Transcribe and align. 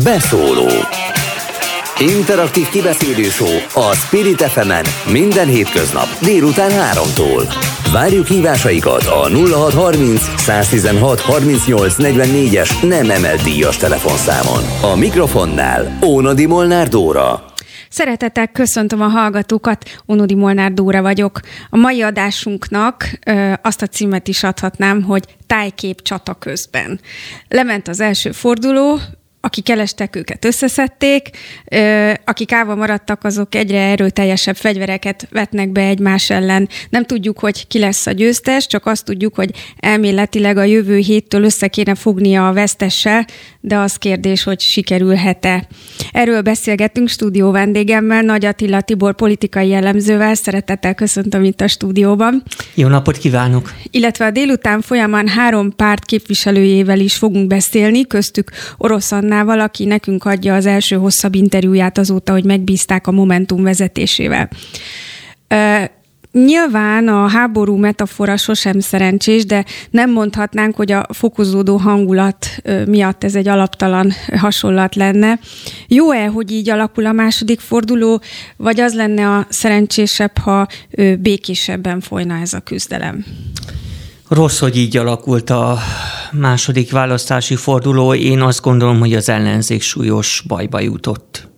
Beszóló 0.00 0.68
Interaktív 1.98 2.68
kibeszélő 2.68 3.28
a 3.74 3.94
Spirit 3.94 4.42
fm 4.42 4.72
minden 5.12 5.48
hétköznap 5.48 6.06
délután 6.22 6.70
3-tól. 6.70 7.54
Várjuk 7.92 8.26
hívásaikat 8.26 9.06
a 9.06 9.28
0630 9.28 10.40
116 10.40 11.20
38 11.20 11.94
44-es 11.98 12.88
nem 12.88 13.10
emelt 13.10 13.42
díjas 13.42 13.76
telefonszámon. 13.76 14.92
A 14.92 14.96
mikrofonnál 14.96 15.98
Ónadi 16.04 16.46
Molnár 16.46 16.88
Dóra. 16.88 17.44
Szeretettel 17.88 18.48
köszöntöm 18.48 19.00
a 19.00 19.08
hallgatókat, 19.08 19.84
Onodi 20.06 20.34
Molnár 20.34 20.72
Dóra 20.72 21.02
vagyok. 21.02 21.40
A 21.70 21.76
mai 21.76 22.02
adásunknak 22.02 23.10
ö, 23.26 23.52
azt 23.62 23.82
a 23.82 23.86
címet 23.86 24.28
is 24.28 24.42
adhatnám, 24.42 25.02
hogy 25.02 25.24
tájkép 25.46 26.02
csata 26.02 26.34
közben. 26.34 27.00
Lement 27.48 27.88
az 27.88 28.00
első 28.00 28.30
forduló, 28.30 28.98
akik 29.44 29.64
kelestek 29.64 30.16
őket 30.16 30.44
összeszedték, 30.44 31.30
akik 32.24 32.52
állva 32.52 32.74
maradtak, 32.74 33.24
azok 33.24 33.54
egyre 33.54 33.78
erőteljesebb 33.78 34.56
fegyvereket 34.56 35.28
vetnek 35.30 35.68
be 35.68 35.80
egymás 35.80 36.30
ellen. 36.30 36.68
Nem 36.90 37.04
tudjuk, 37.04 37.38
hogy 37.38 37.66
ki 37.66 37.78
lesz 37.78 38.06
a 38.06 38.10
győztes, 38.10 38.66
csak 38.66 38.86
azt 38.86 39.04
tudjuk, 39.04 39.34
hogy 39.34 39.50
elméletileg 39.76 40.56
a 40.56 40.64
jövő 40.64 40.96
héttől 40.96 41.44
össze 41.44 41.68
kéne 41.68 41.94
fognia 41.94 42.48
a 42.48 42.52
vesztessel, 42.52 43.26
de 43.60 43.76
az 43.76 43.96
kérdés, 43.96 44.42
hogy 44.42 44.60
sikerülhet-e. 44.60 45.66
Erről 46.12 46.40
beszélgetünk 46.40 47.08
stúdió 47.08 47.50
vendégemmel, 47.50 48.22
Nagy 48.22 48.44
Attila 48.44 48.80
Tibor 48.80 49.14
politikai 49.14 49.68
jellemzővel. 49.68 50.34
Szeretettel 50.34 50.94
köszöntöm 50.94 51.44
itt 51.44 51.60
a 51.60 51.68
stúdióban. 51.68 52.42
Jó 52.74 52.88
napot 52.88 53.18
kívánok! 53.18 53.72
Illetve 53.90 54.24
a 54.24 54.30
délután 54.30 54.80
folyamán 54.80 55.28
három 55.28 55.76
párt 55.76 56.04
képviselőjével 56.04 56.98
is 56.98 57.14
fogunk 57.14 57.46
beszélni, 57.46 58.06
köztük 58.06 58.50
Orosz 58.76 59.12
Annával, 59.32 59.60
aki 59.60 59.84
nekünk 59.84 60.24
adja 60.24 60.54
az 60.54 60.66
első 60.66 60.96
hosszabb 60.96 61.34
interjúját 61.34 61.98
azóta, 61.98 62.32
hogy 62.32 62.44
megbízták 62.44 63.06
a 63.06 63.10
Momentum 63.10 63.62
vezetésével. 63.62 64.48
Nyilván 66.32 67.08
a 67.08 67.28
háború 67.28 67.76
metafora 67.76 68.36
sosem 68.36 68.80
szerencsés, 68.80 69.44
de 69.44 69.64
nem 69.90 70.10
mondhatnánk, 70.10 70.76
hogy 70.76 70.92
a 70.92 71.06
fokozódó 71.08 71.76
hangulat 71.76 72.46
miatt 72.86 73.24
ez 73.24 73.34
egy 73.34 73.48
alaptalan 73.48 74.12
hasonlat 74.36 74.94
lenne. 74.94 75.38
Jó-e, 75.88 76.26
hogy 76.26 76.50
így 76.50 76.70
alakul 76.70 77.06
a 77.06 77.12
második 77.12 77.60
forduló, 77.60 78.20
vagy 78.56 78.80
az 78.80 78.94
lenne 78.94 79.28
a 79.28 79.46
szerencsésebb, 79.48 80.38
ha 80.38 80.66
békésebben 81.18 82.00
folyna 82.00 82.40
ez 82.40 82.52
a 82.52 82.60
küzdelem? 82.60 83.24
Rossz, 84.34 84.58
hogy 84.58 84.76
így 84.76 84.96
alakult 84.96 85.50
a 85.50 85.78
második 86.32 86.90
választási 86.90 87.56
forduló. 87.56 88.14
Én 88.14 88.40
azt 88.40 88.60
gondolom, 88.60 88.98
hogy 88.98 89.14
az 89.14 89.28
ellenzék 89.28 89.82
súlyos 89.82 90.42
bajba 90.46 90.80
jutott 90.80 91.48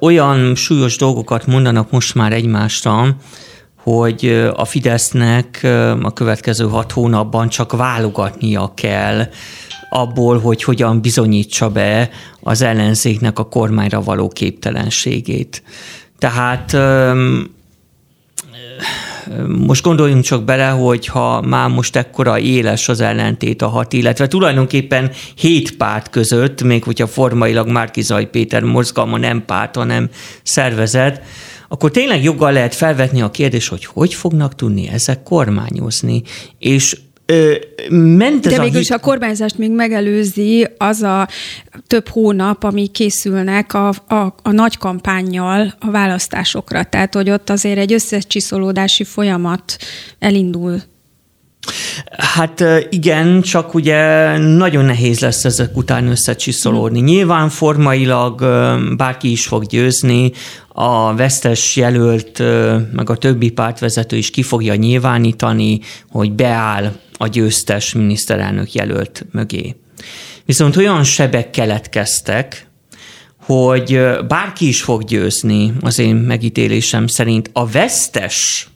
olyan 0.00 0.54
súlyos 0.54 0.96
dolgokat 0.96 1.46
mondanak 1.46 1.90
most 1.90 2.14
már 2.14 2.32
egymásra, 2.32 3.16
hogy 3.76 4.50
a 4.54 4.64
Fidesznek 4.64 5.60
a 6.02 6.12
következő 6.12 6.68
hat 6.68 6.92
hónapban 6.92 7.48
csak 7.48 7.72
válogatnia 7.72 8.72
kell 8.76 9.28
abból, 9.90 10.38
hogy 10.38 10.62
hogyan 10.62 11.00
bizonyítsa 11.00 11.70
be 11.70 12.10
az 12.40 12.62
ellenzéknek 12.62 13.38
a 13.38 13.48
kormányra 13.48 14.02
való 14.02 14.28
képtelenségét. 14.28 15.62
Tehát 16.18 16.76
most 19.66 19.82
gondoljunk 19.82 20.24
csak 20.24 20.44
bele, 20.44 20.68
hogy 20.68 21.06
ha 21.06 21.40
már 21.40 21.68
most 21.68 21.96
ekkora 21.96 22.38
éles 22.38 22.88
az 22.88 23.00
ellentét 23.00 23.62
a 23.62 23.68
hat, 23.68 23.92
illetve 23.92 24.26
tulajdonképpen 24.26 25.10
hét 25.34 25.76
párt 25.76 26.10
között, 26.10 26.62
még 26.62 26.84
hogyha 26.84 27.06
formailag 27.06 27.68
Márkizaj 27.68 28.30
Péter 28.30 28.62
mozgalma 28.62 29.18
nem 29.18 29.44
párt, 29.44 29.76
hanem 29.76 30.08
szervezet, 30.42 31.22
akkor 31.68 31.90
tényleg 31.90 32.22
joggal 32.22 32.52
lehet 32.52 32.74
felvetni 32.74 33.22
a 33.22 33.30
kérdést, 33.30 33.68
hogy 33.68 33.84
hogy 33.84 34.14
fognak 34.14 34.54
tudni 34.54 34.88
ezek 34.88 35.22
kormányozni, 35.22 36.22
és 36.58 36.96
ment 37.90 38.46
ez 38.46 38.52
De 38.52 38.60
végül 38.60 38.80
is 38.80 38.90
a 38.90 38.98
kormányzást 38.98 39.58
még 39.58 39.70
megelőzi 39.70 40.68
az 40.78 41.02
a 41.02 41.28
több 41.86 42.08
hónap, 42.08 42.64
ami 42.64 42.86
készülnek 42.86 43.74
a, 43.74 43.88
a, 43.88 44.34
a 44.42 44.50
nagy 44.50 44.76
kampányjal 44.78 45.74
a 45.80 45.90
választásokra. 45.90 46.84
Tehát, 46.84 47.14
hogy 47.14 47.30
ott 47.30 47.50
azért 47.50 47.78
egy 47.78 47.92
összecsiszolódási 47.92 49.04
folyamat 49.04 49.76
elindul. 50.18 50.82
Hát 52.16 52.64
igen, 52.90 53.42
csak 53.42 53.74
ugye 53.74 54.36
nagyon 54.38 54.84
nehéz 54.84 55.20
lesz 55.20 55.44
ezek 55.44 55.76
után 55.76 56.06
összecsiszolódni. 56.06 57.00
Mm. 57.00 57.04
Nyilván 57.04 57.48
formailag 57.48 58.40
bárki 58.96 59.30
is 59.30 59.46
fog 59.46 59.66
győzni, 59.66 60.32
a 60.68 61.14
vesztes 61.14 61.76
jelölt, 61.76 62.38
meg 62.92 63.10
a 63.10 63.16
többi 63.16 63.50
pártvezető 63.50 64.16
is 64.16 64.30
ki 64.30 64.42
fogja 64.42 64.74
nyilvánítani, 64.74 65.80
hogy 66.10 66.32
beáll 66.32 66.92
a 67.18 67.26
győztes 67.26 67.92
miniszterelnök 67.92 68.72
jelölt 68.72 69.26
mögé. 69.32 69.76
Viszont 70.44 70.76
olyan 70.76 71.04
sebek 71.04 71.50
keletkeztek, 71.50 72.66
hogy 73.36 74.00
bárki 74.28 74.68
is 74.68 74.82
fog 74.82 75.04
győzni, 75.04 75.72
az 75.80 75.98
én 75.98 76.14
megítélésem 76.14 77.06
szerint 77.06 77.50
a 77.52 77.66
vesztes, 77.66 78.68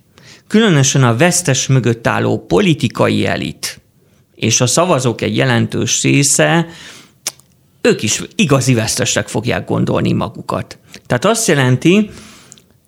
különösen 0.47 1.05
a 1.05 1.17
vesztes 1.17 1.67
mögött 1.67 2.07
álló 2.07 2.45
politikai 2.47 3.27
elit 3.27 3.81
és 4.39 4.61
a 4.61 4.67
szavazók 4.67 5.21
egy 5.21 5.37
jelentős 5.37 6.03
része, 6.03 6.69
ők 7.81 8.03
is 8.03 8.23
igazi 8.35 8.75
vesztesek 8.75 9.29
fogják 9.29 9.69
gondolni 9.69 10.13
magukat. 10.13 10.79
Tehát 11.07 11.25
azt 11.25 11.49
jelenti, 11.49 12.11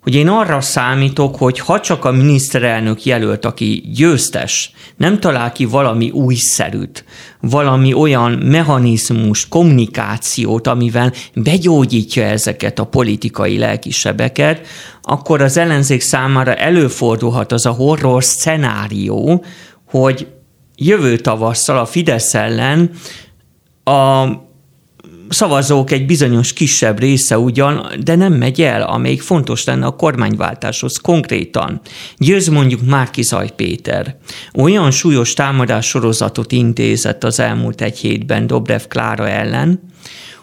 hogy 0.01 0.15
én 0.15 0.27
arra 0.27 0.61
számítok, 0.61 1.35
hogy 1.35 1.59
ha 1.59 1.79
csak 1.79 2.05
a 2.05 2.11
miniszterelnök 2.11 3.05
jelölt, 3.05 3.45
aki 3.45 3.89
győztes, 3.93 4.71
nem 4.97 5.19
talál 5.19 5.51
ki 5.51 5.65
valami 5.65 6.09
újszerűt, 6.09 7.05
valami 7.39 7.93
olyan 7.93 8.31
mechanizmus, 8.31 9.47
kommunikációt, 9.47 10.67
amivel 10.67 11.13
begyógyítja 11.33 12.23
ezeket 12.23 12.79
a 12.79 12.85
politikai 12.85 13.57
lelkisebeket, 13.57 14.67
akkor 15.01 15.41
az 15.41 15.57
ellenzék 15.57 16.01
számára 16.01 16.55
előfordulhat 16.55 17.51
az 17.51 17.65
a 17.65 17.71
horror 17.71 18.23
szenárió, 18.23 19.45
hogy 19.89 20.27
jövő 20.75 21.17
tavasszal 21.17 21.77
a 21.77 21.85
Fidesz 21.85 22.33
ellen 22.33 22.91
a 23.83 24.25
szavazók 25.31 25.91
egy 25.91 26.05
bizonyos 26.05 26.53
kisebb 26.53 26.99
része 26.99 27.37
ugyan, 27.37 27.87
de 28.03 28.15
nem 28.15 28.33
megy 28.33 28.61
el, 28.61 28.81
amelyik 28.81 29.21
fontos 29.21 29.63
lenne 29.63 29.85
a 29.85 29.95
kormányváltáshoz 29.95 30.97
konkrétan. 30.97 31.81
Győz 32.17 32.47
mondjuk 32.47 32.81
Márki 32.85 33.21
Zaj 33.21 33.49
Péter. 33.55 34.15
Olyan 34.53 34.91
súlyos 34.91 35.33
támadás 35.33 35.87
sorozatot 35.87 36.51
intézett 36.51 37.23
az 37.23 37.39
elmúlt 37.39 37.81
egy 37.81 37.97
hétben 37.97 38.47
Dobrev 38.47 38.81
Klára 38.87 39.29
ellen, 39.29 39.79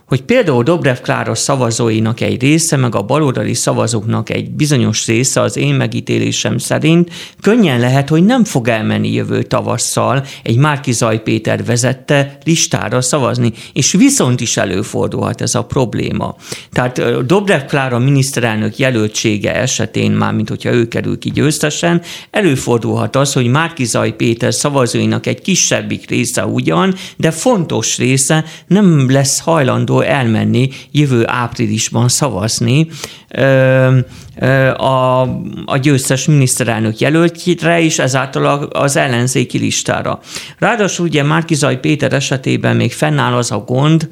hogy 0.08 0.22
például 0.22 0.62
Dobrev 0.62 0.96
Klára 0.96 1.34
szavazóinak 1.34 2.20
egy 2.20 2.40
része, 2.40 2.76
meg 2.76 2.94
a 2.94 3.02
baloldali 3.02 3.54
szavazóknak 3.54 4.30
egy 4.30 4.50
bizonyos 4.50 5.06
része 5.06 5.40
az 5.40 5.56
én 5.56 5.74
megítélésem 5.74 6.58
szerint 6.58 7.10
könnyen 7.40 7.80
lehet, 7.80 8.08
hogy 8.08 8.24
nem 8.24 8.44
fog 8.44 8.68
elmenni 8.68 9.12
jövő 9.12 9.42
tavasszal 9.42 10.24
egy 10.42 10.56
Márki 10.56 10.92
Zaj 10.92 11.22
Péter 11.22 11.64
vezette 11.64 12.38
listára 12.44 13.00
szavazni, 13.00 13.52
és 13.72 13.92
viszont 13.92 14.40
is 14.40 14.56
előfordulhat 14.56 15.40
ez 15.40 15.54
a 15.54 15.64
probléma. 15.64 16.36
Tehát 16.72 17.26
Dobrev 17.26 17.62
Klára 17.62 17.98
miniszterelnök 17.98 18.76
jelöltsége 18.78 19.54
esetén, 19.54 20.10
már 20.10 20.32
mint 20.32 20.48
hogyha 20.48 20.72
ő 20.72 20.88
kerül 20.88 21.18
ki 21.18 21.30
győztesen, 21.30 22.02
előfordulhat 22.30 23.16
az, 23.16 23.32
hogy 23.32 23.46
Márki 23.46 23.84
Zaj 23.84 24.12
Péter 24.16 24.54
szavazóinak 24.54 25.26
egy 25.26 25.40
kisebbik 25.40 26.08
része 26.08 26.46
ugyan, 26.46 26.94
de 27.16 27.30
fontos 27.30 27.98
része 27.98 28.44
nem 28.66 29.10
lesz 29.10 29.40
hajlandó 29.40 29.96
elmenni 30.04 30.68
jövő 30.90 31.22
áprilisban 31.26 32.08
szavazni 32.08 32.86
a, 34.76 35.20
a 35.64 35.76
győztes 35.80 36.26
miniszterelnök 36.26 36.98
jelöltjére 36.98 37.80
és 37.80 37.98
ezáltal 37.98 38.62
az 38.62 38.96
ellenzéki 38.96 39.58
listára. 39.58 40.20
Ráadásul 40.58 41.06
ugye 41.06 41.22
Márkizaj 41.22 41.80
Péter 41.80 42.12
esetében 42.12 42.76
még 42.76 42.92
fennáll 42.92 43.32
az 43.32 43.50
a 43.50 43.58
gond, 43.58 44.08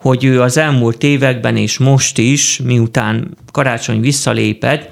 hogy 0.00 0.24
ő 0.24 0.40
az 0.40 0.56
elmúlt 0.56 1.02
években 1.02 1.56
és 1.56 1.78
most 1.78 2.18
is, 2.18 2.60
miután 2.64 3.36
karácsony 3.52 4.00
visszalépett, 4.00 4.90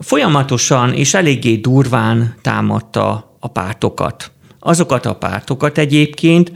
folyamatosan 0.00 0.92
és 0.92 1.14
eléggé 1.14 1.56
durván 1.56 2.34
támadta 2.42 3.36
a 3.40 3.48
pártokat. 3.48 4.30
Azokat 4.58 5.06
a 5.06 5.14
pártokat 5.14 5.78
egyébként, 5.78 6.52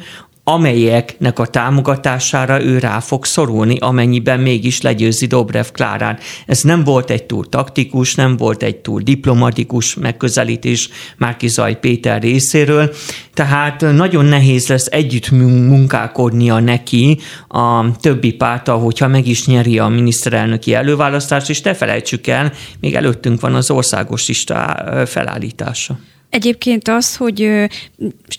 amelyeknek 0.49 1.39
a 1.39 1.47
támogatására 1.47 2.63
ő 2.63 2.79
rá 2.79 3.01
fog 3.01 3.25
szorulni, 3.25 3.77
amennyiben 3.79 4.41
mégis 4.41 4.81
legyőzi 4.81 5.27
Dobrev 5.27 5.67
Klárán. 5.73 6.19
Ez 6.47 6.61
nem 6.63 6.85
volt 6.85 7.11
egy 7.11 7.25
túl 7.25 7.49
taktikus, 7.49 8.15
nem 8.15 8.37
volt 8.37 8.63
egy 8.63 8.77
túl 8.77 9.01
diplomatikus 9.01 9.95
megközelítés 9.95 10.89
Márkizaj 11.17 11.79
Péter 11.79 12.23
részéről, 12.23 12.95
tehát 13.35 13.81
nagyon 13.81 14.25
nehéz 14.25 14.67
lesz 14.67 14.87
együtt 14.91 15.31
munkálkodnia 15.31 16.59
neki 16.59 17.19
a 17.49 17.97
többi 18.01 18.33
párta, 18.33 18.75
hogyha 18.75 19.09
meg 19.09 19.27
is 19.27 19.47
nyeri 19.47 19.79
a 19.79 19.89
miniszterelnöki 19.89 20.75
előválasztást, 20.75 21.51
és 21.51 21.61
ne 21.61 21.75
felejtsük 21.75 22.27
el, 22.27 22.53
még 22.81 22.95
előttünk 22.95 23.41
van 23.41 23.55
az 23.55 23.71
országos 23.71 24.29
lista 24.29 24.85
felállítása. 25.07 25.99
Egyébként 26.31 26.88
az, 26.88 27.17
hogy 27.17 27.69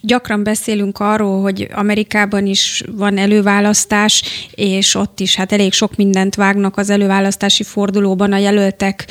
gyakran 0.02 0.44
beszélünk 0.44 1.00
arról, 1.00 1.42
hogy 1.42 1.68
Amerikában 1.74 2.46
is 2.46 2.84
van 2.92 3.18
előválasztás, 3.18 4.24
és 4.52 4.96
ott 4.96 5.20
is 5.20 5.36
hát 5.36 5.52
elég 5.52 5.74
sok 5.74 5.96
mindent 5.96 6.36
vágnak 6.36 6.78
az 6.78 6.90
előválasztási 6.90 7.64
fordulóban 7.64 8.34
a 8.34 8.38
jelöltek 8.38 9.06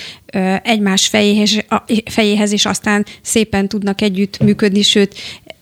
egymás 0.62 1.06
fejéhez, 1.06 1.64
fejéhez 2.05 2.52
és 2.52 2.67
aztán 2.67 3.06
szépen 3.23 3.69
tudnak 3.69 4.00
együtt 4.00 4.38
működni, 4.38 4.82
sőt 4.82 5.14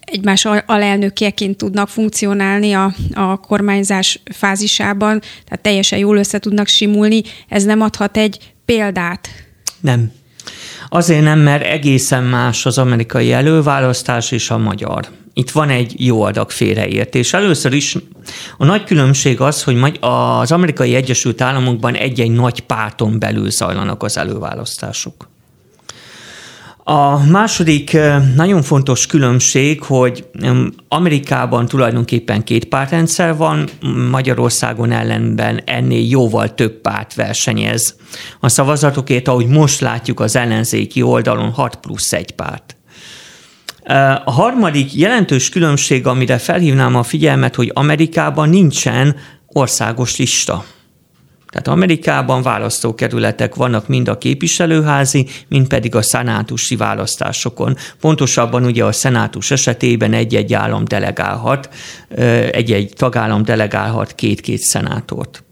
egymás 0.05 0.45
alelnökjeként 0.67 1.57
tudnak 1.57 1.89
funkcionálni 1.89 2.73
a, 2.73 2.95
a 3.13 3.37
kormányzás 3.37 4.21
fázisában, 4.25 5.21
tehát 5.21 5.63
teljesen 5.63 5.99
jól 5.99 6.17
össze 6.17 6.39
tudnak 6.39 6.67
simulni. 6.67 7.23
Ez 7.49 7.65
nem 7.65 7.81
adhat 7.81 8.17
egy 8.17 8.39
példát? 8.65 9.29
Nem. 9.81 10.13
Azért 10.95 11.23
nem, 11.23 11.39
mert 11.39 11.65
egészen 11.65 12.25
más 12.25 12.67
az 12.67 12.79
amerikai 12.79 13.33
előválasztás 13.33 14.31
és 14.31 14.51
a 14.51 14.59
magyar. 14.59 15.09
Itt 15.33 15.51
van 15.51 15.69
egy 15.69 16.07
jó 16.07 16.23
adag 16.23 16.51
félreértés. 16.51 17.33
Először 17.33 17.73
is 17.73 17.97
a 18.59 18.65
nagy 18.65 18.85
különbség 18.85 19.41
az, 19.41 19.63
hogy 19.63 19.77
az 20.01 20.53
amerikai 20.53 20.95
Egyesült 20.95 21.41
Államokban 21.41 21.95
egy-egy 21.95 22.31
nagy 22.31 22.61
párton 22.61 23.19
belül 23.19 23.51
zajlanak 23.51 24.03
az 24.03 24.17
előválasztások. 24.17 25.29
A 26.87 27.27
második 27.27 27.97
nagyon 28.37 28.63
fontos 28.63 29.07
különbség, 29.07 29.83
hogy 29.83 30.27
Amerikában 30.89 31.67
tulajdonképpen 31.67 32.45
két 32.45 32.65
pártrendszer 32.65 33.37
van, 33.37 33.69
Magyarországon 34.11 34.91
ellenben 34.91 35.61
ennél 35.65 36.09
jóval 36.09 36.55
több 36.55 36.73
párt 36.73 37.15
versenyez. 37.15 37.97
A 38.41 38.49
szavazatokért, 38.49 39.29
ahogy 39.29 39.47
most 39.47 39.81
látjuk 39.81 40.21
az 40.21 40.37
ellenzéki 40.37 41.03
oldalon, 41.03 41.51
6 41.51 41.77
plusz 41.77 42.13
1 42.13 42.31
párt. 42.31 42.77
A 44.25 44.31
harmadik 44.31 44.95
jelentős 44.95 45.49
különbség, 45.49 46.07
amire 46.07 46.39
felhívnám 46.39 46.97
a 46.97 47.03
figyelmet, 47.03 47.55
hogy 47.55 47.71
Amerikában 47.75 48.49
nincsen 48.49 49.17
országos 49.47 50.17
lista. 50.17 50.65
Tehát 51.55 51.69
Amerikában 51.69 52.43
választókerületek 52.43 53.55
vannak 53.55 53.89
mind 53.89 54.09
a 54.09 54.19
képviselőházi, 54.19 55.27
mind 55.49 55.69
pedig 55.69 55.95
a 55.95 56.03
szenátusi 56.03 56.77
választásokon. 56.77 57.77
Pontosabban 58.01 58.65
ugye 58.65 58.85
a 58.85 58.93
szenátus 58.93 59.51
esetében 59.51 60.13
egy-egy 60.13 60.55
állam 60.55 60.85
delegálhat, 60.85 61.69
egy-egy 62.51 62.93
tagállam 62.97 63.45
delegálhat 63.45 64.15
két-két 64.15 64.61
szenátort. 64.61 65.45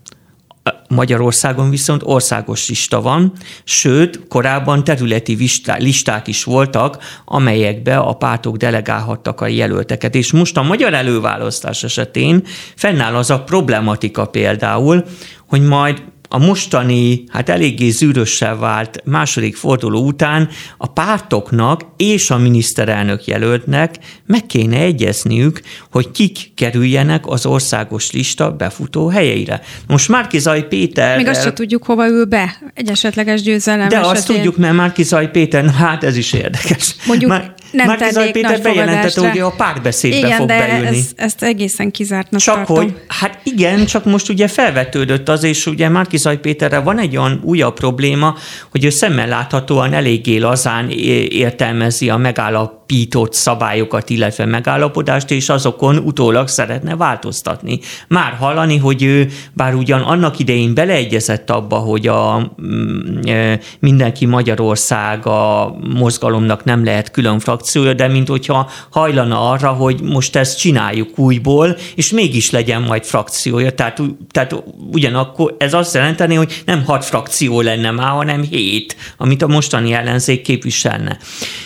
Magyarországon 0.88 1.70
viszont 1.70 2.02
országos 2.04 2.68
lista 2.68 3.00
van, 3.00 3.32
sőt, 3.64 4.26
korábban 4.28 4.84
területi 4.84 5.50
listák 5.78 6.26
is 6.26 6.44
voltak, 6.44 6.98
amelyekbe 7.24 7.96
a 7.96 8.12
pártok 8.12 8.56
delegálhattak 8.56 9.40
a 9.40 9.46
jelölteket. 9.46 10.14
És 10.14 10.32
most 10.32 10.56
a 10.56 10.62
magyar 10.62 10.94
előválasztás 10.94 11.84
esetén 11.84 12.42
fennáll 12.76 13.14
az 13.14 13.30
a 13.30 13.42
problematika 13.42 14.26
például, 14.26 15.04
hogy 15.46 15.62
majd 15.62 16.02
a 16.34 16.38
mostani, 16.38 17.24
hát 17.28 17.48
eléggé 17.48 17.90
zűrössel 17.90 18.56
vált 18.56 19.00
második 19.04 19.56
forduló 19.56 20.06
után 20.06 20.48
a 20.78 20.86
pártoknak 20.86 21.80
és 21.96 22.30
a 22.30 22.38
miniszterelnök 22.38 23.24
jelöltnek 23.24 23.94
meg 24.26 24.46
kéne 24.46 24.76
egyezniük, 24.76 25.60
hogy 25.90 26.10
kik 26.10 26.54
kerüljenek 26.54 27.26
az 27.26 27.46
országos 27.46 28.10
lista 28.10 28.50
befutó 28.50 29.08
helyeire. 29.08 29.60
Most 29.86 30.08
Márkizaj 30.08 30.68
Péter... 30.68 31.16
Még 31.16 31.26
azt 31.26 31.42
sem 31.42 31.54
tudjuk, 31.54 31.84
hova 31.84 32.08
ül 32.08 32.24
be 32.24 32.58
egy 32.74 32.88
esetleges 32.88 33.42
győzelem 33.42 33.88
De 33.88 33.96
esetén. 33.96 34.16
azt 34.16 34.26
tudjuk, 34.26 34.56
mert 34.56 34.74
Márkizaj 34.74 35.30
Péter, 35.30 35.70
hát 35.70 36.04
ez 36.04 36.16
is 36.16 36.32
érdekes. 36.32 36.94
Mondjuk 37.06 37.30
Már, 37.30 37.54
nem 37.72 37.86
Márkizaj 37.86 38.30
Péter 38.30 38.62
bejelentette, 38.62 39.28
hogy 39.28 39.38
a 39.38 39.50
párbeszédbe 39.50 40.16
igen, 40.16 40.36
fog 40.36 40.46
de 40.46 40.58
beülni. 40.58 40.96
Ez, 40.96 41.10
ezt 41.16 41.42
egészen 41.42 41.90
kizártnak 41.90 42.40
Csak 42.40 42.54
tartom. 42.54 42.76
hogy, 42.76 42.94
hát 43.08 43.38
igen, 43.44 43.86
csak 43.86 44.04
most 44.04 44.28
ugye 44.28 44.48
felvetődött 44.48 45.28
az, 45.28 45.42
és 45.42 45.66
ugye 45.66 45.88
Márkizaj 45.88 46.40
Péterre 46.40 46.78
van 46.78 46.98
egy 46.98 47.16
olyan 47.16 47.40
újabb 47.44 47.74
probléma, 47.74 48.34
hogy 48.70 48.84
ő 48.84 48.90
szemmel 48.90 49.28
láthatóan 49.28 49.92
eléggé 49.92 50.36
lazán 50.36 50.90
értelmezi 51.30 52.10
a 52.10 52.16
megállapított 52.16 53.32
szabályokat, 53.34 54.10
illetve 54.10 54.44
megállapodást, 54.44 55.30
és 55.30 55.48
azokon 55.48 55.96
utólag 55.96 56.48
szeretne 56.48 56.96
változtatni. 56.96 57.80
Már 58.08 58.32
hallani, 58.32 58.76
hogy 58.76 59.02
ő 59.02 59.28
bár 59.52 59.74
ugyan 59.74 60.00
annak 60.00 60.38
idején 60.38 60.74
beleegyezett 60.74 61.50
abba, 61.50 61.76
hogy 61.76 62.06
a 62.06 62.52
mm, 62.62 63.20
e, 63.26 63.58
mindenki 63.78 64.26
Magyarország 64.26 65.26
a 65.26 65.74
mozgalomnak 65.94 66.64
nem 66.64 66.84
lehet 66.84 67.10
külön 67.10 67.38
frakciója, 67.62 67.92
de 67.92 68.08
mint 68.08 68.28
hogyha 68.28 68.70
hajlana 68.90 69.50
arra, 69.50 69.68
hogy 69.68 70.00
most 70.00 70.36
ezt 70.36 70.58
csináljuk 70.58 71.18
újból, 71.18 71.76
és 71.94 72.12
mégis 72.12 72.50
legyen 72.50 72.82
majd 72.82 73.04
frakciója. 73.04 73.72
Tehát, 73.72 74.00
tehát 74.30 74.54
ugyanakkor 74.92 75.54
ez 75.58 75.74
azt 75.74 75.94
jelenteni, 75.94 76.34
hogy 76.34 76.62
nem 76.66 76.84
hat 76.84 77.04
frakció 77.04 77.60
lenne 77.60 77.90
már, 77.90 78.10
hanem 78.10 78.42
hét, 78.42 78.96
amit 79.16 79.42
a 79.42 79.46
mostani 79.46 79.92
ellenzék 79.92 80.42
képviselne. 80.42 81.18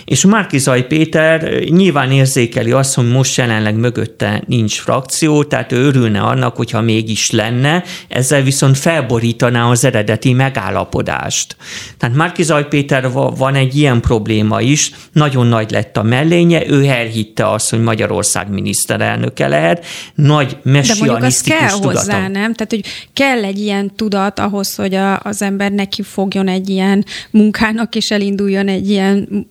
És 0.05 0.25
Márkizaj 0.25 0.87
Péter 0.87 1.63
nyilván 1.65 2.11
érzékeli 2.11 2.73
azt, 2.73 2.95
hogy 2.95 3.09
most 3.11 3.37
jelenleg 3.37 3.77
mögötte 3.77 4.43
nincs 4.47 4.81
frakció, 4.81 5.45
tehát 5.45 5.73
ő 5.73 5.87
örülne 5.87 6.21
annak, 6.21 6.57
hogyha 6.57 6.81
mégis 6.81 7.31
lenne, 7.31 7.85
ezzel 8.09 8.43
viszont 8.43 8.79
felborítaná 8.79 9.71
az 9.71 9.85
eredeti 9.85 10.33
megállapodást. 10.33 11.57
Tehát 11.99 12.17
Márkizaj 12.17 12.69
Péter 12.69 13.13
van 13.13 13.55
egy 13.55 13.77
ilyen 13.77 14.01
probléma 14.01 14.61
is, 14.61 14.91
nagyon 15.13 15.47
nagy 15.47 15.71
lett 15.71 15.86
a 15.93 16.03
mellénye, 16.03 16.67
ő 16.69 16.85
elhitte 16.85 17.51
azt, 17.51 17.71
hogy 17.71 17.81
Magyarország 17.81 18.51
miniszterelnöke 18.51 19.49
lehet, 19.49 19.85
nagy 20.15 20.57
messianisztikus 20.63 21.61
De 21.61 21.67
kell 21.67 21.79
hozzá, 21.79 22.29
nem? 22.29 22.55
Tehát, 22.55 22.71
hogy 22.71 22.85
kell 23.13 23.45
egy 23.45 23.59
ilyen 23.59 23.95
tudat 23.95 24.39
ahhoz, 24.39 24.75
hogy 24.75 24.95
a, 24.95 25.21
az 25.21 25.43
ember 25.43 25.73
neki 25.73 26.03
fogjon 26.03 26.49
egy 26.49 26.69
ilyen 26.69 27.05
munkának, 27.31 27.95
és 27.95 28.11
elinduljon 28.11 28.69
egy 28.69 28.91
ilyen 28.91 29.47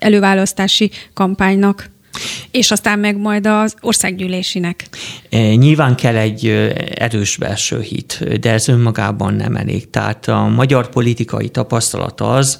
előválasztási 0.00 0.90
kampánynak. 1.14 1.90
És 2.50 2.70
aztán 2.70 2.98
meg 2.98 3.16
majd 3.16 3.46
az 3.46 3.74
országgyűlésinek. 3.80 4.88
E, 5.30 5.54
nyilván 5.54 5.96
kell 5.96 6.16
egy 6.16 6.46
erős 6.94 7.36
belső 7.36 7.80
hit, 7.80 8.40
de 8.40 8.52
ez 8.52 8.68
önmagában 8.68 9.34
nem 9.34 9.56
elég. 9.56 9.90
Tehát 9.90 10.28
a 10.28 10.48
magyar 10.48 10.88
politikai 10.88 11.48
tapasztalat 11.48 12.20
az, 12.20 12.58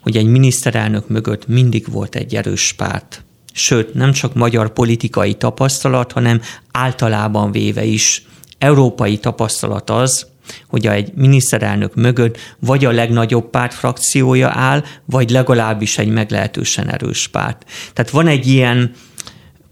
hogy 0.00 0.16
egy 0.16 0.26
miniszterelnök 0.26 1.08
mögött 1.08 1.46
mindig 1.46 1.90
volt 1.90 2.14
egy 2.14 2.34
erős 2.34 2.72
párt. 2.72 3.24
Sőt, 3.52 3.94
nem 3.94 4.12
csak 4.12 4.34
magyar 4.34 4.72
politikai 4.72 5.34
tapasztalat, 5.34 6.12
hanem 6.12 6.40
általában 6.72 7.52
véve 7.52 7.84
is 7.84 8.24
európai 8.58 9.18
tapasztalat 9.18 9.90
az, 9.90 10.26
hogy 10.68 10.86
egy 10.86 11.12
miniszterelnök 11.14 11.94
mögött 11.94 12.38
vagy 12.58 12.84
a 12.84 12.90
legnagyobb 12.90 13.50
párt 13.50 13.74
frakciója 13.74 14.50
áll, 14.54 14.84
vagy 15.04 15.30
legalábbis 15.30 15.98
egy 15.98 16.08
meglehetősen 16.08 16.88
erős 16.88 17.28
párt. 17.28 17.64
Tehát 17.92 18.10
van 18.10 18.26
egy 18.26 18.46
ilyen 18.46 18.92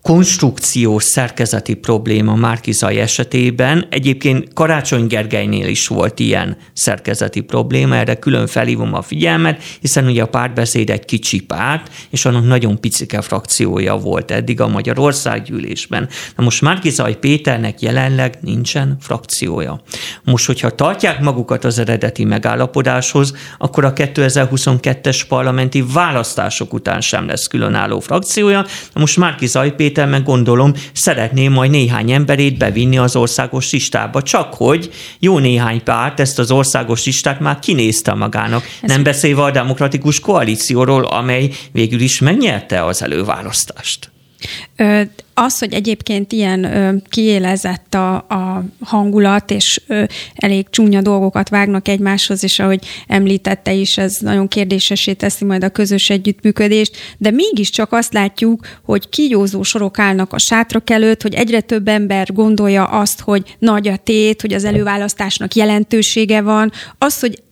konstrukciós 0.09 1.05
szerkezeti 1.05 1.75
probléma 1.75 2.35
Márkizai 2.35 2.99
esetében. 2.99 3.87
Egyébként 3.91 4.53
Karácsony 4.53 5.07
Gergelynél 5.07 5.69
is 5.69 5.87
volt 5.87 6.19
ilyen 6.19 6.57
szerkezeti 6.73 7.41
probléma, 7.41 7.97
erre 7.97 8.15
külön 8.15 8.47
felhívom 8.47 8.95
a 8.95 9.03
figyelmet, 9.03 9.63
hiszen 9.81 10.07
ugye 10.07 10.23
a 10.23 10.27
pártbeszéd 10.27 10.91
egy 10.91 11.05
kicsi 11.05 11.41
párt, 11.41 11.91
és 12.11 12.25
annak 12.25 12.47
nagyon 12.47 12.81
picike 12.81 13.21
frakciója 13.21 13.97
volt 13.97 14.31
eddig 14.31 14.61
a 14.61 14.69
Magyarországgyűlésben. 14.69 16.09
Na 16.37 16.45
most 16.45 16.63
Márkizaj 16.63 17.19
Péternek 17.19 17.81
jelenleg 17.81 18.39
nincsen 18.41 18.97
frakciója. 19.01 19.83
Most, 20.25 20.47
hogyha 20.47 20.71
tartják 20.71 21.21
magukat 21.21 21.65
az 21.65 21.79
eredeti 21.79 22.25
megállapodáshoz, 22.25 23.35
akkor 23.59 23.85
a 23.85 23.93
2022-es 23.93 25.23
parlamenti 25.29 25.85
választások 25.93 26.73
után 26.73 27.01
sem 27.01 27.27
lesz 27.27 27.47
különálló 27.47 28.01
frakciója. 28.01 28.65
Na 28.95 29.01
most 29.01 29.17
Márkizaj 29.17 29.75
Péter 29.75 29.97
Meg 30.07 30.23
gondolom 30.23 30.73
szeretné 30.93 31.49
majd 31.49 31.71
néhány 31.71 32.11
emberét 32.11 32.59
bevinni 32.59 32.99
az 32.99 33.17
országos 33.17 33.73
listába, 33.73 34.23
csak 34.23 34.55
hogy 34.55 34.91
jó 35.19 35.39
néhány 35.39 35.83
párt 35.83 36.21
ezt 36.21 36.39
az 36.39 36.51
országos 36.51 37.05
listát 37.05 37.41
már 37.41 37.59
kinézte 37.59 38.15
magának. 38.15 38.65
Ez 38.83 38.91
Nem 38.91 39.03
beszélve 39.03 39.43
a 39.43 39.51
demokratikus 39.51 40.21
koalícióról, 40.21 41.05
amely 41.05 41.51
végül 41.73 42.01
is 42.01 42.19
megnyerte 42.19 42.85
az 42.85 43.03
előválasztást. 43.03 44.11
Az, 45.35 45.59
hogy 45.59 45.73
egyébként 45.73 46.33
ilyen 46.33 47.03
kiélezett 47.09 47.95
a, 47.95 48.15
a 48.15 48.65
hangulat, 48.81 49.51
és 49.51 49.81
elég 50.35 50.67
csúnya 50.71 51.03
dolgokat 51.03 51.49
vágnak 51.49 51.89
egymáshoz, 51.89 52.45
és 52.45 52.59
ahogy 52.59 52.87
említette 53.07 53.73
is, 53.73 53.99
ez 53.99 54.17
nagyon 54.21 54.49
kérdésesé 54.49 55.13
teszi 55.13 55.45
majd 55.45 55.65
a 55.65 55.69
közös 55.69 56.11
együttműködést, 56.11 56.97
de 57.19 57.31
mégiscsak 57.31 57.93
azt 57.93 58.13
látjuk, 58.13 58.67
hogy 58.83 59.09
kígyózó 59.09 59.63
sorok 59.63 59.99
állnak 59.99 60.33
a 60.33 60.39
sátrak 60.39 60.91
előtt, 60.91 61.23
hogy 61.23 61.35
egyre 61.35 61.61
több 61.61 61.89
ember 61.89 62.33
gondolja 62.33 62.85
azt, 62.85 63.21
hogy 63.21 63.57
nagy 63.59 63.89
a 63.89 63.97
tét, 63.97 64.41
hogy 64.41 64.53
az 64.53 64.65
előválasztásnak 64.65 65.55
jelentősége 65.55 66.41
van, 66.41 66.73
az, 66.99 67.21
hogy 67.21 67.43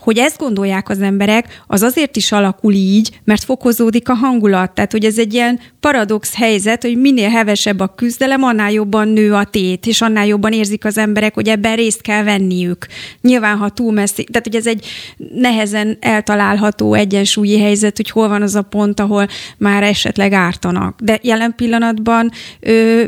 hogy 0.00 0.18
ezt 0.18 0.38
gondolják 0.38 0.88
az 0.88 1.00
emberek, 1.00 1.62
az 1.66 1.82
azért 1.82 2.16
is 2.16 2.32
alakul 2.32 2.72
így, 2.72 3.20
mert 3.24 3.44
fokozódik 3.44 4.08
a 4.08 4.14
hangulat. 4.14 4.70
Tehát, 4.70 4.92
hogy 4.92 5.04
ez 5.04 5.18
egy 5.18 5.34
ilyen 5.34 5.60
paradox 5.80 6.34
helyzet, 6.34 6.82
hogy 6.82 6.96
minél 6.96 7.28
hevesebb 7.28 7.80
a 7.80 7.94
küzdelem, 7.94 8.42
annál 8.42 8.72
jobban 8.72 9.08
nő 9.08 9.34
a 9.34 9.44
tét, 9.44 9.86
és 9.86 10.00
annál 10.00 10.26
jobban 10.26 10.52
érzik 10.52 10.84
az 10.84 10.98
emberek, 10.98 11.34
hogy 11.34 11.48
ebben 11.48 11.76
részt 11.76 12.00
kell 12.00 12.22
venniük. 12.22 12.86
Nyilván, 13.20 13.56
ha 13.56 13.68
túl 13.68 13.92
messzi, 13.92 14.24
tehát, 14.24 14.46
hogy 14.46 14.56
ez 14.56 14.66
egy 14.66 14.86
nehezen 15.34 15.96
eltalálható 16.00 16.94
egyensúlyi 16.94 17.60
helyzet, 17.60 17.96
hogy 17.96 18.10
hol 18.10 18.28
van 18.28 18.42
az 18.42 18.54
a 18.54 18.62
pont, 18.62 19.00
ahol 19.00 19.28
már 19.58 19.82
esetleg 19.82 20.32
ártanak. 20.32 21.00
De 21.00 21.18
jelen 21.22 21.54
pillanatban 21.56 22.30
ö, 22.60 23.04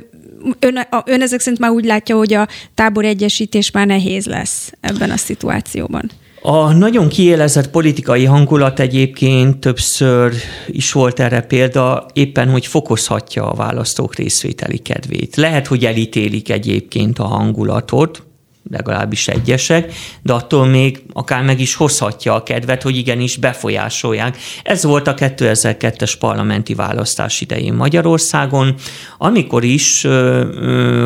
ön, 0.58 0.78
ön 1.04 1.22
ezek 1.22 1.40
szerint 1.40 1.60
már 1.60 1.70
úgy 1.70 1.84
látja, 1.84 2.16
hogy 2.16 2.34
a 2.34 2.48
tábor 2.74 3.04
egyesítés 3.04 3.70
már 3.70 3.86
nehéz 3.86 4.26
lesz 4.26 4.72
ebben 4.80 5.10
a 5.10 5.16
szituációban. 5.16 6.10
A 6.42 6.72
nagyon 6.72 7.08
kiélezett 7.08 7.70
politikai 7.70 8.24
hangulat 8.24 8.80
egyébként 8.80 9.58
többször 9.58 10.32
is 10.66 10.92
volt 10.92 11.20
erre 11.20 11.40
példa, 11.40 12.06
éppen 12.12 12.50
hogy 12.50 12.66
fokozhatja 12.66 13.50
a 13.50 13.54
választók 13.54 14.14
részvételi 14.14 14.78
kedvét. 14.78 15.36
Lehet, 15.36 15.66
hogy 15.66 15.84
elítélik 15.84 16.50
egyébként 16.50 17.18
a 17.18 17.24
hangulatot, 17.24 18.22
legalábbis 18.70 19.28
egyesek, 19.28 19.92
de 20.22 20.32
attól 20.32 20.66
még 20.66 21.02
akár 21.12 21.42
meg 21.42 21.60
is 21.60 21.74
hozhatja 21.74 22.34
a 22.34 22.42
kedvet, 22.42 22.82
hogy 22.82 22.96
igenis 22.96 23.36
befolyásolják. 23.36 24.36
Ez 24.64 24.84
volt 24.84 25.06
a 25.06 25.14
2002-es 25.14 26.12
parlamenti 26.18 26.74
választás 26.74 27.40
idején 27.40 27.74
Magyarországon, 27.74 28.74
amikor 29.18 29.64
is 29.64 30.06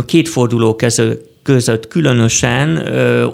két 0.07 0.29
forduló 0.29 0.77
között 1.43 1.89
különösen 1.89 2.77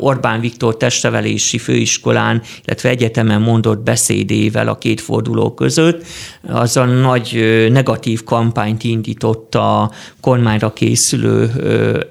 Orbán 0.01 0.41
Viktor 0.41 0.77
testnevelési 0.77 1.59
főiskolán, 1.59 2.43
illetve 2.65 2.89
egyetemen 2.89 3.41
mondott 3.41 3.83
beszédével 3.83 4.69
a 4.69 4.79
két 4.79 5.01
forduló 5.01 5.55
között, 5.55 6.07
az 6.47 6.77
a 6.77 6.85
nagy 6.85 7.67
negatív 7.71 8.25
kampányt 8.25 8.85
indított 8.85 9.55
a 9.55 9.91
kormányra 10.21 10.73
készülő 10.73 11.51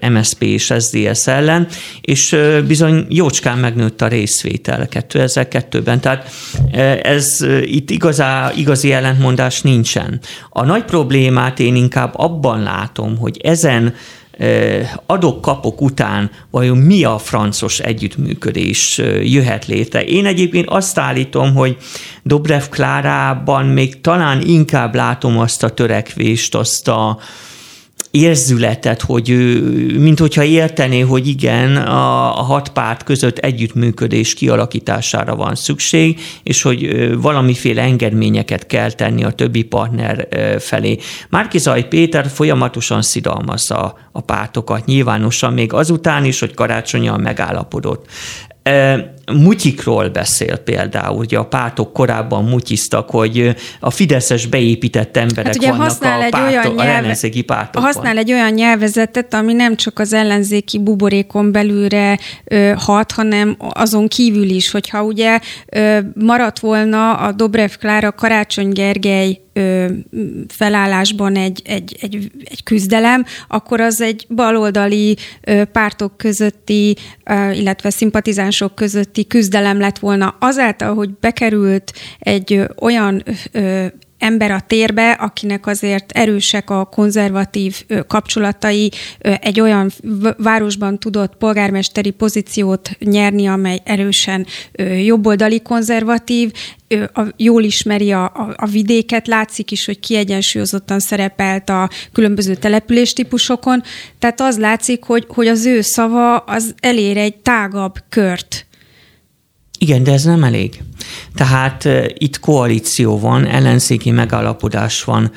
MSP 0.09 0.41
és 0.43 0.73
SZDSZ 0.77 1.27
ellen, 1.27 1.67
és 2.01 2.37
bizony 2.67 3.05
jócskán 3.09 3.57
megnőtt 3.57 4.01
a 4.01 4.07
részvétel 4.07 4.87
2002-ben. 4.91 5.99
Tehát 5.99 6.31
ez 7.01 7.45
itt 7.61 7.89
igazá, 7.89 8.51
igazi 8.55 8.91
ellentmondás 8.91 9.61
nincsen. 9.61 10.19
A 10.49 10.63
nagy 10.63 10.83
problémát 10.83 11.59
én 11.59 11.75
inkább 11.75 12.13
abban 12.15 12.63
látom, 12.63 13.17
hogy 13.17 13.37
ezen 13.43 13.93
adok-kapok 15.05 15.81
után 15.81 16.31
vajon 16.51 16.77
mi 16.77 17.03
a 17.03 17.17
francos 17.17 17.79
együttműködés 17.79 19.01
jöhet 19.23 19.65
létre. 19.65 20.03
Én 20.03 20.25
egyébként 20.25 20.69
azt 20.69 20.97
állítom, 20.97 21.55
hogy 21.55 21.77
Dobrev 22.23 22.63
Klárában 22.69 23.65
még 23.65 24.01
talán 24.01 24.41
inkább 24.41 24.95
látom 24.95 25.39
azt 25.39 25.63
a 25.63 25.69
törekvést, 25.69 26.55
azt 26.55 26.87
a, 26.87 27.19
érzületet, 28.21 29.01
hogy 29.01 29.29
ő, 29.29 29.61
mint 29.99 30.19
hogyha 30.19 30.43
értené, 30.43 30.99
hogy 30.99 31.27
igen, 31.27 31.75
a, 31.75 32.39
a 32.39 32.41
hat 32.41 32.69
párt 32.69 33.03
között 33.03 33.37
együttműködés 33.37 34.33
kialakítására 34.33 35.35
van 35.35 35.55
szükség, 35.55 36.19
és 36.43 36.61
hogy 36.61 37.11
valamiféle 37.21 37.81
engedményeket 37.81 38.65
kell 38.65 38.91
tenni 38.91 39.23
a 39.23 39.31
többi 39.31 39.63
partner 39.63 40.27
felé. 40.59 40.97
Márkizaj 41.29 41.87
Péter 41.87 42.27
folyamatosan 42.27 43.01
szidalmazza 43.01 43.97
a 44.11 44.21
pártokat, 44.21 44.85
nyilvánosan 44.85 45.53
még 45.53 45.73
azután 45.73 46.25
is, 46.25 46.39
hogy 46.39 46.53
karácsonyan 46.53 47.19
megállapodott. 47.19 48.05
Mutyikról 49.33 50.09
beszél 50.09 50.57
például, 50.57 51.17
ugye 51.17 51.37
a 51.37 51.45
pártok 51.45 51.93
korábban 51.93 52.43
mutyiztak, 52.43 53.09
hogy 53.09 53.55
a 53.79 53.89
Fideszes 53.89 54.45
beépített 54.45 55.17
emberek 55.17 55.45
hát 55.45 55.55
ugye 55.55 55.69
vannak 55.69 55.83
használ 55.83 56.19
a, 56.19 56.23
egy 56.23 56.29
pártok, 56.31 56.49
olyan 56.49 56.75
nyelve, 56.75 56.91
a 56.91 56.95
ellenzéki 56.95 57.41
pártokban. 57.41 57.83
Használ 57.83 58.17
egy 58.17 58.31
olyan 58.31 58.53
nyelvezetet, 58.53 59.33
ami 59.33 59.53
nem 59.53 59.75
csak 59.75 59.99
az 59.99 60.13
ellenzéki 60.13 60.79
buborékon 60.79 61.51
belülre 61.51 62.19
ö, 62.43 62.73
hat, 62.77 63.11
hanem 63.11 63.55
azon 63.59 64.07
kívül 64.07 64.49
is, 64.49 64.71
hogyha 64.71 65.03
ugye 65.03 65.39
ö, 65.65 65.97
maradt 66.13 66.59
volna 66.59 67.13
a 67.13 67.31
Dobrev 67.31 67.71
Klára 67.79 68.11
Karácsony 68.11 68.69
Gergely 68.69 69.41
felállásban 70.47 71.35
egy, 71.35 71.61
egy, 71.65 71.97
egy, 72.01 72.31
egy 72.45 72.63
küzdelem, 72.63 73.25
akkor 73.47 73.81
az 73.81 74.01
egy 74.01 74.25
baloldali 74.29 75.17
pártok 75.71 76.17
közötti, 76.17 76.95
illetve 77.53 77.89
szimpatizánsok 77.89 78.75
közötti 78.75 79.16
küzdelem 79.23 79.79
lett 79.79 79.99
volna. 79.99 80.35
Azáltal, 80.39 80.93
hogy 80.93 81.09
bekerült 81.19 81.93
egy 82.19 82.61
olyan 82.79 83.23
ember 84.17 84.51
a 84.51 84.59
térbe, 84.67 85.11
akinek 85.11 85.67
azért 85.67 86.11
erősek 86.11 86.69
a 86.69 86.85
konzervatív 86.85 87.85
kapcsolatai, 88.07 88.91
egy 89.19 89.59
olyan 89.59 89.91
városban 90.37 90.99
tudott 90.99 91.35
polgármesteri 91.35 92.09
pozíciót 92.09 92.89
nyerni, 92.99 93.47
amely 93.47 93.79
erősen 93.83 94.45
jobboldali 95.05 95.61
konzervatív, 95.61 96.51
jól 97.37 97.63
ismeri 97.63 98.11
a, 98.11 98.23
a, 98.23 98.53
a 98.55 98.65
vidéket, 98.65 99.27
látszik 99.27 99.71
is, 99.71 99.85
hogy 99.85 99.99
kiegyensúlyozottan 99.99 100.99
szerepelt 100.99 101.69
a 101.69 101.89
különböző 102.11 102.55
településtípusokon, 102.55 103.83
tehát 104.19 104.41
az 104.41 104.57
látszik, 104.57 105.03
hogy, 105.03 105.25
hogy 105.27 105.47
az 105.47 105.65
ő 105.65 105.81
szava 105.81 106.37
az 106.37 106.73
elér 106.79 107.17
egy 107.17 107.35
tágabb 107.35 107.93
kört 108.09 108.66
igen, 109.77 110.03
de 110.03 110.11
ez 110.11 110.23
nem 110.23 110.43
elég. 110.43 110.83
Tehát 111.35 111.87
itt 112.13 112.39
koalíció 112.39 113.19
van, 113.19 113.45
ellenzéki 113.45 114.11
megállapodás 114.11 115.03
van, 115.03 115.31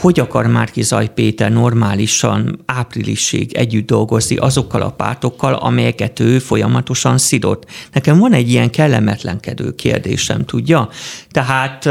hogy 0.00 0.20
akar 0.20 0.46
Márki 0.46 0.82
Zaj 0.82 1.12
Péter 1.14 1.52
normálisan 1.52 2.62
áprilisig 2.66 3.52
együtt 3.52 3.86
dolgozni 3.86 4.36
azokkal 4.36 4.82
a 4.82 4.90
pártokkal, 4.90 5.54
amelyeket 5.54 6.20
ő 6.20 6.38
folyamatosan 6.38 7.18
szidott. 7.18 7.66
Nekem 7.92 8.18
van 8.18 8.32
egy 8.32 8.50
ilyen 8.50 8.70
kellemetlenkedő 8.70 9.74
kérdésem, 9.74 10.44
tudja? 10.44 10.88
Tehát 11.30 11.88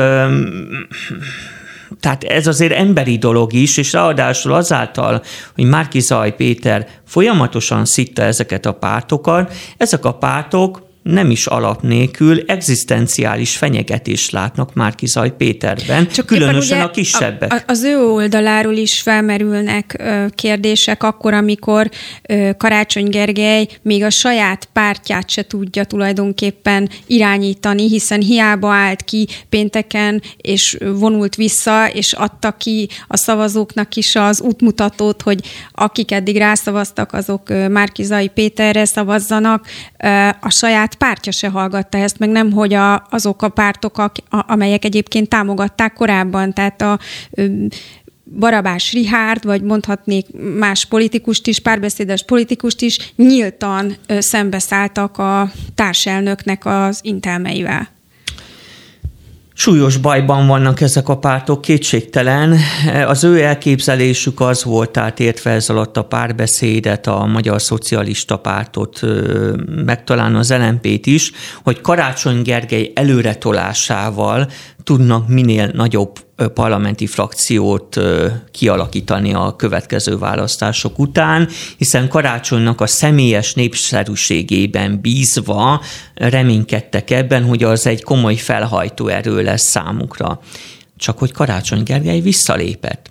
tehát 2.00 2.24
ez 2.24 2.48
azért 2.48 2.74
emberi 2.74 3.18
dolog 3.18 3.54
is, 3.54 3.78
és 3.78 3.94
ráadásul 3.94 4.54
azáltal, 4.54 5.24
hogy 5.56 5.64
Márki 5.64 6.00
Zaj 6.00 6.36
Péter 6.36 6.88
folyamatosan 7.06 7.86
szitta 7.86 8.22
ezeket 8.22 8.66
a 8.66 8.74
pártokat, 8.74 9.54
ezek 9.78 10.06
a 10.06 10.14
pártok 10.14 10.90
nem 11.04 11.32
is 11.32 11.46
alap 11.48 11.82
nélkül 11.82 12.44
egzisztenciális 12.48 13.58
fenyegetést 13.58 14.32
látnak 14.32 14.74
Márkizaj 14.74 15.36
Péterben, 15.36 16.08
Csak 16.08 16.26
különösen 16.26 16.82
a 16.82 16.92
kisebbek. 16.92 17.54
A, 17.54 17.64
az 17.68 17.84
ő 17.84 17.98
oldaláról 17.98 18.76
is 18.76 19.02
felmerülnek 19.02 19.96
ö, 20.00 20.26
kérdések 20.36 21.04
akkor, 21.04 21.34
amikor 21.34 21.90
ö, 22.22 22.50
Karácsony 22.58 23.10
Gergely 23.10 23.68
még 23.82 24.04
a 24.04 24.10
saját 24.10 24.70
pártját 24.74 25.30
se 25.30 25.44
tudja 25.44 25.84
tulajdonképpen 25.84 26.90
irányítani, 27.08 27.88
hiszen 27.88 28.22
hiába 28.22 28.74
állt 28.74 29.04
ki 29.04 29.28
pénteken, 29.50 30.22
és 30.38 30.78
vonult 30.96 31.36
vissza, 31.36 31.90
és 31.90 32.14
adta 32.14 32.52
ki 32.52 32.90
a 33.08 33.18
szavazóknak 33.18 33.96
is 33.96 34.16
az 34.16 34.42
útmutatót, 34.42 35.22
hogy 35.22 35.40
akik 35.72 36.12
eddig 36.12 36.38
rászavaztak, 36.38 37.14
azok 37.14 37.70
Márkizai 37.70 38.28
Péterre 38.28 38.86
szavazzanak, 38.86 39.66
a 40.40 40.50
saját 40.50 40.91
saját 40.92 40.96
pártja 40.96 41.32
se 41.32 41.50
hallgatta 41.50 41.98
ezt, 41.98 42.20
meg 42.20 42.30
nem, 42.30 42.52
hogy 42.52 42.74
a, 42.74 43.08
azok 43.10 43.42
a 43.42 43.50
pártok, 43.50 43.98
a, 43.98 44.12
amelyek 44.30 44.86
egyébként 44.86 45.30
támogatták 45.30 45.94
korábban, 45.94 46.54
tehát 46.54 46.82
a 46.82 47.00
Barabás 48.40 48.92
Rihárd, 48.94 49.46
vagy 49.46 49.62
mondhatnék 49.62 50.26
más 50.58 50.86
politikust 50.86 51.48
is, 51.48 51.60
párbeszédes 51.60 52.24
politikust 52.26 52.82
is, 52.82 53.14
nyíltan 53.16 53.96
szembeszálltak 54.08 55.18
a 55.18 55.52
társelnöknek 55.76 56.66
az 56.66 57.00
intelmeivel. 57.04 57.90
Súlyos 59.62 59.98
bajban 59.98 60.48
vannak 60.48 60.82
ezek 60.82 61.10
a 61.10 61.18
pártok, 61.18 61.62
kétségtelen. 61.62 62.58
Az 63.08 63.24
ő 63.24 63.42
elképzelésük 63.42 64.40
az 64.40 64.64
volt, 64.64 64.90
tehát 64.90 65.20
értve 65.20 65.52
ez 65.52 65.70
alatt 65.70 65.98
a 65.98 66.04
párbeszédet, 66.04 67.08
a 67.08 67.26
Magyar 67.26 67.62
Szocialista 67.62 68.38
Pártot, 68.38 69.00
meg 69.86 70.04
talán 70.04 70.36
az 70.36 70.54
LMP-t 70.54 71.06
is, 71.06 71.32
hogy 71.64 71.82
Karácsony 71.82 72.42
Gergely 72.42 72.92
előretolásával 72.96 74.48
tudnak 74.84 75.28
minél 75.28 75.72
nagyobb 75.74 76.20
parlamenti 76.54 77.08
frakciót 77.08 78.00
kialakítani 78.52 79.34
a 79.34 79.56
következő 79.56 80.18
választások 80.18 81.00
után, 81.00 81.48
hiszen 81.78 82.10
Karácsonynak 82.10 82.82
a 82.82 82.88
személyes 82.88 83.54
népszerűségében 83.54 85.02
bízva 85.02 85.82
reménykedtek 86.14 87.10
ebben, 87.10 87.44
hogy 87.44 87.64
az 87.64 87.88
egy 87.88 88.04
komoly 88.04 88.36
felhajtó 88.36 89.08
erő 89.08 89.42
lesz 89.42 89.70
számukra. 89.70 90.40
Csak 90.98 91.18
hogy 91.18 91.32
Karácsony 91.32 91.84
Gergely 91.84 92.20
visszalépett. 92.20 93.10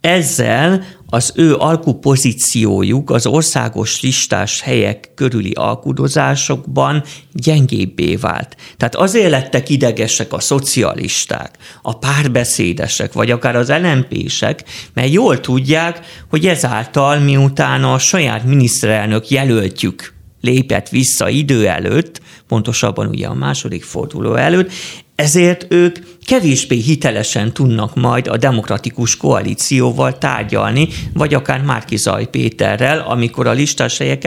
Ezzel 0.00 0.84
az 1.06 1.32
ő 1.36 1.54
alkupozíciójuk 1.54 3.10
az 3.10 3.26
országos 3.26 4.00
listás 4.00 4.60
helyek 4.60 5.10
körüli 5.14 5.52
alkudozásokban 5.52 7.04
gyengébbé 7.32 8.16
vált. 8.16 8.56
Tehát 8.76 8.94
azért 8.94 9.30
lettek 9.30 9.68
idegesek 9.68 10.32
a 10.32 10.40
szocialisták, 10.40 11.58
a 11.82 11.98
párbeszédesek, 11.98 13.12
vagy 13.12 13.30
akár 13.30 13.56
az 13.56 13.68
LMP-sek, 13.68 14.64
mert 14.94 15.12
jól 15.12 15.40
tudják, 15.40 16.00
hogy 16.28 16.46
ezáltal 16.46 17.18
miután 17.18 17.84
a 17.84 17.98
saját 17.98 18.44
miniszterelnök 18.44 19.28
jelöltjük 19.28 20.12
lépett 20.40 20.88
vissza 20.88 21.28
idő 21.28 21.66
előtt, 21.68 22.20
pontosabban 22.48 23.06
ugye 23.06 23.26
a 23.26 23.34
második 23.34 23.84
forduló 23.84 24.34
előtt, 24.34 24.72
ezért 25.14 25.66
ők 25.68 25.96
kevésbé 26.26 26.76
hitelesen 26.76 27.52
tudnak 27.52 27.94
majd 27.94 28.26
a 28.26 28.36
demokratikus 28.36 29.16
koalícióval 29.16 30.18
tárgyalni, 30.18 30.88
vagy 31.14 31.34
akár 31.34 31.62
Márkizaj 31.62 32.26
Péterrel, 32.26 32.98
amikor 32.98 33.46
a 33.46 33.52
listás 33.52 33.98
helyek 33.98 34.24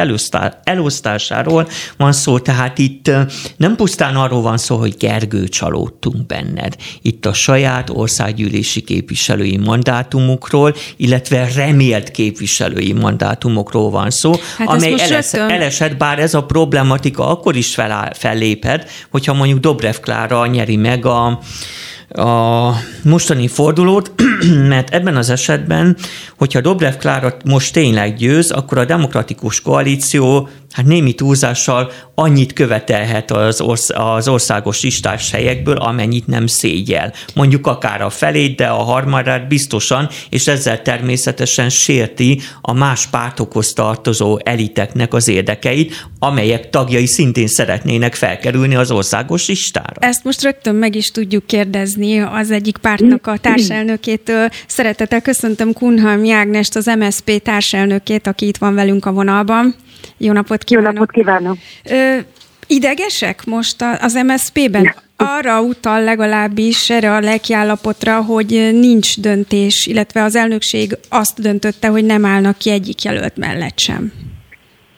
elosztásáról 0.64 1.68
van 1.98 2.12
szó. 2.12 2.40
Tehát 2.40 2.78
itt 2.78 3.12
nem 3.58 3.76
pusztán 3.76 4.16
arról 4.16 4.42
van 4.42 4.58
szó, 4.58 4.78
hogy 4.78 4.96
Gergő 4.98 5.48
csalódtunk 5.48 6.26
benned. 6.26 6.76
Itt 7.02 7.26
a 7.26 7.34
saját 7.34 7.90
országgyűlési 7.90 8.82
képviselői 8.82 9.58
mandátumukról, 9.58 10.76
illetve 10.98 11.50
remélt 11.56 12.12
képviselői 12.12 12.94
mandátumokról 12.94 13.90
van 13.90 14.10
szó, 14.10 14.34
hát 14.58 14.68
amely 14.68 14.94
elesz, 14.98 15.34
elesett, 15.34 15.98
bár 15.98 16.20
ez 16.20 16.34
a 16.34 16.44
problematika 16.44 17.28
akkor 17.28 17.56
is 17.56 17.74
feláll, 17.74 18.14
felléphet, 18.14 18.90
hogyha 19.12 19.34
mondjuk 19.34 19.60
Dobrev 19.60 19.96
Klára 19.96 20.46
nyeri 20.46 20.76
meg 20.76 21.06
a 21.06 21.40
a 22.18 22.72
mostani 23.04 23.48
fordulót, 23.48 24.12
mert 24.68 24.94
ebben 24.94 25.16
az 25.16 25.30
esetben, 25.30 25.98
hogyha 26.38 26.62
Dobrev 26.62 26.96
Klára 26.96 27.38
most 27.46 27.74
tényleg 27.74 28.16
győz, 28.16 28.52
akkor 28.52 28.78
a 28.78 28.86
demokratikus 28.86 29.62
koalíció 29.62 30.50
hát 30.74 30.86
némi 30.86 31.14
túlzással 31.14 31.92
annyit 32.16 32.54
követelhet 32.54 33.32
az, 33.32 33.62
orsz- 33.62 33.92
az 33.92 34.28
országos 34.28 34.82
listás 34.82 35.32
helyekből, 35.32 35.76
amennyit 35.76 36.28
nem 36.28 36.48
szégyel. 36.48 37.14
Mondjuk 37.34 37.68
akár 37.68 38.02
a 38.02 38.10
felét, 38.10 38.56
de 38.56 38.68
a 38.68 38.84
harmadát 38.84 39.48
biztosan, 39.48 40.10
és 40.30 40.48
ezzel 40.48 40.82
természetesen 40.82 41.70
sérti 41.70 42.42
a 42.62 42.74
más 42.74 43.08
pártokhoz 43.08 43.74
tartozó 43.74 44.40
eliteknek 44.44 45.14
az 45.14 45.28
érdekeit, 45.28 46.08
amelyek 46.20 46.70
tagjai 46.70 47.06
szintén 47.06 47.48
szeretnének 47.48 48.16
felkerülni 48.16 48.76
az 48.76 48.92
országos 48.92 49.48
listára. 49.48 49.94
Ezt 50.00 50.24
most 50.24 50.42
rögtön 50.42 50.76
meg 50.76 50.96
is 50.96 51.12
tudjuk 51.12 51.46
kérdezni 51.46 52.20
az 52.20 52.52
egyik 52.52 52.78
pártnak 52.78 53.28
a 53.28 53.38
társelnökétől. 53.38 54.50
Szeretettel 54.68 55.22
köszöntöm 55.22 55.74
Kunhalmi 55.74 56.32
Ágnest, 56.32 56.76
az 56.76 56.92
MSZP 57.00 57.42
társelnökét, 57.42 58.28
aki 58.28 58.48
itt 58.48 58.58
van 58.58 58.76
velünk 58.76 59.06
a 59.06 59.12
vonalban. 59.12 59.76
Jó 60.18 60.32
napot 60.32 60.64
kívánok! 60.64 60.94
Jó 60.94 61.00
napot 61.00 61.12
kívánok! 61.12 61.58
Ö, 61.92 62.18
idegesek 62.68 63.46
most 63.46 63.82
az 64.02 64.14
MSZP-ben? 64.14 64.94
Arra 65.18 65.62
utal 65.62 66.04
legalábbis 66.04 66.90
erre 66.90 67.12
a 67.12 67.20
lelkiállapotra, 67.20 68.22
hogy 68.22 68.70
nincs 68.74 69.20
döntés, 69.20 69.88
illetve 69.88 70.24
az 70.24 70.36
elnökség 70.36 70.98
azt 71.10 71.42
döntötte, 71.42 71.88
hogy 71.88 72.06
nem 72.06 72.26
állnak 72.26 72.58
ki 72.58 72.72
egyik 72.72 73.04
jelölt 73.04 73.38
mellett 73.38 73.80
sem. 73.80 74.12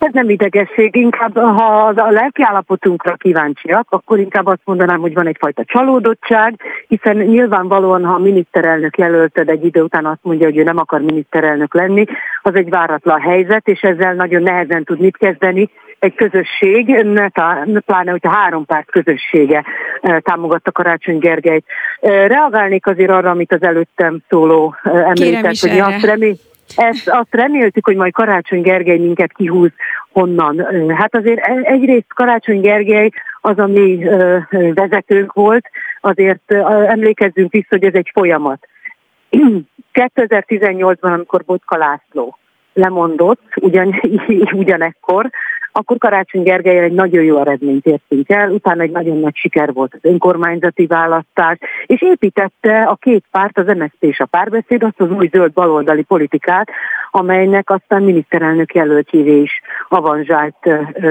Ez 0.06 0.14
nem 0.14 0.30
idegesség, 0.30 0.96
inkább 0.96 1.36
ha 1.36 1.94
a 1.96 2.12
lelki 2.12 2.44
állapotunkra 2.44 3.16
kíváncsiak, 3.16 3.88
akkor 3.90 4.20
inkább 4.20 4.46
azt 4.46 4.62
mondanám, 4.64 5.00
hogy 5.00 5.14
van 5.14 5.28
egyfajta 5.28 5.64
csalódottság, 5.66 6.60
hiszen 6.88 7.18
nyilvánvalóan, 7.18 8.06
ha 8.06 8.14
a 8.14 8.20
miniszterelnök 8.20 8.98
jelölted 8.98 9.50
egy 9.50 9.66
idő 9.66 9.82
után 9.82 10.06
azt 10.06 10.20
mondja, 10.22 10.46
hogy 10.46 10.58
ő 10.58 10.64
nem 10.64 10.78
akar 10.78 11.02
miniszterelnök 11.02 11.74
lenni, 11.74 12.06
az 12.46 12.56
egy 12.56 12.70
váratlan 12.70 13.20
helyzet, 13.20 13.68
és 13.68 13.82
ezzel 13.82 14.14
nagyon 14.14 14.42
nehezen 14.42 14.84
tud 14.84 15.00
mit 15.00 15.18
kezdeni 15.18 15.70
egy 16.00 16.16
közösség, 16.16 17.06
pláne, 17.86 18.12
hogyha 18.12 18.30
három 18.30 18.66
párt 18.66 18.92
közössége 18.92 19.64
eh, 20.02 20.20
támogatta 20.20 20.72
Karácsony 20.72 21.18
Gergelyt. 21.18 21.66
Eh, 22.00 22.28
reagálnék 22.28 22.88
azért 22.88 23.10
arra, 23.10 23.30
amit 23.30 23.52
az 23.54 23.64
előttem 23.64 24.20
szóló 24.30 24.76
eh, 24.84 25.10
említett, 25.10 25.60
hogy 25.60 25.72
mi 25.72 25.80
azt 25.80 26.06
reméljük, 26.06 26.40
ezt 26.76 27.10
azt 27.10 27.36
reméltük, 27.36 27.86
hogy 27.86 27.96
majd 27.96 28.14
Karácsony 28.14 28.62
Gergely 28.62 28.98
minket 28.98 29.32
kihúz 29.34 29.72
honnan. 30.12 30.66
Hát 30.96 31.16
azért 31.16 31.40
e, 31.40 31.60
egyrészt 31.64 32.14
Karácsony 32.14 32.62
Gergely 32.62 33.10
az, 33.42 33.58
ami 33.58 34.06
vezetőnk 34.74 35.34
volt, 35.34 35.70
azért 36.02 36.52
emlékezzünk 36.88 37.52
vissza, 37.52 37.68
hogy 37.70 37.84
ez 37.84 37.94
egy 37.94 38.10
folyamat. 38.14 38.68
2018-ban, 39.96 41.14
amikor 41.14 41.44
Botka 41.46 41.78
László 41.78 42.38
lemondott, 42.74 43.42
ugyan, 43.62 44.02
ugyanekkor, 44.64 45.30
akkor 45.78 45.98
Karácsony 45.98 46.44
Gergely 46.44 46.78
egy 46.78 46.92
nagyon 46.92 47.24
jó 47.24 47.40
eredményt 47.40 47.86
értünk 47.86 48.30
el, 48.30 48.50
utána 48.50 48.82
egy 48.82 48.92
nagyon 48.92 49.18
nagy 49.18 49.36
siker 49.36 49.74
volt 49.74 49.94
az 49.94 50.00
önkormányzati 50.02 50.86
választás, 50.86 51.58
és 51.86 52.02
építette 52.02 52.84
a 52.84 52.96
két 52.96 53.24
párt, 53.32 53.58
az 53.58 53.66
MSZP 53.66 54.04
és 54.04 54.20
a 54.20 54.26
párbeszéd 54.26 54.84
azt 54.84 55.02
az 55.02 55.12
új 55.12 55.30
zöld 55.32 55.54
baloldali 55.54 56.02
politikát, 56.04 56.70
amelynek 57.16 57.70
aztán 57.70 58.04
miniszterelnök 58.04 58.74
jelöltjévé 58.74 59.42
is 59.42 59.62
avanzsált 59.90 60.56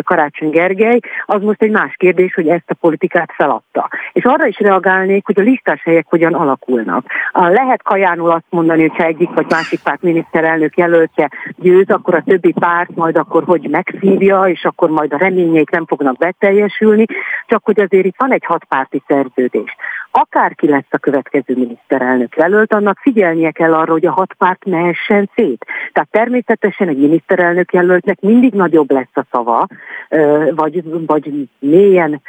Karácsony 0.05 0.51
Gergely. 0.51 1.01
Az 1.27 1.43
most 1.43 1.63
egy 1.63 1.71
más 1.71 1.95
kérdés, 1.97 2.35
hogy 2.35 2.49
ezt 2.49 2.71
a 2.71 2.75
politikát 2.75 3.31
feladta. 3.33 3.89
És 4.13 4.25
arra 4.25 4.47
is 4.47 4.59
reagálnék, 4.59 5.27
hogy 5.27 5.41
a 5.41 5.43
listás 5.43 5.83
helyek 5.83 6.07
hogyan 6.09 6.35
alakulnak. 6.35 7.07
Lehet 7.33 7.83
kajánul 7.83 8.31
azt 8.31 8.45
mondani, 8.49 8.81
hogy 8.81 8.97
ha 8.97 9.05
egyik 9.05 9.31
vagy 9.35 9.47
másik 9.49 9.81
párt 9.83 10.03
miniszterelnök 10.03 10.77
jelöltje 10.77 11.31
győz, 11.57 11.91
akkor 11.91 12.15
a 12.15 12.23
többi 12.23 12.53
párt 12.53 12.95
majd 12.95 13.17
akkor 13.17 13.43
hogy 13.45 13.69
megszívja, 13.71 14.43
és 14.43 14.65
akkor 14.65 14.91
majd 14.91 15.13
a 15.13 15.19
reményeik 15.19 15.71
nem 15.71 15.87
fognak 15.87 16.17
beteljesülni, 16.17 17.05
csak 17.47 17.65
hogy 17.65 17.81
azért 17.81 18.07
itt 18.07 18.19
van 18.19 18.33
egy 18.33 18.45
hatpárti 18.45 19.03
szerződés. 19.07 19.77
Akárki 20.17 20.69
lesz 20.69 20.91
a 20.91 20.99
következő 20.99 21.55
miniszterelnök 21.57 22.37
jelölt, 22.37 22.73
annak 22.73 22.99
figyelnie 22.99 23.51
kell 23.51 23.75
arra, 23.75 23.93
hogy 23.93 24.07
a 24.07 24.13
hat 24.13 24.33
párt 24.33 24.65
mehessen 24.65 25.31
szét. 25.35 25.67
Tehát 25.93 26.11
természetesen 26.11 26.89
egy 26.89 26.99
miniszterelnök 26.99 27.73
jelöltnek 27.73 28.21
mindig 28.21 28.53
nagyobb 28.53 28.91
lesz 28.91 29.15
a 29.15 29.25
szava, 29.31 29.67
vagy, 30.51 30.83
vagy 31.07 31.49
mélyen 31.59 32.21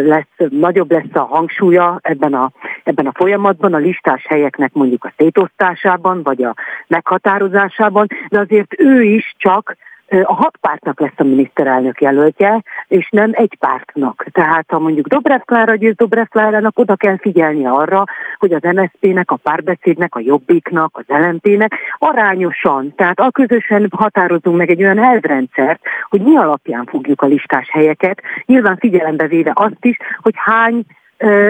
lesz, 0.00 0.48
nagyobb 0.50 0.90
lesz 0.90 1.14
a 1.14 1.20
hangsúlya 1.20 1.98
ebben 2.02 2.34
a, 2.34 2.50
ebben 2.84 3.06
a 3.06 3.12
folyamatban, 3.14 3.74
a 3.74 3.78
listás 3.78 4.26
helyeknek 4.28 4.72
mondjuk 4.72 5.04
a 5.04 5.12
szétosztásában, 5.16 6.22
vagy 6.22 6.42
a 6.42 6.54
meghatározásában, 6.86 8.06
de 8.28 8.38
azért 8.38 8.80
ő 8.80 9.02
is 9.02 9.34
csak 9.38 9.76
a 10.08 10.34
hat 10.34 10.56
pártnak 10.60 11.00
lesz 11.00 11.12
a 11.16 11.24
miniszterelnök 11.24 12.00
jelöltje, 12.00 12.62
és 12.88 13.08
nem 13.10 13.30
egy 13.32 13.56
pártnak. 13.58 14.26
Tehát 14.32 14.64
ha 14.68 14.78
mondjuk 14.78 15.06
Dobrev 15.06 15.40
Klára 15.40 15.74
győz 15.74 15.94
Dobrev 15.96 16.26
Klárának, 16.26 16.78
oda 16.78 16.96
kell 16.96 17.18
figyelni 17.18 17.66
arra, 17.66 18.04
hogy 18.38 18.52
az 18.52 18.62
MSZP-nek, 18.62 19.30
a 19.30 19.36
párbeszédnek, 19.36 20.14
a 20.14 20.20
Jobbiknak, 20.20 20.90
az 20.96 21.04
LMP-nek 21.06 21.72
arányosan, 21.98 22.94
tehát 22.94 23.20
a 23.20 23.30
közösen 23.30 23.88
határozunk 23.90 24.56
meg 24.56 24.70
egy 24.70 24.82
olyan 24.82 24.98
elvrendszert, 24.98 25.80
hogy 26.08 26.20
mi 26.20 26.36
alapján 26.36 26.84
fogjuk 26.84 27.22
a 27.22 27.26
listás 27.26 27.70
helyeket, 27.70 28.22
nyilván 28.44 28.76
figyelembe 28.76 29.26
véve 29.26 29.52
azt 29.54 29.84
is, 29.84 29.96
hogy 30.22 30.34
hány 30.36 30.84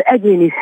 egyéni, 0.01 0.53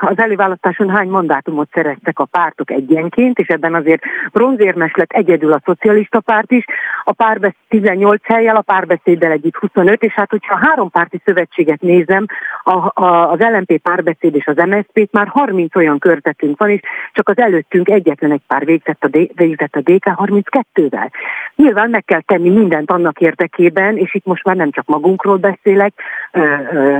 az 0.00 0.18
előválasztáson 0.18 0.90
hány 0.90 1.08
mandátumot 1.08 1.68
szereztek 1.72 2.18
a 2.18 2.24
pártok 2.24 2.70
egyenként, 2.70 3.38
és 3.38 3.48
ebben 3.48 3.74
azért 3.74 4.02
bronzérmes 4.32 4.92
lett 4.94 5.12
egyedül 5.12 5.52
a 5.52 5.60
szocialista 5.64 6.20
párt 6.20 6.52
is, 6.52 6.64
a 7.04 7.12
párbeszéd 7.12 7.56
18 7.68 8.20
helyjel, 8.24 8.56
a 8.56 8.60
párbeszéddel 8.60 9.30
együtt 9.30 9.56
25, 9.56 10.02
és 10.02 10.12
hát 10.12 10.30
hogyha 10.30 10.54
a 10.54 10.66
három 10.66 10.90
párti 10.90 11.20
szövetséget 11.24 11.80
nézem, 11.80 12.26
a, 12.62 13.02
a, 13.04 13.30
az 13.30 13.38
LNP 13.38 13.78
párbeszéd 13.78 14.34
és 14.34 14.46
az 14.46 14.56
MSZP-t 14.56 15.12
már 15.12 15.26
30 15.26 15.76
olyan 15.76 15.98
körzetünk 15.98 16.58
van, 16.58 16.70
és 16.70 16.80
csak 17.12 17.28
az 17.28 17.38
előttünk 17.38 17.88
egyetlen 17.88 18.32
egy 18.32 18.42
pár 18.46 18.64
végzett 18.64 19.04
a, 19.04 19.08
D, 19.08 19.30
végzett 19.34 19.74
a 19.74 19.80
DK 19.80 20.10
32-vel. 20.16 21.10
Nyilván 21.56 21.90
meg 21.90 22.04
kell 22.04 22.20
tenni 22.20 22.50
mindent 22.50 22.90
annak 22.90 23.20
érdekében, 23.20 23.96
és 23.96 24.14
itt 24.14 24.24
most 24.24 24.44
már 24.44 24.56
nem 24.56 24.70
csak 24.70 24.86
magunkról 24.86 25.36
beszélek, 25.36 25.92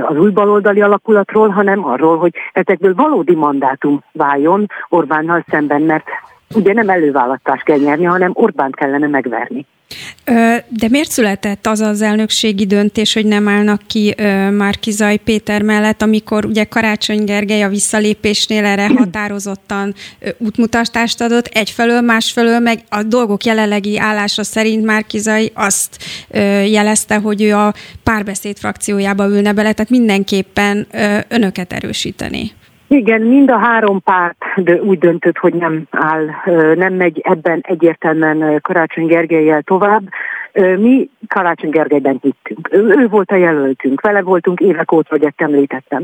az 0.01 0.17
új 0.17 0.31
baloldali 0.31 0.81
alakulatról, 0.81 1.42
hanem 1.51 1.85
arról, 1.85 2.17
hogy 2.17 2.33
ezekből 2.53 2.95
valódi 2.95 3.35
mandátum 3.35 4.03
váljon 4.11 4.65
Orbánnal 4.89 5.43
szemben, 5.49 5.81
mert 5.81 6.05
ugye 6.55 6.73
nem 6.73 6.89
előválasztást 6.89 7.63
kell 7.63 7.77
nyerni, 7.77 8.03
hanem 8.03 8.31
Orbánt 8.33 8.75
kellene 8.75 9.07
megverni. 9.07 9.65
De 10.69 10.87
miért 10.89 11.11
született 11.11 11.67
az 11.67 11.79
az 11.79 12.01
elnökségi 12.01 12.65
döntés, 12.65 13.13
hogy 13.13 13.25
nem 13.25 13.47
állnak 13.47 13.81
ki 13.87 14.15
Márkizaj 14.51 15.17
Péter 15.17 15.61
mellett, 15.61 16.01
amikor 16.01 16.45
ugye 16.45 16.63
Karácsony 16.63 17.23
Gergely 17.23 17.63
a 17.63 17.69
visszalépésnél 17.69 18.65
erre 18.65 18.87
határozottan 18.97 19.93
útmutatást 20.37 21.21
adott, 21.21 21.45
egyfelől, 21.45 22.01
másfelől 22.01 22.59
meg 22.59 22.83
a 22.89 23.03
dolgok 23.03 23.43
jelenlegi 23.43 23.97
állása 23.97 24.43
szerint 24.43 24.85
Márkizaj 24.85 25.51
azt 25.53 25.97
jelezte, 26.65 27.15
hogy 27.15 27.41
ő 27.41 27.55
a 27.55 27.73
párbeszéd 28.03 28.57
frakciójába 28.57 29.27
ülne 29.27 29.53
bele, 29.53 29.73
tehát 29.73 29.91
mindenképpen 29.91 30.87
önöket 31.27 31.73
erősíteni. 31.73 32.51
Igen, 32.93 33.21
mind 33.21 33.51
a 33.51 33.57
három 33.57 34.01
párt 34.01 34.45
úgy 34.81 34.97
döntött, 34.97 35.37
hogy 35.37 35.53
nem 35.53 35.83
áll, 35.91 36.25
nem 36.75 36.93
megy 36.93 37.21
ebben 37.23 37.59
egyértelműen 37.61 38.61
Karácsony 38.61 39.05
Gergelyel 39.05 39.61
tovább. 39.61 40.03
Mi 40.53 41.09
Karácsony 41.27 41.69
Gergelyben 41.69 42.19
hittünk. 42.21 42.69
Ő 42.71 43.07
volt 43.07 43.31
a 43.31 43.35
jelöltünk, 43.35 44.01
vele 44.01 44.21
voltunk 44.21 44.59
évek 44.59 44.91
óta, 44.91 45.07
hogy 45.09 45.23
ezt 45.23 45.41
említettem. 45.41 46.03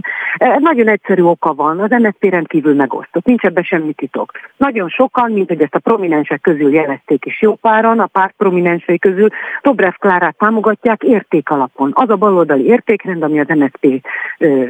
Nagyon 0.59 0.87
egyszerű 0.87 1.21
oka 1.21 1.53
van, 1.53 1.79
az 1.79 1.89
MSZP 1.89 2.23
rendkívül 2.23 2.75
megosztott, 2.75 3.25
nincs 3.25 3.43
ebben 3.43 3.63
semmi 3.63 3.93
titok. 3.93 4.31
Nagyon 4.57 4.89
sokan, 4.89 5.31
mint 5.31 5.47
hogy 5.47 5.61
ezt 5.61 5.75
a 5.75 5.79
prominensek 5.79 6.41
közül 6.41 6.73
jelezték 6.73 7.25
is 7.25 7.41
jó 7.41 7.55
páran, 7.55 7.99
a 7.99 8.05
párt 8.05 8.33
prominensei 8.37 8.99
közül 8.99 9.29
Dobrev 9.61 9.93
Klárát 9.99 10.37
támogatják 10.37 11.03
érték 11.03 11.49
alapon. 11.49 11.91
Az 11.93 12.09
a 12.09 12.15
baloldali 12.15 12.65
értékrend, 12.65 13.23
ami 13.23 13.39
az 13.39 13.47
MSZP 13.47 14.07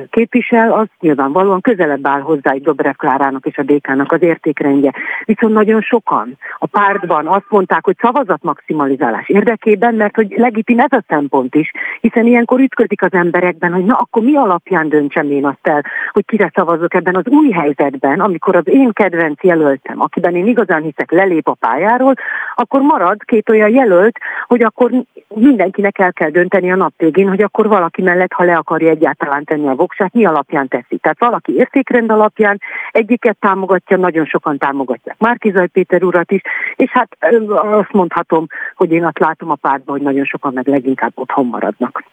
képvisel, 0.10 0.72
az 0.72 0.88
nyilvánvalóan 1.00 1.62
közelebb 1.62 2.08
áll 2.08 2.22
hozzá 2.22 2.52
egy 2.52 2.62
Dobrev 2.62 2.94
Klárának 2.94 3.46
és 3.46 3.58
a 3.58 3.64
DK-nak 3.64 4.12
az 4.12 4.22
értékrendje. 4.22 4.94
Viszont 5.26 5.54
nagyon 5.54 5.82
sokan 5.82 6.38
a 6.60 6.68
pártban 6.68 7.28
azt 7.28 7.46
mondták, 7.50 7.86
hogy 7.86 7.96
szavazatmaximalizálás 8.00 9.30
érdekében, 9.30 9.68
mert 9.78 10.16
hogy 10.16 10.34
legitim 10.36 10.80
ez 10.80 10.92
a 10.92 11.04
szempont 11.08 11.56
is, 11.56 11.72
hiszen 12.02 12.26
ilyenkor 12.26 12.60
ütközik 12.60 13.02
az 13.02 13.14
emberekben, 13.14 13.74
hogy 13.74 13.84
na 13.84 13.96
akkor 13.96 14.24
mi 14.24 14.36
alapján 14.36 14.90
döntsem 14.90 15.32
én 15.32 15.46
azt 15.46 15.68
el, 15.68 15.84
hogy 16.12 16.26
kire 16.26 16.52
szavazok 16.54 16.94
ebben 16.94 17.16
az 17.16 17.28
új 17.28 17.50
helyzetben, 17.50 18.20
amikor 18.20 18.56
az 18.56 18.68
én 18.68 18.92
kedvenc 18.94 19.44
jelöltem, 19.44 20.02
akiben 20.02 20.36
én 20.36 20.48
igazán 20.48 20.82
hiszek, 20.82 21.12
lelép 21.12 21.48
a 21.48 21.54
pályáról, 21.54 22.14
akkor 22.56 22.82
marad 22.82 23.24
két 23.24 23.50
olyan 23.50 23.70
jelölt, 23.70 24.18
hogy 24.48 24.64
akkor 24.64 24.92
mindenkinek 25.28 26.00
el 26.00 26.14
kell 26.14 26.30
dönteni 26.30 26.72
a 26.72 26.76
nap 26.76 26.94
végén, 26.98 27.30
hogy 27.30 27.42
akkor 27.42 27.68
valaki 27.68 28.02
mellett, 28.02 28.34
ha 28.34 28.44
le 28.44 28.56
akarja 28.56 28.90
egyáltalán 28.90 29.44
tenni 29.44 29.68
a 29.68 29.76
voksát, 29.76 30.14
mi 30.14 30.26
alapján 30.26 30.68
teszi. 30.68 30.98
Tehát 30.98 31.20
valaki 31.20 31.56
értékrend 31.56 32.12
alapján 32.12 32.62
egyiket 32.92 33.38
támogatja, 33.40 33.98
nagyon 33.98 34.26
sokan 34.26 34.58
támogatják 34.58 35.18
Márkizaj 35.20 35.68
Péter 35.68 36.04
urat 36.04 36.32
is, 36.32 36.42
és 36.76 36.90
hát 36.90 37.18
azt 37.50 37.92
mondhatom, 37.92 38.46
hogy 38.76 38.92
én 38.92 39.06
azt 39.06 39.20
látom 39.20 39.52
a 39.52 39.56
pártban, 39.62 39.96
hogy 39.96 40.06
nagyon 40.06 40.26
sokan 40.26 40.54
meg 40.54 40.68
leginkább 40.68 41.12
otthon 41.16 41.46
maradnak. 41.46 42.04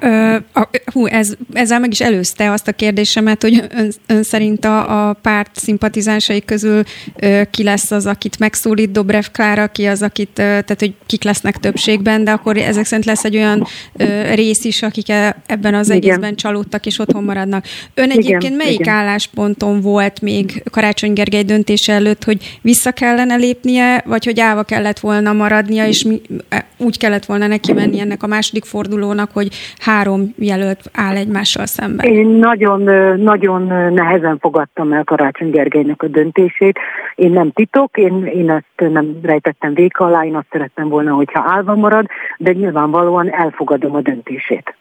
Ö, 0.00 0.36
a, 0.52 0.68
hú, 0.92 1.06
ez, 1.06 1.34
ezzel 1.52 1.80
meg 1.80 1.90
is 1.90 2.00
előzte 2.00 2.50
azt 2.50 2.68
a 2.68 2.72
kérdésemet, 2.72 3.42
hogy 3.42 3.64
ön, 3.70 3.90
ön 4.06 4.22
szerint 4.22 4.64
a, 4.64 5.08
a 5.08 5.12
párt 5.12 5.56
szimpatizánsai 5.56 6.44
közül 6.44 6.82
ö, 7.16 7.40
ki 7.50 7.62
lesz 7.62 7.90
az, 7.90 8.06
akit 8.06 8.38
megszólít 8.38 8.90
Dobrev 8.90 9.24
Klára, 9.32 9.66
ki 9.66 9.86
az, 9.86 10.02
akit, 10.02 10.38
ö, 10.38 10.42
tehát 10.42 10.76
hogy 10.78 10.94
kik 11.06 11.24
lesznek 11.24 11.56
többségben, 11.56 12.24
de 12.24 12.30
akkor 12.30 12.56
ezek 12.56 12.84
szerint 12.84 13.06
lesz 13.06 13.24
egy 13.24 13.36
olyan 13.36 13.66
ö, 13.96 14.34
rész 14.34 14.64
is, 14.64 14.82
akik 14.82 15.08
e, 15.08 15.36
ebben 15.46 15.74
az 15.74 15.86
Igen. 15.86 15.96
egészben 15.96 16.34
csalódtak 16.34 16.86
és 16.86 16.98
otthon 16.98 17.24
maradnak. 17.24 17.64
Ön 17.94 18.10
Igen, 18.10 18.18
egyébként 18.18 18.56
melyik 18.56 18.80
Igen. 18.80 18.94
állásponton 18.94 19.80
volt 19.80 20.20
még 20.20 20.62
Karácsony 20.70 21.12
Gergely 21.12 21.42
döntése 21.42 21.92
előtt, 21.92 22.24
hogy 22.24 22.58
vissza 22.62 22.92
kellene 22.92 23.36
lépnie, 23.36 24.02
vagy 24.06 24.24
hogy 24.24 24.40
állva 24.40 24.62
kellett 24.62 24.98
volna 24.98 25.32
maradnia, 25.32 25.86
és 25.86 26.04
mi, 26.04 26.20
e, 26.48 26.66
úgy 26.92 26.98
kellett 26.98 27.24
volna 27.24 27.46
neki 27.46 27.72
menni 27.72 28.00
ennek 28.00 28.22
a 28.22 28.26
második 28.26 28.64
fordulónak, 28.64 29.30
hogy 29.32 29.48
három 29.78 30.34
jelölt 30.36 30.80
áll 30.92 31.16
egymással 31.16 31.66
szemben? 31.66 32.06
Én 32.06 32.26
nagyon, 32.26 32.82
nagyon 33.18 33.62
nehezen 33.92 34.38
fogadtam 34.38 34.92
el 34.92 35.04
Karácsony 35.04 35.50
Gergelynek 35.50 36.02
a 36.02 36.06
döntését. 36.06 36.78
Én 37.14 37.30
nem 37.30 37.50
titok, 37.50 37.96
én, 37.96 38.24
én 38.26 38.50
ezt 38.50 38.92
nem 38.92 39.18
rejtettem 39.22 39.74
véka 39.74 40.04
alá, 40.04 40.24
én 40.24 40.36
azt 40.36 40.46
szerettem 40.50 40.88
volna, 40.88 41.12
hogyha 41.14 41.44
állva 41.46 41.74
marad, 41.74 42.06
de 42.38 42.52
nyilvánvalóan 42.52 43.32
elfogadom 43.34 43.94
a 43.94 44.00
döntését. 44.00 44.74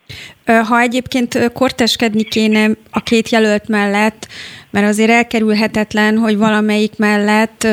Ha 0.46 0.80
egyébként 0.80 1.52
korteskedni 1.54 2.24
kéne 2.24 2.66
a 2.92 3.00
két 3.00 3.30
jelölt 3.30 3.68
mellett, 3.68 4.28
mert 4.72 4.88
azért 4.88 5.10
elkerülhetetlen, 5.10 6.18
hogy 6.18 6.38
valamelyik 6.38 6.98
mellett 6.98 7.68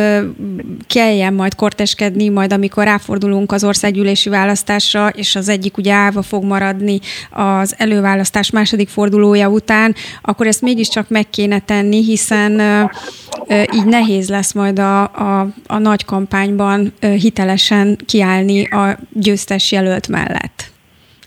kelljen 0.87 1.34
majd 1.34 1.54
korteskedni, 1.54 2.28
majd 2.28 2.52
amikor 2.52 2.84
ráfordulunk 2.84 3.52
az 3.52 3.64
országgyűlési 3.64 4.28
választásra, 4.28 5.08
és 5.08 5.37
az 5.37 5.48
egyik 5.48 5.76
ugye 5.76 5.92
állva 5.92 6.22
fog 6.22 6.44
maradni 6.44 6.98
az 7.30 7.74
előválasztás 7.78 8.50
második 8.50 8.88
fordulója 8.88 9.48
után, 9.48 9.94
akkor 10.22 10.46
ezt 10.46 10.62
mégiscsak 10.62 11.08
meg 11.08 11.30
kéne 11.30 11.58
tenni, 11.58 12.04
hiszen 12.04 12.61
így 13.74 13.87
nehéz 13.87 14.28
lesz 14.28 14.52
majd 14.52 14.78
a, 14.78 15.02
a, 15.02 15.48
a 15.66 15.78
nagy 15.78 16.04
kampányban 16.04 16.92
hitelesen 17.00 17.98
kiállni 18.06 18.64
a 18.64 18.98
győztes 19.12 19.72
jelölt 19.72 20.08
mellett. 20.08 20.70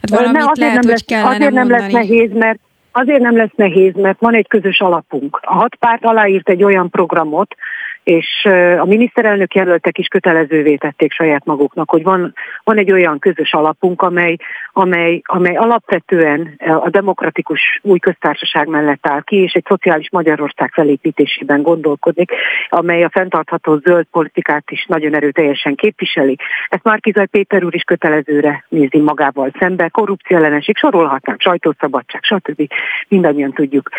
Hát 0.01 0.09
valamit 0.09 0.41
ne, 0.41 0.51
lehet, 0.55 0.57
nem 0.57 0.75
hogy 0.75 0.85
lesz, 0.85 1.03
kellene 1.05 1.35
Azért 1.35 1.51
nem 1.51 1.67
mondani. 1.67 1.93
lesz 1.93 2.07
nehéz, 2.07 2.31
mert 2.33 2.59
Azért 2.91 3.21
nem 3.21 3.37
lesz 3.37 3.55
nehéz, 3.55 3.93
mert 3.95 4.19
van 4.19 4.33
egy 4.33 4.47
közös 4.47 4.79
alapunk. 4.79 5.39
A 5.41 5.53
hat 5.53 5.75
párt 5.75 6.05
aláírt 6.05 6.49
egy 6.49 6.63
olyan 6.63 6.89
programot, 6.89 7.55
és 8.03 8.45
a 8.79 8.85
miniszterelnök 8.85 9.53
jelöltek 9.53 9.97
is 9.97 10.07
kötelezővé 10.07 10.75
tették 10.75 11.11
saját 11.11 11.45
maguknak, 11.45 11.89
hogy 11.89 12.03
van, 12.03 12.33
van 12.63 12.77
egy 12.77 12.91
olyan 12.91 13.19
közös 13.19 13.53
alapunk, 13.53 14.01
amely, 14.01 14.35
amely, 14.73 15.21
amely 15.23 15.55
alapvetően 15.55 16.55
a 16.59 16.89
demokratikus 16.89 17.79
új 17.81 17.99
köztársaság 17.99 18.67
mellett 18.67 19.07
áll 19.07 19.21
ki, 19.21 19.35
és 19.35 19.53
egy 19.53 19.65
szociális 19.67 20.09
Magyarország 20.11 20.71
felépítésében 20.73 21.61
gondolkodik, 21.61 22.31
amely 22.69 23.03
a 23.03 23.09
fenntartható 23.09 23.77
zöld 23.77 24.05
politikát 24.11 24.71
is 24.71 24.85
nagyon 24.87 25.15
erőteljesen 25.15 25.75
képviseli. 25.75 26.37
Ezt 26.69 26.83
Márkizaj 26.83 27.25
Péter 27.25 27.63
úr 27.63 27.75
is 27.75 27.83
kötelezőre 27.83 28.65
nézi 28.69 28.99
magával 28.99 29.51
szembe, 29.59 29.89
korrupció 29.89 30.37
elleneség, 30.37 30.77
sorolhatnám, 30.77 31.35
sajtószabadság, 31.39 32.23
stb. 32.23 32.67
Mindannyian 33.07 33.53
tudjuk. 33.53 33.89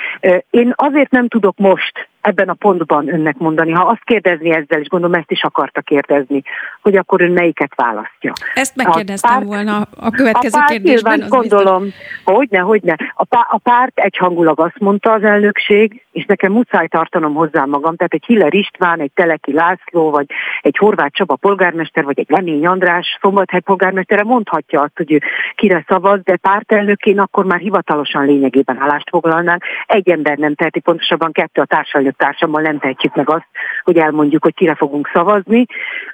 Én 0.50 0.72
azért 0.76 1.10
nem 1.10 1.28
tudok 1.28 1.56
most 1.58 2.10
ebben 2.22 2.48
a 2.48 2.54
pontban 2.54 3.12
önnek 3.12 3.38
mondani. 3.38 3.70
Ha 3.70 3.84
azt 3.84 4.04
kérdezni 4.04 4.50
ezzel, 4.50 4.80
és 4.80 4.88
gondolom 4.88 5.14
ezt 5.14 5.30
is 5.30 5.42
akarta 5.42 5.80
kérdezni, 5.80 6.42
hogy 6.82 6.96
akkor 6.96 7.20
ön 7.20 7.30
melyiket 7.30 7.74
választja. 7.74 8.32
Ezt 8.54 8.76
megkérdeztem 8.76 9.30
a 9.30 9.34
párt, 9.34 9.46
volna 9.46 9.86
a 9.96 10.10
következő 10.10 10.58
a 10.58 10.58
párt 10.58 10.70
kérdésben. 10.70 11.18
Nyilván, 11.18 11.38
gondolom, 11.38 11.84
hogyne, 12.24 12.58
hogyne. 12.58 12.96
A, 13.14 13.24
pá, 13.24 13.46
a 13.50 13.58
párt 13.58 13.98
egyhangulag 13.98 14.60
azt 14.60 14.78
mondta 14.78 15.12
az 15.12 15.22
elnökség, 15.22 16.04
és 16.12 16.24
nekem 16.24 16.52
muszáj 16.52 16.86
tartanom 16.86 17.34
hozzá 17.34 17.64
magam, 17.64 17.96
tehát 17.96 18.12
egy 18.12 18.24
Hiller 18.26 18.54
István, 18.54 19.00
egy 19.00 19.12
Teleki 19.14 19.52
László, 19.52 20.10
vagy 20.10 20.26
egy 20.60 20.76
Horváth 20.76 21.12
Csaba 21.12 21.36
polgármester, 21.36 22.04
vagy 22.04 22.18
egy 22.18 22.28
Lemény 22.28 22.66
András 22.66 23.18
Szombathely 23.20 23.60
polgármestere 23.60 24.22
mondhatja 24.22 24.80
azt, 24.80 24.96
hogy 24.96 25.12
ő 25.12 25.20
kire 25.54 25.84
szavaz, 25.88 26.20
de 26.22 26.36
pártelnökén 26.36 27.18
akkor 27.18 27.44
már 27.44 27.58
hivatalosan 27.58 28.24
lényegében 28.24 28.80
állást 28.80 29.08
foglalnánk. 29.08 29.64
Egy 29.86 30.10
ember 30.10 30.38
nem 30.38 30.54
teheti, 30.54 30.80
pontosabban 30.80 31.32
kettő 31.32 31.60
a 31.60 31.64
társadalmi 31.64 32.12
társammal 32.16 32.62
nem 32.62 32.78
tehetjük 32.78 33.14
meg 33.14 33.30
azt, 33.30 33.46
hogy 33.82 33.96
elmondjuk, 33.96 34.42
hogy 34.42 34.54
kire 34.54 34.74
fogunk 34.74 35.10
szavazni, 35.12 35.66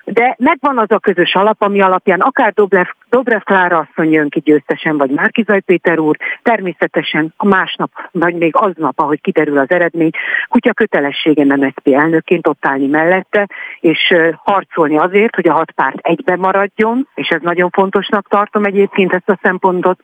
de 0.04 0.34
megvan 0.38 0.78
az 0.78 0.90
a 0.90 0.98
közös 0.98 1.34
alap, 1.34 1.62
ami 1.62 1.80
alapján 1.80 2.20
akár 2.20 2.52
Dobrev, 2.52 2.87
Dobrev 3.10 3.40
Klára 3.40 3.78
asszony 3.78 4.12
jön 4.12 4.28
ki 4.28 4.40
győztesen, 4.40 4.96
vagy 4.96 5.10
Márkizaj 5.10 5.60
Péter 5.60 5.98
úr, 5.98 6.16
természetesen 6.42 7.34
a 7.36 7.46
másnap, 7.46 7.90
vagy 8.12 8.34
még 8.34 8.56
aznap, 8.56 9.00
ahogy 9.00 9.20
kiderül 9.20 9.58
az 9.58 9.70
eredmény, 9.70 10.10
kutya 10.48 10.72
kötelessége 10.72 11.44
MSZP 11.44 11.88
elnökként 11.88 12.46
ott 12.46 12.66
állni 12.66 12.86
mellette, 12.86 13.46
és 13.80 14.14
harcolni 14.36 14.98
azért, 14.98 15.34
hogy 15.34 15.48
a 15.48 15.52
hat 15.52 15.70
párt 15.70 15.98
egyben 15.98 16.38
maradjon, 16.38 17.08
és 17.14 17.28
ez 17.28 17.40
nagyon 17.42 17.70
fontosnak 17.70 18.28
tartom 18.28 18.64
egyébként 18.64 19.12
ezt 19.12 19.28
a 19.28 19.38
szempontot, 19.42 20.00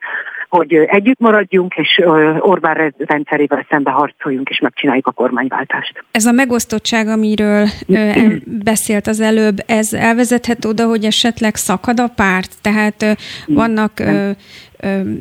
hogy 0.55 0.73
együtt 0.73 1.19
maradjunk, 1.19 1.73
és 1.75 2.01
Orbán 2.39 2.93
rendszerével 2.97 3.65
szembe 3.69 3.91
harcoljunk, 3.91 4.49
és 4.49 4.59
megcsináljuk 4.59 5.07
a 5.07 5.11
kormányváltást. 5.11 6.03
Ez 6.11 6.25
a 6.25 6.31
megosztottság, 6.31 7.07
amiről 7.07 7.67
beszélt 8.45 9.07
az 9.07 9.19
előbb, 9.19 9.57
ez 9.65 9.93
elvezethet 9.93 10.65
oda, 10.65 10.85
hogy 10.85 11.05
esetleg 11.05 11.55
szakad 11.55 11.99
a 11.99 12.07
párt? 12.15 12.51
Tehát 12.61 13.17
vannak 13.47 14.03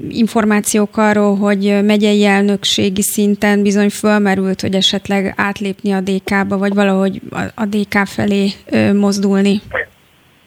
információk 0.09 0.97
arról, 0.97 1.37
hogy 1.37 1.79
megyei 1.85 2.25
elnökségi 2.25 3.03
szinten 3.03 3.63
bizony 3.63 3.91
fölmerült, 3.91 4.61
hogy 4.61 4.75
esetleg 4.75 5.35
átlépni 5.37 5.93
a 5.93 6.01
DK-ba, 6.01 6.59
vagy 6.59 6.75
valahogy 6.75 7.21
a 7.55 7.65
DK 7.65 8.07
felé 8.07 8.51
mozdulni? 8.93 9.61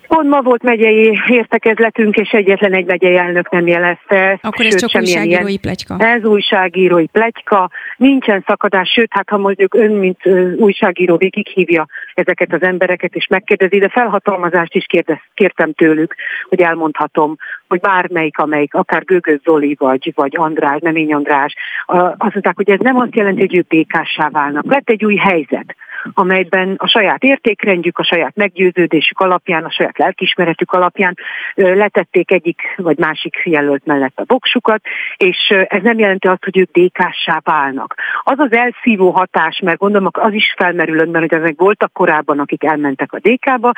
Pont 0.08 0.30
ma 0.30 0.42
volt 0.42 0.64
megyei 0.64 1.20
értekezletünk, 1.28 2.16
és 2.16 2.30
egyetlen 2.30 2.74
egy 2.74 2.86
megyei 2.86 3.16
elnök 3.16 3.50
nem 3.50 3.68
jelezte. 3.68 4.40
Akkor 4.42 4.66
ez 4.66 4.76
csak 4.76 5.02
újságírói 5.02 5.50
ilyen, 5.50 5.60
plegyka. 5.62 5.96
Ez 6.00 6.24
újságírói 6.24 7.08
plegyka, 7.08 7.70
nincsen 7.98 8.44
szakadás, 8.48 8.90
sőt, 8.90 9.14
hát 9.14 9.30
ha 9.30 9.38
mondjuk 9.38 9.74
ön, 9.74 9.92
mint 9.92 10.20
újságíró 10.58 11.18
végighívja 11.18 11.88
ezeket 12.14 12.54
az 12.54 12.62
embereket, 12.62 13.16
és 13.16 13.28
megkérdezi, 13.28 13.80
de 13.80 13.90
felhatalmazást 13.90 14.76
is 14.76 14.86
kérdez, 14.86 15.18
kértem 15.34 15.74
tőlük, 15.74 16.16
hogy 16.50 16.62
elmondhatom, 16.62 17.36
hogy 17.68 17.80
bármelyik, 17.80 18.38
amelyik, 18.38 18.74
akár 18.74 19.04
Gögöz 19.04 19.40
Zoli, 19.44 19.76
vagy, 19.80 20.12
vagy 20.16 20.32
András, 20.36 20.80
Nemény 20.80 21.14
András, 21.14 21.54
azt 21.88 22.34
mondták, 22.34 22.56
hogy 22.56 22.70
ez 22.70 22.80
nem 22.80 22.98
azt 22.98 23.16
jelenti, 23.16 23.40
hogy 23.40 23.58
ők 23.58 23.68
békássá 23.68 24.30
válnak. 24.30 24.66
Lett 24.66 24.90
egy 24.90 25.06
új 25.06 25.16
helyzet 25.16 25.76
amelyben 26.14 26.76
a 26.78 26.88
saját 26.88 27.24
értékrendjük, 27.24 27.98
a 27.98 28.04
saját 28.04 28.36
meggyőződésük 28.36 29.20
alapján, 29.20 29.64
a 29.64 29.72
saját 29.72 29.98
lelkismeretük 29.98 30.72
alapján 30.72 31.18
letették 31.56 32.32
egyik 32.32 32.62
vagy 32.76 32.98
másik 32.98 33.42
jelölt 33.44 33.86
mellett 33.86 34.20
a 34.20 34.24
boksukat, 34.24 34.82
és 35.18 35.54
ez 35.68 35.82
nem 35.82 36.00
jelenti 36.00 36.28
azt, 36.28 36.44
hogy 36.44 36.58
ők 36.58 36.72
dékássá 36.72 37.42
válnak. 37.44 37.96
Az 38.24 38.40
az 38.40 38.52
elszívó 38.52 39.10
hatás, 39.10 39.60
mert 39.60 39.78
gondolom 39.80 40.10
az 40.12 40.34
is 40.34 40.54
felmerül 40.58 41.00
önben, 41.00 41.22
hogy 41.22 41.34
ezek 41.34 41.54
voltak 41.58 41.94
korábban, 41.94 42.40
akik 42.40 42.64
elmentek 42.64 43.14
a 43.14 43.20
dékába, 43.20 43.72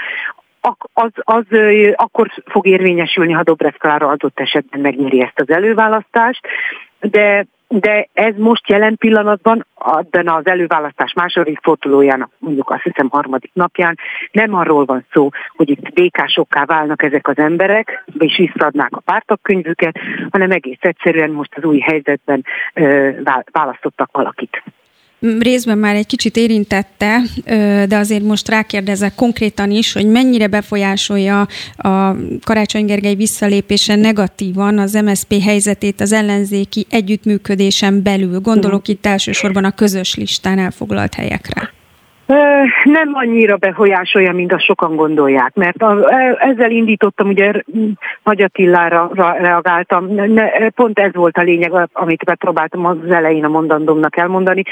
az, 0.93 1.11
az 1.15 1.45
akkor 1.95 2.31
fog 2.45 2.67
érvényesülni, 2.67 3.31
ha 3.31 3.43
Dobrev 3.43 3.73
Klára 3.73 4.07
adott 4.07 4.39
esetben 4.39 4.81
megnyeri 4.81 5.21
ezt 5.21 5.39
az 5.39 5.49
előválasztást, 5.49 6.47
de 6.99 7.45
de 7.69 8.07
ez 8.13 8.35
most 8.37 8.69
jelen 8.69 8.97
pillanatban, 8.97 9.65
abban 9.73 10.27
az 10.27 10.45
előválasztás 10.47 11.13
második 11.13 11.59
fordulójának, 11.61 12.31
mondjuk 12.37 12.69
azt 12.69 12.83
hiszem 12.83 13.09
harmadik 13.09 13.51
napján, 13.53 13.97
nem 14.31 14.53
arról 14.53 14.85
van 14.85 15.05
szó, 15.11 15.29
hogy 15.55 15.69
itt 15.69 15.93
békásokká 15.93 16.65
válnak 16.65 17.03
ezek 17.03 17.27
az 17.27 17.37
emberek, 17.37 18.03
és 18.17 18.37
visszaadnák 18.37 18.91
a 18.95 18.99
pártok 18.99 19.41
könyvüket, 19.41 19.99
hanem 20.29 20.51
egész 20.51 20.81
egyszerűen 20.81 21.29
most 21.29 21.55
az 21.55 21.63
új 21.63 21.79
helyzetben 21.79 22.45
választottak 23.51 24.09
valakit 24.11 24.63
részben 25.39 25.77
már 25.77 25.95
egy 25.95 26.05
kicsit 26.05 26.37
érintette, 26.37 27.21
de 27.87 27.97
azért 27.97 28.23
most 28.23 28.49
rákérdezek 28.49 29.15
konkrétan 29.15 29.71
is, 29.71 29.93
hogy 29.93 30.05
mennyire 30.05 30.47
befolyásolja 30.47 31.47
a 31.77 32.15
Karácsony 32.43 32.85
Gergely 32.85 33.15
visszalépése 33.15 33.95
negatívan 33.95 34.77
az 34.77 34.93
MSZP 34.93 35.41
helyzetét 35.41 36.01
az 36.01 36.11
ellenzéki 36.11 36.85
együttműködésen 36.89 38.03
belül. 38.03 38.39
Gondolok 38.39 38.87
itt 38.87 39.05
elsősorban 39.05 39.63
a 39.63 39.71
közös 39.71 40.15
listán 40.15 40.59
elfoglalt 40.59 41.13
helyekre. 41.13 41.77
Nem 42.83 43.09
annyira 43.13 43.57
befolyásolja, 43.57 44.33
mint 44.33 44.53
azt 44.53 44.63
sokan 44.63 44.95
gondolják, 44.95 45.53
mert 45.53 45.81
a, 45.81 46.13
e, 46.13 46.37
ezzel 46.39 46.71
indítottam, 46.71 47.27
ugye 47.27 47.51
Nagy 48.23 48.41
Attilára 48.41 49.11
reagáltam, 49.39 50.13
ne, 50.13 50.69
pont 50.69 50.99
ez 50.99 51.13
volt 51.13 51.37
a 51.37 51.41
lényeg, 51.41 51.89
amit 51.93 52.25
megpróbáltam 52.25 52.85
az 52.85 52.97
elején 53.09 53.43
a 53.43 53.49
mondandómnak 53.49 54.17
elmondani, 54.17 54.63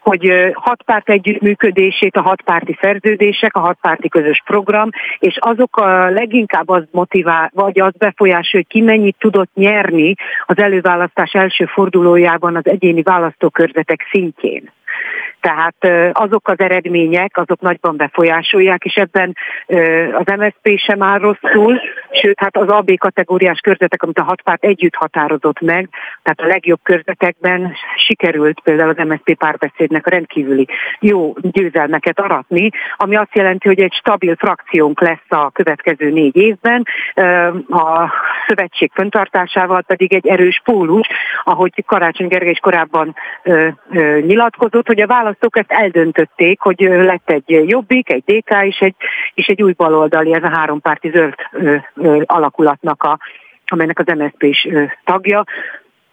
hogy 0.00 0.52
hatpárt 0.54 1.08
együttműködését, 1.08 2.16
a 2.16 2.22
hatpárti 2.22 2.78
szerződések, 2.80 3.56
a 3.56 3.60
hatpárti 3.60 4.08
közös 4.08 4.42
program, 4.44 4.90
és 5.18 5.36
azok 5.40 5.76
a 5.76 6.10
leginkább 6.10 6.68
az 6.68 6.84
motivál, 6.90 7.50
vagy 7.54 7.80
az 7.80 7.92
befolyásolja, 7.98 8.66
hogy 8.66 8.80
ki 8.80 8.80
mennyit 8.80 9.16
tudott 9.18 9.50
nyerni 9.54 10.14
az 10.46 10.58
előválasztás 10.58 11.32
első 11.32 11.64
fordulójában 11.64 12.56
az 12.56 12.66
egyéni 12.66 13.02
választókörzetek 13.02 14.06
szintjén. 14.10 14.70
Tehát 15.40 15.76
azok 16.12 16.48
az 16.48 16.58
eredmények, 16.58 17.36
azok 17.36 17.60
nagyban 17.60 17.96
befolyásolják, 17.96 18.84
és 18.84 18.94
ebben 18.94 19.36
az 20.12 20.34
MSZP 20.36 20.78
sem 20.78 21.02
áll 21.02 21.18
rosszul, 21.18 21.80
sőt, 22.10 22.40
hát 22.40 22.56
az 22.56 22.68
AB 22.68 22.96
kategóriás 22.98 23.60
körzetek, 23.60 24.02
amit 24.02 24.18
a 24.18 24.22
hat 24.22 24.42
párt 24.42 24.64
együtt 24.64 24.94
határozott 24.94 25.60
meg, 25.60 25.88
tehát 26.22 26.40
a 26.40 26.46
legjobb 26.46 26.80
körzetekben 26.82 27.74
sikerült 27.96 28.60
például 28.60 28.94
az 28.96 29.06
MSZP 29.06 29.34
párbeszédnek 29.34 30.06
a 30.06 30.10
rendkívüli 30.10 30.68
jó 31.00 31.34
győzelmeket 31.40 32.20
aratni, 32.20 32.70
ami 32.96 33.16
azt 33.16 33.34
jelenti, 33.34 33.68
hogy 33.68 33.80
egy 33.80 33.92
stabil 33.92 34.36
frakciónk 34.36 35.00
lesz 35.00 35.26
a 35.28 35.50
következő 35.50 36.10
négy 36.10 36.36
évben, 36.36 36.86
a 37.68 38.12
szövetség 38.46 38.90
föntartásával 38.94 39.82
pedig 39.82 40.12
egy 40.12 40.26
erős 40.26 40.60
pólus, 40.64 41.08
ahogy 41.44 41.84
Karácsony 41.86 42.28
Gergely 42.28 42.50
is 42.50 42.58
korábban 42.58 43.14
nyilatkozott, 44.20 44.86
hogy 44.86 45.00
a 45.00 45.06
választók 45.38 45.58
ezt 45.58 45.80
eldöntötték, 45.80 46.60
hogy 46.60 46.80
lett 46.80 47.30
egy 47.30 47.68
jobbik, 47.68 48.10
egy 48.10 48.22
DK 48.24 48.64
és 48.64 48.78
egy, 48.78 48.94
és 49.34 49.46
egy 49.46 49.62
új 49.62 49.72
baloldali, 49.72 50.34
ez 50.34 50.42
a 50.42 50.48
hárompárti 50.48 51.10
zöld 51.10 51.34
alakulatnak 52.24 53.02
a 53.02 53.18
amelynek 53.70 53.98
az 53.98 54.16
MSZP 54.16 54.42
is 54.42 54.68
tagja, 55.04 55.44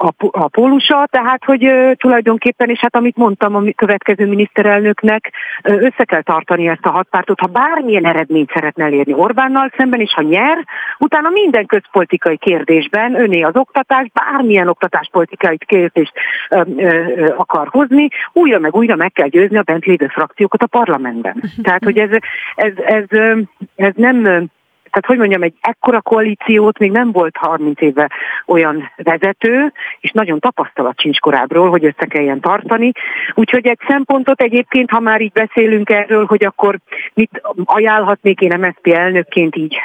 a, 0.06 0.14
a 0.32 0.48
pólusa, 0.48 1.08
tehát 1.12 1.44
hogy 1.44 1.66
ö, 1.66 1.92
tulajdonképpen, 1.98 2.70
és 2.70 2.80
hát 2.80 2.96
amit 2.96 3.18
mondtam 3.18 3.56
a 3.56 3.62
következő 3.76 4.28
miniszterelnöknek, 4.28 5.32
ö, 5.64 5.74
össze 5.74 6.04
kell 6.04 6.22
tartani 6.22 6.68
ezt 6.68 6.86
a 6.86 6.90
hatpártot, 6.90 7.40
ha 7.40 7.48
bármilyen 7.48 8.06
eredményt 8.06 8.52
szeretne 8.54 8.84
elérni 8.84 9.14
Orbánnal 9.14 9.72
szemben, 9.78 10.00
és 10.00 10.14
ha 10.14 10.22
nyer, 10.22 10.66
utána 11.00 11.30
minden 11.30 11.66
közpolitikai 11.66 12.38
kérdésben 12.38 13.20
öné 13.20 13.42
az 13.42 13.56
oktatás, 13.56 14.08
bármilyen 14.14 14.68
oktatáspolitikai 14.68 15.58
kérdést 15.58 16.14
ö, 16.50 16.62
ö, 16.78 17.34
akar 17.38 17.68
hozni, 17.68 18.08
újra 18.34 18.60
meg 18.60 18.76
újra 18.76 18.96
meg 18.96 19.12
kell 19.12 19.28
győzni 19.28 19.58
a 19.58 19.62
bent 19.62 19.86
lévő 19.86 20.08
frakciókat 20.08 20.62
a 20.62 20.68
parlamentben. 20.68 21.44
Tehát, 21.64 21.84
hogy 21.84 21.98
ez, 21.98 22.10
ez, 22.56 22.74
ez, 22.86 23.04
ez, 23.10 23.38
ez 23.76 23.94
nem 23.96 24.50
tehát 24.90 25.06
hogy 25.06 25.18
mondjam, 25.18 25.42
egy 25.42 25.54
ekkora 25.62 26.02
koalíciót 26.02 26.80
még 26.80 26.92
nem 26.92 27.12
volt 27.12 27.38
30 27.38 27.82
éve 27.82 28.10
olyan 28.46 28.92
vezető, 28.96 29.74
és 30.00 30.12
nagyon 30.12 30.40
tapasztalat 30.40 31.00
sincs 31.00 31.20
korábbról, 31.20 31.70
hogy 31.70 31.86
össze 31.86 32.06
kelljen 32.06 32.40
tartani. 32.40 32.92
Úgyhogy 33.34 33.68
egy 33.68 33.80
szempontot 33.88 34.42
egyébként, 34.42 34.90
ha 34.90 35.00
már 35.00 35.22
így 35.22 35.32
beszélünk 35.32 35.90
erről, 35.90 36.26
hogy 36.26 36.46
akkor 36.46 36.80
mit 37.14 37.42
ajánlhatnék 37.64 38.40
én 38.40 38.60
MSZP 38.60 38.88
elnökként 38.88 39.56
így 39.56 39.78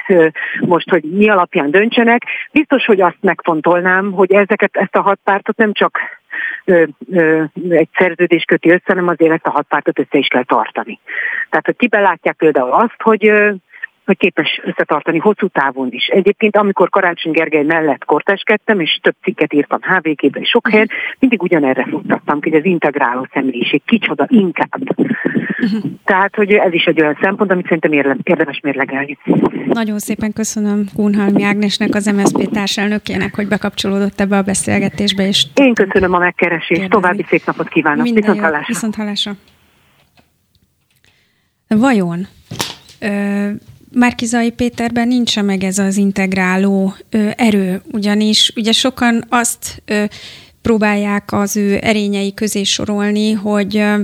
most, 0.60 0.90
hogy 0.90 1.02
mi 1.02 1.28
alapján 1.28 1.70
döntsenek, 1.70 2.22
biztos, 2.52 2.84
hogy 2.84 3.00
azt 3.00 3.18
megfontolnám, 3.20 4.12
hogy 4.12 4.32
ezeket, 4.32 4.76
ezt 4.76 4.96
a 4.96 5.00
hat 5.00 5.18
pártot 5.24 5.56
nem 5.56 5.72
csak 5.72 5.98
ö, 6.64 6.84
ö, 7.12 7.42
egy 7.68 7.88
szerződés 7.98 8.44
köti 8.44 8.70
össze, 8.70 8.82
hanem 8.86 9.08
azért 9.08 9.32
ezt 9.32 9.46
a 9.46 9.50
hat 9.50 9.66
pártot 9.68 9.98
össze 9.98 10.18
is 10.18 10.26
kell 10.26 10.44
tartani. 10.44 11.00
Tehát, 11.48 11.66
hogy 11.66 11.76
kibelátják 11.76 12.36
például 12.36 12.72
azt, 12.72 13.02
hogy 13.02 13.32
hogy 14.10 14.18
képes 14.18 14.60
összetartani 14.64 15.18
hosszú 15.18 15.46
távon 15.46 15.88
is. 15.90 16.06
Egyébként, 16.06 16.56
amikor 16.56 16.88
Karácsony 16.88 17.32
Gergely 17.32 17.62
mellett 17.62 18.04
korteskedtem, 18.04 18.80
és 18.80 18.98
több 19.02 19.14
cikket 19.22 19.52
írtam 19.52 19.78
HVG-ben, 19.82 20.44
sok 20.44 20.70
helyen, 20.70 20.88
mindig 21.18 21.42
ugyanerre 21.42 21.86
futtattam, 21.90 22.38
hogy 22.42 22.54
az 22.54 22.64
integráló 22.64 23.28
személyiség 23.32 23.82
kicsoda 23.84 24.26
inkább. 24.28 24.96
Tehát, 26.04 26.34
hogy 26.34 26.52
ez 26.52 26.72
is 26.72 26.84
egy 26.84 27.00
olyan 27.00 27.18
szempont, 27.20 27.50
amit 27.50 27.64
szerintem 27.64 27.92
érdemes 28.22 28.60
mérlegelni. 28.62 29.18
Nagyon 29.66 29.98
szépen 29.98 30.32
köszönöm 30.32 30.84
Kunhalmi 30.94 31.42
Ágnesnek, 31.42 31.94
az 31.94 32.06
MSZP 32.06 32.50
társelnökének, 32.50 33.34
hogy 33.34 33.48
bekapcsolódott 33.48 34.20
ebbe 34.20 34.36
a 34.36 34.42
beszélgetésbe. 34.42 35.26
És 35.26 35.46
Én 35.54 35.74
köszönöm 35.74 36.14
a 36.14 36.18
megkeresést, 36.18 36.68
kérdezni. 36.68 36.88
további 36.88 37.24
szép 37.28 37.42
napot 37.44 37.68
kívánok. 37.68 38.02
Minden 38.02 38.22
viszont 38.22 38.40
hallásra. 38.40 38.66
Viszont 38.66 38.94
hallásra. 38.94 39.32
Vajon 41.68 42.26
Márkizai 43.92 44.50
Péterben 44.50 45.08
nincs 45.08 45.40
meg 45.40 45.64
ez 45.64 45.78
az 45.78 45.96
integráló 45.96 46.94
ö, 47.10 47.28
erő, 47.36 47.82
ugyanis 47.92 48.52
ugye 48.56 48.72
sokan 48.72 49.24
azt 49.28 49.82
ö, 49.84 50.04
próbálják 50.62 51.32
az 51.32 51.56
ő 51.56 51.78
erényei 51.82 52.34
közé 52.34 52.62
sorolni, 52.62 53.32
hogy 53.32 53.76
ö, 53.76 54.00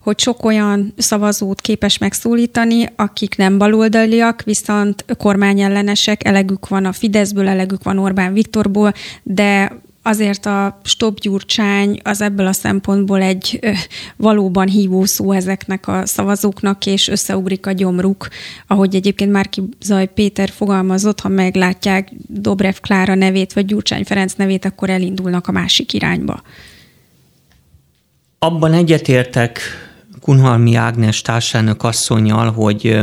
hogy 0.00 0.20
sok 0.20 0.44
olyan 0.44 0.92
szavazót 0.96 1.60
képes 1.60 1.98
megszólítani, 1.98 2.86
akik 2.96 3.36
nem 3.36 3.58
baloldaliak, 3.58 4.42
viszont 4.42 5.04
kormányellenesek, 5.18 6.24
elegük 6.24 6.68
van 6.68 6.84
a 6.84 6.92
Fideszből, 6.92 7.48
elegük 7.48 7.82
van 7.82 7.98
Orbán 7.98 8.32
Viktorból, 8.32 8.92
de 9.22 9.80
azért 10.02 10.46
a 10.46 10.80
stop 10.84 11.20
gyurcsány 11.20 12.00
az 12.02 12.20
ebből 12.20 12.46
a 12.46 12.52
szempontból 12.52 13.22
egy 13.22 13.58
ö, 13.60 13.70
valóban 14.16 14.68
hívó 14.68 15.04
szó 15.04 15.32
ezeknek 15.32 15.88
a 15.88 16.06
szavazóknak, 16.06 16.86
és 16.86 17.08
összeugrik 17.08 17.66
a 17.66 17.72
gyomruk, 17.72 18.28
ahogy 18.66 18.94
egyébként 18.94 19.32
Márki 19.32 19.62
Zaj 19.80 20.06
Péter 20.06 20.48
fogalmazott, 20.48 21.20
ha 21.20 21.28
meglátják 21.28 22.08
Dobrev 22.26 22.74
Klára 22.80 23.14
nevét, 23.14 23.52
vagy 23.52 23.66
Gyurcsány 23.66 24.04
Ferenc 24.04 24.32
nevét, 24.34 24.64
akkor 24.64 24.90
elindulnak 24.90 25.46
a 25.46 25.52
másik 25.52 25.92
irányba. 25.92 26.42
Abban 28.38 28.72
egyetértek 28.72 29.60
Kunhalmi 30.20 30.74
Ágnes 30.74 31.22
társelnök 31.22 31.82
asszonyjal, 31.82 32.50
hogy 32.50 32.98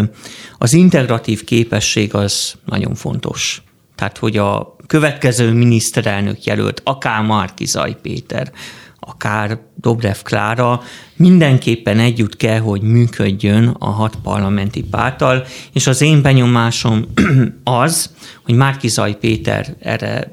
az 0.57 0.73
integratív 0.73 1.43
képesség 1.43 2.13
az 2.13 2.53
nagyon 2.65 2.95
fontos. 2.95 3.63
Tehát, 3.99 4.17
hogy 4.17 4.37
a 4.37 4.75
következő 4.87 5.51
miniszterelnök 5.51 6.43
jelölt, 6.43 6.81
akár 6.83 7.23
Márki 7.23 7.65
Zaj 7.65 7.95
Péter, 8.01 8.51
akár 8.99 9.59
Dobrev 9.75 10.17
Klára, 10.23 10.81
mindenképpen 11.15 11.99
együtt 11.99 12.35
kell, 12.35 12.59
hogy 12.59 12.81
működjön 12.81 13.67
a 13.67 13.89
hat 13.89 14.15
parlamenti 14.23 14.83
pártal, 14.83 15.45
és 15.73 15.87
az 15.87 16.01
én 16.01 16.21
benyomásom 16.21 17.05
az, 17.63 18.13
hogy 18.43 18.55
Márkizaj 18.55 19.17
Péter 19.17 19.75
erre 19.79 20.29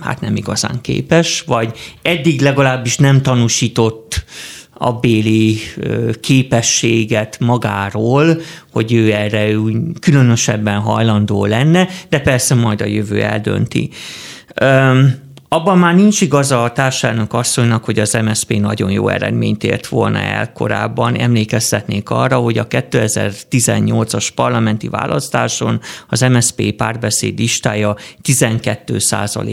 hát 0.00 0.20
nem 0.20 0.36
igazán 0.36 0.80
képes, 0.80 1.42
vagy 1.46 1.78
eddig 2.02 2.40
legalábbis 2.40 2.96
nem 2.96 3.22
tanúsított 3.22 4.24
a 4.78 4.92
béli 4.92 5.58
képességet 6.20 7.38
magáról, 7.40 8.40
hogy 8.72 8.92
ő 8.92 9.12
erre 9.12 9.52
különösebben 10.00 10.78
hajlandó 10.78 11.44
lenne, 11.44 11.88
de 12.08 12.20
persze 12.20 12.54
majd 12.54 12.80
a 12.80 12.86
jövő 12.86 13.22
eldönti. 13.22 13.90
Abban 15.50 15.78
már 15.78 15.94
nincs 15.94 16.20
igaza 16.20 16.62
a 16.62 16.72
társadalmak 16.72 17.32
asszonynak, 17.32 17.84
hogy 17.84 17.98
az 17.98 18.18
MSZP 18.24 18.52
nagyon 18.52 18.90
jó 18.90 19.08
eredményt 19.08 19.64
ért 19.64 19.86
volna 19.86 20.18
el 20.18 20.52
korábban. 20.52 21.14
Emlékeztetnék 21.14 22.10
arra, 22.10 22.36
hogy 22.36 22.58
a 22.58 22.66
2018-as 22.66 24.28
parlamenti 24.34 24.88
választáson 24.88 25.80
az 26.08 26.20
MSZP 26.20 26.72
párbeszéd 26.72 27.38
listája 27.38 27.96
12 28.22 28.96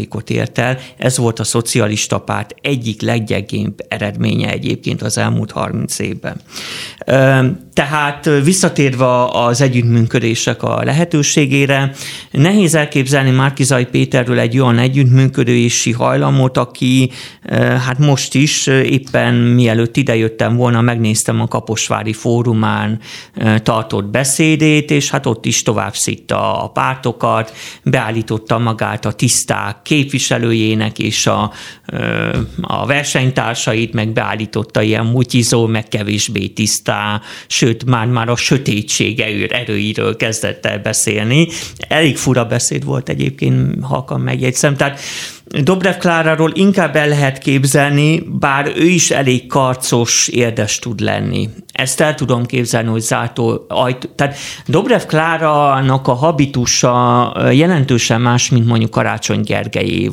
ot 0.09 0.29
ért 0.29 0.57
el. 0.57 0.77
Ez 0.97 1.17
volt 1.17 1.39
a 1.39 1.43
szocialista 1.43 2.19
párt 2.19 2.55
egyik 2.61 3.01
leggyengébb 3.01 3.85
eredménye 3.87 4.51
egyébként 4.51 5.01
az 5.01 5.17
elmúlt 5.17 5.51
30 5.51 5.99
évben. 5.99 6.41
Tehát 7.73 8.29
visszatérve 8.43 9.25
az 9.25 9.61
együttműködések 9.61 10.63
a 10.63 10.83
lehetőségére, 10.83 11.91
nehéz 12.31 12.75
elképzelni 12.75 13.29
Márkizai 13.29 13.85
Péterről 13.85 14.39
egy 14.39 14.59
olyan 14.59 14.77
együttműködési 15.85 15.91
hajlamot, 15.91 16.57
aki 16.57 17.11
hát 17.85 17.97
most 17.99 18.35
is 18.35 18.67
éppen 18.67 19.33
mielőtt 19.33 19.97
idejöttem 19.97 20.55
volna, 20.55 20.81
megnéztem 20.81 21.41
a 21.41 21.47
Kaposvári 21.47 22.13
Fórumán 22.13 22.99
tartott 23.63 24.05
beszédét, 24.05 24.91
és 24.91 25.09
hát 25.09 25.25
ott 25.25 25.45
is 25.45 25.63
tovább 25.63 25.95
szitta 25.95 26.63
a 26.63 26.67
pártokat, 26.67 27.53
beállította 27.83 28.57
magát 28.57 29.05
a 29.05 29.11
tiszták 29.11 29.81
képviselőjének 29.81 30.99
és 30.99 31.27
a, 31.27 31.51
a 32.61 32.85
versenytársait, 32.85 33.93
meg 33.93 34.13
beállította 34.13 34.81
ilyen 34.81 35.05
mutizó, 35.05 35.65
meg 35.67 35.87
kevésbé 35.87 36.47
tisztá, 36.47 37.21
sőt, 37.47 37.85
már-már 37.85 38.29
a 38.29 38.35
sötétség 38.35 39.19
erőiről 39.49 40.15
kezdett 40.15 40.65
el 40.65 40.79
beszélni. 40.79 41.47
Elég 41.87 42.17
fura 42.17 42.45
beszéd 42.45 42.85
volt 42.85 43.09
egyébként, 43.09 43.83
halkan 43.83 44.21
megjegyzem. 44.21 44.75
Tehát 44.75 44.99
Dobrev 45.47 45.95
Kláráról 45.97 46.51
inkább 46.53 46.95
el 46.95 47.07
lehet 47.07 47.37
képzelni, 47.37 48.23
bár 48.39 48.71
ő 48.75 48.85
is 48.85 49.11
elég 49.11 49.47
karcos, 49.47 50.27
érdes 50.27 50.79
tud 50.79 50.99
lenni. 50.99 51.49
Ezt 51.73 52.01
el 52.01 52.15
tudom 52.15 52.45
képzelni, 52.45 52.89
hogy 52.89 53.01
zártó 53.01 53.65
ajtó. 53.67 54.09
Tehát 54.15 54.35
Dobrev 54.67 55.01
Klárának 55.01 56.07
a 56.07 56.13
habitusa 56.13 57.33
jelentősen 57.51 58.21
más, 58.21 58.49
mint 58.49 58.65
mondjuk 58.65 58.91
Karácsony 58.91 59.41
Gergelyé. 59.41 60.11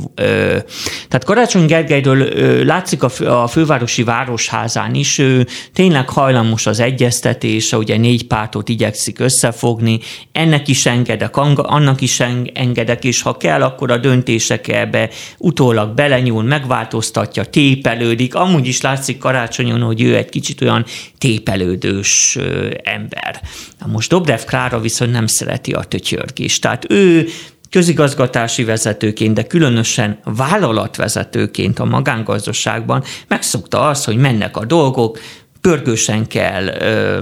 Tehát 1.09 1.25
Karácsony 1.25 1.67
Gergelyről 1.67 2.29
látszik 2.65 3.03
a 3.23 3.47
fővárosi 3.47 4.03
városházán 4.03 4.95
is, 4.95 5.19
ő 5.19 5.47
tényleg 5.73 6.09
hajlamos 6.09 6.67
az 6.67 6.81
egyeztetés, 6.81 7.73
ugye 7.73 7.97
négy 7.97 8.27
pártot 8.27 8.69
igyekszik 8.69 9.19
összefogni, 9.19 10.01
ennek 10.33 10.69
is 10.69 10.87
engedek, 10.87 11.37
annak 11.37 12.01
is 12.01 12.21
engedek, 12.55 13.05
és 13.05 13.23
ha 13.23 13.37
kell, 13.37 13.63
akkor 13.63 13.91
a 13.91 13.97
döntések 13.97 14.69
ebbe 14.69 15.11
utólag 15.39 15.95
belenyúl, 15.95 16.43
megváltoztatja, 16.43 17.45
tépelődik. 17.45 18.35
Amúgy 18.35 18.67
is 18.67 18.81
látszik 18.81 19.19
karácsonyon, 19.19 19.81
hogy 19.81 20.03
ő 20.03 20.17
egy 20.17 20.29
kicsit 20.29 20.61
olyan 20.61 20.85
tépelődős 21.19 22.39
ember. 22.83 23.41
Na 23.79 23.87
most 23.87 24.11
Dobrev 24.11 24.41
Klára 24.41 24.81
viszont 24.81 25.13
nem 25.13 25.27
szereti 25.27 25.73
a 25.73 25.83
tötyörgést. 25.83 26.63
Tehát 26.63 26.91
ő 26.91 27.29
közigazgatási 27.73 28.65
vezetőként, 28.65 29.35
de 29.35 29.47
különösen 29.47 30.19
vállalatvezetőként 30.25 31.79
a 31.79 31.85
magángazdaságban 31.85 33.05
megszokta 33.29 33.81
azt, 33.81 34.05
hogy 34.05 34.17
mennek 34.17 34.57
a 34.57 34.65
dolgok, 34.65 35.19
pörgősen 35.63 36.27
kell 36.27 36.67
ö, 36.67 37.19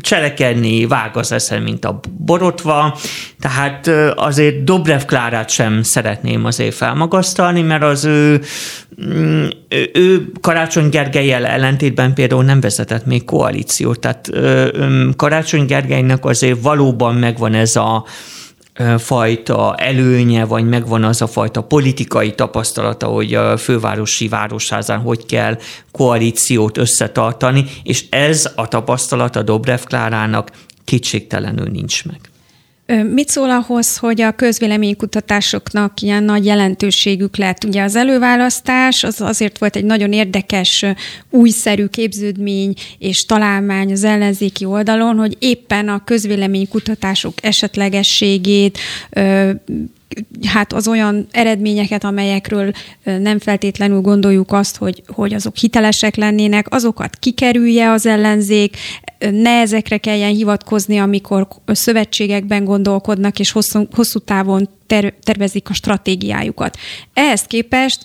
cselekedni, 0.00 0.86
vág 0.86 1.16
az 1.16 1.32
eszem, 1.32 1.62
mint 1.62 1.84
a 1.84 2.00
borotva, 2.18 2.98
tehát 3.40 3.86
ö, 3.86 4.10
azért 4.14 4.64
Dobrev 4.64 5.02
Klárát 5.02 5.48
sem 5.50 5.82
szeretném 5.82 6.44
azért 6.44 6.74
felmagasztalni, 6.74 7.62
mert 7.62 7.82
az 7.82 8.04
ő, 8.04 8.40
mm, 9.04 9.46
ő, 9.68 9.90
ő 9.94 10.32
Karácsony 10.40 10.88
Gergelyel 10.88 11.46
ellentétben 11.46 12.14
például 12.14 12.44
nem 12.44 12.60
vezetett 12.60 13.06
még 13.06 13.24
koalíciót, 13.24 14.00
tehát 14.00 14.28
ö, 14.32 14.68
Karácsony 15.16 15.66
Gergelynek 15.66 16.24
azért 16.24 16.62
valóban 16.62 17.14
megvan 17.14 17.54
ez 17.54 17.76
a 17.76 18.04
fajta 18.98 19.74
előnye, 19.74 20.44
vagy 20.44 20.68
megvan 20.68 21.04
az 21.04 21.22
a 21.22 21.26
fajta 21.26 21.62
politikai 21.62 22.34
tapasztalata, 22.34 23.06
hogy 23.06 23.34
a 23.34 23.56
fővárosi 23.56 24.28
városházán 24.28 25.00
hogy 25.00 25.26
kell 25.26 25.58
koalíciót 25.92 26.78
összetartani, 26.78 27.64
és 27.82 28.04
ez 28.10 28.52
a 28.54 28.68
tapasztalata 28.68 29.42
Dobrev 29.42 29.80
Klárának 29.80 30.50
kétségtelenül 30.84 31.68
nincs 31.68 32.04
meg. 32.04 32.33
Mit 32.86 33.28
szól 33.28 33.50
ahhoz, 33.50 33.96
hogy 33.96 34.20
a 34.20 34.32
közvéleménykutatásoknak 34.32 36.00
ilyen 36.00 36.22
nagy 36.22 36.44
jelentőségük 36.44 37.36
lett? 37.36 37.64
Ugye 37.64 37.82
az 37.82 37.96
előválasztás 37.96 39.04
az 39.04 39.20
azért 39.20 39.58
volt 39.58 39.76
egy 39.76 39.84
nagyon 39.84 40.12
érdekes, 40.12 40.84
újszerű 41.30 41.86
képződmény 41.86 42.74
és 42.98 43.24
találmány 43.24 43.92
az 43.92 44.04
ellenzéki 44.04 44.64
oldalon, 44.64 45.16
hogy 45.16 45.36
éppen 45.38 45.88
a 45.88 46.04
közvéleménykutatások 46.04 47.34
esetlegességét, 47.42 48.78
hát 50.46 50.72
az 50.72 50.88
olyan 50.88 51.26
eredményeket, 51.30 52.04
amelyekről 52.04 52.72
nem 53.04 53.38
feltétlenül 53.38 54.00
gondoljuk 54.00 54.52
azt, 54.52 54.76
hogy, 54.76 55.02
hogy 55.06 55.34
azok 55.34 55.56
hitelesek 55.56 56.16
lennének, 56.16 56.74
azokat 56.74 57.16
kikerülje 57.16 57.90
az 57.90 58.06
ellenzék, 58.06 58.76
ne 59.18 59.60
ezekre 59.60 59.96
kelljen 59.96 60.34
hivatkozni, 60.34 60.98
amikor 60.98 61.48
szövetségekben 61.66 62.64
gondolkodnak, 62.64 63.38
és 63.38 63.50
hosszú, 63.50 63.88
hosszú 63.92 64.18
távon 64.18 64.68
ter- 64.86 65.14
tervezik 65.22 65.70
a 65.70 65.74
stratégiájukat. 65.74 66.76
Ehhez 67.12 67.42
képest 67.42 68.04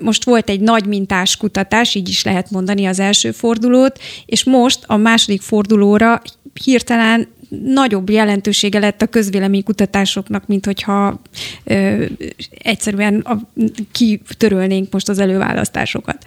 most 0.00 0.24
volt 0.24 0.48
egy 0.48 0.60
nagy 0.60 0.86
mintás 0.86 1.36
kutatás, 1.36 1.94
így 1.94 2.08
is 2.08 2.24
lehet 2.24 2.50
mondani 2.50 2.86
az 2.86 2.98
első 2.98 3.30
fordulót, 3.30 3.98
és 4.26 4.44
most 4.44 4.78
a 4.86 4.96
második 4.96 5.40
fordulóra 5.40 6.22
hirtelen 6.64 7.28
nagyobb 7.48 8.10
jelentősége 8.10 8.78
lett 8.78 9.02
a 9.02 9.06
közvéleménykutatásoknak, 9.06 10.46
mint 10.46 10.64
hogyha 10.64 11.20
ö, 11.64 12.04
egyszerűen 12.58 13.20
a, 13.20 13.36
kitörölnénk 13.92 14.92
most 14.92 15.08
az 15.08 15.18
előválasztásokat. 15.18 16.24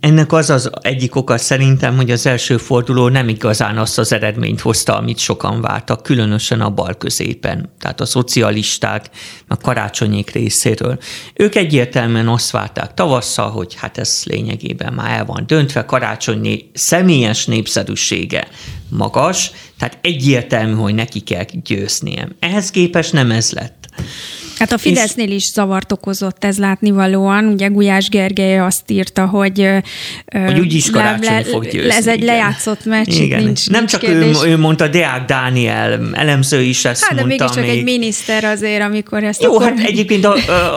Ennek 0.00 0.32
az 0.32 0.50
az 0.50 0.70
egyik 0.80 1.16
oka 1.16 1.38
szerintem, 1.38 1.96
hogy 1.96 2.10
az 2.10 2.26
első 2.26 2.56
forduló 2.56 3.08
nem 3.08 3.28
igazán 3.28 3.78
azt 3.78 3.98
az 3.98 4.12
eredményt 4.12 4.60
hozta, 4.60 4.96
amit 4.96 5.18
sokan 5.18 5.60
vártak, 5.60 6.02
különösen 6.02 6.60
a 6.60 6.70
bal 6.70 6.94
középen, 6.94 7.72
tehát 7.80 8.00
a 8.00 8.06
szocialisták, 8.06 9.10
a 9.48 9.56
karácsonyék 9.56 10.30
részéről. 10.30 10.98
Ők 11.34 11.54
egyértelműen 11.54 12.28
azt 12.28 12.50
várták 12.50 12.94
tavasszal, 12.94 13.50
hogy 13.50 13.74
hát 13.74 13.98
ez 13.98 14.22
lényegében 14.24 14.92
már 14.92 15.18
el 15.18 15.24
van 15.24 15.44
döntve, 15.46 15.84
karácsonyi 15.84 16.70
személyes 16.74 17.46
népszerűsége 17.46 18.48
magas, 18.88 19.50
tehát 19.78 19.98
egyértelmű, 20.00 20.74
hogy 20.74 20.94
neki 20.94 21.20
kell 21.20 21.44
győznie. 21.64 22.28
Ehhez 22.40 22.70
képest 22.70 23.12
nem 23.12 23.30
ez 23.30 23.52
lett. 23.52 23.86
Hát 24.58 24.72
a 24.72 24.78
Fidesznél 24.78 25.30
is 25.30 25.50
zavart 25.52 25.92
okozott 25.92 26.44
ez 26.44 26.58
látnivalóan. 26.58 27.44
Ugye 27.44 27.66
Gulyás 27.66 28.08
Gergely 28.08 28.58
azt 28.58 28.90
írta, 28.90 29.26
hogy... 29.26 29.68
Hogy 30.46 30.58
úgyis 30.58 30.90
karácsony 30.90 31.34
le, 31.34 31.44
fog 31.44 31.68
győzni. 31.68 31.90
Ez 31.90 32.06
egy 32.06 32.22
igen. 32.22 32.26
lejátszott 32.26 32.84
meccs, 32.84 33.20
igen. 33.20 33.42
nincs 33.42 33.70
Nem 33.70 33.78
nincs 33.78 33.90
csak 33.90 34.02
ő, 34.02 34.32
ő 34.44 34.56
mondta, 34.56 34.88
Deák 34.88 35.24
Dániel, 35.24 36.00
elemző 36.12 36.60
is 36.60 36.84
ezt 36.84 37.04
hát, 37.04 37.14
mondta. 37.14 37.36
de 37.36 37.44
mégiscsak 37.44 37.64
még... 37.64 37.78
egy 37.78 37.82
miniszter 37.82 38.44
azért, 38.44 38.82
amikor 38.82 39.24
ezt 39.24 39.42
Jó, 39.42 39.54
akkor... 39.54 39.66
hát 39.66 39.78
egyébként 39.78 40.24
a, 40.24 40.34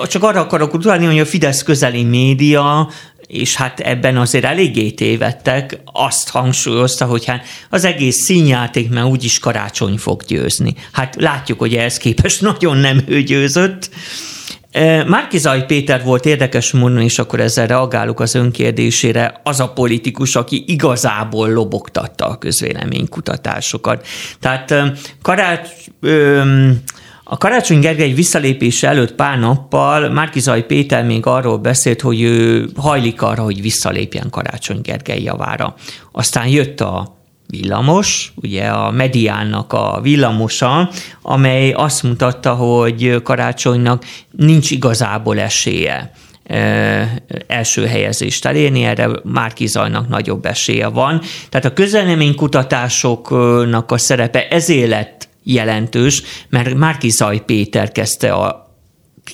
csak 0.08 0.24
arra 0.24 0.40
akarok 0.40 0.74
utalni, 0.74 1.06
hogy 1.06 1.20
a 1.20 1.26
Fidesz 1.26 1.64
közeli 1.64 2.04
média 2.04 2.90
és 3.32 3.56
hát 3.56 3.80
ebben 3.80 4.18
azért 4.18 4.44
eléggé 4.44 4.90
tévedtek, 4.90 5.80
azt 5.86 6.30
hangsúlyozta, 6.30 7.06
hogy 7.06 7.26
hát 7.26 7.46
az 7.70 7.86
egész 7.86 8.24
színjáték, 8.24 8.90
mert 8.90 9.06
úgyis 9.06 9.40
karácsony 9.40 9.98
fog 9.98 10.24
győzni. 10.24 10.74
Hát 10.92 11.16
látjuk, 11.20 11.60
hogy 11.60 11.76
ehhez 11.76 11.98
képest 11.98 12.42
nagyon 12.52 12.78
nem 12.78 13.02
ő 13.08 13.22
győzött. 13.22 13.90
E, 14.72 15.04
Márkizaj 15.04 15.66
Péter 15.66 16.04
volt 16.04 16.26
érdekes 16.26 16.72
mondani, 16.72 17.04
és 17.04 17.20
akkor 17.20 17.40
ezzel 17.40 17.68
reagálok 17.68 18.20
az 18.20 18.36
önkérdésére, 18.36 19.40
az 19.44 19.60
a 19.60 19.74
politikus, 19.74 20.36
aki 20.36 20.64
igazából 20.68 21.50
lobogtatta 21.50 22.26
a 22.26 22.38
közvéleménykutatásokat. 22.38 24.08
Tehát 24.40 24.76
karács, 25.22 25.70
A 27.32 27.38
Karácsony 27.38 27.80
Gergely 27.80 28.12
visszalépése 28.12 28.88
előtt 28.88 29.14
pár 29.14 29.40
nappal 29.40 30.10
Márkizaj 30.10 30.66
Péter 30.66 31.06
még 31.06 31.26
arról 31.26 31.58
beszélt, 31.58 32.02
hogy 32.02 32.22
ő 32.22 32.70
hajlik 32.76 33.22
arra, 33.22 33.44
hogy 33.44 33.62
visszalépjen 33.62 34.30
Karácsony 34.30 34.82
Gergely 34.82 35.22
javára. 35.22 35.76
Aztán 36.12 36.48
jött 36.48 36.82
a 36.82 37.18
villamos, 37.48 38.34
ugye 38.36 38.68
a 38.68 38.92
mediánnak 38.92 39.74
a 39.74 40.00
villamosa, 40.02 40.90
amely 41.22 41.72
azt 41.72 42.04
mutatta, 42.04 42.54
hogy 42.54 43.22
karácsonynak 43.24 44.06
nincs 44.32 44.72
igazából 44.72 45.40
esélye 45.40 46.12
első 47.48 47.86
helyezést 47.86 48.46
elérni, 48.46 48.84
erre 48.84 49.10
Márki 49.24 49.68
Zajnak 49.68 50.08
nagyobb 50.08 50.46
esélye 50.46 50.88
van. 50.88 51.22
Tehát 51.50 51.78
a 51.78 52.34
kutatásoknak 52.36 53.92
a 53.92 53.98
szerepe 53.98 54.48
ezért 54.48 54.90
lett 54.90 55.30
jelentős, 55.44 56.24
mert 56.50 56.74
Márki 56.74 57.10
Zaj 57.10 57.40
Péter 57.46 57.92
kezdte 57.92 58.34
a 58.34 58.71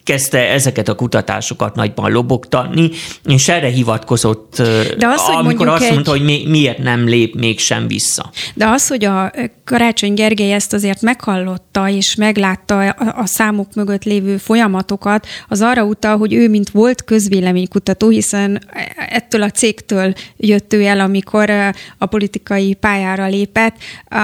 kezdte 0.08 0.50
ezeket 0.50 0.88
a 0.88 0.96
kutatásokat 0.96 1.76
nagyban 1.76 2.12
lobogtatni, 2.12 2.90
és 3.26 3.48
erre 3.48 3.68
hivatkozott, 3.68 4.56
De 4.98 5.08
az, 5.08 5.22
amikor 5.28 5.68
azt 5.68 5.84
egy... 5.84 5.92
mondta, 5.92 6.12
hogy 6.12 6.24
mi, 6.24 6.44
miért 6.48 6.78
nem 6.78 7.08
lép 7.08 7.36
mégsem 7.36 7.88
vissza. 7.88 8.32
De 8.54 8.68
az, 8.68 8.88
hogy 8.88 9.06
a 9.06 9.32
Karácsony 9.66 10.14
Gergely 10.14 10.54
ezt 10.54 10.74
azért 10.74 11.02
meghallotta, 11.02 11.90
és 11.90 12.16
meglátta 12.16 12.90
a 13.16 13.26
számok 13.26 13.74
mögött 13.76 14.04
lévő 14.04 14.38
folyamatokat, 14.38 15.28
az 15.48 15.62
arra 15.62 15.84
utal, 15.84 16.18
hogy 16.18 16.34
ő, 16.34 16.50
mint 16.50 16.70
volt 16.70 17.04
közvéleménykutató, 17.04 18.10
hiszen 18.10 18.62
ettől 19.10 19.42
a 19.42 19.50
cégtől 19.50 20.14
jött 20.38 20.74
ő 20.74 20.84
el, 20.84 21.00
amikor 21.00 21.50
a 21.98 22.06
politikai 22.06 22.74
pályára 22.74 23.28
lépett, 23.28 23.76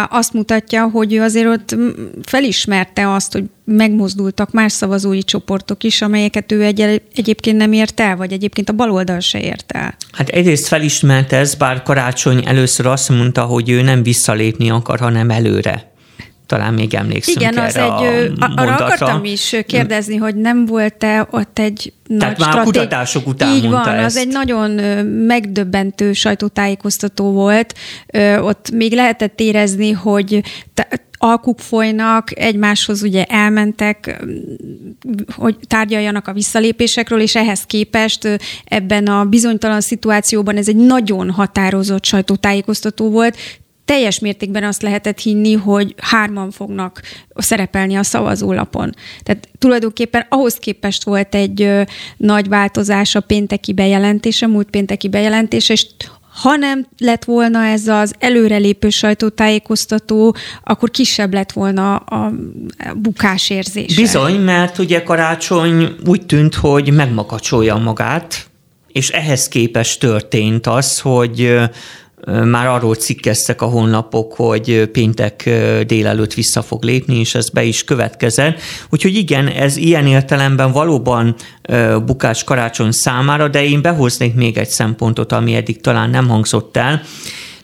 azt 0.10 0.34
mutatja, 0.34 0.90
hogy 0.90 1.14
ő 1.14 1.22
azért 1.22 1.48
ott 1.48 1.76
felismerte 2.22 3.14
azt, 3.14 3.34
hogy 3.34 3.44
megmozdultak 3.66 4.52
más 4.52 4.72
szavazói 4.72 5.24
csoportok 5.24 5.84
is, 5.84 6.02
amelyeket 6.02 6.52
ő 6.52 6.64
egy, 6.64 7.02
egyébként 7.16 7.58
nem 7.58 7.74
ért 7.74 8.00
el, 8.00 8.16
vagy 8.16 8.32
egyébként 8.32 8.70
a 8.70 8.74
baloldal 8.74 9.20
se 9.20 9.42
ért 9.42 9.72
el. 9.72 9.96
Hát 10.12 10.30
egyrészt 10.30 10.68
felismert 10.68 11.34
ez, 11.34 11.56
bár 11.56 11.84
Karácsony 11.84 12.44
először 12.46 12.86
azt 12.86 13.10
mondta, 13.10 13.44
hogy 13.44 13.70
ő 13.70 13.82
nem 13.82 14.04
visszalépni 14.04 14.70
akar, 14.70 15.00
hanem 15.00 15.30
előre 15.30 15.92
talán 16.46 16.74
még 16.74 16.94
emlékszünk 16.94 17.40
Igen, 17.40 17.58
az 17.58 17.76
erre 17.76 17.84
egy, 17.84 18.32
a 18.40 18.54
arra 18.56 18.76
akartam 18.76 19.24
is 19.24 19.56
kérdezni, 19.68 20.16
hogy 20.16 20.36
nem 20.36 20.66
volt-e 20.66 21.28
ott 21.32 21.60
egy 21.60 21.94
Tehát 22.08 22.38
nagy 22.38 22.40
már 22.40 22.50
stratég... 22.50 22.74
kutatások 22.74 23.28
után 23.28 23.56
Így 23.56 23.64
mondta 23.64 23.90
van, 23.90 23.98
ezt. 23.98 24.06
az 24.06 24.18
egy 24.18 24.28
nagyon 24.28 24.70
megdöbbentő 25.06 26.14
sajtótájékoztató 26.14 27.32
volt. 27.32 27.74
Ott 28.40 28.72
még 28.72 28.94
lehetett 28.94 29.40
érezni, 29.40 29.92
hogy 29.92 30.44
alkuk 31.24 31.60
folynak, 31.60 32.40
egymáshoz 32.40 33.02
ugye 33.02 33.24
elmentek, 33.24 34.24
hogy 35.36 35.56
tárgyaljanak 35.68 36.28
a 36.28 36.34
visszalépésekről, 36.34 37.22
és 37.22 37.36
ehhez 37.36 37.64
képest 37.64 38.40
ebben 38.66 39.08
a 39.08 39.26
bizonytalan 39.26 39.82
szituációban 39.82 40.58
ez 40.58 40.68
egy 40.68 40.76
nagyon 40.76 41.32
határozott 41.32 42.06
sajtótájékoztató 42.06 43.10
volt, 43.10 43.38
teljes 43.86 44.20
mértékben 44.20 44.64
azt 44.64 44.82
lehetett 44.82 45.20
hinni, 45.20 45.54
hogy 45.54 45.96
hárman 45.98 46.52
fognak 46.52 47.02
szerepelni 47.36 47.96
a 47.96 48.04
szavazólapon. 48.04 48.94
Tehát 49.24 49.50
tulajdonképpen 49.58 50.26
ahhoz 50.30 50.56
képest 50.56 51.04
volt 51.04 51.36
egy 51.36 51.62
ö, 51.62 51.82
nagy 52.18 52.48
változás 52.48 53.16
a 53.16 53.20
pénteki 53.20 53.74
bejelentése, 53.74 54.48
múlt 54.48 54.70
pénteki 54.70 55.10
bejelentése, 55.10 55.74
és 55.74 55.88
ha 56.42 56.56
nem 56.56 56.88
lett 56.98 57.24
volna 57.24 57.66
ez 57.66 57.88
az 57.88 58.14
előrelépő 58.20 58.90
sajtótájékoztató, 58.90 60.36
akkor 60.64 60.92
kisebb 60.92 61.34
lett 61.34 61.52
volna 61.52 61.96
a 61.96 62.32
bukás 62.96 63.50
érzése. 63.50 64.02
Bizony, 64.02 64.36
mert 64.40 64.78
ugye 64.78 65.04
karácsony 65.04 65.96
úgy 66.06 66.26
tűnt, 66.26 66.56
hogy 66.56 66.94
megmakacsolja 66.94 67.76
magát, 67.76 68.48
és 68.88 69.10
ehhez 69.10 69.48
képest 69.48 70.00
történt 70.00 70.68
az, 70.68 71.00
hogy 71.00 71.60
már 72.26 72.68
arról 72.68 72.96
cikkeztek 72.96 73.62
a 73.62 73.66
honlapok, 73.66 74.34
hogy 74.34 74.90
péntek 74.92 75.50
délelőtt 75.88 76.34
vissza 76.34 76.62
fog 76.62 76.84
lépni, 76.84 77.20
és 77.20 77.36
ez 77.36 77.50
be 77.50 77.64
is 77.64 77.84
következett. 77.84 78.60
Úgyhogy 78.90 79.16
igen, 79.16 79.48
ez 79.48 79.78
ilyen 79.78 80.08
értelemben 80.08 80.72
valóban 80.72 81.36
bukás 82.06 82.44
karácsony 82.44 82.92
számára, 82.92 83.48
de 83.48 83.64
én 83.64 83.82
behoznék 83.82 84.36
még 84.36 84.58
egy 84.58 84.70
szempontot, 84.70 85.32
ami 85.32 85.56
eddig 85.56 85.82
talán 85.82 86.10
nem 86.10 86.28
hangzott 86.28 86.78
el. 86.78 87.02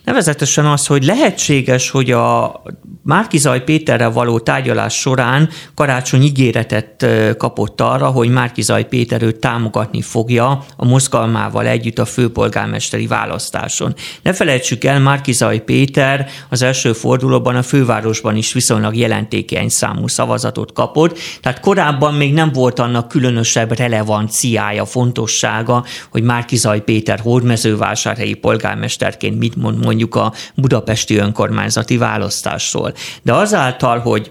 Nevezetesen 0.04 0.66
az, 0.66 0.86
hogy 0.86 1.04
lehetséges, 1.04 1.90
hogy 1.90 2.10
a 2.10 2.62
Márkizaj 3.10 3.64
Péterrel 3.64 4.10
való 4.10 4.38
tárgyalás 4.38 4.94
során 4.94 5.48
Karácsony 5.74 6.22
ígéretet 6.22 7.06
kapott 7.38 7.80
arra, 7.80 8.06
hogy 8.06 8.28
Márkizaj 8.28 8.88
Péter 8.88 9.22
őt 9.22 9.36
támogatni 9.36 10.02
fogja 10.02 10.64
a 10.76 10.84
mozgalmával 10.84 11.66
együtt 11.66 11.98
a 11.98 12.04
főpolgármesteri 12.04 13.06
választáson. 13.06 13.94
Ne 14.22 14.32
felejtsük 14.32 14.84
el, 14.84 15.00
Márkizaj 15.00 15.58
Péter 15.58 16.28
az 16.48 16.62
első 16.62 16.92
fordulóban 16.92 17.56
a 17.56 17.62
fővárosban 17.62 18.36
is 18.36 18.52
viszonylag 18.52 18.96
jelentékeny 18.96 19.68
számú 19.68 20.06
szavazatot 20.06 20.72
kapott, 20.72 21.18
tehát 21.40 21.60
korábban 21.60 22.14
még 22.14 22.32
nem 22.32 22.52
volt 22.52 22.78
annak 22.78 23.08
különösebb 23.08 23.78
relevanciája, 23.78 24.84
fontossága, 24.84 25.84
hogy 26.10 26.22
Márkizaj 26.22 26.80
Péter 26.80 27.20
hódmezővásárhelyi 27.20 28.34
polgármesterként 28.34 29.38
mit 29.38 29.56
mond 29.56 29.84
mondjuk 29.84 30.14
a 30.14 30.32
budapesti 30.54 31.16
önkormányzati 31.16 31.96
választásról. 31.96 32.92
De 33.22 33.34
azáltal, 33.34 33.98
hogy 33.98 34.30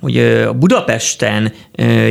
hogy 0.00 0.48
Budapesten 0.58 1.52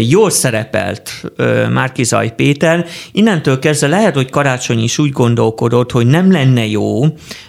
jól 0.10 0.30
szerepelt 0.30 1.24
Márkizaj 1.72 2.36
Péter, 2.36 2.86
innentől 3.12 3.60
kezdve 3.60 3.88
lehet, 3.88 4.16
hogy 4.16 4.30
Karácsony 4.30 4.84
is 4.84 4.98
úgy 4.98 5.12
gondolkodott, 5.12 5.92
hogy 5.92 6.08
nem 6.08 6.32
lenne 6.32 6.66
jó 6.66 7.04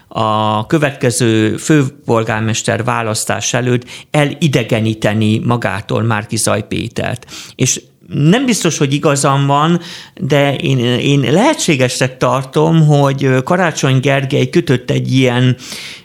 a 0.08 0.66
következő 0.66 1.56
főpolgármester 1.56 2.84
választás 2.84 3.54
előtt 3.54 3.84
elidegeníteni 4.10 5.38
magától 5.38 6.02
Márkizaj 6.02 6.66
Pétert. 6.66 7.26
És 7.54 7.80
nem 8.14 8.44
biztos, 8.44 8.78
hogy 8.78 8.92
igazam 8.92 9.46
van, 9.46 9.80
de 10.20 10.56
én, 10.56 10.78
én 10.98 11.20
lehetségesnek 11.20 12.16
tartom, 12.16 12.86
hogy 12.86 13.42
Karácsony 13.44 14.00
Gergely 14.00 14.48
kötött 14.48 14.90
egy 14.90 15.12
ilyen 15.14 15.56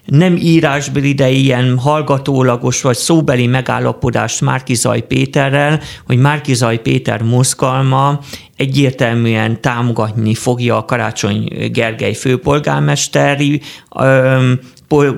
nem 0.05 0.35
írásbeli, 0.35 1.13
de 1.13 1.29
ilyen 1.29 1.77
hallgatólagos 1.77 2.81
vagy 2.81 2.95
szóbeli 2.95 3.47
megállapodást 3.47 4.41
Márkizaj 4.41 5.01
Péterrel, 5.01 5.81
hogy 6.05 6.17
Márkizaj 6.17 6.81
Péter 6.81 7.21
mozgalma 7.21 8.19
egyértelműen 8.55 9.61
támogatni 9.61 10.33
fogja 10.33 10.77
a 10.77 10.85
Karácsony 10.85 11.69
Gergely 11.71 12.13
főpolgármesteri 12.13 13.61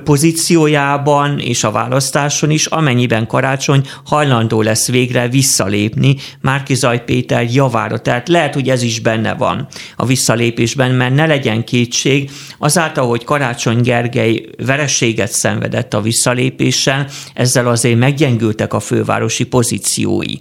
pozíciójában 0.04 1.38
és 1.38 1.64
a 1.64 1.70
választáson 1.70 2.50
is, 2.50 2.66
amennyiben 2.66 3.26
karácsony 3.26 3.86
hajlandó 4.04 4.62
lesz 4.62 4.88
végre 4.88 5.28
visszalépni 5.28 6.16
Márkizaj 6.40 7.04
Péter 7.04 7.46
javára. 7.52 7.98
Tehát 7.98 8.28
lehet, 8.28 8.54
hogy 8.54 8.68
ez 8.68 8.82
is 8.82 9.00
benne 9.00 9.34
van 9.34 9.66
a 9.96 10.06
visszalépésben, 10.06 10.90
mert 10.90 11.14
ne 11.14 11.26
legyen 11.26 11.64
kétség, 11.64 12.30
azáltal, 12.58 13.08
hogy 13.08 13.24
Karácsony 13.24 13.80
Gergely 13.80 14.44
vereséget 14.66 15.32
szenvedett 15.32 15.94
a 15.94 16.00
visszalépéssel, 16.00 17.06
ezzel 17.34 17.66
azért 17.68 17.98
meggyengültek 17.98 18.72
a 18.72 18.80
fővárosi 18.80 19.44
pozíciói. 19.44 20.34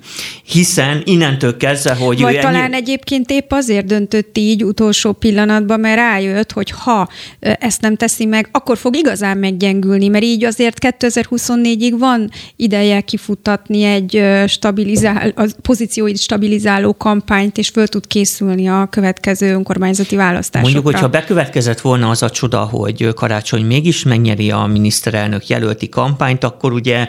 Hiszen 0.43 1.01
innentől 1.05 1.57
kezdve, 1.57 1.95
hogy 1.95 2.21
Vagy 2.21 2.35
ő 2.35 2.39
talán 2.39 2.63
ennyi... 2.63 2.75
egyébként 2.75 3.29
épp 3.29 3.51
azért 3.51 3.85
döntött 3.85 4.37
így 4.37 4.63
utolsó 4.63 5.11
pillanatban, 5.11 5.79
mert 5.79 5.95
rájött, 5.95 6.51
hogy 6.51 6.71
ha 6.71 7.09
ezt 7.39 7.81
nem 7.81 7.95
teszi 7.95 8.25
meg, 8.25 8.49
akkor 8.51 8.77
fog 8.77 8.95
igaz 8.95 9.16
igazán 9.17 9.37
meggyengülni, 9.37 10.07
mert 10.07 10.23
így 10.23 10.43
azért 10.43 10.77
2024-ig 10.99 11.93
van 11.97 12.29
ideje 12.55 13.01
kifutatni 13.01 13.83
egy 13.83 14.23
stabilizál, 14.47 15.33
a 15.35 15.49
pozícióit 15.61 16.19
stabilizáló 16.19 16.97
kampányt, 16.97 17.57
és 17.57 17.69
föl 17.69 17.87
tud 17.87 18.07
készülni 18.07 18.67
a 18.67 18.87
következő 18.91 19.53
önkormányzati 19.53 20.15
választásokra. 20.15 20.73
Mondjuk, 20.73 20.93
hogyha 20.93 21.09
bekövetkezett 21.09 21.81
volna 21.81 22.09
az 22.09 22.23
a 22.23 22.29
csoda, 22.29 22.59
hogy 22.59 23.13
Karácsony 23.13 23.65
mégis 23.65 24.03
megnyeri 24.03 24.51
a 24.51 24.65
miniszterelnök 24.65 25.47
jelölti 25.47 25.89
kampányt, 25.89 26.43
akkor 26.43 26.73
ugye 26.73 27.07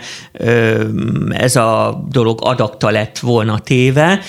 ez 1.31 1.57
a 1.57 2.05
dolog 2.11 2.39
adakta 2.43 2.91
lett 2.91 3.19
volna 3.19 3.59
téve. 3.59 4.21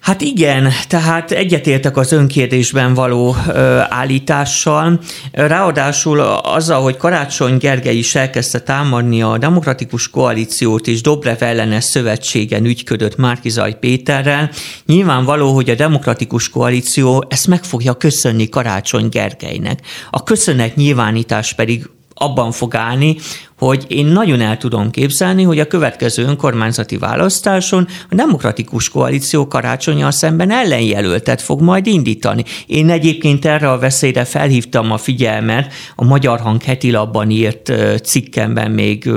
Hát 0.00 0.20
igen, 0.20 0.72
tehát 0.88 1.30
egyetértek 1.30 1.96
az 1.96 2.12
önkérdésben 2.12 2.94
való 2.94 3.36
ö, 3.48 3.78
állítással. 3.88 5.00
Ráadásul 5.32 6.20
azzal, 6.20 6.82
hogy 6.82 6.96
Karácsony 6.96 7.56
Gergely 7.56 7.96
is 7.96 8.14
elkezdte 8.14 8.60
támadni 8.60 9.22
a 9.22 9.38
Demokratikus 9.38 10.10
Koalíciót 10.10 10.86
és 10.86 11.00
Dobrev 11.00 11.42
ellenes 11.42 11.84
szövetségen 11.84 12.64
ügyködött 12.64 13.16
Márkizaj 13.16 13.78
Péterrel, 13.78 14.50
nyilvánvaló, 14.86 15.54
hogy 15.54 15.70
a 15.70 15.74
Demokratikus 15.74 16.50
Koalíció 16.50 17.24
ezt 17.28 17.46
meg 17.46 17.64
fogja 17.64 17.94
köszönni 17.94 18.48
Karácsony 18.48 19.08
Gergelynek. 19.08 19.80
A 20.10 20.22
köszönet 20.22 20.76
nyilvánítás 20.76 21.52
pedig 21.52 21.90
abban 22.18 22.52
fog 22.52 22.74
állni, 22.74 23.16
hogy 23.58 23.84
én 23.88 24.06
nagyon 24.06 24.40
el 24.40 24.56
tudom 24.56 24.90
képzelni, 24.90 25.42
hogy 25.42 25.58
a 25.58 25.66
következő 25.66 26.24
önkormányzati 26.24 26.96
választáson 26.96 27.88
a 28.10 28.14
demokratikus 28.14 28.88
koalíció 28.88 29.48
karácsonyjal 29.48 30.10
szemben 30.10 30.50
ellenjelöltet 30.50 31.42
fog 31.42 31.60
majd 31.60 31.86
indítani. 31.86 32.44
Én 32.66 32.90
egyébként 32.90 33.44
erre 33.44 33.70
a 33.70 33.78
veszélyre 33.78 34.24
felhívtam 34.24 34.92
a 34.92 34.96
figyelmet 34.96 35.72
a 35.94 36.04
Magyar 36.04 36.40
Hang 36.40 36.62
heti 36.62 36.90
labban 36.90 37.30
írt 37.30 37.72
cikkemben 38.04 38.70
még 38.70 39.10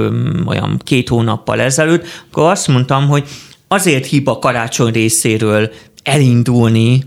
olyan 0.45 0.79
két 0.83 1.09
hónappal 1.09 1.61
ezelőtt, 1.61 2.05
akkor 2.29 2.51
azt 2.51 2.67
mondtam, 2.67 3.07
hogy 3.07 3.27
azért 3.67 4.05
hiba 4.05 4.39
karácsony 4.39 4.91
részéről 4.91 5.71
elindulni 6.03 7.03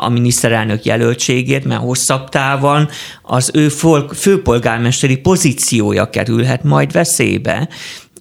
a 0.00 0.08
miniszterelnök 0.08 0.84
jelöltségét, 0.84 1.64
mert 1.64 1.80
hosszabb 1.80 2.28
távon 2.28 2.88
az 3.22 3.50
ő 3.54 3.68
főpolgármesteri 4.12 5.16
pozíciója 5.16 6.10
kerülhet 6.10 6.64
majd 6.64 6.92
veszélybe. 6.92 7.68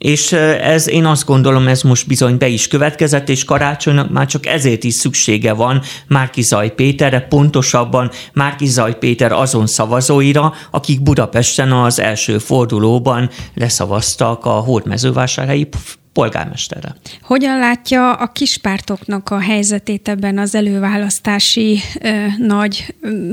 És 0.01 0.31
ez, 0.31 0.89
én 0.89 1.05
azt 1.05 1.25
gondolom, 1.25 1.67
ez 1.67 1.81
most 1.81 2.07
bizony 2.07 2.37
be 2.37 2.47
is 2.47 2.67
következett, 2.67 3.29
és 3.29 3.43
karácsonynak 3.43 4.09
már 4.11 4.25
csak 4.25 4.45
ezért 4.45 4.83
is 4.83 4.93
szüksége 4.93 5.53
van 5.53 5.81
Márkizaj 6.07 6.73
Péterre, 6.73 7.19
pontosabban 7.19 8.11
Márkizaj 8.33 8.97
Péter 8.97 9.31
azon 9.31 9.67
szavazóira, 9.67 10.53
akik 10.71 11.01
Budapesten 11.01 11.71
az 11.71 11.99
első 11.99 12.37
fordulóban 12.37 13.29
leszavaztak 13.53 14.45
a 14.45 14.49
hódmezővásárhelyi 14.49 15.69
polgármesterre. 16.13 16.95
Hogyan 17.21 17.59
látja 17.59 18.13
a 18.13 18.27
kispártoknak 18.27 19.29
a 19.29 19.39
helyzetét 19.39 20.07
ebben 20.07 20.37
az 20.37 20.55
előválasztási 20.55 21.79
ö, 22.01 22.25
nagy 22.37 22.95
ö, 23.01 23.29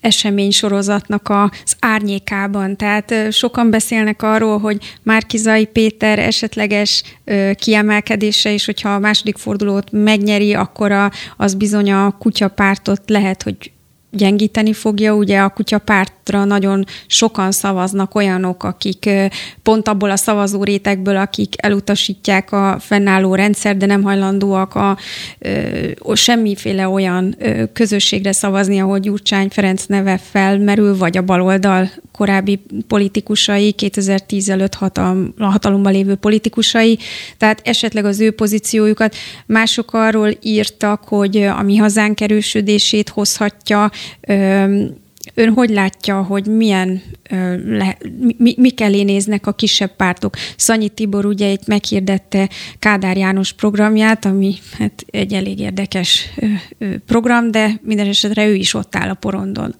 eseménysorozatnak 0.00 1.28
az 1.28 1.76
árnyékában. 1.78 2.76
Tehát 2.76 3.32
sokan 3.32 3.70
beszélnek 3.70 4.22
arról, 4.22 4.58
hogy 4.58 4.96
Márkizai 5.02 5.64
Péter 5.64 6.18
esetleges 6.18 7.02
kiemelkedése, 7.54 8.52
és 8.52 8.64
hogyha 8.64 8.94
a 8.94 8.98
második 8.98 9.36
fordulót 9.36 9.92
megnyeri, 9.92 10.54
akkor 10.54 10.92
a, 10.92 11.10
az 11.36 11.54
bizony 11.54 11.92
a 11.92 12.10
kutyapártot 12.18 13.02
lehet, 13.06 13.42
hogy 13.42 13.72
gyengíteni 14.10 14.72
fogja. 14.72 15.14
Ugye 15.14 15.38
a 15.38 15.48
kutyapártra 15.48 16.44
nagyon 16.44 16.84
sokan 17.06 17.52
szavaznak 17.52 18.14
olyanok, 18.14 18.64
akik 18.64 19.10
pont 19.62 19.88
abból 19.88 20.10
a 20.10 20.16
szavazó 20.16 20.64
rétegből, 20.64 21.16
akik 21.16 21.54
elutasítják 21.56 22.52
a 22.52 22.76
fennálló 22.80 23.34
rendszer, 23.34 23.76
de 23.76 23.86
nem 23.86 24.02
hajlandóak 24.02 24.74
a, 24.74 24.98
a 25.98 26.14
semmiféle 26.14 26.88
olyan 26.88 27.36
közösségre 27.72 28.32
szavazni, 28.32 28.80
ahol 28.80 28.98
Gyurcsány 28.98 29.48
Ferenc 29.48 29.84
neve 29.84 30.18
felmerül, 30.18 30.96
vagy 30.96 31.16
a 31.16 31.22
baloldal 31.22 31.90
korábbi 32.12 32.60
politikusai, 32.88 33.72
2010 33.72 34.48
előtt 34.48 34.74
hatalom, 34.74 35.34
hatalomban 35.38 35.92
lévő 35.92 36.14
politikusai, 36.14 36.98
tehát 37.38 37.60
esetleg 37.64 38.04
az 38.04 38.20
ő 38.20 38.30
pozíciójukat. 38.30 39.14
Mások 39.46 39.92
arról 39.92 40.30
írtak, 40.42 41.04
hogy 41.04 41.36
a 41.36 41.62
mi 41.62 41.76
hazánk 41.76 42.20
erősödését 42.20 43.08
hozhatja 43.08 43.90
Ön 45.34 45.52
hogy 45.54 45.70
látja, 45.70 46.22
hogy 46.22 46.46
milyen, 46.46 47.02
le, 47.66 47.96
mi, 48.38 48.54
mi 48.56 48.72
elé 48.76 49.02
néznek 49.02 49.46
a 49.46 49.52
kisebb 49.52 49.96
pártok? 49.96 50.36
Szanyi 50.56 50.88
Tibor 50.88 51.24
ugye 51.24 51.50
itt 51.50 51.66
meghirdette 51.66 52.48
Kádár 52.78 53.16
János 53.16 53.52
programját, 53.52 54.24
ami 54.24 54.54
hát 54.78 55.04
egy 55.10 55.32
elég 55.32 55.58
érdekes 55.58 56.28
program, 57.06 57.50
de 57.50 57.80
minden 57.82 58.06
esetre 58.06 58.46
ő 58.46 58.54
is 58.54 58.74
ott 58.74 58.96
áll 58.96 59.08
a 59.08 59.14
porondon. 59.14 59.74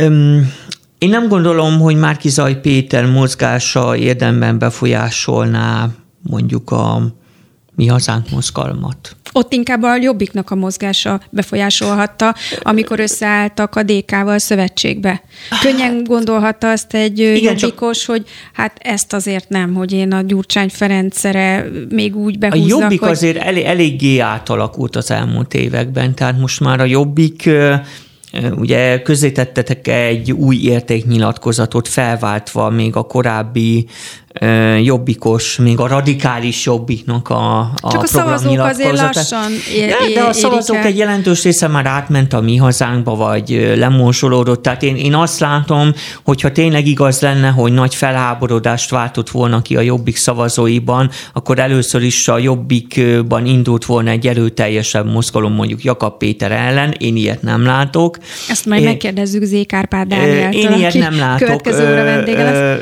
Um, 0.00 0.52
én 0.98 1.08
nem 1.08 1.28
gondolom, 1.28 1.80
hogy 1.80 1.96
Márkizaj 1.96 2.60
Péter 2.60 3.06
mozgása 3.06 3.96
érdemben 3.96 4.58
befolyásolná 4.58 5.88
mondjuk 6.22 6.70
a 6.70 7.14
mi 7.76 7.86
hazánk 7.86 8.30
mozgalmat. 8.30 9.16
Ott 9.32 9.52
inkább 9.52 9.82
a 9.82 9.96
jobbiknak 9.96 10.50
a 10.50 10.54
mozgása 10.54 11.20
befolyásolhatta, 11.30 12.34
amikor 12.60 13.00
összeálltak 13.00 13.76
a 13.76 13.82
DK-val 13.82 14.38
szövetségbe. 14.38 15.22
Könnyen 15.62 16.04
gondolhatta 16.04 16.70
azt 16.70 16.94
egy 16.94 17.18
Igen, 17.18 17.56
jobbikos, 17.58 17.98
csak... 17.98 18.06
hogy 18.06 18.26
hát 18.52 18.78
ezt 18.82 19.12
azért 19.12 19.48
nem, 19.48 19.74
hogy 19.74 19.92
én 19.92 20.12
a 20.12 20.20
Gyurcsány 20.20 20.68
Ferencre 20.68 21.66
még 21.88 22.16
úgy 22.16 22.38
behúzzak. 22.38 22.78
A 22.78 22.80
jobbik 22.80 23.00
hogy... 23.00 23.08
azért 23.08 23.36
elég, 23.36 23.64
eléggé 23.64 24.18
átalakult 24.18 24.96
az 24.96 25.10
elmúlt 25.10 25.54
években, 25.54 26.14
tehát 26.14 26.38
most 26.38 26.60
már 26.60 26.80
a 26.80 26.84
jobbik 26.84 27.50
Ugye 28.56 29.02
közzétettetek 29.02 29.88
egy 29.88 30.32
új 30.32 30.56
értéknyilatkozatot 30.56 31.88
felváltva 31.88 32.70
még 32.70 32.96
a 32.96 33.02
korábbi 33.02 33.86
jobbikos, 34.82 35.56
még 35.56 35.80
a 35.80 35.86
radikális 35.86 36.64
jobbiknak 36.64 37.28
a, 37.28 37.58
a 37.60 37.90
Csak 37.90 38.02
a 38.02 38.06
szavazók 38.06 38.58
azért 38.58 39.00
lassan 39.00 39.52
ér, 39.74 39.88
de, 39.88 40.14
de 40.14 40.22
a 40.22 40.32
szavazók 40.32 40.84
egy 40.84 40.98
jelentős 40.98 41.42
része 41.42 41.68
már 41.68 41.86
átment 41.86 42.32
a 42.32 42.40
mi 42.40 42.56
hazánkba, 42.56 43.14
vagy 43.14 43.72
lemonsolódott. 43.76 44.62
Tehát 44.62 44.82
én, 44.82 44.96
én 44.96 45.14
azt 45.14 45.40
látom, 45.40 45.92
hogyha 46.24 46.52
tényleg 46.52 46.86
igaz 46.86 47.20
lenne, 47.20 47.48
hogy 47.48 47.72
nagy 47.72 47.94
felháborodást 47.94 48.90
váltott 48.90 49.30
volna 49.30 49.62
ki 49.62 49.76
a 49.76 49.80
jobbik 49.80 50.16
szavazóiban, 50.16 51.10
akkor 51.32 51.58
először 51.58 52.02
is 52.02 52.28
a 52.28 52.38
jobbikban 52.38 53.46
indult 53.46 53.84
volna 53.84 54.10
egy 54.10 54.26
erőteljesebb 54.26 55.12
mozgalom 55.12 55.52
mondjuk 55.52 55.84
Jakab 55.84 56.18
Péter 56.18 56.52
ellen. 56.52 56.94
Én 56.98 57.16
ilyet 57.16 57.42
nem 57.42 57.64
látok. 57.64 58.18
Ezt 58.48 58.66
majd 58.66 58.80
én, 58.80 58.86
megkérdezzük 58.86 59.44
Zé 59.44 59.64
Kárpád 59.64 60.08
Dánieltől, 60.08 60.60
Én 60.60 60.72
ilyet 60.72 60.94
nem 60.94 61.16
látok. 61.16 61.46
Következő 61.46 61.92
óra 61.92 62.04
vendége 62.04 62.42
lesz. 62.42 62.80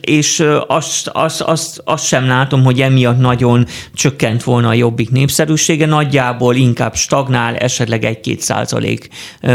És 0.00 0.44
azt 0.66 0.89
azt, 0.90 1.08
azt, 1.08 1.40
azt, 1.40 1.82
azt 1.84 2.06
sem 2.06 2.26
látom, 2.26 2.64
hogy 2.64 2.80
emiatt 2.80 3.18
nagyon 3.18 3.66
csökkent 3.94 4.42
volna 4.42 4.68
a 4.68 4.72
jobbik 4.72 5.10
népszerűsége, 5.10 5.86
nagyjából 5.86 6.54
inkább 6.54 6.94
stagnál, 6.94 7.56
esetleg 7.56 8.04
egy-két 8.04 8.40
százalék 8.40 9.08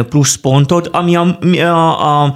plusz 0.09 0.36
pontot, 0.36 0.88
ami 0.88 1.15
a, 1.15 1.38
a, 1.67 2.23
a 2.23 2.36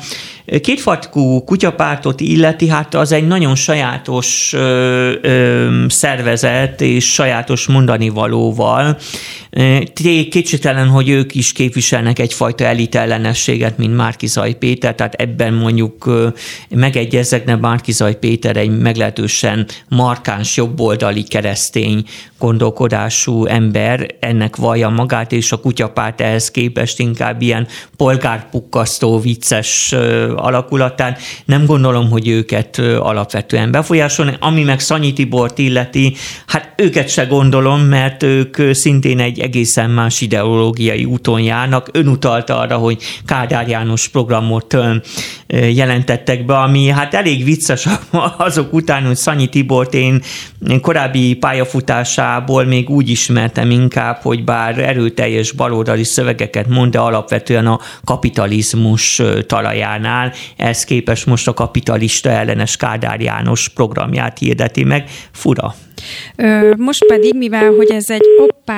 kétfarkú 0.62 1.44
kutyapártot 1.44 2.20
illeti, 2.22 2.68
hát 2.68 2.96
az 2.96 3.12
egy 3.12 3.28
nagyon 3.28 3.56
sajátos 3.56 4.54
ö, 4.54 5.12
ö, 5.22 5.86
szervezet 5.88 6.82
és 6.82 7.14
sajátos 7.14 7.68
mondani 7.68 8.10
valóval. 8.10 8.98
Kétségtelen, 10.30 10.88
hogy 10.88 11.10
ők 11.10 11.36
is 11.36 11.52
képviselnek 11.52 12.20
egyfajta 12.20 12.64
elitellenességet, 12.64 13.78
mint 13.78 13.96
Márkizaj 13.96 14.54
Péter, 14.54 14.96
tehát 14.96 15.14
ebben 15.14 15.54
mondjuk 15.54 16.10
megegyezekne 16.70 17.56
Márkizaj 17.56 18.20
Péter 18.20 18.58
egy 18.58 18.78
meglehetősen 18.90 19.68
markáns 19.88 20.58
jobboldali 20.58 21.24
keresztény 21.24 22.04
gondolkodású 22.40 23.46
ember, 23.46 24.08
ennek 24.20 24.56
vallja 24.56 24.90
magát, 24.90 25.32
és 25.32 25.52
a 25.52 25.58
kutyapárt 25.60 26.22
ehhez 26.22 26.52
képest 26.52 27.00
inkább 27.00 27.42
ilyen 27.42 27.68
polgárpukkasztó, 27.98 29.20
vicces 29.20 29.92
alakulatán. 30.36 31.16
Nem 31.46 31.66
gondolom, 31.66 32.10
hogy 32.10 32.28
őket 32.28 32.78
alapvetően 33.00 33.72
befolyásolni. 33.72 34.36
Ami 34.40 34.64
meg 34.64 34.80
Szanyi 34.80 35.14
Tibort 35.14 35.58
illeti, 35.58 36.16
hát 36.48 36.74
őket 36.76 37.10
se 37.10 37.24
gondolom, 37.26 37.82
mert 37.82 38.24
ők 38.24 38.58
szintén 38.72 39.20
egy 39.20 39.40
egészen 39.40 39.90
más 39.90 40.22
ideológiai 40.22 41.06
úton 41.06 41.42
járnak. 41.42 41.90
Ön 41.92 42.08
utalta 42.08 42.58
arra, 42.58 42.78
hogy 42.78 43.02
Kádár 43.26 43.68
János 43.68 44.08
programot 44.08 44.78
jelentettek 45.48 46.46
be, 46.46 46.58
ami 46.58 46.88
hát 46.88 47.14
elég 47.14 47.44
vicces 47.44 47.88
azok 48.38 48.74
után, 48.82 49.06
hogy 49.06 49.16
Szanyi 49.16 49.48
Tibort 49.48 49.94
én 49.94 50.22
korábbi 50.82 51.34
pályafutásából 51.34 52.64
még 52.64 52.90
úgy 52.90 53.10
ismertem 53.10 53.72
inkább, 53.72 54.22
hogy 54.22 54.44
bár 54.44 54.78
erőteljes 54.78 55.52
baloldali 55.52 56.04
szövegeket 56.04 56.68
mond, 56.68 56.92
de 56.92 57.00
alapvetően 57.00 57.68
a 57.68 57.80
kapitalizmus 58.04 59.22
talajánál, 59.48 60.34
ez 60.58 60.84
képes 60.84 61.24
most 61.24 61.48
a 61.48 61.54
kapitalista 61.54 62.30
ellenes 62.30 62.78
Kádár 62.78 63.22
János 63.22 63.70
programját 63.70 64.38
hirdeti 64.38 64.84
meg. 64.84 65.10
Fura. 65.32 65.76
Most 66.78 67.06
pedig, 67.06 67.36
mivel 67.36 67.72
hogy 67.72 67.92
ez 67.92 68.10
egy 68.10 68.26
oppá, 68.38 68.78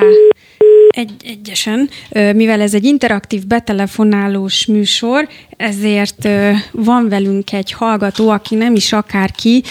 egy, 0.91 1.11
egyesen, 1.25 1.89
mivel 2.35 2.61
ez 2.61 2.73
egy 2.73 2.83
interaktív 2.83 3.47
betelefonálós 3.47 4.65
műsor, 4.65 5.27
ezért 5.57 6.29
van 6.71 7.09
velünk 7.09 7.53
egy 7.53 7.71
hallgató, 7.71 8.29
aki 8.29 8.55
nem 8.55 8.75
is 8.75 8.93
akárki, 8.93 9.63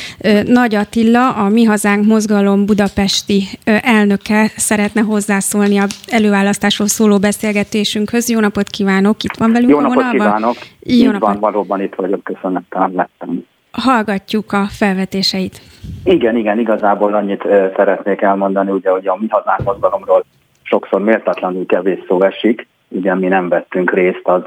Nagy 0.45 0.75
Attila, 0.75 1.29
a 1.29 1.49
Mi 1.49 1.65
Hazánk 1.65 2.07
Mozgalom 2.07 2.67
budapesti 2.67 3.43
elnöke 3.65 4.51
szeretne 4.57 5.01
hozzászólni 5.01 5.79
a 5.79 5.87
előválasztásról 6.07 6.89
szóló 6.89 7.19
beszélgetésünkhöz. 7.19 8.29
Jó 8.29 8.41
napot 8.41 8.69
kívánok, 8.69 9.23
itt 9.23 9.37
van 9.39 9.53
velünk 9.53 9.71
Jó 9.71 9.81
napot 9.81 9.95
vonalban. 9.95 10.27
kívánok, 10.27 10.57
Jó 10.81 11.11
napot. 11.11 11.21
van, 11.21 11.39
valóban 11.39 11.83
itt 11.83 11.95
vagyok, 11.95 12.25
köszönettel 12.25 12.91
lettem. 12.95 13.45
Hallgatjuk 13.71 14.53
a 14.53 14.67
felvetéseit. 14.71 15.61
Igen, 16.05 16.37
igen, 16.37 16.59
igazából 16.59 17.15
annyit 17.15 17.43
szeretnék 17.77 18.21
elmondani, 18.21 18.71
ugye, 18.71 18.91
hogy 18.91 19.07
a 19.07 19.17
Mi 19.21 19.27
Hazánk 19.29 19.63
Mozgalomról 19.63 20.25
sokszor 20.71 21.01
méltatlanul 21.01 21.67
kevés 21.67 21.99
szó 22.07 22.23
esik, 22.23 22.67
ugye 22.89 23.15
mi 23.15 23.27
nem 23.27 23.49
vettünk 23.49 23.93
részt 23.93 24.21
az 24.23 24.43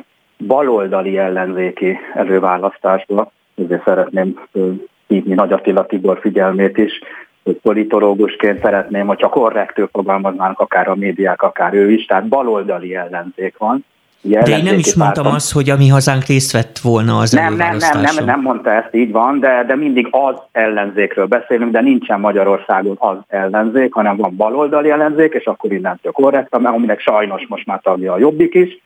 baloldali 0.48 1.18
ellenzéki 1.18 1.98
előválasztásba, 2.14 3.32
ezért 3.56 3.84
szeretném 3.84 4.40
hívni 5.08 5.34
Nagy 5.34 5.54
Attila 5.54 5.86
Tibor 5.86 6.20
figyelmét 6.20 6.78
is, 6.78 7.00
hogy 7.44 7.56
politológusként 7.56 8.62
szeretném, 8.62 9.08
hogyha 9.08 9.30
korrektül 9.30 9.90
fogalmaznának 9.92 10.60
akár 10.60 10.88
a 10.88 10.96
médiák, 10.96 11.42
akár 11.42 11.74
ő 11.74 11.92
is, 11.92 12.06
tehát 12.06 12.28
baloldali 12.28 12.96
ellenzék 12.96 13.58
van, 13.58 13.86
de 14.24 14.58
én 14.58 14.64
nem 14.64 14.78
is 14.78 14.96
mondtam 14.96 15.26
azt, 15.26 15.52
hogy 15.52 15.70
a 15.70 15.78
mi 15.78 15.88
hazánk 15.88 16.24
részt 16.24 16.52
vett 16.52 16.80
volna 16.80 17.18
az 17.18 17.32
nem, 17.32 17.56
nem, 17.56 17.78
nem, 17.78 18.02
nem, 18.02 18.26
nem 18.26 18.42
mondta 18.42 18.72
ezt, 18.72 18.96
így 18.96 19.12
van, 19.12 19.40
de, 19.40 19.64
de 19.68 19.76
mindig 19.76 20.08
az 20.12 20.36
ellenzékről 20.52 21.26
beszélünk, 21.26 21.72
de 21.72 21.82
nincsen 21.82 22.20
Magyarországon 22.20 22.96
az 23.00 23.18
ellenzék, 23.28 23.94
hanem 23.94 24.18
van 24.18 24.36
baloldali 24.36 24.90
ellenzék, 24.90 25.34
és 25.34 25.46
akkor 25.46 25.72
innentől 25.72 26.12
korrekt, 26.12 26.56
aminek 26.56 27.00
sajnos 27.00 27.46
most 27.48 27.66
már 27.66 27.80
tagja 27.84 28.14
a 28.14 28.18
Jobbik 28.18 28.54
is, 28.54 28.82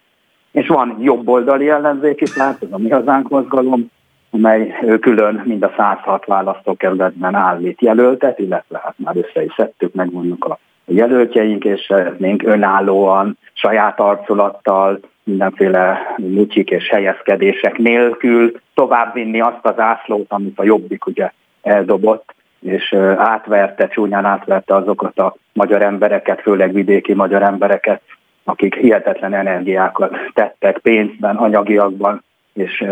és 0.52 0.68
van 0.68 0.98
jobboldali 1.02 1.70
ellenzék 1.70 2.22
is, 2.22 2.36
lát, 2.36 2.64
ez 2.64 2.72
a 2.72 2.78
mi 2.78 2.90
hazánk 2.90 3.30
mozgalom, 3.30 3.92
amely 4.32 4.74
külön 5.02 5.42
mind 5.46 5.64
a 5.64 5.74
106 5.78 6.26
választókerületben 6.26 7.36
állít 7.36 7.82
jelöltet, 7.82 8.40
illetve 8.40 8.82
hát 8.84 8.96
már 8.98 9.16
össze 9.18 9.44
is 9.44 9.54
szedtük, 9.58 9.94
megvannak 9.94 10.46
a 10.46 10.60
jelöltjeink, 10.88 11.64
és 11.64 11.86
szeretnénk 11.88 12.44
önállóan, 12.44 13.38
saját 13.54 14.00
arculattal, 14.00 15.00
mindenféle 15.24 16.16
mucsik 16.18 16.70
és 16.70 16.90
helyezkedések 16.90 17.78
nélkül 17.78 18.52
továbbvinni 18.74 19.42
azt 19.42 19.66
az 19.66 19.80
ászlót, 19.80 20.26
amit 20.32 20.60
a 20.60 20.64
Jobbik 20.64 21.06
ugye 21.06 21.32
eldobott, 21.62 22.36
és 22.60 22.94
átverte, 23.18 23.88
csúnyán 23.88 24.26
átverte 24.26 24.76
azokat 24.76 25.20
a 25.20 25.36
magyar 25.54 25.82
embereket, 25.82 26.42
főleg 26.42 26.74
vidéki 26.74 27.14
magyar 27.14 27.44
embereket, 27.44 28.02
akik 28.44 28.76
hihetetlen 28.76 29.34
energiákat 29.34 30.16
tettek 30.34 30.78
pénzben, 30.78 31.36
anyagiakban, 31.36 32.24
és 32.54 32.86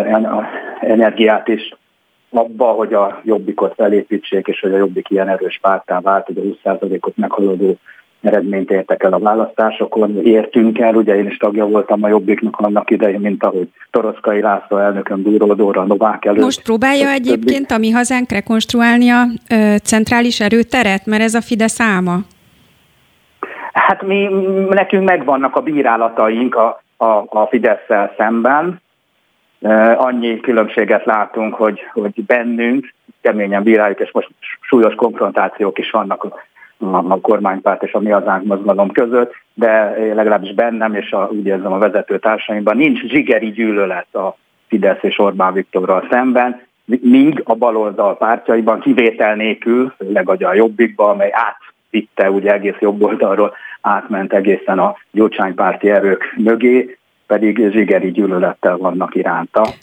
energiát 0.80 1.48
is 1.48 1.76
abba, 2.30 2.66
hogy 2.66 2.94
a 2.94 3.22
jobbikot 3.24 3.74
felépítsék, 3.74 4.48
és 4.48 4.60
hogy 4.60 4.74
a 4.74 4.78
jobbik 4.78 5.10
ilyen 5.10 5.30
erős 5.30 5.60
pártá 5.62 6.00
vált, 6.00 6.26
hogy 6.26 6.38
a 6.38 6.70
20%-ot 6.70 7.18
meghaladó 7.18 7.78
eredményt 8.22 8.72
értek 8.72 9.04
el 9.04 9.14
a 9.14 9.20
választásokon, 9.20 10.18
értünk 10.24 10.80
el, 10.80 10.96
ugye 10.96 11.16
én 11.16 11.26
is 11.26 11.38
tagja 11.38 11.66
voltam 11.66 12.04
a 12.04 12.08
Jobbiknak 12.08 12.60
annak 12.60 12.92
idején, 12.92 13.20
mint 13.20 13.44
ahogy 13.44 13.70
Toroszkai 13.92 14.42
László 14.42 14.78
elnököm 14.78 15.24
Dúró 15.24 15.54
Dóra 15.54 15.84
Novák 15.84 16.26
előtt. 16.26 16.44
Most 16.44 16.64
próbálja 16.64 17.10
egyébként 17.10 17.72
a 17.72 17.78
mi 17.78 17.90
hazánk 17.90 18.32
rekonstruálni 18.32 19.10
a 19.10 19.24
ö, 19.50 19.76
centrális 19.84 20.40
erőteret, 20.40 21.06
mert 21.06 21.22
ez 21.22 21.34
a 21.34 21.42
Fidesz 21.42 21.80
álma? 21.80 22.18
Hát 23.74 24.02
mi, 24.02 24.28
nekünk 24.70 25.04
megvannak 25.04 25.56
a 25.56 25.62
bírálataink 25.62 26.56
a, 26.56 26.82
a, 26.98 27.06
a 27.30 27.48
fidesz 27.50 27.88
szemben, 28.18 28.82
annyi 29.96 30.40
különbséget 30.40 31.06
látunk, 31.06 31.54
hogy, 31.54 31.80
hogy 31.94 32.26
bennünk 32.26 32.94
keményen 33.22 33.64
bíráljuk, 33.64 34.00
és 34.00 34.12
most 34.12 34.30
súlyos 34.62 34.96
konfrontációk 34.96 35.80
is 35.80 35.92
vannak 35.92 36.24
a, 36.24 37.20
kormánypárt 37.22 37.84
és 37.84 37.94
a 37.94 38.00
mi 38.00 38.10
hazánk 38.10 38.46
mozgalom 38.46 38.92
között, 38.92 39.34
de 39.54 39.96
legalábbis 40.14 40.54
bennem 40.54 40.94
és 40.94 41.12
a, 41.12 41.30
úgy 41.32 41.46
érzem 41.46 41.74
a 41.74 41.78
vezető 41.78 42.20
társaimban 42.20 42.78
nincs 42.78 43.02
zsigeri 43.06 43.52
gyűlölet 43.52 44.16
a 44.16 44.38
Fidesz 44.68 45.04
és 45.04 45.20
Orbán 45.20 45.54
Viktorral 45.54 46.08
szemben, 46.10 46.62
míg 46.86 47.42
a 47.44 47.56
baloldal 47.56 48.18
pártjaiban 48.18 48.80
kivétel 48.80 49.36
nélkül, 49.36 49.94
főleg 49.98 50.30
a 50.30 50.54
jobbikba, 50.54 51.10
amely 51.10 51.32
átvitte 51.34 52.32
ugye 52.32 52.52
egész 52.52 52.80
jobb 52.80 53.04
oldalról, 53.04 53.54
átment 53.82 54.34
egészen 54.34 54.80
a 54.80 54.96
gyurcsánypárti 55.12 55.90
erők 55.90 56.34
mögé, 56.38 56.98
pedig 57.28 57.72
zsigeri 57.72 58.12
gyűlölettel 58.12 58.78
vannak 58.78 59.16
iránta. 59.16 59.74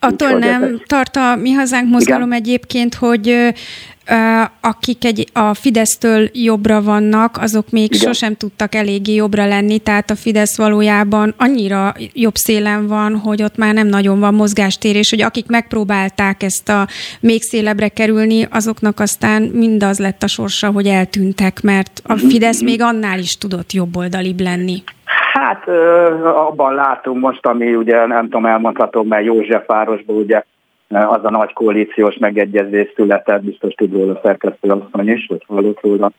Attól 0.00 0.34
Úgy, 0.34 0.38
nem 0.38 0.62
ez... 0.62 0.70
tart 0.86 1.16
a 1.16 1.36
Mi 1.36 1.52
Hazánk 1.52 1.90
mozgalom 1.90 2.32
Igen? 2.32 2.40
egyébként, 2.40 2.94
hogy 2.94 3.54
akik 4.60 5.04
egy, 5.04 5.28
a 5.32 5.54
Fidesztől 5.54 6.28
jobbra 6.32 6.82
vannak, 6.82 7.36
azok 7.40 7.70
még 7.70 7.94
Igen. 7.94 8.06
sosem 8.06 8.36
tudtak 8.36 8.74
eléggé 8.74 9.14
jobbra 9.14 9.46
lenni, 9.46 9.78
tehát 9.78 10.10
a 10.10 10.14
Fidesz 10.14 10.56
valójában 10.56 11.34
annyira 11.36 11.94
jobb 12.12 12.34
szélen 12.34 12.86
van, 12.86 13.16
hogy 13.16 13.42
ott 13.42 13.56
már 13.56 13.74
nem 13.74 13.86
nagyon 13.86 14.20
van 14.20 14.34
mozgástér, 14.34 14.96
és 14.96 15.10
hogy 15.10 15.22
akik 15.22 15.46
megpróbálták 15.46 16.42
ezt 16.42 16.68
a 16.68 16.88
még 17.20 17.42
szélebbre 17.42 17.88
kerülni, 17.88 18.46
azoknak 18.50 19.00
aztán 19.00 19.42
mindaz 19.42 19.98
lett 19.98 20.22
a 20.22 20.26
sorsa, 20.26 20.70
hogy 20.70 20.86
eltűntek, 20.86 21.60
mert 21.62 22.00
a 22.04 22.14
mhm. 22.14 22.26
Fidesz 22.26 22.62
még 22.62 22.82
annál 22.82 23.18
is 23.18 23.38
tudott 23.38 23.72
jobboldalibb 23.72 24.40
lenni. 24.40 24.82
Hát 25.32 25.68
abban 26.24 26.74
látunk 26.74 27.20
most, 27.20 27.46
ami 27.46 27.74
ugye 27.74 28.06
nem 28.06 28.22
tudom, 28.22 28.46
elmondhatom, 28.46 29.06
mert 29.06 29.24
Józsefvárosban 29.24 30.16
ugye 30.16 30.42
az 30.88 31.24
a 31.24 31.30
nagy 31.30 31.52
koalíciós 31.52 32.16
megegyezés 32.16 32.92
született, 32.94 33.42
biztos 33.42 33.74
tud 33.74 33.92
róla 33.92 34.20
szerkesztő 34.22 34.70
asszony 34.70 35.08
is, 35.08 35.26
hogy 35.26 35.44
hallott 35.48 35.80
róla 35.80 36.10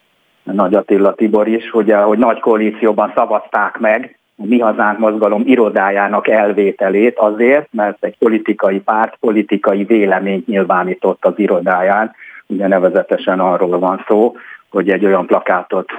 Nagy 0.43 0.73
Attila 0.73 1.13
Tibor 1.13 1.47
is, 1.47 1.69
hogy, 1.69 1.91
hogy 1.91 2.17
nagy 2.17 2.39
koalícióban 2.39 3.11
szavazták 3.15 3.77
meg 3.77 4.17
a 4.37 4.45
Mi 4.45 4.59
Hazánk 4.59 4.99
mozgalom 4.99 5.41
irodájának 5.45 6.27
elvételét 6.27 7.17
azért, 7.17 7.67
mert 7.71 8.03
egy 8.03 8.17
politikai 8.17 8.79
párt 8.79 9.15
politikai 9.19 9.83
véleményt 9.83 10.47
nyilvánított 10.47 11.25
az 11.25 11.33
irodáján, 11.35 12.11
ugye 12.47 12.67
nevezetesen 12.67 13.39
arról 13.39 13.79
van 13.79 14.03
szó, 14.07 14.35
hogy 14.69 14.89
egy 14.89 15.05
olyan 15.05 15.25
plakátot 15.25 15.89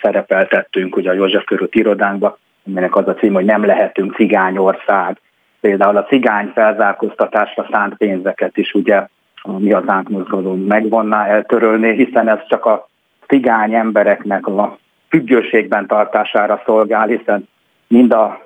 szerepeltettünk 0.00 0.96
ugye 0.96 1.10
a 1.10 1.14
József 1.14 1.44
körült 1.44 1.74
irodánkba, 1.74 2.38
aminek 2.66 2.96
az 2.96 3.08
a 3.08 3.14
cím, 3.14 3.34
hogy 3.34 3.44
nem 3.44 3.64
lehetünk 3.64 4.14
cigányország. 4.14 5.20
Például 5.60 5.96
a 5.96 6.04
cigány 6.04 6.50
felzárkóztatásra 6.54 7.66
szánt 7.70 7.94
pénzeket 7.94 8.56
is 8.56 8.72
ugye 8.72 9.06
a 9.42 9.58
mi 9.58 9.70
hazánk 9.70 10.08
mozgalom 10.08 10.60
megvonná, 10.60 11.26
eltörölné, 11.26 11.94
hiszen 11.94 12.28
ez 12.28 12.46
csak 12.48 12.64
a 12.64 12.88
cigány 13.26 13.74
embereknek 13.74 14.46
a 14.46 14.78
függőségben 15.08 15.86
tartására 15.86 16.62
szolgál, 16.64 17.06
hiszen 17.06 17.48
mind 17.86 18.12
a 18.12 18.44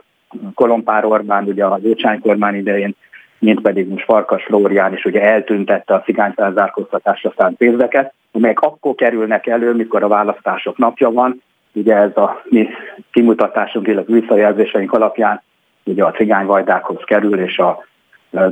Kolompár 0.54 1.04
Orbán, 1.04 1.44
ugye 1.44 1.64
a 1.64 1.78
Gyurcsány 1.78 2.20
kormány 2.20 2.54
idején 2.54 2.94
mint 3.40 3.60
pedig 3.60 3.88
most 3.88 4.04
Farkas 4.04 4.44
Flórián 4.44 4.92
is 4.92 5.04
ugye 5.04 5.22
eltüntette 5.22 5.94
a 5.94 6.00
cigány 6.00 6.32
felzárkóztatásra 6.32 7.32
szánt 7.36 7.56
pénzeket, 7.56 8.12
amelyek 8.32 8.60
akkor 8.60 8.94
kerülnek 8.94 9.46
elő, 9.46 9.74
mikor 9.74 10.02
a 10.02 10.08
választások 10.08 10.76
napja 10.76 11.10
van. 11.10 11.42
Ugye 11.72 11.94
ez 11.94 12.16
a 12.16 12.42
mi 12.44 12.68
kimutatásunk, 13.12 13.86
illetve 13.86 14.12
visszajelzéseink 14.12 14.92
alapján 14.92 15.42
ugye 15.84 16.04
a 16.04 16.10
cigányvajdákhoz 16.10 17.02
kerül, 17.04 17.40
és 17.40 17.58
a 17.58 17.84